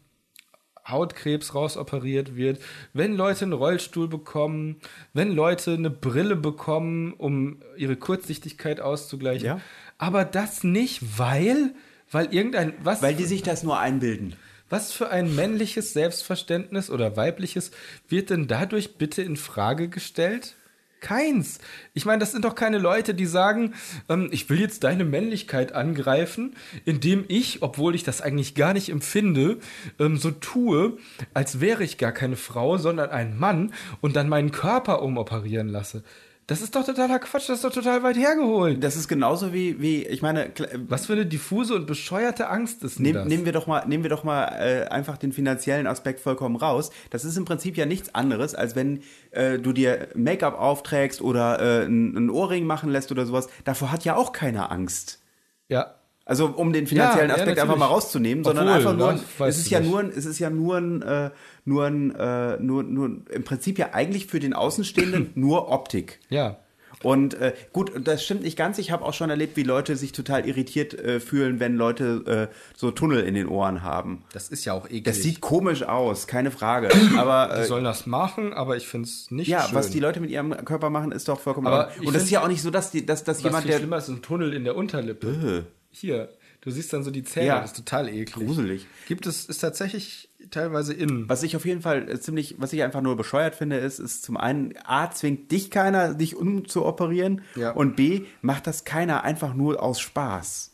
Hautkrebs 0.84 1.55
rausoperiert 1.55 2.34
wird, 2.34 2.61
wenn 2.95 3.14
Leute 3.14 3.45
einen 3.45 3.53
Rollstuhl 3.53 4.09
bekommen, 4.09 4.80
wenn 5.12 5.30
Leute 5.30 5.74
eine 5.74 5.88
Brille 5.88 6.34
bekommen, 6.34 7.12
um 7.12 7.62
ihre 7.76 7.95
Kurzsichtigkeit 7.95 8.80
auszugleichen. 8.80 9.47
Ja. 9.47 9.61
Aber 9.97 10.24
das 10.24 10.64
nicht, 10.64 11.01
weil, 11.16 11.76
weil 12.11 12.34
irgendein, 12.34 12.74
was, 12.82 13.03
Weil 13.03 13.14
die 13.14 13.22
sich 13.22 13.45
das 13.45 13.62
nur 13.62 13.78
einbilden. 13.78 14.34
was 14.68 14.92
für 14.92 15.11
ein 15.11 15.32
männliches 15.36 15.92
Selbstverständnis 15.92 16.90
oder 16.90 17.16
weibliches 17.16 17.70
wird 18.09 18.30
denn 18.30 18.49
dadurch 18.49 18.99
bitte 18.99 19.22
in 19.22 19.36
Frage 19.36 19.88
gestellt? 19.88 20.57
Keins. 21.01 21.59
Ich 21.92 22.07
meine, 22.07 22.20
das 22.20 22.32
sind 22.32 22.45
doch 22.45 22.55
keine 22.55 22.78
Leute, 22.78 23.14
die 23.14 23.26
sagen, 23.26 23.74
ähm, 24.09 24.28
ich 24.32 24.49
will 24.49 24.61
jetzt 24.61 24.84
deine 24.84 25.05
Männlichkeit 25.05 25.72
angreifen, 25.72 26.55
indem 26.84 27.24
ich, 27.28 27.62
obwohl 27.62 27.95
ich 27.95 28.05
das 28.05 28.22
eigentlich 28.22 28.55
gar 28.55 28.72
nicht 28.72 28.88
empfinde, 28.88 29.59
ähm, 29.99 30.16
so 30.16 30.30
tue, 30.30 30.97
als 31.34 31.61
wäre 31.61 31.84
ich 31.84 31.99
gar 31.99 32.12
keine 32.12 32.36
Frau, 32.36 32.78
sondern 32.78 33.11
ein 33.11 33.38
Mann 33.38 33.74
und 34.01 34.16
dann 34.16 34.28
meinen 34.28 34.51
Körper 34.51 35.03
umoperieren 35.03 35.68
lasse. 35.68 36.03
Das 36.47 36.61
ist 36.61 36.76
doch 36.76 36.84
totaler 36.84 37.18
Quatsch, 37.20 37.49
das 37.49 37.57
ist 37.57 37.64
doch 37.64 37.72
total 37.72 38.03
weit 38.03 38.18
hergeholt. 38.18 38.84
Das 38.84 38.97
ist 38.97 39.09
genauso 39.09 39.55
wie, 39.55 39.80
wie 39.80 40.03
ich 40.05 40.20
meine, 40.20 40.49
kl- 40.49 40.68
Was 40.88 41.07
für 41.07 41.14
eine 41.14 41.24
diffuse 41.24 41.74
und 41.74 41.86
bescheuerte 41.86 42.51
Angst 42.51 42.82
ist 42.84 43.01
Nehm, 43.01 43.14
das? 43.14 43.26
nehmen 43.28 43.47
wir 43.47 43.53
doch 43.53 43.66
mal, 43.66 43.86
nehmen 43.86 44.03
wir 44.03 44.11
doch 44.11 44.24
mal 44.24 44.45
äh, 44.49 44.88
einfach 44.88 45.16
den 45.16 45.32
finanziellen 45.32 45.86
Aspekt 45.86 46.20
vollkommen 46.20 46.57
raus. 46.57 46.90
Das 47.09 47.24
ist 47.24 47.38
im 47.38 47.47
Prinzip 47.47 47.78
ja 47.78 47.86
nichts 47.86 48.14
anderes, 48.14 48.55
als 48.55 48.76
wenn 48.76 49.01
äh, 49.30 49.59
du 49.59 49.72
dir 49.72 50.09
Make-up 50.14 50.61
aufträgst 50.61 51.22
oder 51.22 51.61
äh, 51.61 51.86
ein, 51.86 52.14
ein 52.14 52.28
Ohrring 52.30 52.66
machen 52.66 52.90
lässt 52.90 53.11
oder 53.11 53.24
sowas. 53.24 53.49
Davor 53.64 53.90
hat 53.90 54.05
ja 54.05 54.14
auch 54.16 54.32
keiner 54.32 54.70
Angst. 54.70 55.20
ja, 55.68 55.95
Also 56.26 56.49
um 56.49 56.74
den 56.74 56.86
finanziellen 56.86 57.30
Ja, 57.30 57.36
ja, 57.36 57.42
Aspekt 57.42 57.59
einfach 57.59 57.74
natürlich. 57.76 57.88
mal 57.88 57.95
rauszunehmen, 57.95 58.45
sondern 58.45 58.64
Obwohl, 58.68 58.76
einfach 58.76 58.97
nur, 58.97 59.12
ja, 59.40 59.47
es 59.47 59.57
ist 59.59 59.70
ja 59.70 59.80
nicht. 59.80 59.90
nur, 59.90 60.01
ein- 60.01 60.11
es 60.14 60.26
ist 60.26 60.38
ja 60.38 60.51
nur 60.51 60.76
ein, 60.76 61.01
äh, 61.03 61.30
nur 61.64 61.84
ein, 61.86 62.14
äh, 62.14 62.58
nur, 62.58 62.82
nur 62.82 63.06
im 63.30 63.44
Prinzip 63.44 63.78
ja 63.78 63.90
eigentlich 63.92 64.26
für 64.26 64.40
den 64.40 64.52
Außenstehenden 64.54 65.30
nur 65.34 65.68
Optik. 65.70 66.20
ja. 66.28 66.58
Und 67.02 67.34
äh, 67.34 67.52
gut, 67.74 67.92
das 68.06 68.24
stimmt 68.24 68.44
nicht 68.44 68.56
ganz. 68.56 68.78
Ich 68.78 68.90
habe 68.90 69.04
auch 69.04 69.12
schon 69.12 69.28
erlebt, 69.28 69.58
wie 69.58 69.62
Leute 69.62 69.94
sich 69.96 70.12
total 70.12 70.48
irritiert 70.48 70.94
äh, 70.94 71.20
fühlen, 71.20 71.60
wenn 71.60 71.76
Leute 71.76 72.48
äh, 72.50 72.54
so 72.74 72.92
Tunnel 72.92 73.24
in 73.24 73.34
den 73.34 73.46
Ohren 73.46 73.82
haben. 73.82 74.24
Das 74.32 74.48
ist 74.48 74.64
ja 74.64 74.72
auch 74.72 74.86
eklig. 74.86 75.04
Das 75.04 75.16
sieht 75.20 75.42
komisch 75.42 75.82
aus, 75.82 76.26
keine 76.26 76.50
Frage. 76.50 76.88
Aber 77.18 77.52
Die 77.56 77.62
äh, 77.62 77.64
sollen 77.66 77.84
das 77.84 78.06
machen, 78.06 78.54
aber 78.54 78.78
ich 78.78 78.86
finde 78.86 79.06
es 79.08 79.30
nicht 79.30 79.48
ja, 79.48 79.64
schön. 79.66 79.74
was 79.74 79.90
die 79.90 80.00
Leute 80.00 80.20
mit 80.20 80.30
ihrem 80.30 80.52
Körper 80.64 80.88
machen, 80.88 81.12
ist 81.12 81.28
doch 81.28 81.40
vollkommen. 81.40 81.66
Aber 81.66 81.90
Und 82.02 82.14
das 82.14 82.22
ist 82.22 82.30
ja 82.30 82.42
auch 82.42 82.48
nicht 82.48 82.62
so, 82.62 82.70
dass 82.70 82.90
die, 82.90 83.04
dass, 83.04 83.22
dass 83.22 83.38
was 83.38 83.44
jemand, 83.44 83.64
viel 83.64 83.72
der 83.72 83.78
schlimmer 83.80 83.98
ist, 83.98 84.08
ein 84.08 84.22
Tunnel 84.22 84.54
in 84.54 84.64
der 84.64 84.74
Unterlippe. 84.74 85.66
Hier, 85.90 86.30
du 86.62 86.70
siehst 86.70 86.90
dann 86.94 87.02
so 87.04 87.10
die 87.10 87.24
Zähne, 87.24 87.46
Ja. 87.48 87.60
das 87.60 87.72
ist 87.72 87.76
total 87.76 88.08
eklig. 88.08 88.46
gruselig. 88.46 88.86
Gibt 89.08 89.26
es, 89.26 89.44
ist 89.44 89.58
tatsächlich 89.58 90.30
teilweise 90.55 90.94
innen. 90.94 91.28
Was 91.28 91.42
ich 91.42 91.57
auf 91.57 91.64
jeden 91.66 91.82
Fall 91.82 92.09
äh, 92.09 92.18
ziemlich, 92.20 92.57
was 92.59 92.72
ich 92.72 92.82
einfach 92.82 93.02
nur 93.02 93.16
bescheuert 93.16 93.55
finde, 93.55 93.76
ist, 93.76 93.98
ist 93.98 94.22
zum 94.22 94.36
einen, 94.36 94.72
A, 94.84 95.11
zwingt 95.11 95.52
dich 95.52 95.70
keiner, 95.70 96.14
dich 96.14 96.36
umzuoperieren 96.36 97.42
Ja. 97.54 97.72
und 97.72 97.96
B, 97.96 98.22
macht 98.41 98.66
das 98.66 98.84
keiner 98.84 99.24
einfach 99.24 99.54
nur 99.54 99.83
aus 99.83 100.00
Spaß. 100.00 100.70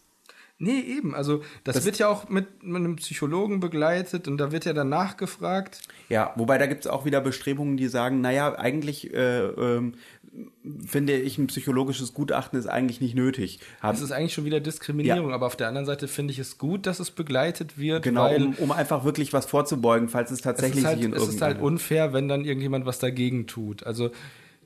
Nee, 0.62 0.80
eben. 0.80 1.14
Also, 1.14 1.42
das, 1.64 1.86
wird 1.86 1.98
ja 1.98 2.09
auch 2.09 2.28
mit, 2.28 2.62
mit 2.62 2.76
einem 2.76 2.96
Psychologen 2.96 3.60
begleitet 3.60 4.28
und 4.28 4.36
da 4.36 4.52
wird 4.52 4.66
ja 4.66 4.74
danach 4.74 5.16
gefragt. 5.16 5.80
Ja, 6.10 6.34
wobei 6.36 6.59
da 6.59 6.66
gibt 6.66 6.84
es 6.84 6.90
auch 6.90 7.06
wieder 7.06 7.22
Bestrebungen, 7.22 7.78
die 7.78 7.88
sagen, 7.88 8.20
naja, 8.20 8.59
eigentlich 8.59 9.10
äh, 9.14 9.46
ähm, 9.46 9.94
finde 10.86 11.16
ich, 11.16 11.39
ein 11.39 11.47
psychologisches 11.48 12.15
Gutachten 12.15 12.59
ist 12.59 12.66
eigentlich 12.66 13.01
nicht 13.01 13.15
nötig. 13.15 13.61
Hab, 13.81 13.93
Das 13.93 14.01
ist 14.01 14.12
eigentlich 14.12 14.35
schon 14.35 14.44
wieder 14.44 14.61
Diskriminierung, 14.61 15.32
aber 15.32 15.47
auf 15.47 15.57
der 15.57 15.69
anderen 15.69 15.86
Seite 15.86 16.07
finde 16.07 16.32
ich 16.32 16.39
es 16.39 16.59
gut, 16.59 16.86
dass 16.86 17.01
es 17.01 17.11
begleitet 17.11 17.78
wird, 17.78 18.02
genau, 18.05 18.32
um, 18.35 18.55
um 18.55 18.73
einfach 18.73 19.05
wirklich 19.05 19.32
was 19.32 19.47
vorzubeugen, 19.47 20.09
falls 20.09 20.31
es 20.31 20.39
es 20.39 20.43
tatsächlich 20.43 20.78
ist, 20.81 20.86
halt, 20.86 20.98
sich 20.98 21.07
in 21.07 21.15
es 21.15 21.27
ist 21.28 21.43
halt 21.43 21.61
unfair, 21.61 22.12
wenn 22.12 22.28
dann 22.28 22.44
irgendjemand 22.44 22.86
was 22.86 22.98
dagegen 22.98 23.47
tut. 23.47 23.85
Also 23.85 24.11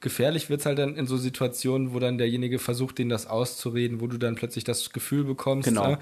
gefährlich 0.01 0.51
wird 0.51 0.61
es 0.61 0.66
halt 0.66 0.78
dann 0.78 0.97
in 0.97 1.07
so 1.07 1.16
Situationen, 1.16 1.95
wo 1.95 1.99
dann 1.99 2.19
derjenige 2.19 2.59
versucht, 2.59 2.99
denen 2.99 3.09
das 3.09 3.27
auszureden, 3.27 4.01
wo 4.03 4.07
du 4.07 4.19
dann 4.19 4.35
plötzlich 4.35 4.62
das 4.65 4.93
Gefühl 4.93 5.24
bekommst, 5.24 5.69
Genau. 5.69 5.93
äh, 5.93 5.97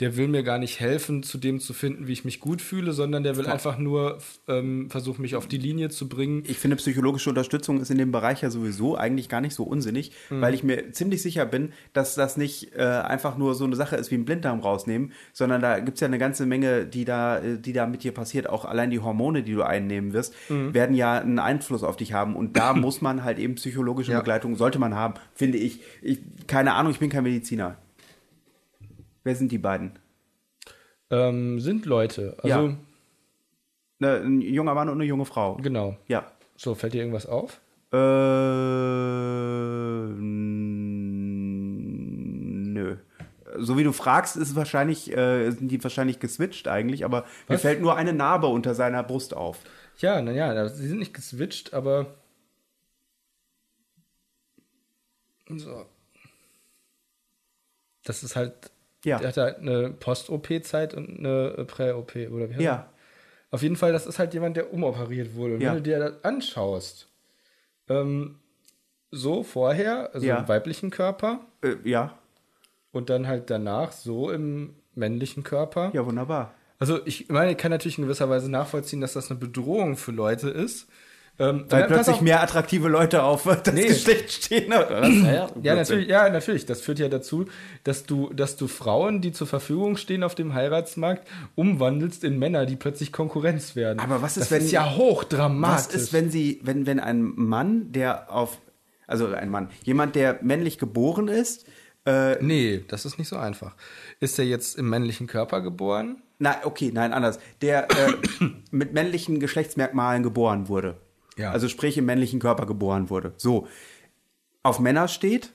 der 0.00 0.16
will 0.16 0.28
mir 0.28 0.42
gar 0.42 0.58
nicht 0.58 0.80
helfen, 0.80 1.22
zu 1.22 1.38
dem 1.38 1.60
zu 1.60 1.72
finden, 1.74 2.06
wie 2.08 2.12
ich 2.12 2.24
mich 2.24 2.40
gut 2.40 2.60
fühle, 2.62 2.92
sondern 2.92 3.22
der 3.22 3.36
will 3.36 3.46
einfach 3.46 3.78
nur 3.78 4.18
ähm, 4.48 4.90
versuchen, 4.90 5.22
mich 5.22 5.36
auf 5.36 5.46
die 5.46 5.58
Linie 5.58 5.90
zu 5.90 6.08
bringen. 6.08 6.42
Ich 6.46 6.56
finde, 6.58 6.76
psychologische 6.76 7.28
Unterstützung 7.28 7.80
ist 7.80 7.90
in 7.90 7.98
dem 7.98 8.10
Bereich 8.10 8.40
ja 8.42 8.50
sowieso 8.50 8.96
eigentlich 8.96 9.28
gar 9.28 9.40
nicht 9.40 9.54
so 9.54 9.64
unsinnig, 9.64 10.12
Mhm. 10.30 10.40
weil 10.40 10.54
ich 10.54 10.64
mir 10.64 10.92
ziemlich 10.92 11.22
sicher 11.22 11.44
bin, 11.46 11.72
dass 11.92 12.14
das 12.14 12.36
nicht 12.36 12.74
äh, 12.74 12.80
einfach 12.82 13.36
nur 13.36 13.54
so 13.54 13.64
eine 13.64 13.76
Sache 13.76 13.96
ist 13.96 14.10
wie 14.10 14.14
ein 14.16 14.24
Blinddarm 14.24 14.60
rausnehmen, 14.60 15.12
sondern 15.32 15.60
da 15.60 15.78
gibt's 15.80 16.00
ja 16.00 16.06
eine 16.06 16.18
ganze 16.18 16.46
Menge, 16.46 16.86
die 16.86 17.04
da, 17.04 17.38
äh, 17.38 17.58
die 17.58 17.72
da 17.72 17.86
mit 17.86 18.02
dir 18.02 18.12
passiert. 18.12 18.48
Auch 18.48 18.64
allein 18.64 18.90
die 18.90 19.00
Hormone, 19.00 19.42
die 19.42 19.52
du 19.52 19.62
einnehmen 19.62 20.12
wirst, 20.12 20.34
Mhm. 20.48 20.72
werden 20.74 20.96
ja 20.96 21.18
einen 21.20 21.38
Einfluss 21.38 21.82
auf 21.82 21.96
dich 21.96 22.12
haben. 22.12 22.36
Und 22.36 22.56
da 22.56 22.72
muss 22.74 23.00
man 23.02 23.22
halt 23.22 23.38
eben 23.38 23.56
psychologische 23.56 24.12
Ja. 24.12 24.18
Begleitung, 24.20 24.56
sollte 24.56 24.78
man 24.78 24.94
haben, 24.94 25.14
finde 25.34 25.58
ich. 25.58 25.80
ich. 26.02 26.20
Keine 26.46 26.72
Ahnung, 26.74 26.92
ich 26.92 26.98
bin 26.98 27.10
kein 27.10 27.24
Mediziner. 27.24 27.76
Wer 29.24 29.34
sind 29.36 29.52
die 29.52 29.58
beiden? 29.58 29.98
Ähm, 31.10 31.60
sind 31.60 31.86
Leute. 31.86 32.36
Also, 32.42 32.48
Ja. 32.68 32.76
Ne, 33.98 34.14
ein 34.24 34.40
junger 34.40 34.74
Mann 34.74 34.88
und 34.88 34.94
eine 34.94 35.04
junge 35.04 35.26
Frau. 35.26 35.56
genau. 35.56 35.96
Ja. 36.08 36.30
So, 36.56 36.74
fällt 36.74 36.94
dir 36.94 36.98
irgendwas 37.02 37.26
auf? 37.26 37.60
Äh, 37.92 37.96
nö. 42.72 42.96
So 43.58 43.76
wie 43.76 43.84
du 43.84 43.92
fragst, 43.92 44.36
ist 44.36 44.54
wahrscheinlich, 44.56 45.14
äh, 45.16 45.50
sind 45.50 45.70
die 45.70 45.82
wahrscheinlich 45.82 46.20
geswitcht 46.20 46.68
eigentlich, 46.68 47.04
aber 47.04 47.22
mir 47.48 47.54
Was? 47.56 47.62
fällt 47.62 47.80
nur 47.80 47.96
eine 47.96 48.12
Narbe 48.12 48.46
unter 48.46 48.74
seiner 48.74 49.02
Brust 49.02 49.34
auf. 49.34 49.58
Ja, 49.98 50.22
naja, 50.22 50.68
sie 50.68 50.86
sind 50.88 50.98
nicht 50.98 51.12
geswitcht, 51.14 51.74
aber. 51.74 52.14
So. 55.48 55.84
Das 58.04 58.22
ist 58.22 58.36
halt, 58.36 58.70
Ja. 59.04 59.18
der 59.18 59.28
hat 59.28 59.36
halt 59.38 59.58
eine 59.58 59.90
Post-OP-Zeit 59.90 60.94
und 60.94 61.18
eine 61.20 61.64
Prä-OP, 61.66 62.14
oder 62.30 62.48
wie 62.50 62.54
heißt 62.54 62.60
Ja. 62.62 62.76
das? 62.76 62.84
Auf 63.52 63.62
jeden 63.62 63.76
Fall, 63.76 63.92
das 63.92 64.06
ist 64.06 64.18
halt 64.18 64.32
jemand, 64.34 64.56
der 64.56 64.72
umoperiert 64.72 65.34
wurde. 65.34 65.54
Und 65.54 65.60
Ja. 65.62 65.70
wenn 65.70 65.76
du 65.78 65.82
dir 65.82 65.98
das 65.98 66.22
anschaust, 66.24 67.08
ähm, 67.88 68.38
so 69.10 69.42
vorher, 69.42 70.10
also 70.14 70.26
Ja. 70.26 70.38
im 70.38 70.48
weiblichen 70.48 70.90
Körper 70.90 71.40
Äh, 71.62 71.76
ja. 71.84 72.16
und 72.92 73.10
dann 73.10 73.26
halt 73.26 73.50
danach 73.50 73.92
so 73.92 74.30
im 74.30 74.74
männlichen 74.94 75.42
Körper. 75.42 75.90
Ja, 75.94 76.04
wunderbar. 76.06 76.54
Also 76.78 77.04
ich 77.06 77.28
meine, 77.28 77.52
ich 77.52 77.58
kann 77.58 77.70
natürlich 77.70 77.98
in 77.98 78.04
gewisser 78.04 78.28
Weise 78.30 78.50
nachvollziehen, 78.50 79.00
dass 79.00 79.14
das 79.14 79.30
eine 79.30 79.38
Bedrohung 79.40 79.96
für 79.96 80.12
Leute 80.12 80.48
ist. 80.50 80.88
Ähm, 81.40 81.64
Weil 81.70 81.84
plötzlich 81.86 82.16
auf- 82.16 82.20
mehr 82.20 82.42
attraktive 82.42 82.88
Leute 82.88 83.22
auf 83.22 83.44
das 83.64 83.72
Nee. 83.74 83.86
Geschlecht 83.86 84.30
stehen. 84.30 84.66
Oder 84.66 85.00
was? 85.02 85.08
Ja, 85.10 85.48
Ja, 85.62 85.74
natürlich, 85.74 86.06
ja, 86.08 86.28
natürlich. 86.28 86.66
Das 86.66 86.82
führt 86.82 86.98
ja 86.98 87.08
dazu, 87.08 87.46
dass 87.82 88.04
du, 88.04 88.30
dass 88.34 88.56
du 88.56 88.68
Frauen, 88.68 89.22
die 89.22 89.32
zur 89.32 89.46
Verfügung 89.46 89.96
stehen 89.96 90.22
auf 90.22 90.34
dem 90.34 90.52
Heiratsmarkt, 90.52 91.26
umwandelst 91.54 92.24
in 92.24 92.38
Männer, 92.38 92.66
die 92.66 92.76
plötzlich 92.76 93.10
Konkurrenz 93.10 93.74
werden. 93.74 94.00
Aber 94.00 94.20
was 94.20 94.36
ist, 94.36 94.44
das 94.44 94.50
wenn- 94.58 94.64
ist 94.66 94.70
ja 94.72 94.94
hochdramatisch. 94.96 95.86
Was 95.86 95.94
ist, 95.94 96.12
wenn 96.12 96.30
sie, 96.30 96.60
wenn, 96.62 96.86
wenn 96.86 97.00
ein 97.00 97.22
Mann, 97.22 97.90
der 97.92 98.30
auf, 98.30 98.58
also 99.06 99.26
ein 99.28 99.48
Mann, 99.48 99.70
jemand, 99.82 100.14
der 100.16 100.38
männlich 100.42 100.76
geboren 100.78 101.28
ist, 101.28 101.64
äh, 102.06 102.42
Nee, 102.42 102.84
das 102.88 103.04
ist 103.06 103.18
nicht 103.18 103.28
so 103.28 103.36
einfach. 103.36 103.74
Ist 104.20 104.38
er 104.38 104.44
jetzt 104.44 104.78
im 104.78 104.88
männlichen 104.90 105.26
Körper 105.26 105.60
geboren? 105.62 106.22
na, 106.42 106.56
okay, 106.64 106.90
nein, 106.92 107.12
anders, 107.12 107.38
der 107.60 107.90
äh, 107.90 108.12
mit 108.70 108.94
männlichen 108.94 109.40
Geschlechtsmerkmalen 109.40 110.22
geboren 110.22 110.68
wurde. 110.68 110.96
Ja. 111.40 111.50
Also 111.52 111.68
sprich 111.68 111.96
im 111.98 112.04
männlichen 112.06 112.38
Körper 112.40 112.66
geboren 112.66 113.10
wurde. 113.10 113.32
So. 113.36 113.66
Auf 114.62 114.78
Männer 114.78 115.08
steht, 115.08 115.52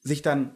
sich 0.00 0.22
dann 0.22 0.54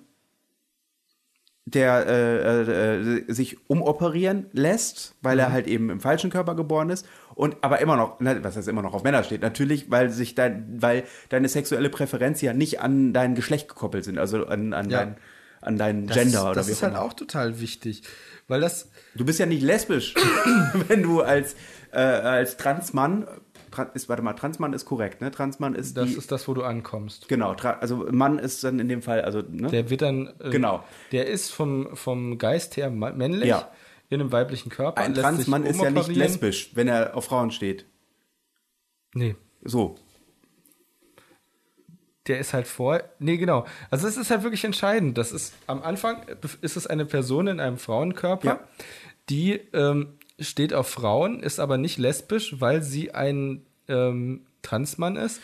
der 1.65 2.07
äh, 2.07 2.63
äh, 2.63 3.19
äh, 3.19 3.33
sich 3.33 3.69
umoperieren 3.69 4.47
lässt, 4.53 5.15
weil 5.21 5.35
Mhm. 5.37 5.41
er 5.41 5.53
halt 5.53 5.67
eben 5.67 5.91
im 5.91 6.01
falschen 6.01 6.31
Körper 6.31 6.55
geboren 6.55 6.89
ist 6.89 7.07
und 7.35 7.57
aber 7.61 7.81
immer 7.81 7.97
noch, 7.97 8.17
na, 8.21 8.43
was 8.43 8.57
heißt 8.57 8.69
immer 8.69 8.81
noch 8.81 8.95
auf 8.95 9.03
Männer 9.05 9.23
steht, 9.23 9.43
natürlich, 9.43 9.91
weil 9.91 10.09
sich 10.09 10.35
dein, 10.35 10.81
weil 10.81 11.05
deine 11.29 11.47
sexuelle 11.49 11.91
Präferenz 11.91 12.41
ja 12.41 12.55
nicht 12.55 12.81
an 12.81 13.13
dein 13.13 13.35
Geschlecht 13.35 13.69
gekoppelt 13.69 14.05
sind, 14.05 14.19
also 14.19 14.47
an, 14.47 14.73
an 14.73 14.89
Ja. 14.89 14.99
dein 15.05 15.17
an 15.61 15.77
dein 15.77 16.07
Das 16.07 16.17
Gender 16.17 16.39
ist, 16.39 16.45
oder 16.45 16.55
Das 16.55 16.69
wie 16.69 16.73
ist 16.73 16.79
auch 16.79 16.83
halt 16.89 16.97
auch 16.97 17.13
total 17.15 17.61
wichtig. 17.61 18.03
Weil 18.47 18.61
das, 18.61 18.91
Du 19.17 19.25
bist 19.27 19.41
ja 19.41 19.45
nicht 19.47 19.61
lesbisch, 19.63 20.15
wenn 20.89 21.03
du 21.03 21.21
als 21.21 21.55
äh, 21.93 21.99
als 21.99 22.57
Transmann 22.57 23.25
Tran- 23.25 23.41
ist 23.95 24.09
warte 24.09 24.23
mal, 24.23 24.33
Transmann 24.35 24.73
ist 24.73 24.85
korrekt, 24.85 25.21
ne? 25.21 25.31
Transmann 25.31 25.75
ist 25.75 25.97
das 25.97 26.09
die 26.11 26.15
ist 26.17 26.31
das, 26.33 26.47
wo 26.49 26.55
du 26.55 26.63
ankommst. 26.63 27.29
genau, 27.29 27.53
also 27.53 28.07
Mann 28.11 28.39
ist 28.39 28.65
dann 28.65 28.79
in 28.81 28.89
dem 28.89 29.03
Fall 29.03 29.23
also 29.23 29.43
ne? 29.49 29.69
Der 29.69 29.91
wird 29.91 30.03
dann, 30.03 30.33
äh, 30.41 30.51
Genau. 30.51 30.85
der 31.13 31.27
ist 31.27 31.51
vom, 31.51 31.95
vom 31.97 32.39
Geist 32.39 32.77
her 32.77 32.91
männlich 32.91 33.49
Ja. 33.49 33.71
in 34.09 34.21
einem 34.21 34.33
weiblichen 34.33 34.71
Körper. 34.71 35.01
ein 35.01 35.15
Transmann 35.15 35.65
ist 35.65 35.81
ja 35.81 35.91
nicht 35.91 36.09
lesbisch, 36.15 36.71
wenn 36.75 36.89
er 36.89 37.17
auf 37.17 37.27
Frauen 37.27 37.51
steht. 37.51 37.87
Nee, 39.15 39.37
So. 39.65 39.97
der 42.27 42.39
ist 42.41 42.53
halt 42.53 42.67
vor. 42.67 43.01
Nee, 43.19 43.39
genau. 43.39 43.65
Also 43.91 44.07
es 44.07 44.17
ist 44.19 44.31
halt 44.31 44.43
wirklich 44.43 44.65
entscheidend. 44.65 45.17
Das 45.17 45.33
ist 45.33 45.55
am 45.67 45.83
Anfang 45.83 46.23
ist 46.61 46.77
es 46.77 46.87
eine 46.87 47.07
Person 47.07 47.47
in 47.47 47.59
einem 47.59 47.79
Frauenkörper, 47.79 48.47
Ja. 48.47 48.61
die 49.31 49.53
ähm, 49.73 50.19
steht 50.41 50.73
auf 50.75 50.89
Frauen, 50.89 51.41
ist 51.41 51.61
aber 51.61 51.79
nicht 51.79 51.99
lesbisch, 51.99 52.61
weil 52.61 52.83
sie 52.83 53.13
ein 53.15 53.67
ähm, 53.89 54.47
Transmann 54.63 55.17
ist. 55.17 55.41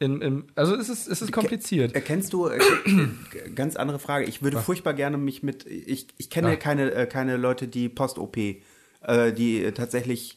In, 0.00 0.20
in, 0.20 0.44
also 0.56 0.74
es 0.74 0.88
ist, 0.88 1.06
es 1.06 1.22
ist 1.22 1.32
kompliziert. 1.32 1.94
Erkennst 1.94 2.32
du, 2.32 2.48
äh, 2.48 2.58
ganz 3.54 3.76
andere 3.76 3.98
Frage, 3.98 4.26
ich 4.26 4.42
würde 4.42 4.58
furchtbar 4.58 4.92
gerne 4.92 5.16
mich 5.16 5.42
mit, 5.42 5.64
ich, 5.66 6.08
ich 6.18 6.30
kenne 6.30 6.50
Ja. 6.50 6.56
keine, 6.56 6.90
äh, 6.92 7.06
keine 7.06 7.36
Leute, 7.36 7.68
die 7.68 7.88
Post-OP, 7.88 8.36
äh, 8.36 9.32
die 9.32 9.64
äh, 9.64 9.72
tatsächlich, 9.72 10.36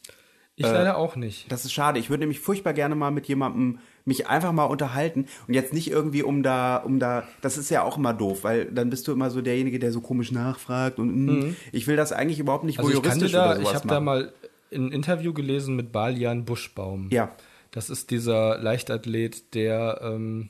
Ich 0.54 0.64
leider 0.64 0.96
auch 0.96 1.16
nicht. 1.16 1.50
das 1.50 1.64
ist 1.64 1.72
schade, 1.72 1.98
ich 1.98 2.08
würde 2.08 2.20
nämlich 2.20 2.40
furchtbar 2.40 2.72
gerne 2.72 2.94
mal 2.94 3.10
mit 3.10 3.26
jemandem 3.26 3.80
mich 4.08 4.26
einfach 4.26 4.52
mal 4.52 4.64
unterhalten 4.64 5.26
und 5.46 5.54
jetzt 5.54 5.72
nicht 5.72 5.90
irgendwie 5.90 6.22
um 6.22 6.42
da, 6.42 6.78
um 6.78 6.98
da, 6.98 7.28
das 7.42 7.58
ist 7.58 7.70
ja 7.70 7.82
auch 7.82 7.98
immer 7.98 8.14
doof, 8.14 8.42
weil 8.42 8.64
dann 8.64 8.88
bist 8.90 9.06
du 9.06 9.12
immer 9.12 9.30
so 9.30 9.42
derjenige, 9.42 9.78
der 9.78 9.92
so 9.92 10.00
komisch 10.00 10.32
nachfragt 10.32 10.98
und 10.98 11.26
mm, 11.26 11.56
ich 11.72 11.86
will 11.86 11.96
das 11.96 12.12
eigentlich 12.12 12.38
überhaupt 12.38 12.64
nicht 12.64 12.78
Mhm. 12.78 12.84
Also 12.84 12.90
ich 12.90 13.04
voyeuristisch 13.04 13.32
da, 13.32 13.50
oder 13.50 13.60
ich 13.60 13.66
sowas 13.68 13.80
habe 13.80 13.88
da 13.88 14.00
mal 14.00 14.32
ein 14.72 14.92
Interview 14.92 15.32
gelesen 15.32 15.76
mit 15.76 15.92
Balian 15.92 16.44
Buschbaum. 16.44 17.08
Ja. 17.10 17.34
Das 17.70 17.90
ist 17.90 18.10
dieser 18.10 18.58
Leichtathlet, 18.58 19.54
der, 19.54 20.00
ähm, 20.02 20.48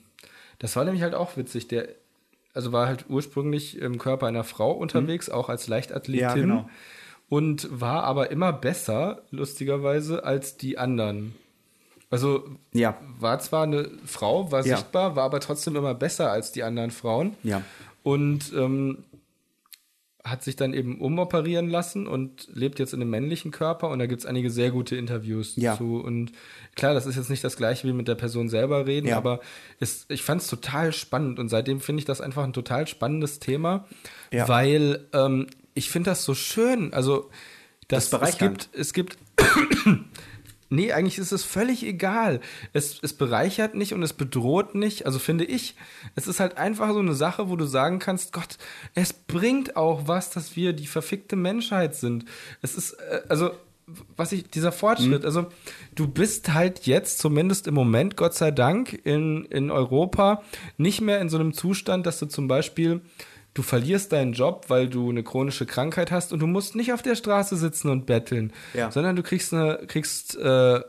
das 0.58 0.76
war 0.76 0.84
nämlich 0.84 1.02
halt 1.02 1.14
auch 1.14 1.36
witzig, 1.36 1.66
der, 1.68 1.88
also 2.54 2.72
war 2.72 2.86
halt 2.86 3.06
ursprünglich 3.08 3.78
im 3.78 3.98
Körper 3.98 4.26
einer 4.26 4.44
Frau 4.44 4.72
unterwegs, 4.72 5.28
auch 5.30 5.48
als 5.48 5.66
Leichtathletin. 5.68 6.20
Mhm. 6.20 6.20
Ja, 6.20 6.34
genau. 6.34 6.70
Und 7.28 7.68
war 7.70 8.04
aber 8.04 8.30
immer 8.30 8.52
besser, 8.52 9.22
lustigerweise, 9.30 10.24
als 10.24 10.56
die 10.56 10.78
anderen. 10.78 11.34
Also 12.10 12.44
Ja. 12.72 12.96
war 13.18 13.38
zwar 13.40 13.64
eine 13.64 13.90
Frau, 14.06 14.50
war 14.50 14.64
Ja. 14.66 14.76
sichtbar, 14.76 15.14
war 15.16 15.24
aber 15.24 15.40
trotzdem 15.40 15.76
immer 15.76 15.94
besser 15.94 16.30
als 16.32 16.52
die 16.52 16.62
anderen 16.62 16.90
Frauen. 16.90 17.34
Ja. 17.42 17.62
Und 18.02 18.52
ähm, 18.56 19.04
hat 20.24 20.42
sich 20.44 20.56
dann 20.56 20.74
eben 20.74 21.00
umoperieren 21.00 21.68
lassen 21.70 22.06
und 22.06 22.48
lebt 22.52 22.78
jetzt 22.78 22.92
in 22.92 23.00
einem 23.00 23.08
männlichen 23.10 23.50
Körper 23.50 23.88
und 23.88 23.98
da 23.98 24.04
gibt 24.06 24.20
es 24.20 24.26
einige 24.26 24.50
sehr 24.50 24.70
gute 24.70 24.94
Interviews 24.96 25.56
Ja. 25.56 25.76
zu. 25.78 26.00
Und 26.00 26.32
klar, 26.74 26.92
das 26.92 27.06
ist 27.06 27.16
jetzt 27.16 27.30
nicht 27.30 27.44
das 27.44 27.56
gleiche 27.56 27.86
wie 27.88 27.92
mit 27.94 28.08
der 28.08 28.14
Person 28.14 28.48
selber 28.50 28.86
reden, 28.86 29.08
Ja. 29.08 29.16
aber 29.16 29.40
es, 29.80 30.04
ich 30.08 30.22
fand 30.22 30.42
es 30.42 30.48
total 30.48 30.92
spannend 30.92 31.38
und 31.38 31.48
seitdem 31.48 31.80
finde 31.80 32.00
ich 32.00 32.04
das 32.04 32.20
einfach 32.20 32.44
ein 32.44 32.52
total 32.52 32.86
spannendes 32.86 33.38
Thema, 33.38 33.86
Ja. 34.30 34.46
weil 34.48 35.06
ähm, 35.14 35.46
ich 35.72 35.88
finde 35.90 36.10
das 36.10 36.24
so 36.24 36.34
schön. 36.34 36.92
Also 36.92 37.30
das, 37.86 38.10
Das 38.10 38.20
es 38.30 38.38
gibt, 38.38 38.68
es 38.74 38.92
gibt 38.92 39.16
Nee, 40.70 40.92
eigentlich 40.92 41.18
ist 41.18 41.32
es 41.32 41.44
völlig 41.44 41.84
egal. 41.84 42.40
Es, 42.72 42.98
es 43.02 43.14
bereichert 43.14 43.74
nicht 43.74 43.94
und 43.94 44.02
es 44.02 44.12
bedroht 44.12 44.74
nicht. 44.74 45.06
Also 45.06 45.18
finde 45.18 45.44
ich, 45.44 45.74
es 46.14 46.26
ist 46.26 46.40
halt 46.40 46.58
einfach 46.58 46.92
so 46.92 46.98
eine 46.98 47.14
Sache, 47.14 47.48
wo 47.48 47.56
du 47.56 47.64
sagen 47.64 47.98
kannst, 47.98 48.32
Gott, 48.32 48.58
es 48.94 49.12
bringt 49.12 49.76
auch 49.76 50.06
was, 50.06 50.30
dass 50.30 50.56
wir 50.56 50.74
die 50.74 50.86
verfickte 50.86 51.36
Menschheit 51.36 51.94
sind. 51.94 52.26
Es 52.60 52.74
ist, 52.74 52.92
äh, 52.92 53.22
also, 53.28 53.52
was 54.16 54.32
ich, 54.32 54.50
dieser 54.50 54.72
Fortschritt, 54.72 55.24
also 55.24 55.46
du 55.94 56.06
bist 56.06 56.52
halt 56.52 56.86
jetzt, 56.86 57.20
zumindest 57.20 57.66
im 57.66 57.74
Moment, 57.74 58.16
Gott 58.16 58.34
sei 58.34 58.50
Dank, 58.50 58.92
in, 59.04 59.46
in 59.46 59.70
Europa 59.70 60.42
nicht 60.76 61.00
mehr 61.00 61.22
in 61.22 61.30
so 61.30 61.38
einem 61.38 61.54
Zustand, 61.54 62.04
dass 62.04 62.18
du 62.18 62.26
zum 62.26 62.48
Beispiel 62.48 63.00
du 63.58 63.62
verlierst 63.62 64.12
deinen 64.12 64.34
Job, 64.34 64.66
weil 64.68 64.88
du 64.88 65.10
eine 65.10 65.24
chronische 65.24 65.66
Krankheit 65.66 66.12
hast 66.12 66.32
und 66.32 66.38
du 66.38 66.46
musst 66.46 66.76
nicht 66.76 66.92
auf 66.92 67.02
der 67.02 67.16
Straße 67.16 67.56
sitzen 67.56 67.88
und 67.90 68.06
betteln, 68.06 68.52
Ja. 68.72 68.90
sondern 68.92 69.16
du 69.16 69.24
kriegst 69.24 69.52
eine, 69.52 69.80
kriegst 69.88 70.36
äh, 70.38 70.80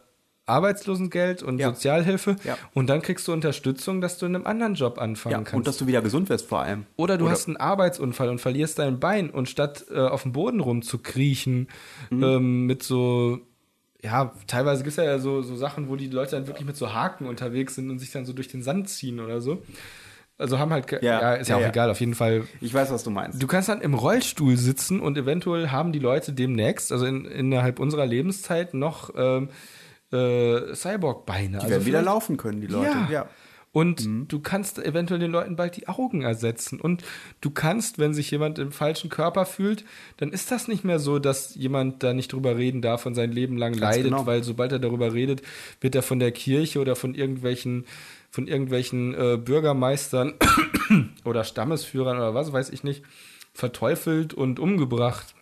Arbeitslosengeld 0.46 1.42
und 1.44 1.60
Ja. 1.60 1.70
Sozialhilfe 1.70 2.36
Ja. 2.44 2.58
und 2.74 2.88
dann 2.90 3.02
kriegst 3.02 3.28
du 3.28 3.34
Unterstützung, 3.34 4.02
dass 4.02 4.18
du 4.18 4.26
in 4.26 4.36
einem 4.36 4.46
anderen 4.48 4.76
Job 4.76 5.00
anfangen 5.00 5.32
Ja, 5.34 5.38
kannst. 5.40 5.54
und 5.56 5.68
dass 5.68 5.78
du 5.78 5.88
wieder 5.88 6.02
gesund 6.02 6.30
wirst 6.30 6.48
vor 6.48 6.60
allem. 6.62 6.86
Oder 6.96 7.18
du 7.18 7.30
hast 7.30 7.48
einen 7.48 7.58
Arbeitsunfall 7.58 8.30
und 8.30 8.40
verlierst 8.40 8.78
dein 8.80 9.00
Bein 9.00 9.30
und 9.30 9.50
statt 9.50 9.86
äh, 9.92 10.00
auf 10.00 10.24
dem 10.24 10.32
Boden 10.32 10.60
rumzukriechen 10.60 11.68
Mhm. 12.10 12.24
ähm, 12.24 12.66
mit 12.66 12.84
so, 12.84 13.40
ja, 14.02 14.32
teilweise 14.48 14.84
gibt 14.84 14.98
es 14.98 15.04
ja 15.04 15.20
so, 15.20 15.42
so 15.42 15.56
Sachen, 15.56 15.90
wo 15.90 15.96
die 15.96 16.08
Leute 16.08 16.32
dann 16.32 16.48
wirklich 16.48 16.66
mit 16.66 16.78
so 16.78 16.94
Haken 16.94 17.26
unterwegs 17.28 17.76
sind 17.76 17.90
und 17.90 18.00
sich 18.00 18.12
dann 18.12 18.26
so 18.26 18.34
durch 18.34 18.48
den 18.48 18.64
Sand 18.64 18.90
ziehen 18.90 19.20
oder 19.20 19.42
so. 19.42 19.62
Also 20.40 20.58
haben 20.58 20.72
halt, 20.74 20.92
Ja, 20.92 21.00
ja, 21.02 21.34
ist 21.36 21.50
ja, 21.50 21.56
ja, 21.56 21.58
auch 21.58 21.62
ja. 21.64 21.70
egal, 21.70 21.90
auf 21.92 22.00
jeden 22.00 22.16
Fall. 22.16 22.44
Ich 22.62 22.74
weiß, 22.74 22.90
was 22.92 23.04
du 23.04 23.12
meinst. 23.12 23.44
Du 23.44 23.46
kannst 23.46 23.70
dann 23.70 23.82
im 23.82 23.94
Rollstuhl 23.94 24.58
sitzen 24.58 25.00
und 25.02 25.18
eventuell 25.18 25.70
haben 25.70 25.92
die 25.92 26.00
Leute 26.00 26.34
demnächst, 26.34 26.92
also 26.92 27.06
in, 27.06 27.26
innerhalb 27.26 27.80
unserer 27.80 28.06
Lebenszeit, 28.08 28.74
noch 28.74 29.12
ähm, 29.16 29.50
äh, 30.12 30.74
Cyborg-Beine. 30.74 31.50
Die 31.50 31.56
also 31.58 31.70
werden 31.70 31.86
wieder 31.86 32.02
laufen 32.02 32.38
können, 32.38 32.62
die 32.62 32.68
Leute. 32.68 32.96
ja. 33.12 33.28
Und 33.72 34.04
Mhm. 34.04 34.28
du 34.28 34.40
kannst 34.40 34.80
eventuell 34.80 35.20
den 35.20 35.30
Leuten 35.30 35.56
bald 35.56 35.78
die 35.78 35.88
Augen 35.88 36.24
ersetzen. 36.24 36.82
Und 36.82 37.04
du 37.40 37.52
kannst, 37.52 38.00
wenn 38.00 38.16
sich 38.16 38.32
jemand 38.32 38.58
im 38.58 38.72
falschen 38.72 39.12
Körper 39.12 39.46
fühlt, 39.46 39.86
dann 40.18 40.32
ist 40.32 40.50
das 40.50 40.68
nicht 40.68 40.84
mehr 40.84 40.98
so, 40.98 41.20
dass 41.20 41.54
jemand 41.54 42.02
da 42.02 42.14
nicht 42.16 42.34
drüber 42.34 42.58
reden 42.58 42.82
darf 42.82 43.06
und 43.06 43.14
sein 43.14 43.32
Leben 43.32 43.58
lang 43.58 43.76
leidet, 43.76 44.06
genau. 44.06 44.26
weil 44.26 44.44
sobald 44.44 44.72
er 44.72 44.80
darüber 44.80 45.14
redet, 45.14 45.44
wird 45.82 45.94
er 45.94 46.02
von 46.02 46.18
der 46.18 46.32
Kirche 46.32 46.80
oder 46.80 46.96
von 46.96 47.14
irgendwelchen, 47.14 47.86
von 48.32 48.48
irgendwelchen 48.48 49.14
äh, 49.16 49.38
Bürgermeistern 49.38 50.34
oder 51.26 51.44
Stammesführern 51.44 52.18
oder 52.18 52.34
was 52.34 52.52
weiß 52.54 52.70
ich 52.70 52.84
nicht, 52.84 53.04
verteufelt 53.54 54.34
und 54.34 54.60
umgebracht. 54.60 55.34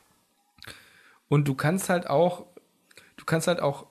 Und 1.30 1.48
du 1.48 1.56
kannst 1.56 1.90
halt 1.90 2.10
auch, 2.10 2.46
du 3.18 3.26
kannst 3.26 3.48
halt 3.48 3.60
auch, 3.60 3.88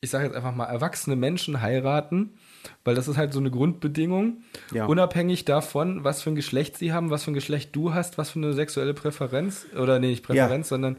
ich 0.00 0.08
sage 0.10 0.24
jetzt 0.24 0.34
einfach 0.36 0.54
mal, 0.54 0.64
erwachsene 0.64 1.14
Menschen 1.16 1.60
heiraten, 1.60 2.38
weil 2.84 2.94
das 2.94 3.06
ist 3.08 3.18
halt 3.18 3.32
so 3.34 3.38
eine 3.40 3.50
Grundbedingung, 3.50 4.42
Ja. 4.72 4.86
unabhängig 4.86 5.44
davon, 5.44 6.04
was 6.04 6.22
für 6.22 6.30
ein 6.30 6.34
Geschlecht 6.36 6.78
sie 6.78 6.92
haben, 6.92 7.10
was 7.10 7.24
für 7.24 7.32
ein 7.32 7.34
Geschlecht 7.34 7.76
du 7.76 7.92
hast, 7.92 8.16
was 8.16 8.30
für 8.30 8.38
eine 8.38 8.54
sexuelle 8.54 8.94
Präferenz, 8.94 9.66
oder 9.78 9.98
nee, 9.98 10.08
nicht 10.08 10.24
Präferenz, 10.24 10.68
sondern 10.70 10.96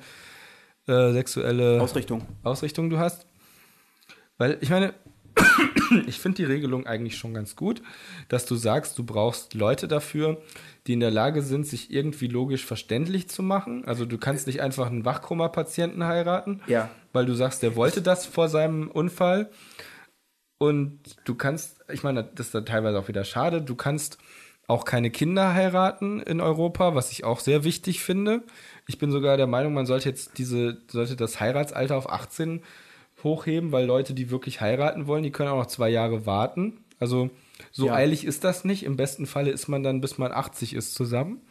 äh, 0.88 1.12
sexuelle 1.14 1.82
Ausrichtung. 1.82 2.28
Ausrichtung 2.44 2.90
du 2.92 3.00
hast. 3.00 3.26
Weil 4.38 4.58
ich 4.62 4.70
meine, 4.70 4.94
ich 6.08 6.20
finde 6.20 6.38
die 6.38 6.45
Regelung 6.45 6.86
eigentlich 6.86 7.18
schon 7.18 7.34
ganz 7.34 7.56
gut, 7.56 7.82
dass 8.30 8.45
du 8.45 8.56
sagst, 8.56 8.98
du 8.98 9.03
brauchst 9.03 9.53
Leute 9.53 9.88
dafür, 9.88 10.41
die 10.88 10.94
in 10.94 10.99
der 10.99 11.12
Lage 11.12 11.41
sind, 11.41 11.66
sich 11.68 11.91
irgendwie 11.91 12.28
logisch 12.28 12.66
verständlich 12.66 13.30
zu 13.30 13.44
machen. 13.44 13.86
Also 13.86 14.06
du 14.06 14.18
kannst 14.18 14.48
nicht 14.48 14.62
einfach 14.62 14.88
einen 14.88 15.06
Wachkoma-Patienten 15.06 16.03
heiraten, 16.06 16.62
Ja. 16.68 16.90
weil 17.14 17.26
du 17.26 17.34
sagst, 17.34 17.62
der 17.64 17.76
wollte 17.76 18.02
das 18.02 18.26
vor 18.26 18.49
seinem 18.49 18.90
Unfall. 18.90 19.49
Und 20.58 20.99
du 21.26 21.36
kannst, 21.36 21.80
ich 21.91 22.03
meine, 22.03 22.24
das 22.24 22.48
ist 22.48 22.56
dann 22.56 22.66
teilweise 22.66 22.99
auch 22.99 23.08
wieder 23.08 23.24
schade, 23.24 23.62
du 23.62 23.76
kannst 23.76 24.18
auch 24.68 24.86
keine 24.86 25.10
Kinder 25.10 25.53
heiraten 25.53 26.22
in 26.22 26.40
Europa, 26.40 26.94
was 26.95 27.12
ich 27.12 27.24
auch 27.24 27.40
sehr 27.40 27.64
wichtig 27.64 28.02
finde. 28.03 28.44
Ich 28.88 28.99
bin 28.99 29.12
sogar 29.12 29.36
der 29.38 29.48
Meinung, 29.48 29.74
man 29.74 29.86
sollte 29.86 30.08
jetzt 30.08 30.38
diese, 30.38 30.78
sollte 30.90 31.16
das 31.16 31.40
Heiratsalter 31.40 31.98
auf 31.98 32.10
18 32.10 32.62
hochheben, 33.23 33.72
weil 33.72 33.85
Leute, 33.85 34.14
die 34.14 34.30
wirklich 34.31 34.61
heiraten 34.61 35.07
wollen, 35.07 35.23
die 35.23 35.31
können 35.31 35.49
auch 35.49 35.57
noch 35.57 35.65
zwei 35.68 35.89
Jahre 35.89 36.26
warten. 36.26 36.84
Also 36.99 37.30
so 37.72 37.88
Ja. 37.88 37.93
eilig 37.95 38.26
ist 38.26 38.43
das 38.43 38.64
nicht. 38.65 38.84
Im 38.84 38.98
besten 38.98 39.26
Falle 39.26 39.52
ist 39.52 39.68
man 39.68 39.84
dann, 39.84 40.02
bis 40.02 40.18
man 40.18 40.31
80 40.31 40.73
ist, 40.73 40.93
zusammen. 40.95 41.41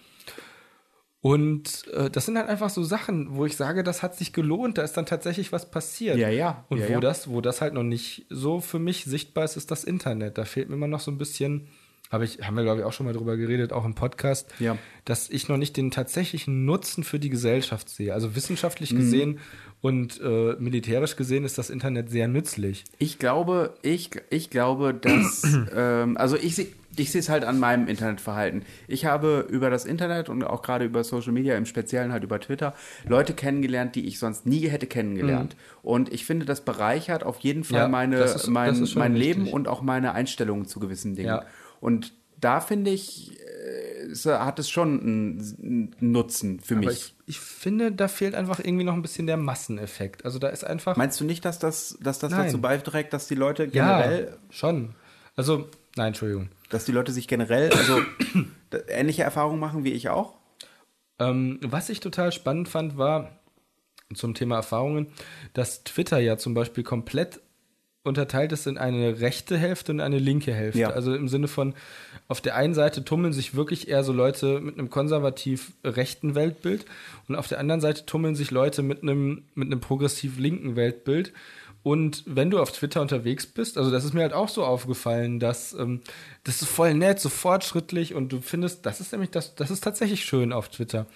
Und 1.22 1.86
äh, 1.88 2.09
das 2.09 2.24
sind 2.26 2.38
halt 2.38 2.48
einfach 2.48 2.70
so 2.70 2.82
Sachen, 2.82 3.36
wo 3.36 3.44
ich 3.44 3.55
sage, 3.56 3.82
das 3.82 4.02
hat 4.02 4.16
sich 4.16 4.32
gelohnt, 4.32 4.78
da 4.78 4.82
ist 4.82 4.94
dann 4.97 5.05
tatsächlich 5.05 5.52
was 5.52 5.70
passiert. 5.70 6.16
Ja, 6.16 6.30
ja. 6.30 6.64
Und 6.70 6.78
Ja, 6.78 6.88
wo 6.88 6.92
ja. 6.94 7.01
das, 7.01 7.28
wo 7.28 7.42
das 7.42 7.60
halt 7.60 7.74
noch 7.74 7.82
nicht 7.82 8.24
so 8.30 8.60
für 8.60 8.78
mich 8.78 9.05
sichtbar 9.05 9.44
ist, 9.44 9.56
ist 9.56 9.70
das 9.70 9.84
Internet. 9.84 10.38
Da 10.38 10.47
fehlt 10.47 10.70
mir 10.70 10.76
immer 10.76 10.88
noch 10.88 11.01
so 11.01 11.10
ein 11.10 11.18
bisschen, 11.18 11.68
habe 12.11 12.24
ich, 12.24 12.39
haben 12.43 12.57
wir 12.57 12.62
glaube 12.65 12.81
ich 12.81 12.85
auch 12.85 12.93
schon 12.93 13.07
mal 13.07 13.12
drüber 13.12 13.37
geredet, 13.37 13.73
auch 13.73 13.85
im 13.85 13.95
Podcast, 13.95 14.49
Ja. 14.59 14.77
dass 15.05 15.31
ich 15.31 15.49
noch 15.49 15.57
nicht 15.57 15.77
den 15.77 15.91
tatsächlichen 15.91 16.65
Nutzen 16.65 17.05
für 17.05 17.19
die 17.19 17.31
Gesellschaft 17.31 17.89
sehe. 17.89 18.12
Also 18.15 18.35
wissenschaftlich 18.35 18.93
Mhm. 18.93 18.97
gesehen 18.99 19.39
und 19.81 20.20
äh, 20.20 20.57
militärisch 20.59 21.16
gesehen 21.16 21.45
ist 21.45 21.57
das 21.57 21.70
Internet 21.70 22.11
sehr 22.11 22.28
nützlich. 22.28 22.85
Ich 22.99 23.19
glaube, 23.19 23.74
ich, 23.82 24.11
ich 24.31 24.51
glaube, 24.51 24.93
dass, 24.93 25.45
ähm, 25.74 26.16
also 26.16 26.37
ich 26.37 26.57
sehe 26.57 26.66
ich 26.97 27.12
sehe 27.12 27.20
es 27.20 27.28
halt 27.28 27.45
an 27.45 27.61
meinem 27.61 27.87
Internetverhalten. 27.87 28.62
Ich 28.89 29.05
habe 29.07 29.47
über 29.49 29.70
das 29.70 29.85
Internet 29.87 30.28
und 30.28 30.43
auch 30.43 30.61
gerade 30.61 30.85
über 30.85 31.05
Social 31.05 31.31
Media, 31.32 31.57
im 31.57 31.65
Speziellen 31.65 32.11
halt 32.12 32.24
über 32.24 32.41
Twitter, 32.41 32.74
Leute 33.09 33.32
kennengelernt, 33.32 33.95
die 33.95 34.07
ich 34.07 34.19
sonst 34.19 34.45
nie 34.45 34.69
hätte 34.69 34.87
kennengelernt. 34.89 35.55
Und 35.82 36.12
ich 36.12 36.27
finde, 36.27 36.45
das 36.47 36.62
bereichert 36.62 37.23
auf 37.23 37.39
jeden 37.39 37.62
Fall 37.62 37.78
Mhm. 37.78 37.82
Ja, 37.85 37.89
meine, 37.89 38.16
ist- 38.16 38.49
mein, 38.49 38.89
mein 38.97 39.15
Leben 39.15 39.47
und 39.47 39.69
auch 39.69 39.82
meine 39.82 40.12
Einstellungen 40.12 40.66
zu 40.66 40.81
gewissen 40.81 41.15
Dingen. 41.15 41.28
Ja. 41.28 41.45
Und 41.81 42.12
da 42.40 42.61
finde 42.61 42.90
ich, 42.90 43.39
äh, 43.40 44.07
es 44.11 44.27
hat 44.27 44.59
es 44.59 44.70
schon 44.70 45.01
einen, 45.01 45.93
einen 46.01 46.12
Nutzen 46.12 46.61
für 46.61 46.77
Aber 46.77 46.86
mich. 46.86 47.15
ich, 47.27 47.36
ich 47.36 47.40
finde, 47.40 47.93
da 47.93 48.09
fehlt 48.09 48.35
einfach 48.35 48.59
irgendwie 48.59 48.85
noch 48.85 48.94
ein 48.94 49.02
bisschen 49.02 49.27
der 49.27 49.36
Masseneffekt. 49.36 50.24
Also 50.24 50.39
da 50.39 50.48
ist 50.48 50.65
einfach. 50.65 50.97
Meinst 50.97 51.20
du 51.20 51.24
nicht, 51.24 51.44
dass 51.44 51.59
das, 51.59 51.98
dass 52.01 52.19
das 52.19 52.32
Nein. 52.32 52.47
dazu 52.47 52.61
beiträgt, 52.61 53.12
dass 53.12 53.28
die 53.28 53.35
Leute 53.35 53.65
ja, 53.65 54.01
generell 54.01 54.39
schon. 54.51 54.94
Also, 55.36 55.69
nein, 55.97 56.09
Entschuldigung. 56.09 56.48
dass 56.70 56.85
die 56.85 56.93
Leute 56.93 57.12
sich 57.12 57.28
generell 57.28 57.70
also 57.73 58.01
ähnliche 58.89 59.23
Erfahrungen 59.23 59.61
machen 59.61 59.85
wie 59.85 59.93
ich 59.93 60.09
auch? 60.09 60.35
Ähm, 61.19 61.61
was 61.62 61.89
ich 61.89 62.01
total 62.01 62.32
spannend 62.32 62.69
fand, 62.69 62.97
war 62.97 63.39
zum 64.15 64.35
Thema 64.35 64.57
Erfahrungen, 64.57 65.07
dass 65.52 65.85
Twitter 65.85 66.19
ja 66.19 66.36
zum 66.36 66.55
Beispiel 66.55 66.82
komplett 66.82 67.40
unterteilt 68.02 68.52
ist 68.52 68.66
in 68.66 68.78
eine 68.78 69.20
rechte 69.20 69.59
Hälfte 69.59 69.93
und 69.93 70.01
eine 70.01 70.18
linke 70.18 70.55
Hälfte. 70.55 70.81
Ja. 70.81 70.90
Also 70.90 71.14
im 71.14 71.28
Sinne 71.28 71.48
von, 71.48 71.74
auf 72.28 72.40
der 72.40 72.56
einen 72.56 72.74
Seite 72.74 73.05
tummeln 73.05 73.32
sich 73.32 73.55
wirklich 73.55 73.89
eher 73.89 74.05
so 74.05 74.12
Leute 74.12 74.60
mit 74.60 74.78
einem 74.78 74.89
konservativ 74.89 75.72
rechten 75.85 76.35
Weltbild 76.35 76.86
und 77.28 77.36
auf 77.36 77.48
der 77.48 77.59
anderen 77.59 77.81
Seite 77.81 78.06
tummeln 78.06 78.36
sich 78.36 78.51
Leute 78.51 78.82
mit 78.82 79.02
einem, 79.02 79.44
mit 79.55 79.66
einem 79.66 79.81
progressiv 79.81 80.39
linken 80.39 80.77
Weltbild. 80.77 81.32
Und 81.82 82.24
wenn 82.27 82.51
du 82.51 82.59
auf 82.59 82.72
Twitter 82.72 83.01
unterwegs 83.01 83.47
bist, 83.47 83.78
also 83.78 83.90
das 83.90 84.05
ist 84.05 84.12
mir 84.12 84.20
halt 84.20 84.35
auch 84.35 84.51
so 84.51 84.64
aufgefallen, 84.64 85.40
dass 85.40 85.72
ähm, 85.72 86.02
das 86.44 86.60
ist 86.60 86.68
voll 86.68 86.93
nett, 86.93 87.20
so 87.20 87.31
fortschrittlich 87.31 88.14
und 88.14 88.31
du 88.31 88.40
findest, 88.43 88.85
das 88.85 89.01
ist 89.01 89.12
nämlich 89.12 89.31
das, 89.31 89.55
das 89.55 89.70
ist 89.70 89.82
tatsächlich 89.82 90.24
schön 90.24 90.52
auf 90.52 90.68
Twitter. 90.68 91.06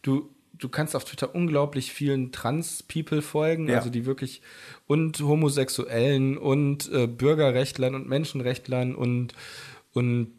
Du, 0.00 0.30
du 0.58 0.68
kannst 0.68 0.94
auf 0.96 1.04
Twitter 1.04 1.34
unglaublich 1.34 1.92
vielen 1.92 2.30
Trans-People 2.32 3.22
folgen, 3.22 3.68
Ja. 3.68 3.78
also 3.78 3.90
die 3.90 4.06
wirklich 4.06 4.40
und 4.86 5.20
Homosexuellen 5.20 6.36
und 6.38 6.90
äh, 6.92 7.06
Bürgerrechtlern 7.06 7.94
und 7.94 8.08
Menschenrechtlern 8.08 8.94
und, 8.94 9.34
und 9.92 10.32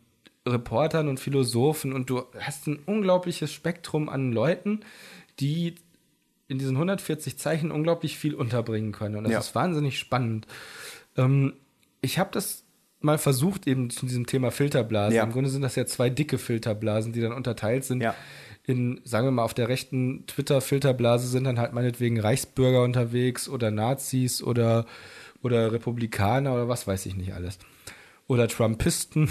Reportern 0.48 1.08
und 1.08 1.20
Philosophen 1.20 1.92
und 1.94 2.10
du 2.10 2.24
hast 2.40 2.68
ein 2.68 2.80
unglaubliches 2.86 3.52
Spektrum 3.52 4.10
an 4.10 4.32
Leuten, 4.32 4.82
die 5.40 5.76
in 6.48 6.60
diesen 6.60 6.76
140 6.76 7.38
Zeichen 7.40 7.72
unglaublich 7.72 8.18
viel 8.20 8.36
unterbringen 8.36 8.92
können. 8.92 9.16
Und 9.16 9.24
das 9.24 9.34
Ja. 9.34 9.40
ist 9.40 9.56
wahnsinnig 9.56 9.98
spannend. 9.98 10.46
Ähm, 11.18 11.54
ich 12.02 12.20
habe 12.20 12.30
das 12.32 12.64
mal 13.02 13.18
versucht, 13.18 13.68
eben 13.68 13.90
zu 13.90 14.06
diesem 14.06 14.28
Thema 14.28 14.52
Filterblasen. 14.52 15.16
Ja. 15.16 15.24
Im 15.24 15.32
Grunde 15.32 15.50
sind 15.50 15.62
das 15.64 15.76
ja 15.76 15.86
zwei 15.88 16.10
dicke 16.10 16.38
Filterblasen, 16.38 17.14
die 17.14 17.22
dann 17.22 17.34
unterteilt 17.34 17.84
sind. 17.84 18.02
Ja. 18.02 18.16
In, 18.68 19.02
sagen 19.04 19.28
wir 19.28 19.32
mal, 19.32 19.44
auf 19.44 19.54
der 19.54 19.68
rechten 19.68 20.26
Twitter-Filterblase 20.28 21.28
sind 21.28 21.44
dann 21.44 21.60
halt 21.60 21.74
meinetwegen 21.74 22.20
Reichsbürger 22.20 22.84
unterwegs 22.84 23.48
oder 23.48 23.70
Nazis 23.70 24.42
oder, 24.42 24.86
oder 25.44 25.72
Republikaner 25.72 26.54
oder 26.54 26.68
was 26.68 26.88
weiß 26.88 27.06
ich 27.06 27.16
nicht 27.16 27.34
alles. 27.34 27.60
Oder 28.28 28.48
Trumpisten. 28.48 29.30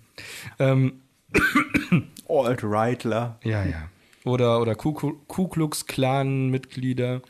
ähm, 0.58 1.00
Alt-Rightler. 2.28 3.38
ja, 3.42 3.64
ja. 3.64 3.88
Oder, 4.26 4.60
oder 4.60 4.74
Ku, 4.74 4.92
Ku 4.92 5.46
Klux 5.46 5.86
Klan-Mitglieder. 5.86 7.22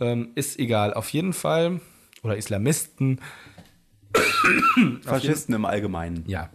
Ähm, 0.00 0.32
ist 0.34 0.58
egal. 0.58 0.92
Auf 0.92 1.08
jeden 1.10 1.32
Fall. 1.32 1.80
Oder 2.24 2.36
Islamisten. 2.36 3.20
Faschisten 5.02 5.54
im 5.54 5.64
Allgemeinen. 5.64 6.24
Ja. 6.26 6.50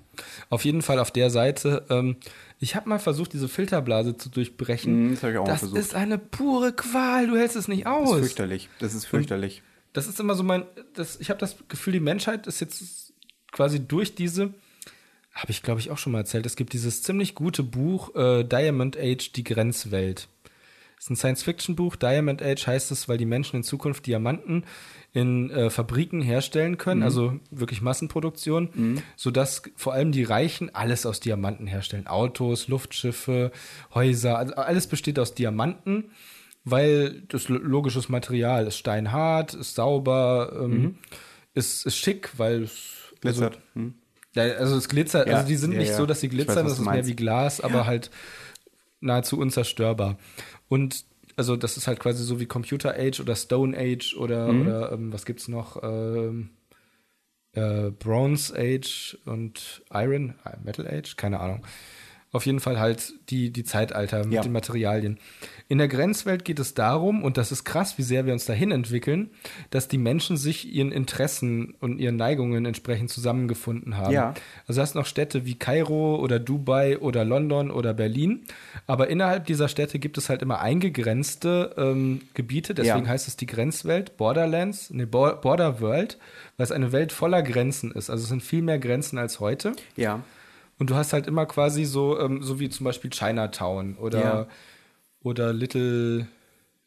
Auf 0.49 0.66
jeden 0.66 0.82
Fall 0.82 0.99
auf 0.99 1.11
der 1.11 1.30
Seite. 1.30 1.86
Ähm, 1.90 2.18
ich 2.60 2.76
habe 2.76 2.90
mal 2.90 2.99
versucht, 2.99 3.34
diese 3.34 3.48
Filterblase 3.48 4.18
zu 4.18 4.30
durchbrechen. 4.30 5.07
Mhm, 5.07 5.11
das 5.14 5.23
hab 5.23 5.30
ich 5.31 5.38
auch 5.38 5.45
mal 5.45 5.52
das 5.52 5.60
versucht. 5.60 5.80
ist 5.80 5.95
eine 5.95 6.18
pure 6.18 6.73
Qual. 6.73 7.27
Du 7.27 7.38
hältst 7.38 7.56
es 7.56 7.68
nicht 7.68 7.86
Das 7.86 8.02
ist 8.03 8.10
aus. 8.10 8.19
fürchterlich. 8.19 8.69
Das 8.80 8.94
ist 8.94 9.06
fürchterlich. 9.06 9.64
Das 9.94 10.07
ist 10.07 10.19
immer 10.19 10.36
so 10.36 10.44
mein. 10.44 10.65
Das, 10.94 11.19
ich 11.19 11.30
habe 11.30 11.40
das 11.40 11.56
Gefühl, 11.68 11.94
die 11.94 11.99
Menschheit 11.99 12.48
ist 12.48 12.60
jetzt 12.60 13.14
quasi 13.52 13.80
durch 13.80 14.15
diese. 14.15 14.53
Habe 15.34 15.52
ich, 15.52 15.64
glaube 15.64 15.80
ich, 15.80 15.90
auch 15.90 15.98
schon 15.98 16.11
mal 16.11 16.19
erzählt. 16.19 16.45
Es 16.45 16.56
gibt 16.56 16.73
dieses 16.73 17.02
ziemlich 17.02 17.34
gute 17.34 17.64
Buch 17.64 18.14
äh, 18.15 18.44
Diamond 18.44 18.98
Age, 18.98 19.31
die 19.31 19.44
Grenzwelt. 19.44 20.27
Das 20.98 21.06
ist 21.06 21.10
ein 21.11 21.15
Science-Fiction-Buch. 21.15 21.95
Diamond 21.95 22.41
Age 22.41 22.68
heißt 22.68 22.91
es, 22.91 23.07
weil 23.07 23.18
die 23.18 23.26
Menschen 23.26 23.56
in 23.57 23.64
Zukunft 23.64 24.06
Diamanten 24.06 24.65
in 25.11 25.49
äh, 25.49 25.69
Fabriken 25.72 26.22
herstellen 26.22 26.77
können, 26.77 27.02
also 27.03 27.40
wirklich 27.49 27.81
Massenproduktion, 27.81 29.02
sodass 29.15 29.64
vor 29.76 29.94
allem 29.94 30.11
die 30.11 30.23
Reichen 30.23 30.73
alles 30.76 31.06
aus 31.06 31.19
Diamanten 31.19 31.65
herstellen. 31.65 32.06
Autos, 32.07 32.68
Luftschiffe, 32.68 33.52
Häuser, 33.94 34.38
also 34.38 34.53
alles 34.56 34.86
besteht 34.88 35.18
aus 35.18 35.34
Diamanten, 35.34 36.11
weil 36.64 37.22
das 37.30 37.49
lo- 37.49 37.57
logisches 37.57 38.10
Material 38.10 38.68
ist 38.68 38.77
steinhart, 38.77 39.56
ist 39.56 39.76
sauber, 39.76 40.52
ähm, 40.64 40.99
ist, 41.56 41.86
ist 41.88 41.98
schick, 41.98 42.31
weil 42.38 42.64
es 42.64 42.72
also, 43.26 43.41
Glitzert. 43.41 43.60
Hm. 43.73 43.94
ja, 44.36 44.44
also 44.44 44.77
es 44.77 44.88
glitzert, 44.90 45.27
Ja, 45.27 45.38
also 45.38 45.48
die 45.48 45.56
sind 45.56 45.72
ja, 45.72 45.80
nicht 45.80 45.94
so, 45.94 46.06
dass 46.06 46.22
sie 46.22 46.27
weiß, 46.27 46.36
glitzern, 46.36 46.57
was 46.57 46.73
das 46.73 46.73
ist 46.73 46.86
mehr 46.86 46.94
meinst. 46.95 47.10
wie 47.10 47.15
Glas, 47.15 47.61
aber 47.61 47.86
halt 47.88 48.11
nahezu 49.02 49.40
unzerstörbar. 49.40 50.18
Und 50.68 51.06
also 51.35 51.56
das 51.56 51.77
ist 51.77 51.88
halt 51.88 51.99
quasi 51.99 52.23
so 52.23 52.39
wie 52.39 52.45
Computer 52.45 52.95
Age 52.97 53.19
oder 53.19 53.35
Stone 53.35 53.77
Age 53.77 54.15
oder, 54.18 54.53
Mhm. 54.53 54.61
oder 54.61 54.91
ähm, 54.91 55.14
was 55.14 55.26
gibt's 55.26 55.47
noch? 55.47 55.81
Ähm, 55.84 56.51
äh, 57.53 57.89
Bronze 57.91 58.53
Age 58.57 59.18
und 59.26 59.84
Iron, 59.91 60.35
äh, 60.45 60.57
Metal 60.64 60.88
Age, 60.88 61.15
keine 61.15 61.39
Ahnung. 61.39 61.65
Auf 62.31 62.45
jeden 62.45 62.60
Fall 62.60 62.80
halt 62.80 63.14
die, 63.30 63.51
die 63.51 63.64
Zeitalter 63.64 64.23
mit 64.23 64.34
Ja. 64.34 64.41
den 64.43 64.51
Materialien. 64.51 65.18
In 65.68 65.80
der 65.80 65.88
Grenzwelt 65.88 66.45
geht 66.45 66.60
es 66.60 66.76
darum, 66.76 67.23
und 67.23 67.38
das 67.38 67.51
ist 67.51 67.64
krass, 67.64 67.97
wie 67.97 68.03
sehr 68.03 68.27
wir 68.27 68.34
uns 68.34 68.45
dahin 68.45 68.72
entwickeln, 68.72 69.31
dass 69.72 69.88
die 69.88 69.97
Menschen 69.97 70.38
sich 70.38 70.72
ihren 70.72 70.91
Interessen 70.91 71.73
und 71.80 71.97
ihren 71.99 72.18
Neigungen 72.18 72.65
entsprechend 72.65 73.10
zusammengefunden 73.10 73.97
haben. 73.97 74.14
Ja. 74.14 74.34
Also 74.68 74.80
hast 74.81 74.93
noch 74.93 75.07
Städte 75.07 75.45
wie 75.45 75.56
Kairo 75.56 76.18
oder 76.18 76.39
Dubai 76.39 76.99
oder 76.99 77.26
London 77.26 77.72
oder 77.72 77.95
Berlin, 77.95 78.45
aber 78.85 79.10
innerhalb 79.10 79.45
dieser 79.47 79.68
Städte 79.68 79.97
gibt 79.97 80.18
es 80.19 80.30
halt 80.30 80.43
immer 80.43 80.60
eingegrenzte 80.60 81.73
ähm, 81.77 82.22
Gebiete, 82.35 82.73
deswegen 82.76 83.06
Ja. 83.06 83.11
heißt 83.11 83.27
es 83.27 83.38
die 83.38 83.47
Grenzwelt, 83.47 84.18
Borderlands, 84.18 84.91
ne, 84.91 85.07
Bo- 85.07 85.35
Border 85.35 85.81
World, 85.81 86.18
weil 86.57 86.64
es 86.65 86.72
eine 86.72 86.91
Welt 86.91 87.11
voller 87.11 87.41
Grenzen 87.41 87.91
ist. 87.91 88.10
Also 88.10 88.23
es 88.23 88.30
sind 88.30 88.43
viel 88.43 88.61
mehr 88.61 88.77
Grenzen 88.80 89.18
als 89.18 89.39
heute. 89.39 89.72
Ja. 89.95 90.22
Und 90.80 90.89
du 90.89 90.95
hast 90.95 91.14
halt 91.14 91.27
immer 91.27 91.45
quasi 91.45 91.85
so, 91.85 92.19
ähm, 92.19 92.41
so 92.41 92.60
wie 92.60 92.69
zum 92.69 92.85
Beispiel 92.85 93.11
Chinatown 93.11 93.95
oder, 93.97 94.19
Ja. 94.19 94.47
oder 95.22 95.53
Little, 95.53 96.27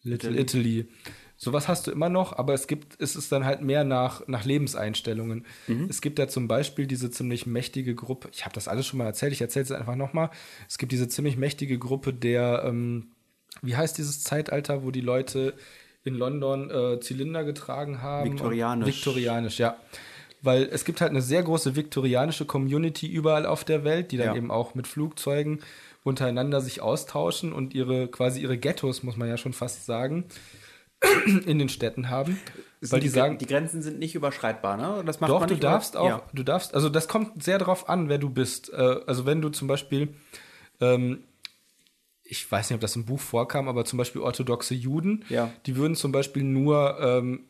Little 0.02 0.38
Italy. 0.40 0.86
Sowas 1.36 1.66
hast 1.66 1.86
du 1.86 1.90
immer 1.90 2.08
noch, 2.08 2.38
aber 2.38 2.54
es 2.54 2.68
gibt, 2.68 3.00
es 3.00 3.16
ist 3.16 3.32
dann 3.32 3.44
halt 3.44 3.62
mehr 3.62 3.82
nach, 3.82 4.26
nach 4.28 4.44
Lebenseinstellungen. 4.44 5.44
Es 5.88 6.00
gibt 6.00 6.20
da 6.20 6.28
zum 6.28 6.46
Beispiel 6.46 6.86
diese 6.86 7.10
ziemlich 7.10 7.46
mächtige 7.46 7.94
Gruppe, 7.96 8.28
ich 8.32 8.44
habe 8.44 8.54
das 8.54 8.68
alles 8.68 8.86
schon 8.86 8.98
mal 8.98 9.06
erzählt, 9.06 9.32
ich 9.32 9.40
erzähle 9.40 9.64
es 9.64 9.72
einfach 9.72 9.96
nochmal. 9.96 10.30
Es 10.68 10.78
gibt 10.78 10.92
diese 10.92 11.08
ziemlich 11.08 11.36
mächtige 11.36 11.78
Gruppe 11.78 12.12
der, 12.14 12.62
ähm, 12.64 13.08
wie 13.60 13.76
heißt 13.76 13.98
dieses 13.98 14.22
Zeitalter, 14.22 14.84
wo 14.84 14.92
die 14.92 15.00
Leute 15.00 15.54
in 16.04 16.14
London 16.14 16.70
äh, 16.70 17.00
Zylinder 17.00 17.42
getragen 17.44 18.02
haben? 18.02 18.32
Viktorianisch. 18.32 18.86
Viktorianisch, 18.88 19.58
ja. 19.58 19.76
Weil 20.42 20.64
es 20.64 20.84
gibt 20.84 21.00
halt 21.00 21.10
eine 21.10 21.22
sehr 21.22 21.42
große 21.42 21.76
viktorianische 21.76 22.44
Community 22.44 23.06
überall 23.06 23.46
auf 23.46 23.64
der 23.64 23.84
Welt, 23.84 24.12
die 24.12 24.16
dann 24.18 24.28
Ja. 24.28 24.34
eben 24.36 24.50
auch 24.50 24.74
mit 24.74 24.86
Flugzeugen 24.86 25.60
untereinander 26.04 26.60
sich 26.60 26.80
austauschen 26.82 27.52
und 27.52 27.74
ihre 27.74 28.08
quasi 28.08 28.40
ihre 28.42 28.58
Ghettos, 28.58 29.02
muss 29.04 29.16
man 29.16 29.28
ja 29.28 29.36
schon 29.36 29.52
fast 29.52 29.86
sagen, 29.86 30.24
in 31.46 31.58
den 31.58 31.68
Städten 31.68 32.10
haben. 32.10 32.38
Weil 32.80 33.00
die, 33.00 33.08
sagen, 33.08 33.38
die 33.38 33.46
Grenzen 33.46 33.82
sind 33.82 33.98
nicht 34.00 34.14
überschreitbar, 34.16 34.76
ne? 34.76 35.02
Das 35.06 35.20
macht 35.20 35.30
doch, 35.30 35.40
man 35.40 35.48
du 35.48 35.54
nicht 35.54 35.64
darfst 35.64 35.94
über- 35.94 36.02
auch, 36.02 36.08
Ja. 36.08 36.22
du 36.32 36.42
darfst, 36.42 36.74
also 36.74 36.88
das 36.88 37.06
kommt 37.08 37.42
sehr 37.42 37.58
darauf 37.58 37.88
an, 37.88 38.08
wer 38.08 38.18
du 38.18 38.28
bist. 38.30 38.72
Äh, 38.72 39.00
also 39.06 39.24
wenn 39.26 39.40
du 39.40 39.48
zum 39.50 39.68
Beispiel, 39.68 40.14
ähm, 40.80 41.22
ich 42.24 42.50
weiß 42.50 42.70
nicht, 42.70 42.74
ob 42.76 42.80
das 42.80 42.96
im 42.96 43.04
Buch 43.04 43.20
vorkam, 43.20 43.68
aber 43.68 43.84
zum 43.84 43.96
Beispiel 43.98 44.22
orthodoxe 44.22 44.74
Juden, 44.74 45.24
Ja. 45.28 45.52
die 45.66 45.76
würden 45.76 45.94
zum 45.94 46.10
Beispiel 46.12 46.42
nur 46.42 46.98
ähm, 47.00 47.44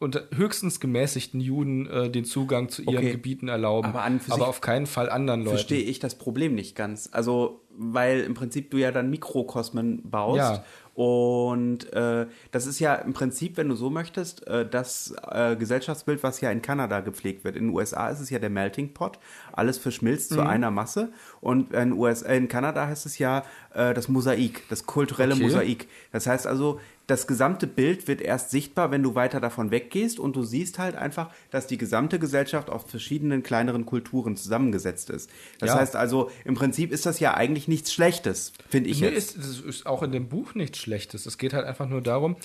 unter 0.00 0.28
höchstens 0.34 0.78
gemäßigten 0.80 1.40
Juden 1.40 1.86
äh, 1.88 2.08
den 2.10 2.24
Zugang 2.24 2.68
zu 2.68 2.82
ihren 2.82 2.96
Okay. 2.98 3.12
Gebieten 3.12 3.48
erlauben, 3.48 3.88
Aber 3.88 4.02
an 4.02 4.20
für 4.20 4.32
sich 4.32 4.42
auf 4.42 4.60
keinen 4.60 4.86
Fall 4.86 5.10
anderen 5.10 5.40
Leuten. 5.40 5.56
Verstehe 5.56 5.82
ich 5.82 5.98
das 5.98 6.14
Problem 6.16 6.54
nicht 6.54 6.76
ganz. 6.76 7.08
Also, 7.12 7.62
weil 7.76 8.20
im 8.20 8.34
Prinzip 8.34 8.70
du 8.70 8.76
ja 8.76 8.92
dann 8.92 9.10
Mikrokosmen 9.10 10.08
baust. 10.08 10.38
Ja. 10.38 10.64
Und 10.94 11.92
äh, 11.92 12.26
das 12.50 12.66
ist 12.66 12.80
ja 12.80 12.96
im 12.96 13.12
Prinzip, 13.12 13.56
wenn 13.56 13.68
du 13.68 13.76
so 13.76 13.88
möchtest, 13.88 14.44
äh, 14.48 14.68
das 14.68 15.14
äh, 15.30 15.54
Gesellschaftsbild, 15.54 16.24
was 16.24 16.40
ja 16.40 16.50
in 16.50 16.60
Kanada 16.60 17.00
gepflegt 17.00 17.44
wird. 17.44 17.54
In 17.54 17.66
den 17.68 17.74
USA 17.74 18.08
ist 18.08 18.18
es 18.18 18.30
ja 18.30 18.40
der 18.40 18.50
Melting 18.50 18.94
Pot. 18.94 19.20
Alles 19.52 19.78
verschmilzt 19.78 20.32
Mhm. 20.32 20.34
zu 20.36 20.42
einer 20.46 20.72
Masse. 20.72 21.12
Und 21.40 21.72
in, 21.72 21.92
US, 21.92 22.22
äh, 22.22 22.36
in 22.36 22.48
Kanada 22.48 22.86
heißt 22.88 23.06
es 23.06 23.18
ja 23.18 23.44
äh, 23.74 23.94
das 23.94 24.08
Mosaik, 24.08 24.64
das 24.70 24.86
kulturelle 24.86 25.34
Okay. 25.34 25.42
Mosaik. 25.44 25.88
Das 26.10 26.26
heißt 26.26 26.48
also, 26.48 26.80
das 27.08 27.26
gesamte 27.26 27.66
Bild 27.66 28.06
wird 28.06 28.20
erst 28.20 28.50
sichtbar, 28.50 28.90
wenn 28.92 29.02
du 29.02 29.14
weiter 29.16 29.40
davon 29.40 29.70
weggehst 29.72 30.20
und 30.20 30.36
du 30.36 30.42
siehst 30.44 30.78
halt 30.78 30.94
einfach, 30.94 31.30
dass 31.50 31.66
die 31.66 31.78
gesamte 31.78 32.18
Gesellschaft 32.18 32.68
aus 32.70 32.84
verschiedenen 32.86 33.42
kleineren 33.42 33.86
Kulturen 33.86 34.36
zusammengesetzt 34.36 35.08
ist. 35.10 35.30
Das 35.58 35.70
Ja. 35.70 35.78
heißt 35.78 35.96
also, 35.96 36.30
im 36.44 36.54
Prinzip 36.54 36.92
ist 36.92 37.06
das 37.06 37.18
ja 37.18 37.32
eigentlich 37.34 37.66
nichts 37.66 37.92
Schlechtes, 37.94 38.52
finde 38.68 38.90
ich 38.90 39.00
Nee, 39.00 39.08
jetzt. 39.08 39.36
ist, 39.36 39.38
das 39.38 39.60
ist 39.60 39.86
auch 39.86 40.02
in 40.02 40.12
dem 40.12 40.28
Buch 40.28 40.54
nichts 40.54 40.78
Schlechtes. 40.78 41.24
Es 41.26 41.38
geht 41.38 41.54
halt 41.54 41.64
einfach 41.66 41.88
nur 41.88 42.02
darum, 42.02 42.36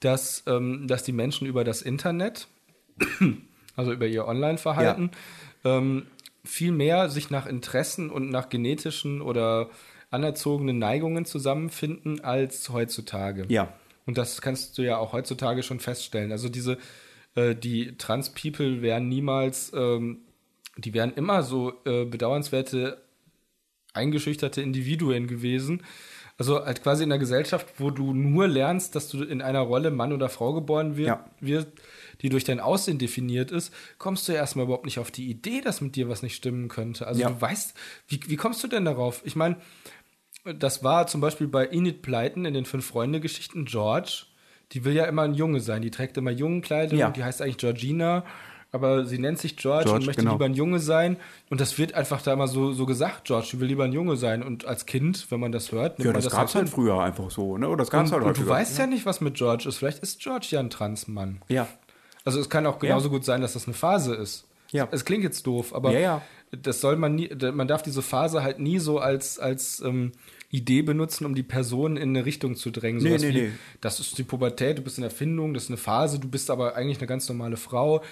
dass, 0.00 0.42
ähm, 0.46 0.88
dass 0.88 1.04
die 1.04 1.12
Menschen 1.12 1.46
über 1.46 1.62
das 1.62 1.80
Internet, 1.80 2.48
also 3.76 3.92
über 3.92 4.06
ihr 4.06 4.26
Online-Verhalten, 4.26 5.10
ähm, 5.64 6.06
viel 6.44 6.72
mehr 6.72 7.10
sich 7.10 7.30
nach 7.30 7.46
Interessen 7.46 8.10
und 8.10 8.28
nach 8.30 8.48
genetischen 8.48 9.20
oder 9.20 9.68
anerzogenen 10.10 10.78
Neigungen 10.78 11.24
zusammenfinden 11.26 12.24
als 12.24 12.70
heutzutage. 12.70 13.44
Ja. 13.48 13.72
Und 14.06 14.18
das 14.18 14.40
kannst 14.40 14.76
du 14.78 14.82
ja 14.82 14.98
auch 14.98 15.12
heutzutage 15.12 15.62
schon 15.62 15.80
feststellen. 15.80 16.32
Also 16.32 16.48
diese, 16.48 16.78
äh, 17.34 17.54
die 17.54 17.96
Trans-People 17.96 18.82
wären 18.82 19.08
niemals, 19.08 19.72
ähm, 19.74 20.22
die 20.76 20.94
wären 20.94 21.12
immer 21.14 21.42
so 21.42 21.74
äh, 21.84 22.04
bedauernswerte 22.04 23.02
eingeschüchterte 23.92 24.62
Individuen 24.62 25.26
gewesen. 25.26 25.82
Also 26.38 26.64
halt 26.64 26.82
quasi 26.82 27.04
in 27.04 27.12
einer 27.12 27.18
Gesellschaft, 27.18 27.66
wo 27.78 27.90
du 27.90 28.14
nur 28.14 28.48
lernst, 28.48 28.94
dass 28.94 29.08
du 29.08 29.22
in 29.22 29.42
einer 29.42 29.60
Rolle 29.60 29.90
Mann 29.90 30.12
oder 30.12 30.30
Frau 30.30 30.54
geboren 30.54 30.96
wird, 30.96 31.08
Ja. 31.08 31.24
wird 31.40 31.68
die 32.22 32.28
durch 32.30 32.44
dein 32.44 32.60
Aussehen 32.60 32.98
definiert 32.98 33.50
ist, 33.50 33.72
kommst 33.98 34.26
du 34.28 34.32
ja 34.32 34.38
erstmal 34.38 34.64
überhaupt 34.66 34.84
nicht 34.84 34.98
auf 34.98 35.10
die 35.10 35.28
Idee, 35.28 35.60
dass 35.60 35.80
mit 35.80 35.96
dir 35.96 36.08
was 36.08 36.22
nicht 36.22 36.36
stimmen 36.36 36.68
könnte. 36.68 37.06
Also 37.06 37.20
Ja. 37.20 37.28
du 37.30 37.40
weißt, 37.40 37.74
wie, 38.08 38.20
wie 38.26 38.36
kommst 38.36 38.62
du 38.64 38.68
denn 38.68 38.84
darauf? 38.86 39.20
Ich 39.24 39.36
meine, 39.36 39.56
das 40.44 40.82
war 40.82 41.06
zum 41.06 41.20
Beispiel 41.20 41.48
bei 41.48 41.66
Enid 41.66 42.02
Blyton 42.02 42.44
in 42.44 42.54
den 42.54 42.64
Fünf-Freunde-Geschichten 42.64 43.64
George. 43.64 44.24
Die 44.72 44.84
will 44.84 44.94
ja 44.94 45.04
immer 45.04 45.22
ein 45.22 45.34
Junge 45.34 45.60
sein. 45.60 45.82
Die 45.82 45.90
trägt 45.90 46.16
immer 46.16 46.30
Jungenkleidung. 46.30 46.98
Ja. 46.98 47.10
Die 47.10 47.24
heißt 47.24 47.42
eigentlich 47.42 47.58
Georgina. 47.58 48.24
Aber 48.72 49.04
sie 49.04 49.18
nennt 49.18 49.40
sich 49.40 49.56
George, 49.56 49.84
George, 49.86 49.98
und 50.00 50.06
möchte 50.06 50.22
genau. 50.22 50.34
lieber 50.34 50.44
ein 50.44 50.54
Junge 50.54 50.78
sein. 50.78 51.16
Und 51.48 51.60
das 51.60 51.76
wird 51.76 51.94
einfach 51.94 52.22
da 52.22 52.32
immer 52.32 52.46
so, 52.46 52.72
so 52.72 52.86
gesagt, 52.86 53.24
George, 53.24 53.48
die 53.52 53.60
will 53.60 53.66
lieber 53.66 53.82
ein 53.84 53.92
Junge 53.92 54.16
sein. 54.16 54.44
Und 54.44 54.64
als 54.64 54.86
Kind, 54.86 55.26
wenn 55.30 55.40
man 55.40 55.50
das 55.50 55.72
hört, 55.72 55.98
nimmt 55.98 56.06
Ja, 56.06 56.12
man 56.12 56.14
das 56.14 56.24
das 56.26 56.34
gab's 56.34 56.54
halt 56.54 56.66
hin. 56.66 56.72
früher 56.72 57.00
einfach 57.00 57.32
so, 57.32 57.58
ne? 57.58 57.68
Oder 57.68 57.84
das 57.84 57.90
Und, 57.90 58.12
halt 58.12 58.22
und 58.22 58.38
du 58.38 58.46
weißt 58.46 58.78
ja 58.78 58.86
nicht, 58.86 59.06
was 59.06 59.20
mit 59.20 59.34
George 59.34 59.68
ist. 59.68 59.78
Vielleicht 59.78 59.98
ist 59.98 60.20
George 60.20 60.46
ja 60.50 60.60
ein 60.60 60.70
Transmann. 60.70 61.42
Ja. 61.48 61.66
Also 62.24 62.38
es 62.38 62.48
kann 62.48 62.64
auch 62.66 62.78
genauso 62.78 63.10
gut 63.10 63.24
sein, 63.24 63.40
dass 63.40 63.54
das 63.54 63.66
eine 63.66 63.74
Phase 63.74 64.14
ist. 64.14 64.46
Ja. 64.72 64.88
Es 64.90 65.04
klingt 65.04 65.24
jetzt 65.24 65.46
doof, 65.46 65.74
aber 65.74 65.92
Ja, 65.92 65.98
ja. 66.00 66.22
das 66.52 66.80
soll 66.80 66.96
man 66.96 67.14
nie, 67.16 67.28
man 67.52 67.66
darf 67.68 67.82
diese 67.82 68.02
Phase 68.02 68.42
halt 68.42 68.58
nie 68.60 68.78
so 68.78 68.98
als, 68.98 69.38
als 69.38 69.80
ähm, 69.80 70.12
Idee 70.50 70.82
benutzen, 70.82 71.26
um 71.26 71.34
die 71.34 71.42
Person 71.42 71.96
in 71.96 72.10
eine 72.10 72.24
Richtung 72.24 72.54
zu 72.56 72.70
drängen. 72.70 73.02
Nee, 73.02 73.08
Sowas 73.10 73.22
nee, 73.22 73.28
wie, 73.34 73.40
nee. 73.42 73.50
Das 73.80 73.98
ist 74.00 74.16
die 74.18 74.22
Pubertät, 74.24 74.78
du 74.78 74.82
bist 74.82 74.98
in 74.98 75.04
Erfindung, 75.04 75.54
das 75.54 75.64
ist 75.64 75.70
eine 75.70 75.76
Phase, 75.76 76.18
du 76.18 76.28
bist 76.28 76.50
aber 76.50 76.76
eigentlich 76.76 76.98
eine 76.98 77.06
ganz 77.06 77.28
normale 77.28 77.56
Frau. 77.56 78.02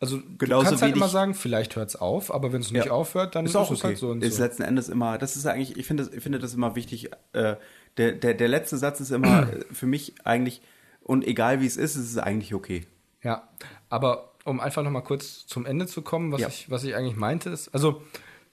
Also 0.00 0.20
Genauso 0.36 0.64
du 0.64 0.68
kannst 0.70 0.82
halt 0.82 0.96
immer 0.96 1.08
sagen, 1.08 1.32
vielleicht 1.34 1.76
hört's 1.76 1.94
auf, 1.96 2.34
aber 2.34 2.52
wenn 2.52 2.60
es 2.60 2.72
nicht 2.72 2.86
Ja. 2.86 2.92
aufhört, 2.92 3.34
dann 3.36 3.46
ist 3.46 3.54
auch 3.54 3.70
es 3.70 3.78
okay. 3.78 3.88
halt 3.88 3.98
so 3.98 4.10
und 4.10 4.22
ist 4.24 4.36
so. 4.36 4.42
letzten 4.42 4.62
Endes 4.62 4.88
immer, 4.88 5.16
das 5.16 5.36
ist 5.36 5.46
eigentlich, 5.46 5.76
ich 5.76 5.86
finde, 5.86 6.04
das- 6.04 6.12
ich 6.12 6.22
finde 6.22 6.38
das 6.40 6.54
immer 6.54 6.74
wichtig. 6.74 7.10
Äh, 7.34 7.54
der, 7.98 8.12
der, 8.12 8.34
der 8.34 8.48
letzte 8.48 8.76
Satz 8.78 9.00
ist 9.00 9.12
immer 9.12 9.46
für 9.70 9.86
mich 9.86 10.14
eigentlich, 10.24 10.60
und 11.02 11.26
egal 11.26 11.60
wie 11.60 11.66
es 11.66 11.76
ist, 11.76 11.94
ist 11.96 12.10
es 12.10 12.18
eigentlich 12.18 12.52
okay. 12.54 12.84
Ja, 13.22 13.48
aber 13.88 14.31
um 14.44 14.60
einfach 14.60 14.82
noch 14.82 14.90
mal 14.90 15.00
kurz 15.02 15.46
zum 15.46 15.66
Ende 15.66 15.86
zu 15.86 16.02
kommen, 16.02 16.32
was, 16.32 16.40
Ja. 16.40 16.48
ich, 16.48 16.70
was 16.70 16.84
ich 16.84 16.94
eigentlich 16.94 17.16
meinte, 17.16 17.50
ist, 17.50 17.68
also 17.74 18.02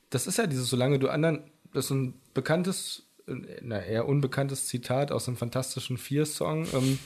das 0.09 0.27
ist 0.27 0.37
ja 0.37 0.47
dieses, 0.47 0.69
solange 0.69 0.99
du 0.99 1.09
anderen, 1.09 1.43
das 1.73 1.85
ist 1.85 1.91
ein 1.91 2.13
bekanntes, 2.33 3.03
na, 3.25 3.79
eher 3.81 4.07
unbekanntes 4.07 4.67
Zitat 4.67 5.11
aus 5.11 5.27
einem 5.27 5.37
Fantastischen 5.37 5.97
Vier-Song, 5.97 6.65
ähm, 6.73 6.99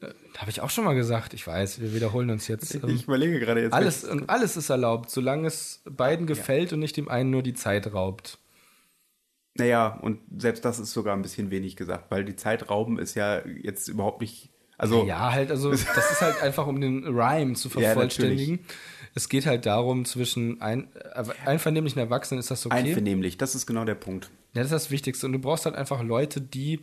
äh, 0.00 0.08
habe 0.38 0.50
ich 0.50 0.60
auch 0.60 0.70
schon 0.70 0.84
mal 0.84 0.94
gesagt, 0.94 1.34
ich 1.34 1.46
weiß, 1.46 1.80
wir 1.80 1.94
wiederholen 1.94 2.30
uns 2.30 2.48
jetzt. 2.48 2.74
Ähm, 2.74 2.88
Ich 2.88 3.04
überlege 3.04 3.38
gerade 3.40 3.62
jetzt. 3.62 3.72
alles, 3.72 4.04
und 4.04 4.28
alles 4.28 4.56
ist 4.56 4.70
erlaubt, 4.70 5.10
solange 5.10 5.46
es 5.46 5.82
beiden 5.88 6.26
gefällt 6.26 6.72
und 6.72 6.80
nicht 6.80 6.96
dem 6.96 7.08
einen 7.08 7.30
nur 7.30 7.42
die 7.42 7.54
Zeit 7.54 7.92
raubt. 7.92 8.38
Naja, 9.54 9.98
und 10.02 10.20
selbst 10.36 10.64
das 10.66 10.78
ist 10.78 10.92
sogar 10.92 11.16
ein 11.16 11.22
bisschen 11.22 11.50
wenig 11.50 11.76
gesagt, 11.76 12.10
weil 12.10 12.24
die 12.26 12.36
Zeit 12.36 12.68
rauben 12.68 12.98
ist 12.98 13.14
ja 13.14 13.40
jetzt 13.46 13.88
überhaupt 13.88 14.20
nicht. 14.20 14.50
Also, 14.78 15.04
Ja, 15.06 15.32
halt, 15.32 15.50
also 15.50 15.70
das 15.94 16.10
ist 16.10 16.20
halt 16.20 16.42
einfach, 16.42 16.66
um 16.66 16.80
den 16.80 17.04
Rhyme 17.04 17.54
zu 17.54 17.68
Ja, 17.68 17.92
vervollständigen. 17.92 18.60
es 19.14 19.28
geht 19.28 19.46
halt 19.46 19.66
darum, 19.66 20.04
zwischen 20.04 20.60
ein, 20.60 20.88
äh, 20.94 21.24
einvernehmlichen 21.44 21.98
Erwachsenen 22.00 22.38
ist 22.40 22.50
das 22.50 22.66
okay. 22.66 22.76
einvernehmlich, 22.76 23.38
das 23.38 23.54
ist 23.54 23.66
genau 23.66 23.84
der 23.84 23.94
Punkt. 23.94 24.30
Ja, 24.54 24.62
das 24.62 24.66
ist 24.66 24.72
das 24.72 24.90
Wichtigste. 24.90 25.26
Und 25.26 25.32
du 25.32 25.38
brauchst 25.38 25.66
halt 25.66 25.76
einfach 25.76 26.02
Leute, 26.02 26.40
die. 26.40 26.80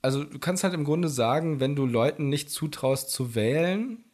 Also, 0.00 0.24
du 0.24 0.38
kannst 0.40 0.64
halt 0.64 0.74
im 0.74 0.82
Grunde 0.84 1.08
sagen, 1.08 1.60
wenn 1.60 1.76
du 1.76 1.86
Leuten 1.86 2.28
nicht 2.28 2.50
zutraust 2.50 3.10
zu 3.10 3.36
wählen, 3.36 4.04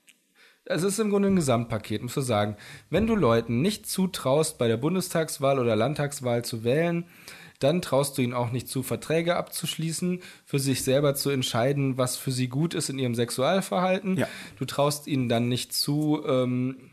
also 0.69 0.87
es 0.87 0.95
ist 0.95 0.99
im 0.99 1.09
Grunde 1.09 1.29
ein 1.29 1.37
Gesamtpaket, 1.37 2.03
musst 2.03 2.19
du 2.19 2.21
sagen. 2.21 2.57
Wenn 2.91 3.07
du 3.07 3.17
Leuten 3.17 3.63
nicht 3.63 3.87
zutraust, 3.87 4.59
bei 4.59 4.69
der 4.69 4.77
Bundestagswahl 4.77 5.59
oder 5.59 5.77
Landtagswahl 5.77 6.45
zu 6.45 6.63
wählen, 6.63 7.07
dann 7.59 7.83
traust 7.83 8.17
du 8.17 8.23
ihnen 8.23 8.35
auch 8.35 8.53
nicht 8.53 8.69
zu, 8.69 8.83
Verträge 8.83 9.37
abzuschließen, 9.37 10.21
für 10.45 10.59
sich 10.59 10.85
selber 10.85 11.15
zu 11.15 11.31
entscheiden, 11.31 11.99
was 11.99 12.17
für 12.17 12.31
sie 12.31 12.49
gut 12.49 12.75
ist 12.75 12.89
in 12.89 12.99
ihrem 12.99 13.15
Sexualverhalten. 13.15 14.17
Ja. 14.17 14.29
Du 14.59 14.65
traust 14.65 15.07
ihnen 15.07 15.29
dann 15.29 15.49
nicht 15.49 15.73
zu, 15.73 16.23
ähm, 16.27 16.91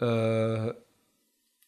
äh, 0.00 0.66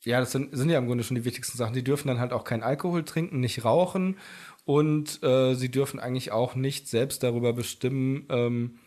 ja, 0.06 0.20
das 0.20 0.32
sind, 0.32 0.56
sind 0.56 0.70
ja 0.70 0.78
im 0.78 0.86
Grunde 0.86 1.04
schon 1.04 1.14
die 1.14 1.24
wichtigsten 1.24 1.56
Sachen. 1.56 1.74
Die 1.74 1.84
dürfen 1.84 2.08
dann 2.08 2.20
halt 2.20 2.32
auch 2.32 2.44
keinen 2.44 2.62
Alkohol 2.62 3.04
trinken, 3.04 3.40
nicht 3.40 3.64
rauchen 3.64 4.18
und 4.64 5.22
äh, 5.22 5.54
sie 5.54 5.70
dürfen 5.70 6.00
eigentlich 6.00 6.32
auch 6.32 6.54
nicht 6.54 6.88
selbst 6.88 7.22
darüber 7.22 7.52
bestimmen, 7.52 8.26
ähm, 8.28 8.78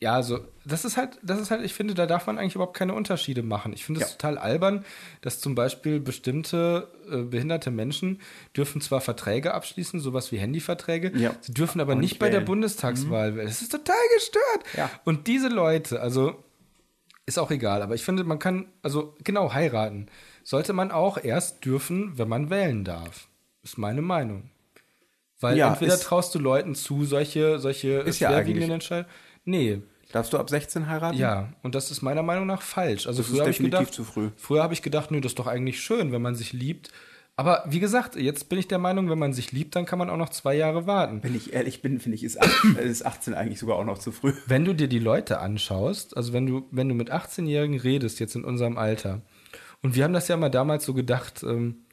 ja, 0.00 0.14
also 0.14 0.38
das 0.64 0.84
ist 0.84 0.96
halt, 0.96 1.18
das 1.22 1.40
ist 1.40 1.50
halt, 1.50 1.64
ich 1.64 1.74
finde, 1.74 1.94
da 1.94 2.06
darf 2.06 2.26
man 2.28 2.38
eigentlich 2.38 2.54
überhaupt 2.54 2.76
keine 2.76 2.94
Unterschiede 2.94 3.42
machen. 3.42 3.72
Ich 3.72 3.84
finde 3.84 4.00
es 4.00 4.10
Ja. 4.10 4.12
total 4.16 4.38
albern, 4.38 4.84
dass 5.22 5.40
zum 5.40 5.54
Beispiel 5.56 5.98
bestimmte 5.98 6.86
äh, 7.10 7.22
behinderte 7.22 7.70
Menschen 7.72 8.20
dürfen 8.56 8.80
zwar 8.80 9.00
Verträge 9.00 9.54
abschließen, 9.54 9.98
sowas 9.98 10.30
wie 10.30 10.38
Handyverträge, 10.38 11.12
Ja. 11.18 11.34
sie 11.40 11.52
dürfen 11.52 11.80
aber 11.80 11.92
Aber 11.92 12.00
nicht 12.00 12.12
nicht 12.12 12.18
bei 12.20 12.26
der 12.28 12.40
wählen. 12.40 12.46
Bundestagswahl 12.46 13.34
wählen. 13.34 13.46
Das 13.48 13.60
ist 13.60 13.72
total 13.72 13.96
gestört. 14.14 14.64
Ja. 14.76 14.90
Und 15.04 15.26
diese 15.26 15.48
Leute, 15.48 16.00
also 16.00 16.44
ist 17.26 17.38
auch 17.38 17.50
egal, 17.50 17.82
aber 17.82 17.94
ich 17.94 18.04
finde, 18.04 18.22
man 18.24 18.38
kann, 18.38 18.68
also 18.82 19.16
genau, 19.24 19.52
heiraten 19.52 20.06
sollte 20.44 20.72
man 20.72 20.90
auch 20.92 21.18
erst 21.22 21.64
dürfen, 21.64 22.16
wenn 22.16 22.28
man 22.28 22.50
wählen 22.50 22.84
darf. 22.84 23.28
Ist 23.64 23.76
meine 23.78 24.00
Meinung. 24.00 24.50
Weil 25.40 25.58
entweder 25.58 25.98
traust 26.00 26.34
du 26.34 26.38
Leuten 26.38 26.74
zu, 26.74 27.04
solche, 27.04 27.58
solche 27.58 28.10
schwerwiegenden 28.12 28.70
Entscheidungen. 28.72 29.12
Nee, 29.48 29.82
Darfst 30.12 30.32
du 30.32 30.38
ab 30.38 30.48
16 30.48 30.86
heiraten? 30.88 31.18
ja, 31.18 31.52
und 31.62 31.74
das 31.74 31.90
ist 31.90 32.00
meiner 32.00 32.22
Meinung 32.22 32.46
nach 32.46 32.62
falsch. 32.62 33.06
Also 33.06 33.18
Das 33.20 33.26
früher 33.30 33.36
ist 33.36 33.40
habe 33.40 33.50
ich 33.50 33.56
definitiv 33.58 33.78
gedacht, 33.80 33.94
zu 33.94 34.04
früh. 34.04 34.30
früher 34.36 34.62
habe 34.62 34.72
ich 34.72 34.80
gedacht, 34.82 35.10
nö, 35.10 35.20
das 35.20 35.32
ist 35.32 35.38
doch 35.38 35.46
eigentlich 35.46 35.80
schön, 35.82 36.12
wenn 36.12 36.22
man 36.22 36.34
sich 36.34 36.52
liebt. 36.54 36.90
Aber 37.36 37.62
wie 37.68 37.78
gesagt, 37.78 38.16
jetzt 38.16 38.48
bin 38.48 38.58
ich 38.58 38.66
der 38.68 38.78
Meinung, 38.78 39.10
wenn 39.10 39.18
man 39.18 39.32
sich 39.32 39.52
liebt, 39.52 39.76
dann 39.76 39.84
kann 39.84 39.98
man 39.98 40.08
auch 40.10 40.16
noch 40.16 40.30
zwei 40.30 40.56
Jahre 40.56 40.86
warten. 40.86 41.22
Wenn 41.22 41.36
ich 41.36 41.52
ehrlich 41.52 41.82
bin, 41.82 42.00
finde 42.00 42.16
ich, 42.16 42.24
ist 42.24 42.40
18, 42.40 42.76
ist 42.82 43.04
18 43.06 43.34
eigentlich 43.34 43.58
sogar 43.60 43.76
auch 43.76 43.84
noch 43.84 43.98
zu 43.98 44.10
früh. 44.10 44.32
Wenn 44.46 44.64
du 44.64 44.74
dir 44.74 44.88
die 44.88 44.98
Leute 44.98 45.38
anschaust, 45.40 46.16
also 46.16 46.32
wenn 46.32 46.46
du, 46.46 46.66
wenn 46.70 46.88
du 46.88 46.94
mit 46.94 47.12
18-Jährigen 47.12 47.78
redest, 47.78 48.18
jetzt 48.18 48.34
in 48.34 48.44
unserem 48.44 48.76
Alter, 48.78 49.20
und 49.82 49.94
wir 49.94 50.04
haben 50.04 50.14
das 50.14 50.26
ja 50.28 50.36
mal 50.36 50.48
damals 50.48 50.84
so 50.84 50.94
gedacht, 50.94 51.42
ähm, 51.44 51.84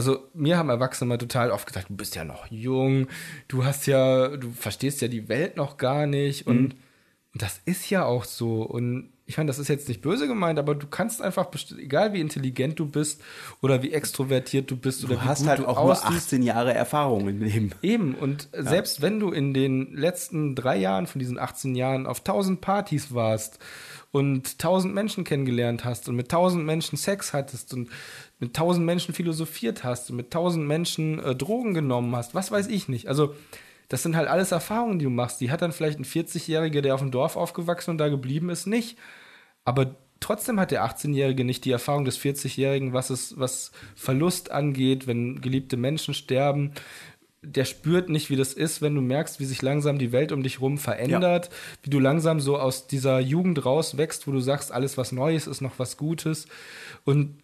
also 0.00 0.28
mir 0.34 0.56
haben 0.56 0.70
Erwachsene 0.70 1.08
mal 1.08 1.18
total 1.18 1.50
oft 1.50 1.66
gesagt, 1.66 1.90
du 1.90 1.96
bist 1.96 2.14
ja 2.16 2.24
noch 2.24 2.46
jung, 2.50 3.06
du 3.48 3.64
hast 3.64 3.86
ja, 3.86 4.28
du 4.36 4.50
verstehst 4.50 5.02
ja 5.02 5.08
die 5.08 5.28
Welt 5.28 5.56
noch 5.56 5.76
gar 5.76 6.06
nicht 6.06 6.46
und 6.46 6.74
Und 7.32 7.42
das 7.42 7.60
ist 7.64 7.88
ja 7.90 8.04
auch 8.04 8.24
so. 8.24 8.62
Und 8.62 9.12
ich 9.26 9.36
meine, 9.36 9.46
das 9.46 9.60
ist 9.60 9.68
jetzt 9.68 9.88
nicht 9.88 10.02
böse 10.02 10.26
gemeint, 10.26 10.58
aber 10.58 10.74
du 10.74 10.88
kannst 10.88 11.22
einfach, 11.22 11.46
egal 11.78 12.12
wie 12.12 12.20
intelligent 12.20 12.78
du 12.80 12.86
bist 12.86 13.22
oder 13.62 13.82
wie 13.82 13.92
extrovertiert 13.92 14.68
du 14.68 14.76
bist 14.76 15.04
oder 15.04 15.14
Du 15.14 15.20
wie 15.20 15.24
hast 15.24 15.40
gut 15.40 15.48
halt 15.48 15.60
du 15.60 15.68
auch 15.68 15.76
nur 15.76 15.92
aussiehst, 15.92 16.26
18 16.26 16.42
Jahre 16.42 16.74
Erfahrung 16.74 17.28
im 17.28 17.40
Leben. 17.40 17.70
Eben, 17.82 18.16
und 18.16 18.48
selbst 18.52 19.02
wenn 19.02 19.20
du 19.20 19.30
in 19.30 19.54
den 19.54 19.94
letzten 19.94 20.56
drei 20.56 20.76
Jahren 20.76 21.06
von 21.06 21.20
diesen 21.20 21.38
18 21.38 21.76
Jahren 21.76 22.08
auf 22.08 22.18
1000 22.18 22.60
Partys 22.60 23.14
warst 23.14 23.60
und 24.10 24.54
1000 24.54 24.92
Menschen 24.92 25.22
kennengelernt 25.22 25.84
hast 25.84 26.08
und 26.08 26.16
mit 26.16 26.26
1000 26.26 26.64
Menschen 26.64 26.96
Sex 26.96 27.32
hattest 27.32 27.72
und 27.72 27.88
mit 28.40 28.50
1000 28.50 28.84
Menschen 28.84 29.14
philosophiert 29.14 29.84
hast 29.84 30.10
und 30.10 30.16
mit 30.16 30.26
1000 30.26 30.66
Menschen 30.66 31.18
äh, 31.20 31.36
Drogen 31.36 31.74
genommen 31.74 32.16
hast, 32.16 32.34
was 32.34 32.50
weiß 32.50 32.66
ich 32.68 32.88
nicht. 32.88 33.06
Also, 33.06 33.34
das 33.88 34.02
sind 34.02 34.16
halt 34.16 34.28
alles 34.28 34.52
Erfahrungen, 34.52 34.98
die 34.98 35.04
du 35.04 35.10
machst. 35.10 35.40
Die 35.40 35.50
hat 35.50 35.62
dann 35.62 35.72
vielleicht 35.72 35.98
ein 35.98 36.04
40-Jähriger, 36.04 36.80
der 36.80 36.94
auf 36.94 37.00
dem 37.00 37.10
Dorf 37.10 37.36
aufgewachsen 37.36 37.90
und 37.90 37.98
da 37.98 38.08
geblieben 38.08 38.48
ist, 38.48 38.66
nicht. 38.66 38.96
Aber 39.64 39.96
trotzdem 40.20 40.60
hat 40.60 40.70
der 40.70 40.84
18-Jährige 40.84 41.44
nicht 41.44 41.64
die 41.64 41.72
Erfahrung 41.72 42.04
des 42.04 42.18
40-Jährigen, 42.18 42.92
was 42.92 43.10
es, 43.10 43.38
was 43.38 43.72
Verlust 43.96 44.52
angeht, 44.52 45.06
wenn 45.06 45.40
geliebte 45.40 45.76
Menschen 45.76 46.14
sterben. 46.14 46.72
Der 47.42 47.64
spürt 47.64 48.10
nicht, 48.10 48.30
wie 48.30 48.36
das 48.36 48.52
ist, 48.52 48.80
wenn 48.80 48.94
du 48.94 49.00
merkst, 49.00 49.40
wie 49.40 49.44
sich 49.44 49.60
langsam 49.60 49.98
die 49.98 50.12
Welt 50.12 50.30
um 50.30 50.42
dich 50.42 50.60
rum 50.60 50.78
verändert, 50.78 51.50
wie 51.82 51.90
du 51.90 51.98
langsam 51.98 52.38
so 52.38 52.58
aus 52.58 52.86
dieser 52.86 53.18
Jugend 53.18 53.64
rauswächst, 53.64 54.26
wo 54.26 54.30
du 54.32 54.40
sagst, 54.40 54.72
alles 54.72 54.98
was 54.98 55.10
Neues 55.10 55.46
ist 55.46 55.62
noch 55.62 55.78
was 55.78 55.96
Gutes. 55.96 56.46
Und 57.04 57.42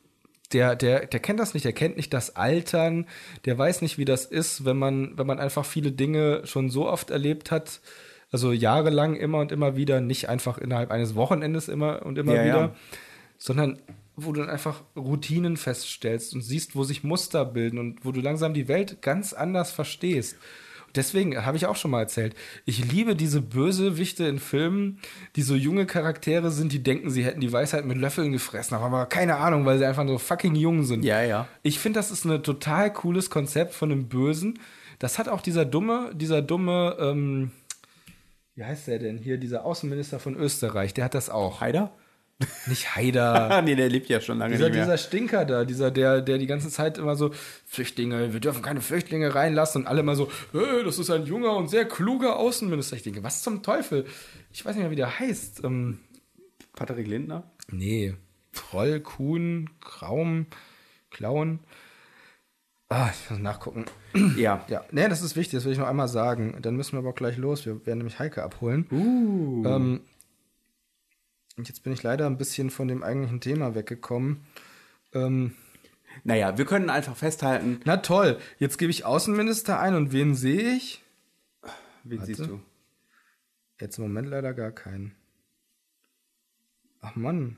der, 0.52 0.76
der, 0.76 1.06
der 1.06 1.20
kennt 1.20 1.40
das 1.40 1.54
nicht, 1.54 1.64
der 1.64 1.72
kennt 1.72 1.96
nicht 1.96 2.12
das 2.12 2.36
Altern, 2.36 3.06
der 3.44 3.56
weiß 3.56 3.82
nicht, 3.82 3.98
wie 3.98 4.04
das 4.04 4.24
ist, 4.24 4.64
wenn 4.64 4.76
man, 4.76 5.16
wenn 5.18 5.26
man 5.26 5.38
einfach 5.38 5.64
viele 5.64 5.92
Dinge 5.92 6.42
schon 6.44 6.70
so 6.70 6.88
oft 6.88 7.10
erlebt 7.10 7.50
hat, 7.50 7.80
also 8.30 8.52
jahrelang 8.52 9.16
immer 9.16 9.38
und 9.38 9.52
immer 9.52 9.76
wieder, 9.76 10.00
nicht 10.00 10.28
einfach 10.28 10.58
innerhalb 10.58 10.90
eines 10.90 11.14
Wochenendes 11.14 11.68
immer 11.68 12.04
und 12.04 12.18
immer 12.18 12.34
Ja, 12.34 12.44
wieder, 12.44 12.60
ja. 12.60 12.74
sondern 13.38 13.78
wo 14.16 14.32
du 14.32 14.40
dann 14.40 14.50
einfach 14.50 14.82
Routinen 14.96 15.56
feststellst 15.56 16.34
und 16.34 16.40
siehst, 16.40 16.74
wo 16.74 16.84
sich 16.84 17.04
Muster 17.04 17.44
bilden 17.44 17.78
und 17.78 18.04
wo 18.04 18.12
du 18.12 18.20
langsam 18.20 18.54
die 18.54 18.66
Welt 18.66 19.02
ganz 19.02 19.32
anders 19.34 19.72
verstehst. 19.72 20.36
Deswegen 20.96 21.44
habe 21.44 21.56
ich 21.56 21.66
auch 21.66 21.76
schon 21.76 21.90
mal 21.90 22.00
erzählt, 22.00 22.34
ich 22.64 22.90
liebe 22.90 23.14
diese 23.14 23.42
Bösewichte 23.42 24.24
in 24.26 24.38
Filmen, 24.38 24.98
die 25.36 25.42
so 25.42 25.54
junge 25.54 25.86
Charaktere 25.86 26.50
sind, 26.50 26.72
die 26.72 26.82
denken, 26.82 27.10
sie 27.10 27.24
hätten 27.24 27.40
die 27.40 27.52
Weisheit 27.52 27.84
mit 27.84 27.98
Löffeln 27.98 28.32
gefressen, 28.32 28.76
haben 28.78 28.94
aber 28.94 29.06
keine 29.06 29.36
Ahnung, 29.36 29.66
weil 29.66 29.78
sie 29.78 29.86
einfach 29.86 30.06
so 30.06 30.18
fucking 30.18 30.54
jung 30.54 30.84
sind. 30.84 31.04
Ja, 31.04 31.22
ja. 31.22 31.46
Ich 31.62 31.78
finde, 31.78 31.98
das 31.98 32.10
ist 32.10 32.24
ein 32.24 32.42
total 32.42 32.92
cooles 32.92 33.30
Konzept 33.30 33.74
von 33.74 33.92
einem 33.92 34.08
Bösen. 34.08 34.58
Das 34.98 35.18
hat 35.18 35.28
auch 35.28 35.42
dieser 35.42 35.64
dumme, 35.64 36.12
dieser 36.14 36.42
dumme, 36.42 36.96
ähm, 36.98 37.50
wie 38.54 38.64
heißt 38.64 38.88
der 38.88 38.98
denn 38.98 39.18
hier, 39.18 39.36
dieser 39.36 39.64
Außenminister 39.64 40.18
von 40.18 40.34
Österreich, 40.34 40.94
der 40.94 41.04
hat 41.04 41.14
das 41.14 41.28
auch. 41.28 41.60
Haider? 41.60 41.92
Nicht 42.66 42.94
Haider. 42.94 43.50
Ah, 43.50 43.62
nee, 43.62 43.74
der 43.74 43.88
lebt 43.88 44.08
ja 44.08 44.20
schon 44.20 44.38
lange 44.38 44.52
Dieser, 44.54 44.66
nicht 44.66 44.74
mehr. 44.74 44.84
dieser 44.84 44.98
Stinker 44.98 45.44
da, 45.46 45.64
dieser, 45.64 45.90
der, 45.90 46.20
der 46.20 46.36
die 46.38 46.46
ganze 46.46 46.68
Zeit 46.68 46.98
immer 46.98 47.16
so, 47.16 47.30
Flüchtlinge, 47.66 48.32
wir 48.32 48.40
dürfen 48.40 48.62
keine 48.62 48.80
Flüchtlinge 48.82 49.34
reinlassen 49.34 49.82
und 49.82 49.88
alle 49.88 50.00
immer 50.00 50.16
so, 50.16 50.30
hey, 50.52 50.84
das 50.84 50.98
ist 50.98 51.10
ein 51.10 51.24
junger 51.24 51.56
und 51.56 51.68
sehr 51.68 51.86
kluger 51.86 52.36
Außenminister. 52.36 52.96
Ich 52.96 53.02
denke, 53.02 53.22
was 53.22 53.42
zum 53.42 53.62
Teufel? 53.62 54.04
Ich 54.52 54.64
weiß 54.64 54.74
nicht 54.74 54.82
mehr, 54.82 54.90
wie 54.90 54.96
der 54.96 55.18
heißt. 55.18 55.64
Ähm, 55.64 55.98
Patrick 56.74 57.06
Lindner? 57.06 57.50
nee. 57.70 58.14
Troll, 58.52 59.00
Kuhn, 59.00 59.68
Kraum, 59.82 60.46
Klauen. 61.10 61.60
Ah, 62.88 63.10
ich 63.12 63.30
muss 63.30 63.38
nachgucken. 63.40 63.84
Ja. 64.38 64.64
Ja, 64.68 64.82
nee, 64.92 65.08
das 65.08 65.20
ist 65.20 65.36
wichtig, 65.36 65.58
das 65.58 65.66
will 65.66 65.72
ich 65.72 65.78
noch 65.78 65.86
einmal 65.88 66.08
sagen. 66.08 66.56
Dann 66.62 66.74
müssen 66.74 66.92
wir 66.92 67.00
aber 67.00 67.10
auch 67.10 67.14
gleich 67.14 67.36
los. 67.36 67.66
Wir 67.66 67.84
werden 67.84 67.98
nämlich 67.98 68.18
Heike 68.18 68.42
abholen. 68.42 68.86
Uh. 68.90 69.62
Ähm, 69.66 70.00
und 71.56 71.68
jetzt 71.68 71.82
bin 71.82 71.92
ich 71.92 72.02
leider 72.02 72.26
ein 72.26 72.38
bisschen 72.38 72.70
von 72.70 72.88
dem 72.88 73.02
eigentlichen 73.02 73.40
Thema 73.40 73.74
weggekommen. 73.74 74.44
Ähm, 75.12 75.54
Naja, 76.24 76.56
wir 76.58 76.64
können 76.66 76.90
einfach 76.90 77.16
festhalten. 77.16 77.80
na 77.84 77.98
toll, 77.98 78.38
jetzt 78.58 78.78
gebe 78.78 78.90
ich 78.90 79.04
Außenminister 79.04 79.78
ein 79.80 79.94
und 79.94 80.12
wen 80.12 80.34
sehe 80.34 80.74
ich? 80.76 81.02
Wen 82.04 82.18
Warte. 82.20 82.34
siehst 82.34 82.48
du? 82.48 82.60
Jetzt 83.80 83.98
im 83.98 84.04
Moment 84.04 84.28
leider 84.28 84.54
gar 84.54 84.72
keinen. 84.72 85.14
Ach 87.00 87.14
Mann. 87.16 87.56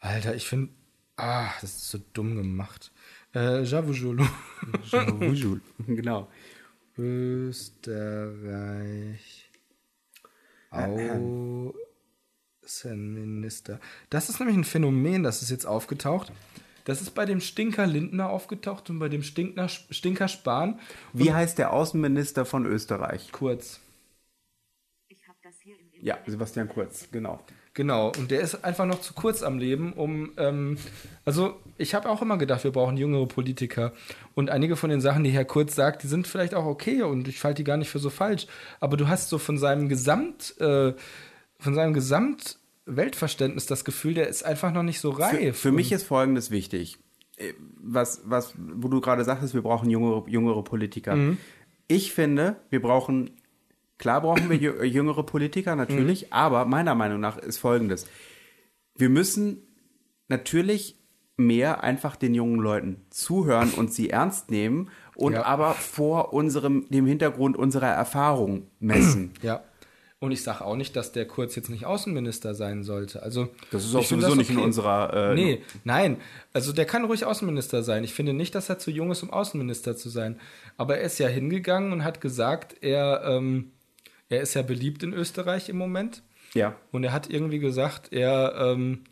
Alter, 0.00 0.34
ich 0.34 0.46
finde. 0.48 0.72
Ah, 1.16 1.50
das 1.60 1.70
ist 1.74 1.90
so 1.90 1.98
dumm 2.12 2.36
gemacht. 2.36 2.92
Äh, 3.34 3.62
Javujulu. 3.64 4.24
genau. 5.86 6.28
Österreich. 6.96 9.50
Außenminister. 12.68 13.80
Das 14.10 14.28
ist 14.28 14.40
nämlich 14.40 14.56
ein 14.56 14.64
Phänomen, 14.64 15.22
das 15.22 15.42
ist 15.42 15.50
jetzt 15.50 15.66
aufgetaucht. 15.66 16.30
Das 16.84 17.00
ist 17.00 17.14
bei 17.14 17.24
dem 17.24 17.40
Stinker 17.40 17.86
Lindner 17.86 18.28
aufgetaucht 18.28 18.90
und 18.90 18.98
bei 18.98 19.08
dem 19.08 19.22
Stinkner, 19.22 19.68
Stinker 19.68 20.28
Spahn. 20.28 20.78
Wie 21.12 21.32
heißt 21.32 21.58
der 21.58 21.72
Außenminister 21.72 22.44
von 22.44 22.66
Österreich? 22.66 23.32
Kurz. 23.32 23.80
Ich 25.08 25.26
habe 25.26 25.38
das 25.42 25.54
hier 25.62 25.76
im 25.78 26.04
Ja, 26.04 26.18
Sebastian 26.26 26.68
Kurz, 26.68 27.08
genau. 27.10 27.40
Genau, 27.74 28.10
und 28.18 28.30
der 28.30 28.40
ist 28.40 28.64
einfach 28.64 28.86
noch 28.86 29.00
zu 29.00 29.14
kurz 29.14 29.42
am 29.42 29.58
Leben, 29.58 29.92
um. 29.92 30.32
Ähm, 30.36 30.78
also, 31.24 31.60
ich 31.76 31.94
habe 31.94 32.08
auch 32.08 32.22
immer 32.22 32.36
gedacht, 32.36 32.64
wir 32.64 32.72
brauchen 32.72 32.96
jüngere 32.96 33.26
Politiker. 33.26 33.92
Und 34.34 34.50
einige 34.50 34.74
von 34.74 34.90
den 34.90 35.00
Sachen, 35.00 35.22
die 35.22 35.30
Herr 35.30 35.44
Kurz 35.44 35.76
sagt, 35.76 36.02
die 36.02 36.08
sind 36.08 36.26
vielleicht 36.26 36.54
auch 36.54 36.64
okay 36.64 37.02
und 37.02 37.28
ich 37.28 37.44
halte 37.44 37.58
die 37.58 37.64
gar 37.64 37.76
nicht 37.76 37.88
für 37.88 38.00
so 38.00 38.10
falsch. 38.10 38.48
Aber 38.80 38.96
du 38.96 39.06
hast 39.06 39.28
so 39.28 39.38
von 39.38 39.58
seinem 39.58 39.88
Gesamt, 39.88 40.58
äh, 40.60 40.94
von 41.60 41.74
seinem 41.74 41.92
Gesamtweltverständnis 41.92 43.66
das 43.66 43.84
Gefühl, 43.84 44.14
der 44.14 44.28
ist 44.28 44.44
einfach 44.44 44.72
noch 44.72 44.82
nicht 44.82 45.00
so 45.00 45.12
Für, 45.12 45.22
reif. 45.22 45.58
für 45.58 45.72
mich 45.72 45.92
ist 45.92 46.04
Folgendes 46.04 46.50
wichtig. 46.50 46.98
Äh, 47.36 47.52
Was, 47.80 48.22
was, 48.24 48.54
wo 48.56 48.88
du 48.88 49.00
gerade 49.00 49.24
sagtest, 49.24 49.54
wir 49.54 49.62
brauchen 49.62 49.90
jüngere, 49.90 50.26
jüngere 50.28 50.62
Politiker. 50.62 51.16
Ich 51.88 52.12
finde, 52.12 52.56
wir 52.70 52.82
brauchen, 52.82 53.30
klar 53.98 54.20
brauchen 54.20 54.50
wir 54.50 54.58
jü- 54.58 54.82
jüngere 54.84 55.22
Politiker, 55.24 55.74
natürlich, 55.76 56.32
aber 56.32 56.64
meiner 56.64 56.94
Meinung 56.94 57.20
nach 57.20 57.38
ist 57.38 57.58
Folgendes. 57.58 58.06
Wir 58.96 59.08
müssen 59.08 59.62
natürlich 60.28 60.96
mehr 61.36 61.84
einfach 61.84 62.16
den 62.16 62.34
jungen 62.34 62.58
Leuten 62.60 62.96
zuhören 63.10 63.70
und 63.70 63.92
sie 63.92 64.10
ernst 64.10 64.50
nehmen 64.50 64.90
und 65.14 65.34
Ja. 65.34 65.44
aber 65.44 65.74
vor 65.74 66.32
unserem, 66.34 66.88
dem 66.90 67.06
Hintergrund 67.06 67.56
unserer 67.56 67.86
Erfahrung 67.88 68.66
messen. 68.80 69.32
Ja. 69.40 69.62
Und 70.20 70.32
ich 70.32 70.42
sage 70.42 70.64
auch 70.64 70.74
nicht, 70.74 70.96
dass 70.96 71.12
der 71.12 71.28
Kurz 71.28 71.54
jetzt 71.54 71.70
nicht 71.70 71.86
Außenminister 71.86 72.54
sein 72.54 72.82
sollte. 72.82 73.22
Also 73.22 73.50
Das 73.70 73.84
ist 73.84 73.94
auch 73.94 74.04
sowieso 74.04 74.28
das 74.28 74.36
nicht 74.36 74.50
in 74.50 74.58
unserer, 74.58 75.30
äh, 75.30 75.34
nee, 75.34 75.62
nein. 75.84 76.16
Also 76.52 76.72
der 76.72 76.86
kann 76.86 77.04
ruhig 77.04 77.24
Außenminister 77.24 77.84
sein. 77.84 78.02
Ich 78.02 78.14
finde 78.14 78.32
nicht, 78.32 78.54
dass 78.56 78.68
er 78.68 78.80
zu 78.80 78.90
jung 78.90 79.12
ist, 79.12 79.22
um 79.22 79.30
Außenminister 79.30 79.96
zu 79.96 80.08
sein. 80.08 80.40
Aber 80.76 80.98
er 80.98 81.04
ist 81.04 81.18
ja 81.20 81.28
hingegangen 81.28 81.92
und 81.92 82.02
hat 82.02 82.20
gesagt, 82.20 82.76
er, 82.80 83.22
ähm, 83.26 83.70
er 84.28 84.40
ist 84.40 84.54
ja 84.54 84.62
beliebt 84.62 85.04
in 85.04 85.12
Österreich 85.12 85.68
im 85.68 85.78
Moment. 85.78 86.22
Ja. 86.52 86.74
Und 86.90 87.04
er 87.04 87.12
hat 87.12 87.30
irgendwie 87.30 87.60
gesagt, 87.60 88.12
er, 88.12 88.54
ähm, 88.58 89.04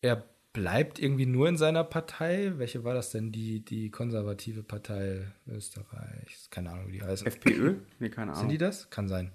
er 0.00 0.29
bleibt 0.52 0.98
irgendwie 0.98 1.26
nur 1.26 1.48
in 1.48 1.56
seiner 1.56 1.84
Partei. 1.84 2.52
Welche 2.56 2.84
war 2.84 2.94
das 2.94 3.10
denn? 3.10 3.32
Die, 3.32 3.64
die 3.64 3.90
konservative 3.90 4.62
Partei 4.62 5.26
Österreichs. 5.48 6.50
Keine 6.50 6.70
Ahnung, 6.70 6.88
wie 6.88 6.92
die 6.92 7.02
heißen. 7.02 7.26
FPÖ? 7.26 7.74
Nee, 7.98 8.08
keine 8.08 8.32
Ahnung. 8.32 8.40
Sind 8.40 8.48
die 8.50 8.58
das? 8.58 8.90
Kann 8.90 9.08
sein. 9.08 9.30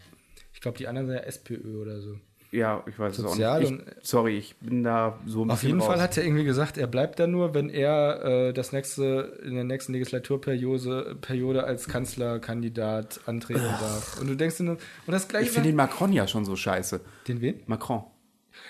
Ich 0.53 0.61
glaube, 0.61 0.77
die 0.77 0.87
anderen 0.87 1.07
sind 1.07 1.17
ja 1.17 1.23
SPÖ 1.23 1.81
oder 1.81 2.01
so. 2.01 2.17
Ja, 2.51 2.83
ich 2.87 2.97
weiß 2.97 3.17
Sozial 3.17 3.63
es 3.63 3.67
auch 3.67 3.71
nicht. 3.71 3.87
Ich, 3.87 4.07
sorry, 4.07 4.37
ich 4.37 4.55
bin 4.57 4.83
da 4.83 5.19
so 5.25 5.43
ein 5.43 5.51
Auf 5.51 5.63
jeden 5.63 5.79
raus. 5.81 5.87
Fall 5.87 6.01
hat 6.01 6.17
er 6.17 6.23
irgendwie 6.23 6.45
gesagt, 6.45 6.77
er 6.77 6.87
bleibt 6.87 7.19
da 7.19 7.27
nur, 7.27 7.53
wenn 7.53 7.69
er 7.69 8.23
äh, 8.23 8.53
das 8.53 8.71
nächste, 8.71 9.39
in 9.43 9.55
der 9.55 9.65
nächsten 9.65 9.91
Legislaturperiode 9.91 11.17
Periode 11.19 11.65
als 11.65 11.87
Kanzlerkandidat 11.87 13.19
antreten 13.25 13.61
darf. 13.61 14.21
Und 14.21 14.27
du 14.27 14.35
denkst 14.35 14.61
und 14.61 14.79
das 15.07 15.27
gleiche. 15.27 15.47
Ich 15.47 15.51
finde 15.51 15.69
den 15.69 15.75
Macron 15.75 16.13
ja 16.13 16.27
schon 16.27 16.45
so 16.45 16.55
scheiße. 16.55 17.01
den 17.27 17.41
wen? 17.41 17.59
Macron. 17.65 18.03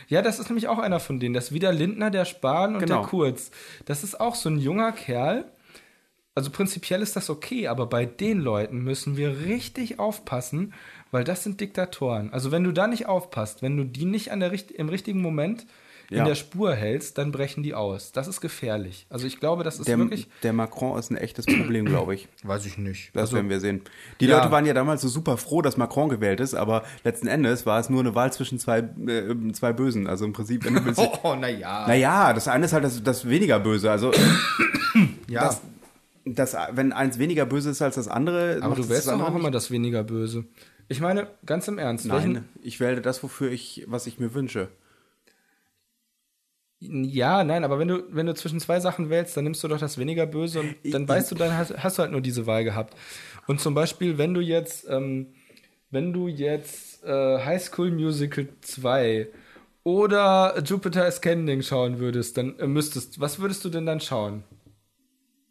Ja, 0.08 0.22
das 0.22 0.40
ist 0.40 0.50
nämlich 0.50 0.68
auch 0.68 0.80
einer 0.80 1.00
von 1.00 1.20
denen. 1.20 1.34
Das 1.34 1.46
ist 1.46 1.54
wieder 1.54 1.74
Lindner, 1.74 2.12
der 2.12 2.26
Spahn 2.26 2.76
und 2.76 2.82
Genau. 2.82 3.02
der 3.02 3.10
Kurz. 3.10 3.52
Das 3.86 4.04
ist 4.04 4.20
auch 4.20 4.36
so 4.36 4.50
ein 4.50 4.60
junger 4.60 4.92
Kerl. 4.92 5.46
Also 6.36 6.52
prinzipiell 6.52 7.02
ist 7.02 7.16
das 7.16 7.30
okay, 7.30 7.68
aber 7.70 7.86
bei 7.86 8.06
den 8.06 8.42
Leuten 8.42 8.80
müssen 8.80 9.16
wir 9.16 9.46
richtig 9.46 10.00
aufpassen, 10.00 10.74
weil 11.12 11.24
das 11.24 11.44
sind 11.44 11.62
Diktatoren. 11.62 12.34
Also 12.34 12.52
wenn 12.52 12.64
du 12.66 12.74
da 12.74 12.88
nicht 12.88 13.06
aufpasst, 13.06 13.62
wenn 13.62 13.78
du 13.78 13.86
die 13.86 14.04
nicht 14.04 14.32
an 14.32 14.42
der, 14.42 14.52
im 14.78 14.90
richtigen 14.90 15.22
Moment 15.22 15.66
in 16.10 16.18
Ja. 16.18 16.26
der 16.26 16.36
Spur 16.36 16.74
hältst, 16.74 17.18
dann 17.18 17.32
brechen 17.32 17.64
die 17.64 17.74
aus. 17.74 18.12
Das 18.12 18.28
ist 18.28 18.42
gefährlich. 18.42 19.08
Also 19.10 19.26
ich 19.26 19.40
glaube, 19.40 19.64
das 19.64 19.80
ist 19.80 19.88
Der, 19.88 19.98
wirklich. 19.98 20.28
der 20.44 20.54
Macron 20.54 20.98
ist 21.00 21.10
ein 21.12 21.18
echtes 21.18 21.46
Problem, 21.46 21.86
glaube 21.86 22.16
ich. 22.16 22.28
Weiß 22.44 22.66
ich 22.66 22.78
nicht. 22.78 23.12
Das 23.14 23.24
also, 23.24 23.36
werden 23.38 23.50
wir 23.50 23.60
sehen. 23.60 23.82
Die 24.20 24.26
ja. 24.26 24.38
Leute 24.38 24.52
waren 24.52 24.66
ja 24.66 24.74
damals 24.74 25.02
so 25.02 25.08
super 25.08 25.38
froh, 25.38 25.62
dass 25.62 25.78
Macron 25.78 26.10
gewählt 26.10 26.40
ist, 26.40 26.54
aber 26.54 26.84
letzten 27.04 27.28
Endes 27.28 27.66
war 27.66 27.80
es 27.80 27.90
nur 27.90 28.02
eine 28.02 28.14
Wahl 28.16 28.32
zwischen 28.34 28.60
zwei, 28.60 28.80
äh, 28.80 29.52
zwei 29.54 29.74
Bösen. 29.74 30.08
Also 30.08 30.26
im 30.26 30.34
Prinzip, 30.34 30.66
wenn 30.66 30.76
du 30.76 30.86
willst. 30.86 31.00
Oh, 31.00 31.12
oh 31.24 31.36
naja. 31.36 31.88
Naja, 31.88 32.34
das 32.34 32.48
eine 32.48 32.66
ist 32.66 32.74
halt 32.74 32.84
das, 32.84 33.02
das 33.04 33.28
weniger 33.28 33.60
Böse. 33.60 33.90
Also, 33.90 34.12
ja. 35.28 35.42
das, 35.46 35.62
das, 36.26 36.56
wenn 36.72 36.92
eins 36.92 37.20
weniger 37.20 37.46
böse 37.46 37.70
ist 37.70 37.82
als 37.82 37.96
das 37.96 38.08
andere. 38.08 38.60
aber 38.62 38.76
du 38.76 38.84
das 38.84 39.06
doch 39.06 39.20
auch 39.22 39.36
immer 39.36 39.52
das 39.52 39.72
weniger 39.72 40.04
Böse. 40.04 40.46
Ich 40.88 41.02
meine, 41.02 41.28
ganz 41.46 41.68
im 41.68 41.80
Ernst. 41.80 42.06
Nein, 42.06 42.46
ich 42.62 42.80
wähle 42.80 43.02
das, 43.02 43.24
wofür 43.24 43.52
ich, 43.52 43.86
was 43.88 44.06
ich 44.06 44.20
mir 44.20 44.34
wünsche. 44.34 44.70
Ja, 46.80 47.44
nein, 47.44 47.64
aber 47.64 47.80
wenn 47.80 47.88
du, 47.88 48.04
wenn 48.10 48.26
du 48.26 48.36
zwischen 48.36 48.60
zwei 48.60 48.80
Sachen 48.80 49.10
wählst, 49.10 49.36
dann 49.38 49.46
nimmst 49.46 49.64
du 49.64 49.68
doch 49.68 49.80
das 49.80 49.98
weniger 49.98 50.26
böse 50.26 50.60
und 50.60 50.76
dann 50.84 51.08
weißt 51.08 51.32
du, 51.32 51.36
dann 51.36 51.58
hast, 51.58 51.76
hast 51.78 51.98
du 51.98 52.04
halt 52.04 52.12
nur 52.12 52.22
diese 52.22 52.46
Wahl 52.48 52.64
gehabt. 52.64 52.96
Und 53.48 53.62
zum 53.62 53.74
Beispiel, 53.74 54.18
wenn 54.18 54.34
du 54.34 54.42
jetzt, 54.42 54.86
ähm, 54.90 55.28
wenn 55.90 56.12
du 56.14 56.28
jetzt 56.28 57.04
äh, 57.04 57.40
High 57.40 57.64
School 57.64 57.92
Musical 57.92 58.48
2 58.62 59.28
oder 59.84 60.62
Jupiter 60.66 61.06
Ascending 61.06 61.62
schauen 61.62 62.00
würdest, 62.00 62.38
dann 62.38 62.60
äh, 62.60 62.68
müsstest, 62.68 63.20
was 63.20 63.40
würdest 63.40 63.64
du 63.64 63.70
denn 63.70 63.86
dann 63.86 64.02
schauen? 64.02 64.44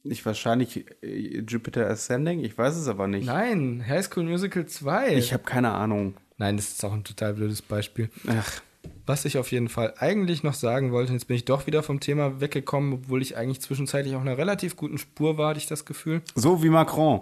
Ich 0.02 0.26
wahrscheinlich 0.26 0.84
äh, 1.02 1.40
Jupiter 1.48 1.88
Ascending, 1.88 2.44
ich 2.44 2.56
weiß 2.59 2.76
es 2.76 2.86
aber 2.88 3.09
nicht. 3.09 3.24
Nein, 3.26 3.84
High 3.88 4.05
School 4.05 4.24
Musical 4.24 4.66
2. 4.66 5.16
Ich 5.16 5.32
habe 5.32 5.44
keine 5.44 5.72
Ahnung. 5.72 6.14
nein, 6.36 6.56
das 6.56 6.68
ist 6.68 6.84
auch 6.84 6.92
ein 6.92 7.05
total 7.05 7.32
blödes 7.34 7.62
Beispiel. 7.62 8.10
Ach, 8.26 8.60
Was 9.06 9.24
ich 9.24 9.39
auf 9.39 9.52
jeden 9.52 9.69
Fall 9.69 9.94
eigentlich 9.98 10.43
noch 10.43 10.55
sagen 10.55 10.93
wollte, 10.93 11.12
jetzt 11.12 11.27
bin 11.27 11.36
ich 11.36 11.44
doch 11.44 11.66
wieder 11.66 11.82
vom 11.82 12.01
Thema 12.01 12.40
weggekommen, 12.40 12.94
obwohl 12.94 13.20
ich 13.23 13.36
eigentlich 13.36 13.61
zwischenzeitlich 13.61 14.15
auf 14.15 14.23
einer 14.23 14.39
relativ 14.39 14.77
guten 14.77 14.98
Spur 14.98 15.36
war, 15.39 15.51
hatte 15.51 15.59
ich 15.59 15.66
das 15.66 15.85
Gefühl. 15.85 16.23
so 16.35 16.62
wie 16.62 16.70
Macron. 16.70 17.20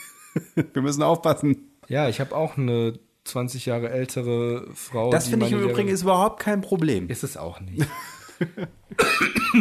Wir 0.72 0.82
müssen 0.82 1.02
aufpassen. 1.02 1.70
Ja, 1.88 2.08
ich 2.08 2.20
habe 2.20 2.34
auch 2.34 2.56
eine 2.56 2.98
20 3.24 3.66
Jahre 3.66 3.90
ältere 3.90 4.66
Frau. 4.74 5.10
Das 5.10 5.28
finde 5.28 5.46
ich 5.46 5.52
im 5.52 5.60
Übrigen 5.60 5.88
ist 5.88 6.02
überhaupt 6.02 6.40
kein 6.40 6.60
Problem. 6.60 7.08
Ist 7.08 7.24
es 7.24 7.36
auch 7.36 7.60
nicht. 7.60 7.86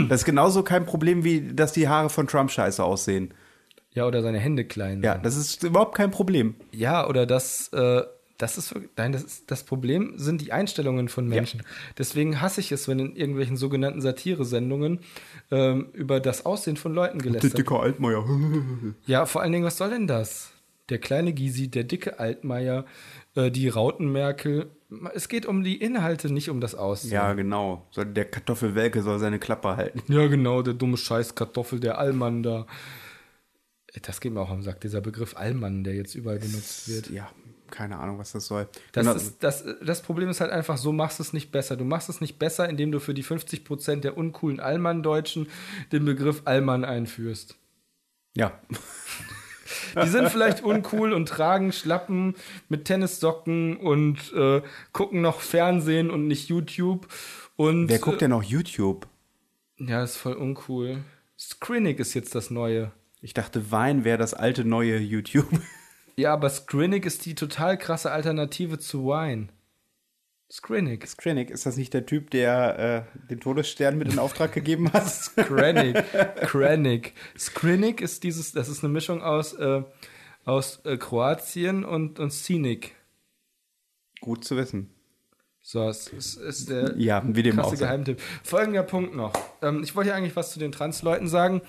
Das 0.07 0.21
ist 0.21 0.25
genauso 0.25 0.63
kein 0.63 0.85
Problem, 0.85 1.23
wie 1.23 1.53
dass 1.53 1.73
die 1.73 1.87
Haare 1.87 2.09
von 2.09 2.25
Trump 2.25 2.49
scheiße 2.49 2.83
aussehen. 2.83 3.33
Ja, 3.93 4.07
oder 4.07 4.21
seine 4.21 4.39
Hände 4.39 4.65
klein. 4.65 5.03
Ja, 5.03 5.13
sind. 5.13 5.25
das 5.25 5.35
ist 5.35 5.63
überhaupt 5.63 5.95
kein 5.95 6.11
Problem. 6.11 6.55
ja 6.71 7.07
oder 7.07 7.25
das, 7.25 7.67
äh, 7.73 8.01
das 8.41 8.57
ist 8.57 8.73
nein, 8.97 9.11
das, 9.11 9.23
ist, 9.23 9.51
das 9.51 9.63
Problem 9.63 10.13
sind 10.17 10.41
die 10.41 10.51
Einstellungen 10.51 11.09
von 11.09 11.27
Menschen. 11.27 11.61
Deswegen 11.97 12.41
hasse 12.41 12.59
ich 12.59 12.71
es, 12.71 12.87
wenn 12.87 12.99
in 12.99 13.15
irgendwelchen 13.15 13.55
sogenannten 13.55 14.01
Satire-Sendungen 14.01 14.99
ähm, 15.51 15.89
über 15.93 16.19
das 16.19 16.45
Aussehen 16.45 16.75
von 16.75 16.93
Leuten 16.93 17.19
gelästert 17.19 17.57
wird. 17.57 17.71
Altmaier. 17.71 18.25
Ja, 19.05 19.25
vor 19.25 19.41
allen 19.41 19.51
Dingen, 19.51 19.65
was 19.65 19.77
soll 19.77 19.91
denn 19.91 20.07
das? 20.07 20.51
Der 20.89 20.97
kleine 20.97 21.33
Gysi, 21.33 21.69
der 21.69 21.83
dicke 21.83 22.19
Altmaier, 22.19 22.85
äh, 23.35 23.51
die 23.51 23.69
Rautenmerkel. 23.69 24.71
Es 25.13 25.29
geht 25.29 25.45
um 25.45 25.63
die 25.63 25.77
Inhalte, 25.77 26.33
nicht 26.33 26.49
um 26.49 26.59
das 26.59 26.75
Aussehen. 26.75 27.11
Ja, 27.11 27.33
genau. 27.33 27.87
Der 27.95 28.25
Kartoffelwelke 28.25 29.03
soll 29.03 29.19
seine 29.19 29.39
Klappe 29.39 29.77
halten. 29.77 30.01
Ja, 30.07 30.27
genau, 30.27 30.63
der 30.63 30.73
dumme 30.73 30.97
Scheißkartoffel, 30.97 31.79
der 31.79 31.99
Allmann 31.99 32.41
da. 32.43 32.65
Das 34.01 34.19
geht 34.19 34.33
mir 34.33 34.41
auch 34.41 34.49
am 34.49 34.63
Sack, 34.63 34.81
dieser 34.81 35.01
Begriff 35.01 35.35
Allmann, 35.35 35.83
der 35.83 35.95
jetzt 35.95 36.15
überall 36.15 36.39
benutzt 36.39 36.89
wird. 36.89 37.09
Ja, 37.09 37.29
keine 37.71 37.97
Ahnung, 37.97 38.19
was 38.19 38.31
das 38.33 38.45
soll. 38.45 38.67
Das, 38.91 39.05
Genau. 39.05 39.15
ist, 39.15 39.43
das, 39.43 39.63
das 39.83 40.01
Problem 40.01 40.29
ist 40.29 40.41
halt 40.41 40.51
einfach, 40.51 40.77
so 40.77 40.91
machst 40.91 41.19
du 41.19 41.23
es 41.23 41.33
nicht 41.33 41.51
besser. 41.51 41.75
Du 41.77 41.85
machst 41.85 42.09
es 42.09 42.21
nicht 42.21 42.37
besser, 42.37 42.69
indem 42.69 42.91
du 42.91 42.99
für 42.99 43.13
die 43.13 43.23
50% 43.23 44.01
der 44.01 44.17
uncoolen 44.17 44.59
Allmann-Deutschen 44.59 45.47
den 45.91 46.05
Begriff 46.05 46.41
Allmann 46.45 46.83
einführst. 46.85 47.55
ja. 48.35 48.59
Die 50.03 50.07
sind 50.07 50.29
vielleicht 50.29 50.63
uncool 50.63 51.11
und 51.11 51.27
tragen 51.27 51.71
Schlappen 51.73 52.35
mit 52.69 52.85
Tennissocken 52.85 53.77
und 53.77 54.31
äh, 54.33 54.61
gucken 54.93 55.21
noch 55.21 55.41
Fernsehen 55.41 56.09
und 56.09 56.27
nicht 56.27 56.47
YouTube. 56.49 57.07
Und, 57.57 57.87
Wer 57.89 57.99
guckt 57.99 58.21
denn 58.21 58.31
noch 58.31 58.43
YouTube? 58.43 59.07
Äh, 59.79 59.85
ja, 59.85 60.03
ist 60.03 60.17
voll 60.17 60.33
uncool. 60.33 61.03
Skrinic 61.37 61.99
ist 61.99 62.13
jetzt 62.13 62.35
das 62.35 62.51
Neue. 62.51 62.91
Ich 63.21 63.33
dachte, 63.33 63.71
Wein 63.71 64.03
wäre 64.03 64.17
das 64.17 64.33
alte 64.33 64.63
neue 64.65 64.97
YouTube. 64.97 65.47
Ja, 66.21 66.33
aber 66.33 66.49
Skrinic 66.51 67.07
ist 67.07 67.25
die 67.25 67.33
total 67.33 67.79
krasse 67.79 68.11
Alternative 68.11 68.77
zu 68.77 69.05
Wine. 69.05 69.47
Skrinic. 70.51 71.17
Krennic, 71.17 71.49
ist 71.49 71.65
das 71.65 71.77
nicht 71.77 71.95
der 71.95 72.05
Typ, 72.05 72.29
der 72.29 73.07
äh, 73.15 73.27
den 73.29 73.39
Todesstern 73.39 73.97
mit 73.97 74.13
in 74.13 74.19
Auftrag 74.19 74.51
gegeben 74.51 74.93
hat? 74.93 75.31
Krennic. 75.35 75.95
Krennic. 76.41 77.13
Skrinic 77.39 78.01
ist 78.01 78.23
dieses, 78.23 78.51
das 78.51 78.69
ist 78.69 78.83
eine 78.83 78.93
Mischung 78.93 79.23
aus, 79.23 79.53
äh, 79.53 79.81
aus 80.45 80.81
äh, 80.83 80.97
Kroatien 80.97 81.83
und, 81.83 82.19
und 82.19 82.29
Scenic. 82.29 82.93
Gut 84.19 84.43
zu 84.43 84.57
wissen. 84.57 84.91
So, 85.63 85.87
es 85.89 86.07
ist, 86.07 86.35
ist 86.35 86.69
der 86.69 86.95
Ja, 86.97 87.23
wie 87.25 87.41
dem 87.41 87.57
auch 87.57 87.63
krasse 87.63 87.77
sei. 87.77 87.85
Geheimtipp. 87.85 88.21
Folgender 88.43 88.83
Punkt 88.83 89.15
noch. 89.15 89.33
Ähm, 89.63 89.81
ich 89.81 89.95
wollte 89.95 90.11
ja 90.11 90.15
eigentlich 90.15 90.35
was 90.35 90.51
zu 90.51 90.59
den 90.59 90.71
Transleuten 90.71 91.27
sagen. 91.27 91.61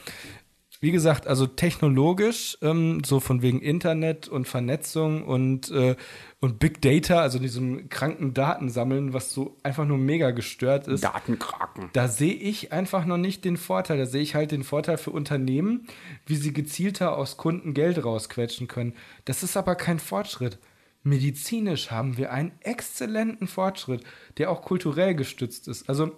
Wie 0.82 0.90
gesagt, 0.90 1.28
also 1.28 1.46
technologisch, 1.46 2.58
ähm, 2.60 3.04
so 3.04 3.20
von 3.20 3.40
wegen 3.40 3.62
Internet 3.62 4.26
und 4.26 4.48
Vernetzung 4.48 5.22
und, 5.22 5.70
äh, 5.70 5.94
und 6.40 6.58
Big 6.58 6.82
Data, 6.82 7.20
also 7.20 7.38
diesem 7.38 7.88
kranken 7.88 8.34
Datensammeln, 8.34 9.12
was 9.12 9.30
so 9.30 9.56
einfach 9.62 9.84
nur 9.84 9.98
mega 9.98 10.32
gestört 10.32 10.88
ist. 10.88 11.04
Datenkraken. 11.04 11.90
Da 11.92 12.08
sehe 12.08 12.34
ich 12.34 12.72
einfach 12.72 13.06
noch 13.06 13.16
nicht 13.16 13.44
den 13.44 13.58
Vorteil. 13.58 13.96
Da 13.96 14.06
sehe 14.06 14.22
ich 14.22 14.34
halt 14.34 14.50
den 14.50 14.64
Vorteil 14.64 14.98
für 14.98 15.12
Unternehmen, 15.12 15.86
wie 16.26 16.34
sie 16.34 16.52
gezielter 16.52 17.16
aus 17.16 17.36
Kunden 17.36 17.74
Geld 17.74 18.04
rausquetschen 18.04 18.66
können. 18.66 18.94
Das 19.24 19.44
ist 19.44 19.56
aber 19.56 19.76
kein 19.76 20.00
Fortschritt. 20.00 20.58
Medizinisch 21.04 21.92
haben 21.92 22.16
wir 22.16 22.32
einen 22.32 22.50
exzellenten 22.58 23.46
Fortschritt, 23.46 24.02
der 24.36 24.50
auch 24.50 24.62
kulturell 24.62 25.14
gestützt 25.14 25.68
ist. 25.68 25.88
Also 25.88 26.10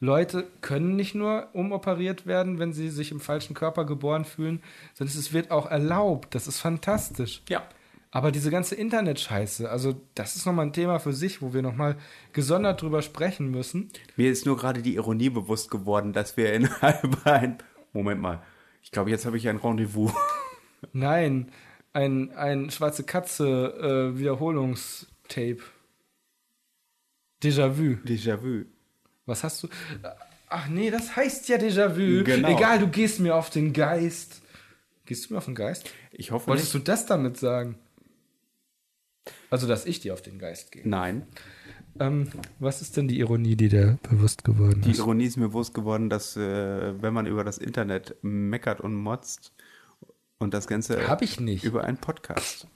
Leute 0.00 0.46
können 0.60 0.94
nicht 0.96 1.14
nur 1.14 1.48
umoperiert 1.52 2.26
werden, 2.26 2.58
wenn 2.58 2.72
sie 2.72 2.88
sich 2.88 3.10
im 3.10 3.20
falschen 3.20 3.54
Körper 3.54 3.84
geboren 3.84 4.24
fühlen, 4.24 4.62
sondern 4.94 5.16
es 5.16 5.32
wird 5.32 5.50
auch 5.50 5.66
erlaubt. 5.66 6.34
Das 6.34 6.46
ist 6.46 6.60
fantastisch. 6.60 7.42
Ja. 7.48 7.64
Aber 8.10 8.32
diese 8.32 8.50
ganze 8.50 8.74
Internetscheiße, 8.74 9.68
also 9.68 10.00
das 10.14 10.34
ist 10.34 10.46
nochmal 10.46 10.66
ein 10.66 10.72
Thema 10.72 10.98
für 10.98 11.12
sich, 11.12 11.42
wo 11.42 11.52
wir 11.52 11.60
nochmal 11.60 11.96
gesondert 12.32 12.80
drüber 12.80 13.02
sprechen 13.02 13.50
müssen. 13.50 13.90
Mir 14.16 14.30
ist 14.30 14.46
nur 14.46 14.56
gerade 14.56 14.80
die 14.80 14.94
Ironie 14.94 15.28
bewusst 15.28 15.70
geworden, 15.70 16.12
dass 16.12 16.36
wir 16.36 16.52
innerhalb 16.54 17.18
ein. 17.26 17.58
Moment 17.92 18.20
mal. 18.20 18.42
Ich 18.82 18.92
glaube, 18.92 19.10
jetzt 19.10 19.26
habe 19.26 19.36
ich 19.36 19.48
ein 19.48 19.58
Rendezvous. 19.58 20.12
Nein, 20.92 21.50
ein, 21.92 22.30
ein 22.32 22.70
schwarze 22.70 23.02
Katze 23.04 24.14
äh, 24.14 24.18
Wiederholungstape. 24.18 25.62
Déjà-vu. 27.42 27.98
Déjà-vu. 28.06 28.64
Was 29.28 29.44
hast 29.44 29.62
du? 29.62 29.68
Ach 30.48 30.68
nee, 30.68 30.90
das 30.90 31.14
heißt 31.14 31.48
ja 31.48 31.56
Déjà-vu. 31.58 32.24
Genau. 32.24 32.48
Egal, 32.56 32.78
du 32.78 32.88
gehst 32.88 33.20
mir 33.20 33.34
auf 33.36 33.50
den 33.50 33.72
Geist. 33.72 34.40
Gehst 35.04 35.28
du 35.28 35.34
mir 35.34 35.38
auf 35.38 35.44
den 35.44 35.54
Geist? 35.54 35.90
Ich 36.12 36.30
hoffe 36.30 36.48
Wolltest 36.48 36.74
nicht. 36.74 36.86
du 36.86 36.90
das 36.90 37.06
damit 37.06 37.36
sagen? 37.36 37.76
Also, 39.50 39.66
dass 39.66 39.84
ich 39.86 40.00
dir 40.00 40.14
auf 40.14 40.22
den 40.22 40.38
Geist 40.38 40.72
gehe. 40.72 40.82
Nein. 40.88 41.26
Ähm, 42.00 42.28
was 42.58 42.80
ist 42.80 42.96
denn 42.96 43.08
die 43.08 43.18
Ironie, 43.18 43.56
die 43.56 43.68
dir 43.68 43.98
bewusst 44.08 44.44
geworden 44.44 44.82
Die 44.82 44.92
ist? 44.92 44.98
Ironie 44.98 45.24
ist 45.24 45.36
mir 45.36 45.48
bewusst 45.48 45.74
geworden, 45.74 46.08
dass 46.08 46.36
äh, 46.36 47.02
wenn 47.02 47.12
man 47.12 47.26
über 47.26 47.44
das 47.44 47.58
Internet 47.58 48.16
meckert 48.22 48.80
und 48.80 48.94
motzt 48.94 49.52
und 50.38 50.54
das 50.54 50.66
Ganze 50.68 51.08
Hab 51.08 51.22
ich 51.22 51.40
nicht. 51.40 51.64
über 51.64 51.84
einen 51.84 51.98
Podcast. 51.98 52.66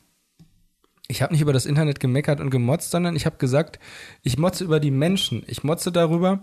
Ich 1.12 1.20
habe 1.20 1.34
nicht 1.34 1.42
über 1.42 1.52
das 1.52 1.66
Internet 1.66 2.00
gemeckert 2.00 2.40
und 2.40 2.48
gemotzt, 2.48 2.90
sondern 2.90 3.14
ich 3.14 3.26
habe 3.26 3.36
gesagt, 3.36 3.78
ich 4.22 4.38
motze 4.38 4.64
über 4.64 4.80
die 4.80 4.90
Menschen. 4.90 5.42
Ich 5.46 5.62
motze 5.62 5.92
darüber, 5.92 6.42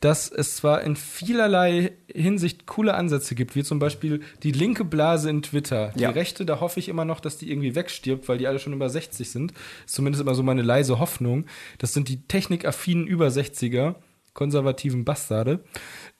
dass 0.00 0.30
es 0.30 0.56
zwar 0.56 0.82
in 0.82 0.94
vielerlei 0.94 1.92
Hinsicht 2.06 2.66
coole 2.66 2.92
Ansätze 2.92 3.34
gibt, 3.34 3.56
wie 3.56 3.64
zum 3.64 3.78
Beispiel 3.78 4.20
die 4.42 4.52
linke 4.52 4.84
Blase 4.84 5.30
in 5.30 5.40
Twitter. 5.40 5.94
Ja. 5.96 6.12
Die 6.12 6.18
rechte, 6.18 6.44
da 6.44 6.60
hoffe 6.60 6.80
ich 6.80 6.90
immer 6.90 7.06
noch, 7.06 7.20
dass 7.20 7.38
die 7.38 7.50
irgendwie 7.50 7.74
wegstirbt, 7.74 8.28
weil 8.28 8.36
die 8.36 8.46
alle 8.46 8.58
schon 8.58 8.74
über 8.74 8.90
60 8.90 9.30
sind. 9.30 9.52
Ist 9.86 9.94
zumindest 9.94 10.20
immer 10.20 10.34
so 10.34 10.42
meine 10.42 10.60
leise 10.60 10.98
Hoffnung. 10.98 11.46
Das 11.78 11.94
sind 11.94 12.10
die 12.10 12.20
technikaffinen 12.20 13.06
über 13.06 13.28
60er, 13.28 13.94
konservativen 14.34 15.06
Bastarde. 15.06 15.64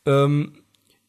Ähm, 0.07 0.55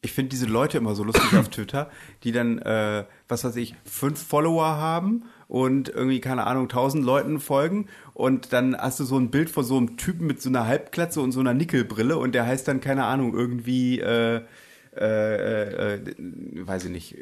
Ich 0.02 0.12
finde 0.12 0.28
diese 0.28 0.44
Leute 0.44 0.76
immer 0.76 0.94
so 0.94 1.04
lustig 1.04 1.38
auf 1.38 1.48
Twitter, 1.50 1.88
die 2.22 2.32
dann, 2.32 2.58
äh, 2.58 3.06
was 3.28 3.44
weiß 3.44 3.56
ich, 3.56 3.74
fünf 3.86 4.22
Follower 4.22 4.66
haben 4.66 5.24
und 5.48 5.88
irgendwie, 5.88 6.20
keine 6.20 6.46
Ahnung, 6.46 6.68
tausend 6.68 7.04
Leuten 7.04 7.40
folgen 7.40 7.86
und 8.14 8.52
dann 8.52 8.76
hast 8.76 9.00
du 9.00 9.04
so 9.04 9.18
ein 9.18 9.30
Bild 9.30 9.50
von 9.50 9.64
so 9.64 9.76
einem 9.76 9.96
Typen 9.96 10.26
mit 10.26 10.40
so 10.40 10.48
einer 10.48 10.66
Halbklatze 10.66 11.20
und 11.20 11.32
so 11.32 11.40
einer 11.40 11.54
Nickelbrille 11.54 12.16
und 12.16 12.34
der 12.34 12.46
heißt 12.46 12.66
dann, 12.68 12.80
keine 12.80 13.04
Ahnung, 13.04 13.34
irgendwie, 13.34 14.00
äh, 14.00 14.40
äh, 14.94 15.94
äh, 15.94 16.00
weiß 16.66 16.84
ich 16.84 16.90
nicht, 16.90 17.16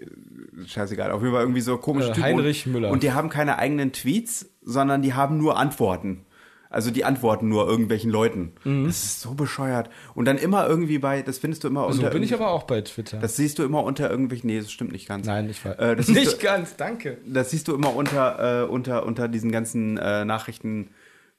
scheißegal, 0.66 1.12
auf 1.12 1.22
jeden 1.22 1.32
Fall 1.32 1.42
irgendwie 1.42 1.60
so 1.60 1.76
komische 1.78 2.08
Äh, 2.10 2.14
Typen. 2.14 2.24
Heinrich 2.24 2.66
und, 2.66 2.72
Müller. 2.72 2.90
Und 2.90 3.02
die 3.02 3.12
haben 3.12 3.28
keine 3.28 3.58
eigenen 3.58 3.92
Tweets, 3.92 4.50
sondern 4.62 5.02
die 5.02 5.14
haben 5.14 5.38
nur 5.38 5.56
Antworten. 5.56 6.24
Also 6.72 6.92
die 6.92 7.04
antworten 7.04 7.48
nur 7.48 7.68
irgendwelchen 7.68 8.10
Leuten. 8.12 8.52
Mhm. 8.62 8.86
Das 8.86 9.02
ist 9.02 9.20
so 9.20 9.34
bescheuert. 9.34 9.90
Und 10.14 10.24
dann 10.26 10.38
immer 10.38 10.68
irgendwie 10.68 10.98
bei, 10.98 11.20
das 11.20 11.38
findest 11.38 11.64
du 11.64 11.68
immer 11.68 11.82
so 11.92 11.98
unter 11.98 12.10
bin 12.10 12.22
ich 12.22 12.32
aber 12.32 12.48
auch 12.48 12.62
bei 12.62 12.80
Twitter. 12.80 13.18
das 13.18 13.34
siehst 13.34 13.58
du 13.58 13.64
immer 13.64 13.82
unter 13.82 14.08
irgendwelchen. 14.08 14.46
Nee, 14.48 14.60
das 14.60 14.70
stimmt 14.70 14.92
nicht 14.92 15.08
ganz. 15.08 15.26
Nein, 15.26 15.48
nicht 15.48 15.64
wahr. 15.64 15.78
Äh, 15.80 15.96
nicht 15.96 16.40
du, 16.40 16.46
ganz, 16.46 16.76
danke. 16.76 17.18
das 17.26 17.50
siehst 17.50 17.66
du 17.66 17.74
immer 17.74 17.94
unter, 17.94 18.62
äh, 18.62 18.66
unter, 18.66 19.04
unter 19.04 19.26
diesen 19.26 19.50
ganzen 19.50 19.98
äh, 19.98 20.24
Nachrichten, 20.24 20.90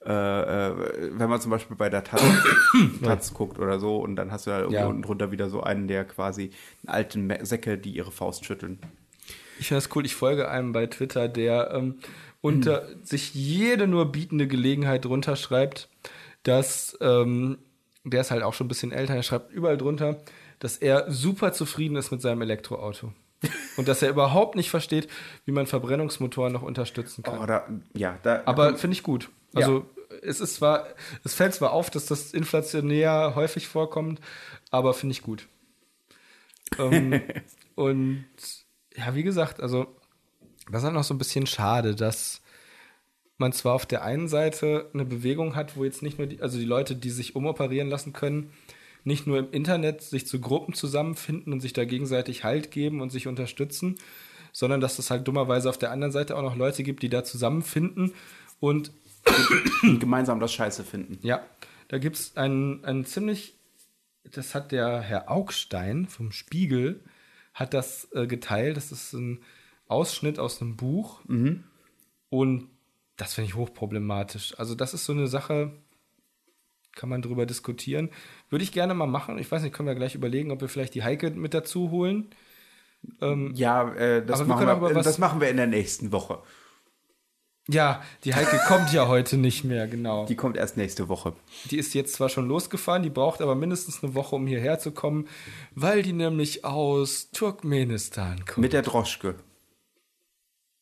äh, 0.05 0.11
äh, 0.11 0.73
wenn 1.13 1.29
man 1.29 1.39
zum 1.39 1.51
Beispiel 1.51 1.77
bei 1.77 1.89
der 1.89 2.03
Taz, 2.03 2.21
Taz 3.03 3.33
guckt 3.33 3.57
oder 3.57 3.79
so, 3.79 3.97
und 3.97 4.17
dann 4.17 4.31
hast 4.33 4.47
du 4.47 4.51
da 4.51 4.57
irgendwie 4.59 4.75
Ja. 4.81 4.87
unten 4.87 5.01
drunter 5.01 5.31
wieder 5.31 5.49
so 5.49 5.61
einen, 5.63 5.87
der 5.87 6.03
quasi 6.03 6.51
einen 6.85 6.93
alten 6.93 7.45
Säcke, 7.45 7.77
die 7.77 7.91
ihre 7.91 8.11
Faust 8.11 8.43
schütteln. 8.45 8.79
Ich 9.59 9.67
finde 9.69 9.81
das 9.83 9.95
cool. 9.95 10.05
Ich 10.05 10.15
folge 10.15 10.49
einem 10.49 10.73
bei 10.73 10.87
Twitter, 10.87 11.29
der 11.29 11.71
ähm, 11.73 11.95
unter 12.41 12.87
sich 13.03 13.33
jede 13.33 13.87
nur 13.87 14.11
bietende 14.11 14.47
Gelegenheit 14.47 15.05
drunter 15.05 15.35
schreibt, 15.35 15.89
dass 16.43 16.97
ähm, 17.01 17.59
der 18.03 18.21
ist 18.21 18.31
halt 18.31 18.43
auch 18.43 18.53
schon 18.53 18.65
ein 18.65 18.69
bisschen 18.69 18.91
älter. 18.91 19.15
Er 19.15 19.23
schreibt 19.23 19.51
überall 19.51 19.77
drunter, 19.77 20.21
dass 20.59 20.77
er 20.77 21.11
super 21.11 21.53
zufrieden 21.53 21.95
ist 21.95 22.11
mit 22.11 22.21
seinem 22.21 22.41
Elektroauto 22.41 23.13
und 23.77 23.87
dass 23.87 24.01
er 24.01 24.09
überhaupt 24.09 24.55
nicht 24.55 24.69
versteht, 24.69 25.07
wie 25.45 25.51
man 25.51 25.67
Verbrennungsmotoren 25.67 26.51
noch 26.51 26.63
unterstützen 26.63 27.23
kann. 27.23 27.39
Oh, 27.39 27.45
da, 27.45 27.67
ja, 27.93 28.17
da, 28.23 28.41
Aber 28.45 28.75
finde 28.77 28.95
ich 28.95 29.03
gut. 29.03 29.29
Also 29.53 29.85
es 30.21 30.39
ist 30.39 30.55
zwar, 30.55 30.87
es 31.23 31.33
fällt 31.33 31.53
zwar 31.53 31.71
auf, 31.71 31.89
dass 31.89 32.05
das 32.05 32.33
inflationär 32.33 33.33
häufig 33.35 33.67
vorkommt, 33.67 34.21
aber 34.69 34.93
finde 34.93 35.13
ich 35.13 35.21
gut. 35.21 35.47
ähm, 36.79 37.21
und 37.75 38.25
ja, 38.95 39.13
wie 39.15 39.23
gesagt, 39.23 39.61
also 39.61 39.87
das 40.69 40.81
ist 40.81 40.85
halt 40.85 40.93
noch 40.93 41.03
so 41.03 41.13
ein 41.13 41.17
bisschen 41.17 41.47
schade, 41.47 41.95
dass 41.95 42.41
man 43.37 43.53
zwar 43.53 43.73
auf 43.73 43.85
der 43.85 44.03
einen 44.03 44.27
Seite 44.27 44.89
eine 44.93 45.05
Bewegung 45.05 45.55
hat, 45.55 45.75
wo 45.75 45.83
jetzt 45.83 46.03
nicht 46.03 46.17
nur 46.17 46.27
die, 46.27 46.41
also 46.41 46.57
die 46.59 46.65
Leute, 46.65 46.95
die 46.95 47.09
sich 47.09 47.35
umoperieren 47.35 47.89
lassen 47.89 48.13
können, 48.13 48.51
nicht 49.03 49.25
nur 49.25 49.39
im 49.39 49.51
Internet 49.51 50.01
sich 50.01 50.27
zu 50.27 50.39
Gruppen 50.39 50.75
zusammenfinden 50.75 51.51
und 51.51 51.59
sich 51.59 51.73
da 51.73 51.85
gegenseitig 51.85 52.43
Halt 52.43 52.69
geben 52.69 53.01
und 53.01 53.09
sich 53.09 53.27
unterstützen, 53.27 53.97
sondern 54.51 54.79
dass 54.79 54.99
es 54.99 55.09
halt 55.09 55.27
dummerweise 55.27 55.69
auf 55.69 55.77
der 55.77 55.91
anderen 55.91 56.11
Seite 56.11 56.37
auch 56.37 56.43
noch 56.43 56.55
Leute 56.55 56.83
gibt, 56.83 57.01
die 57.01 57.09
da 57.09 57.23
zusammenfinden 57.23 58.13
und 58.59 58.91
gemeinsam 59.99 60.39
das 60.39 60.53
Scheiße 60.53 60.83
finden. 60.83 61.19
ja, 61.25 61.43
da 61.87 61.97
gibt 61.97 62.15
es 62.15 62.37
einen, 62.37 62.85
einen 62.85 63.05
ziemlich, 63.05 63.55
das 64.23 64.55
hat 64.55 64.71
der 64.71 65.01
Herr 65.01 65.29
Augstein 65.29 66.07
vom 66.07 66.31
Spiegel, 66.31 67.03
hat 67.53 67.73
das 67.73 68.07
äh, 68.13 68.27
geteilt. 68.27 68.77
Das 68.77 68.91
ist 68.91 69.11
ein 69.13 69.41
Ausschnitt 69.91 70.39
aus 70.39 70.61
einem 70.61 70.75
Buch. 70.77 71.21
Und 72.29 72.67
das 73.17 73.33
finde 73.35 73.49
ich 73.49 73.55
hochproblematisch. 73.55 74.57
Also, 74.57 74.73
das 74.75 74.93
ist 74.93 75.05
so 75.05 75.13
eine 75.13 75.27
Sache, 75.27 75.73
kann 76.95 77.09
man 77.09 77.21
drüber 77.21 77.45
diskutieren. 77.45 78.09
Würde 78.49 78.63
ich 78.63 78.71
gerne 78.71 78.93
mal 78.93 79.05
machen. 79.07 79.37
Ich 79.37 79.51
weiß 79.51 79.61
nicht, 79.61 79.73
können 79.73 79.87
wir 79.87 79.95
gleich 79.95 80.15
überlegen, 80.15 80.51
ob 80.51 80.61
wir 80.61 80.69
vielleicht 80.69 80.95
die 80.95 81.03
Heike 81.03 81.29
mit 81.31 81.53
dazu 81.53 81.91
holen. 81.91 82.29
Ähm, 83.21 83.51
Ja, 83.55 83.93
äh, 83.93 84.25
das, 84.25 84.39
wir 84.39 84.45
machen 84.45 84.65
wir, 84.67 84.71
aber 84.73 84.93
was- 84.95 85.05
das 85.05 85.17
machen 85.17 85.39
wir 85.41 85.49
in 85.49 85.57
der 85.57 85.67
nächsten 85.67 86.11
Woche. 86.11 86.39
ja, 87.67 88.01
die 88.25 88.35
Heike 88.35 88.59
kommt 88.67 88.91
ja 88.91 89.07
heute 89.07 89.37
nicht 89.37 89.63
mehr, 89.63 89.87
genau. 89.87 90.25
Die 90.25 90.35
kommt 90.35 90.57
erst 90.57 90.77
nächste 90.77 91.07
Woche. 91.09 91.33
Die 91.69 91.77
ist 91.77 91.93
jetzt 91.93 92.13
zwar 92.13 92.27
schon 92.29 92.47
losgefahren, 92.47 93.01
die 93.03 93.09
braucht 93.09 93.41
aber 93.41 93.55
mindestens 93.55 94.03
eine 94.03 94.13
Woche, 94.13 94.35
um 94.35 94.45
hierher 94.47 94.77
zu 94.79 94.91
kommen, 94.91 95.27
weil 95.73 96.01
die 96.03 96.13
nämlich 96.13 96.65
aus 96.65 97.29
Turkmenistan 97.31 98.45
kommt. 98.45 98.57
Mit 98.57 98.73
der 98.73 98.81
Droschke. 98.81 99.35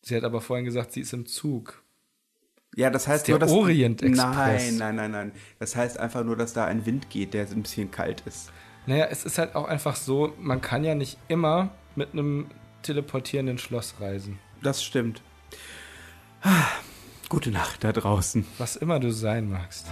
Sie 0.01 0.15
hat 0.15 0.23
aber 0.23 0.41
vorhin 0.41 0.65
gesagt, 0.65 0.93
sie 0.93 1.01
ist 1.01 1.13
im 1.13 1.25
Zug. 1.25 1.83
Ja, 2.75 2.89
das 2.89 3.07
heißt 3.07 3.27
der 3.27 3.33
nur, 3.33 3.39
dass. 3.39 3.51
Orient 3.51 4.01
Express. 4.01 4.71
Nein, 4.71 4.77
nein, 4.77 4.95
nein, 4.95 5.11
nein. 5.11 5.31
Das 5.59 5.75
heißt 5.75 5.99
einfach 5.99 6.23
nur, 6.23 6.35
dass 6.35 6.53
da 6.53 6.65
ein 6.65 6.85
Wind 6.85 7.09
geht, 7.09 7.33
der 7.33 7.47
ein 7.47 7.63
bisschen 7.63 7.91
kalt 7.91 8.21
ist. 8.25 8.51
Naja, 8.85 9.07
es 9.09 9.25
ist 9.25 9.37
halt 9.37 9.55
auch 9.55 9.67
einfach 9.67 9.95
so, 9.95 10.33
man 10.39 10.61
kann 10.61 10.83
ja 10.83 10.95
nicht 10.95 11.17
immer 11.27 11.71
mit 11.95 12.13
einem 12.13 12.47
teleportierenden 12.81 13.57
Schloss 13.57 13.95
reisen. 13.99 14.39
Das 14.63 14.83
stimmt. 14.83 15.21
Ah, 16.41 16.67
Gute 17.29 17.51
Nacht 17.51 17.83
da 17.83 17.91
draußen. 17.91 18.43
Was 18.57 18.75
immer 18.75 18.99
du 18.99 19.11
sein 19.11 19.51
magst. 19.51 19.85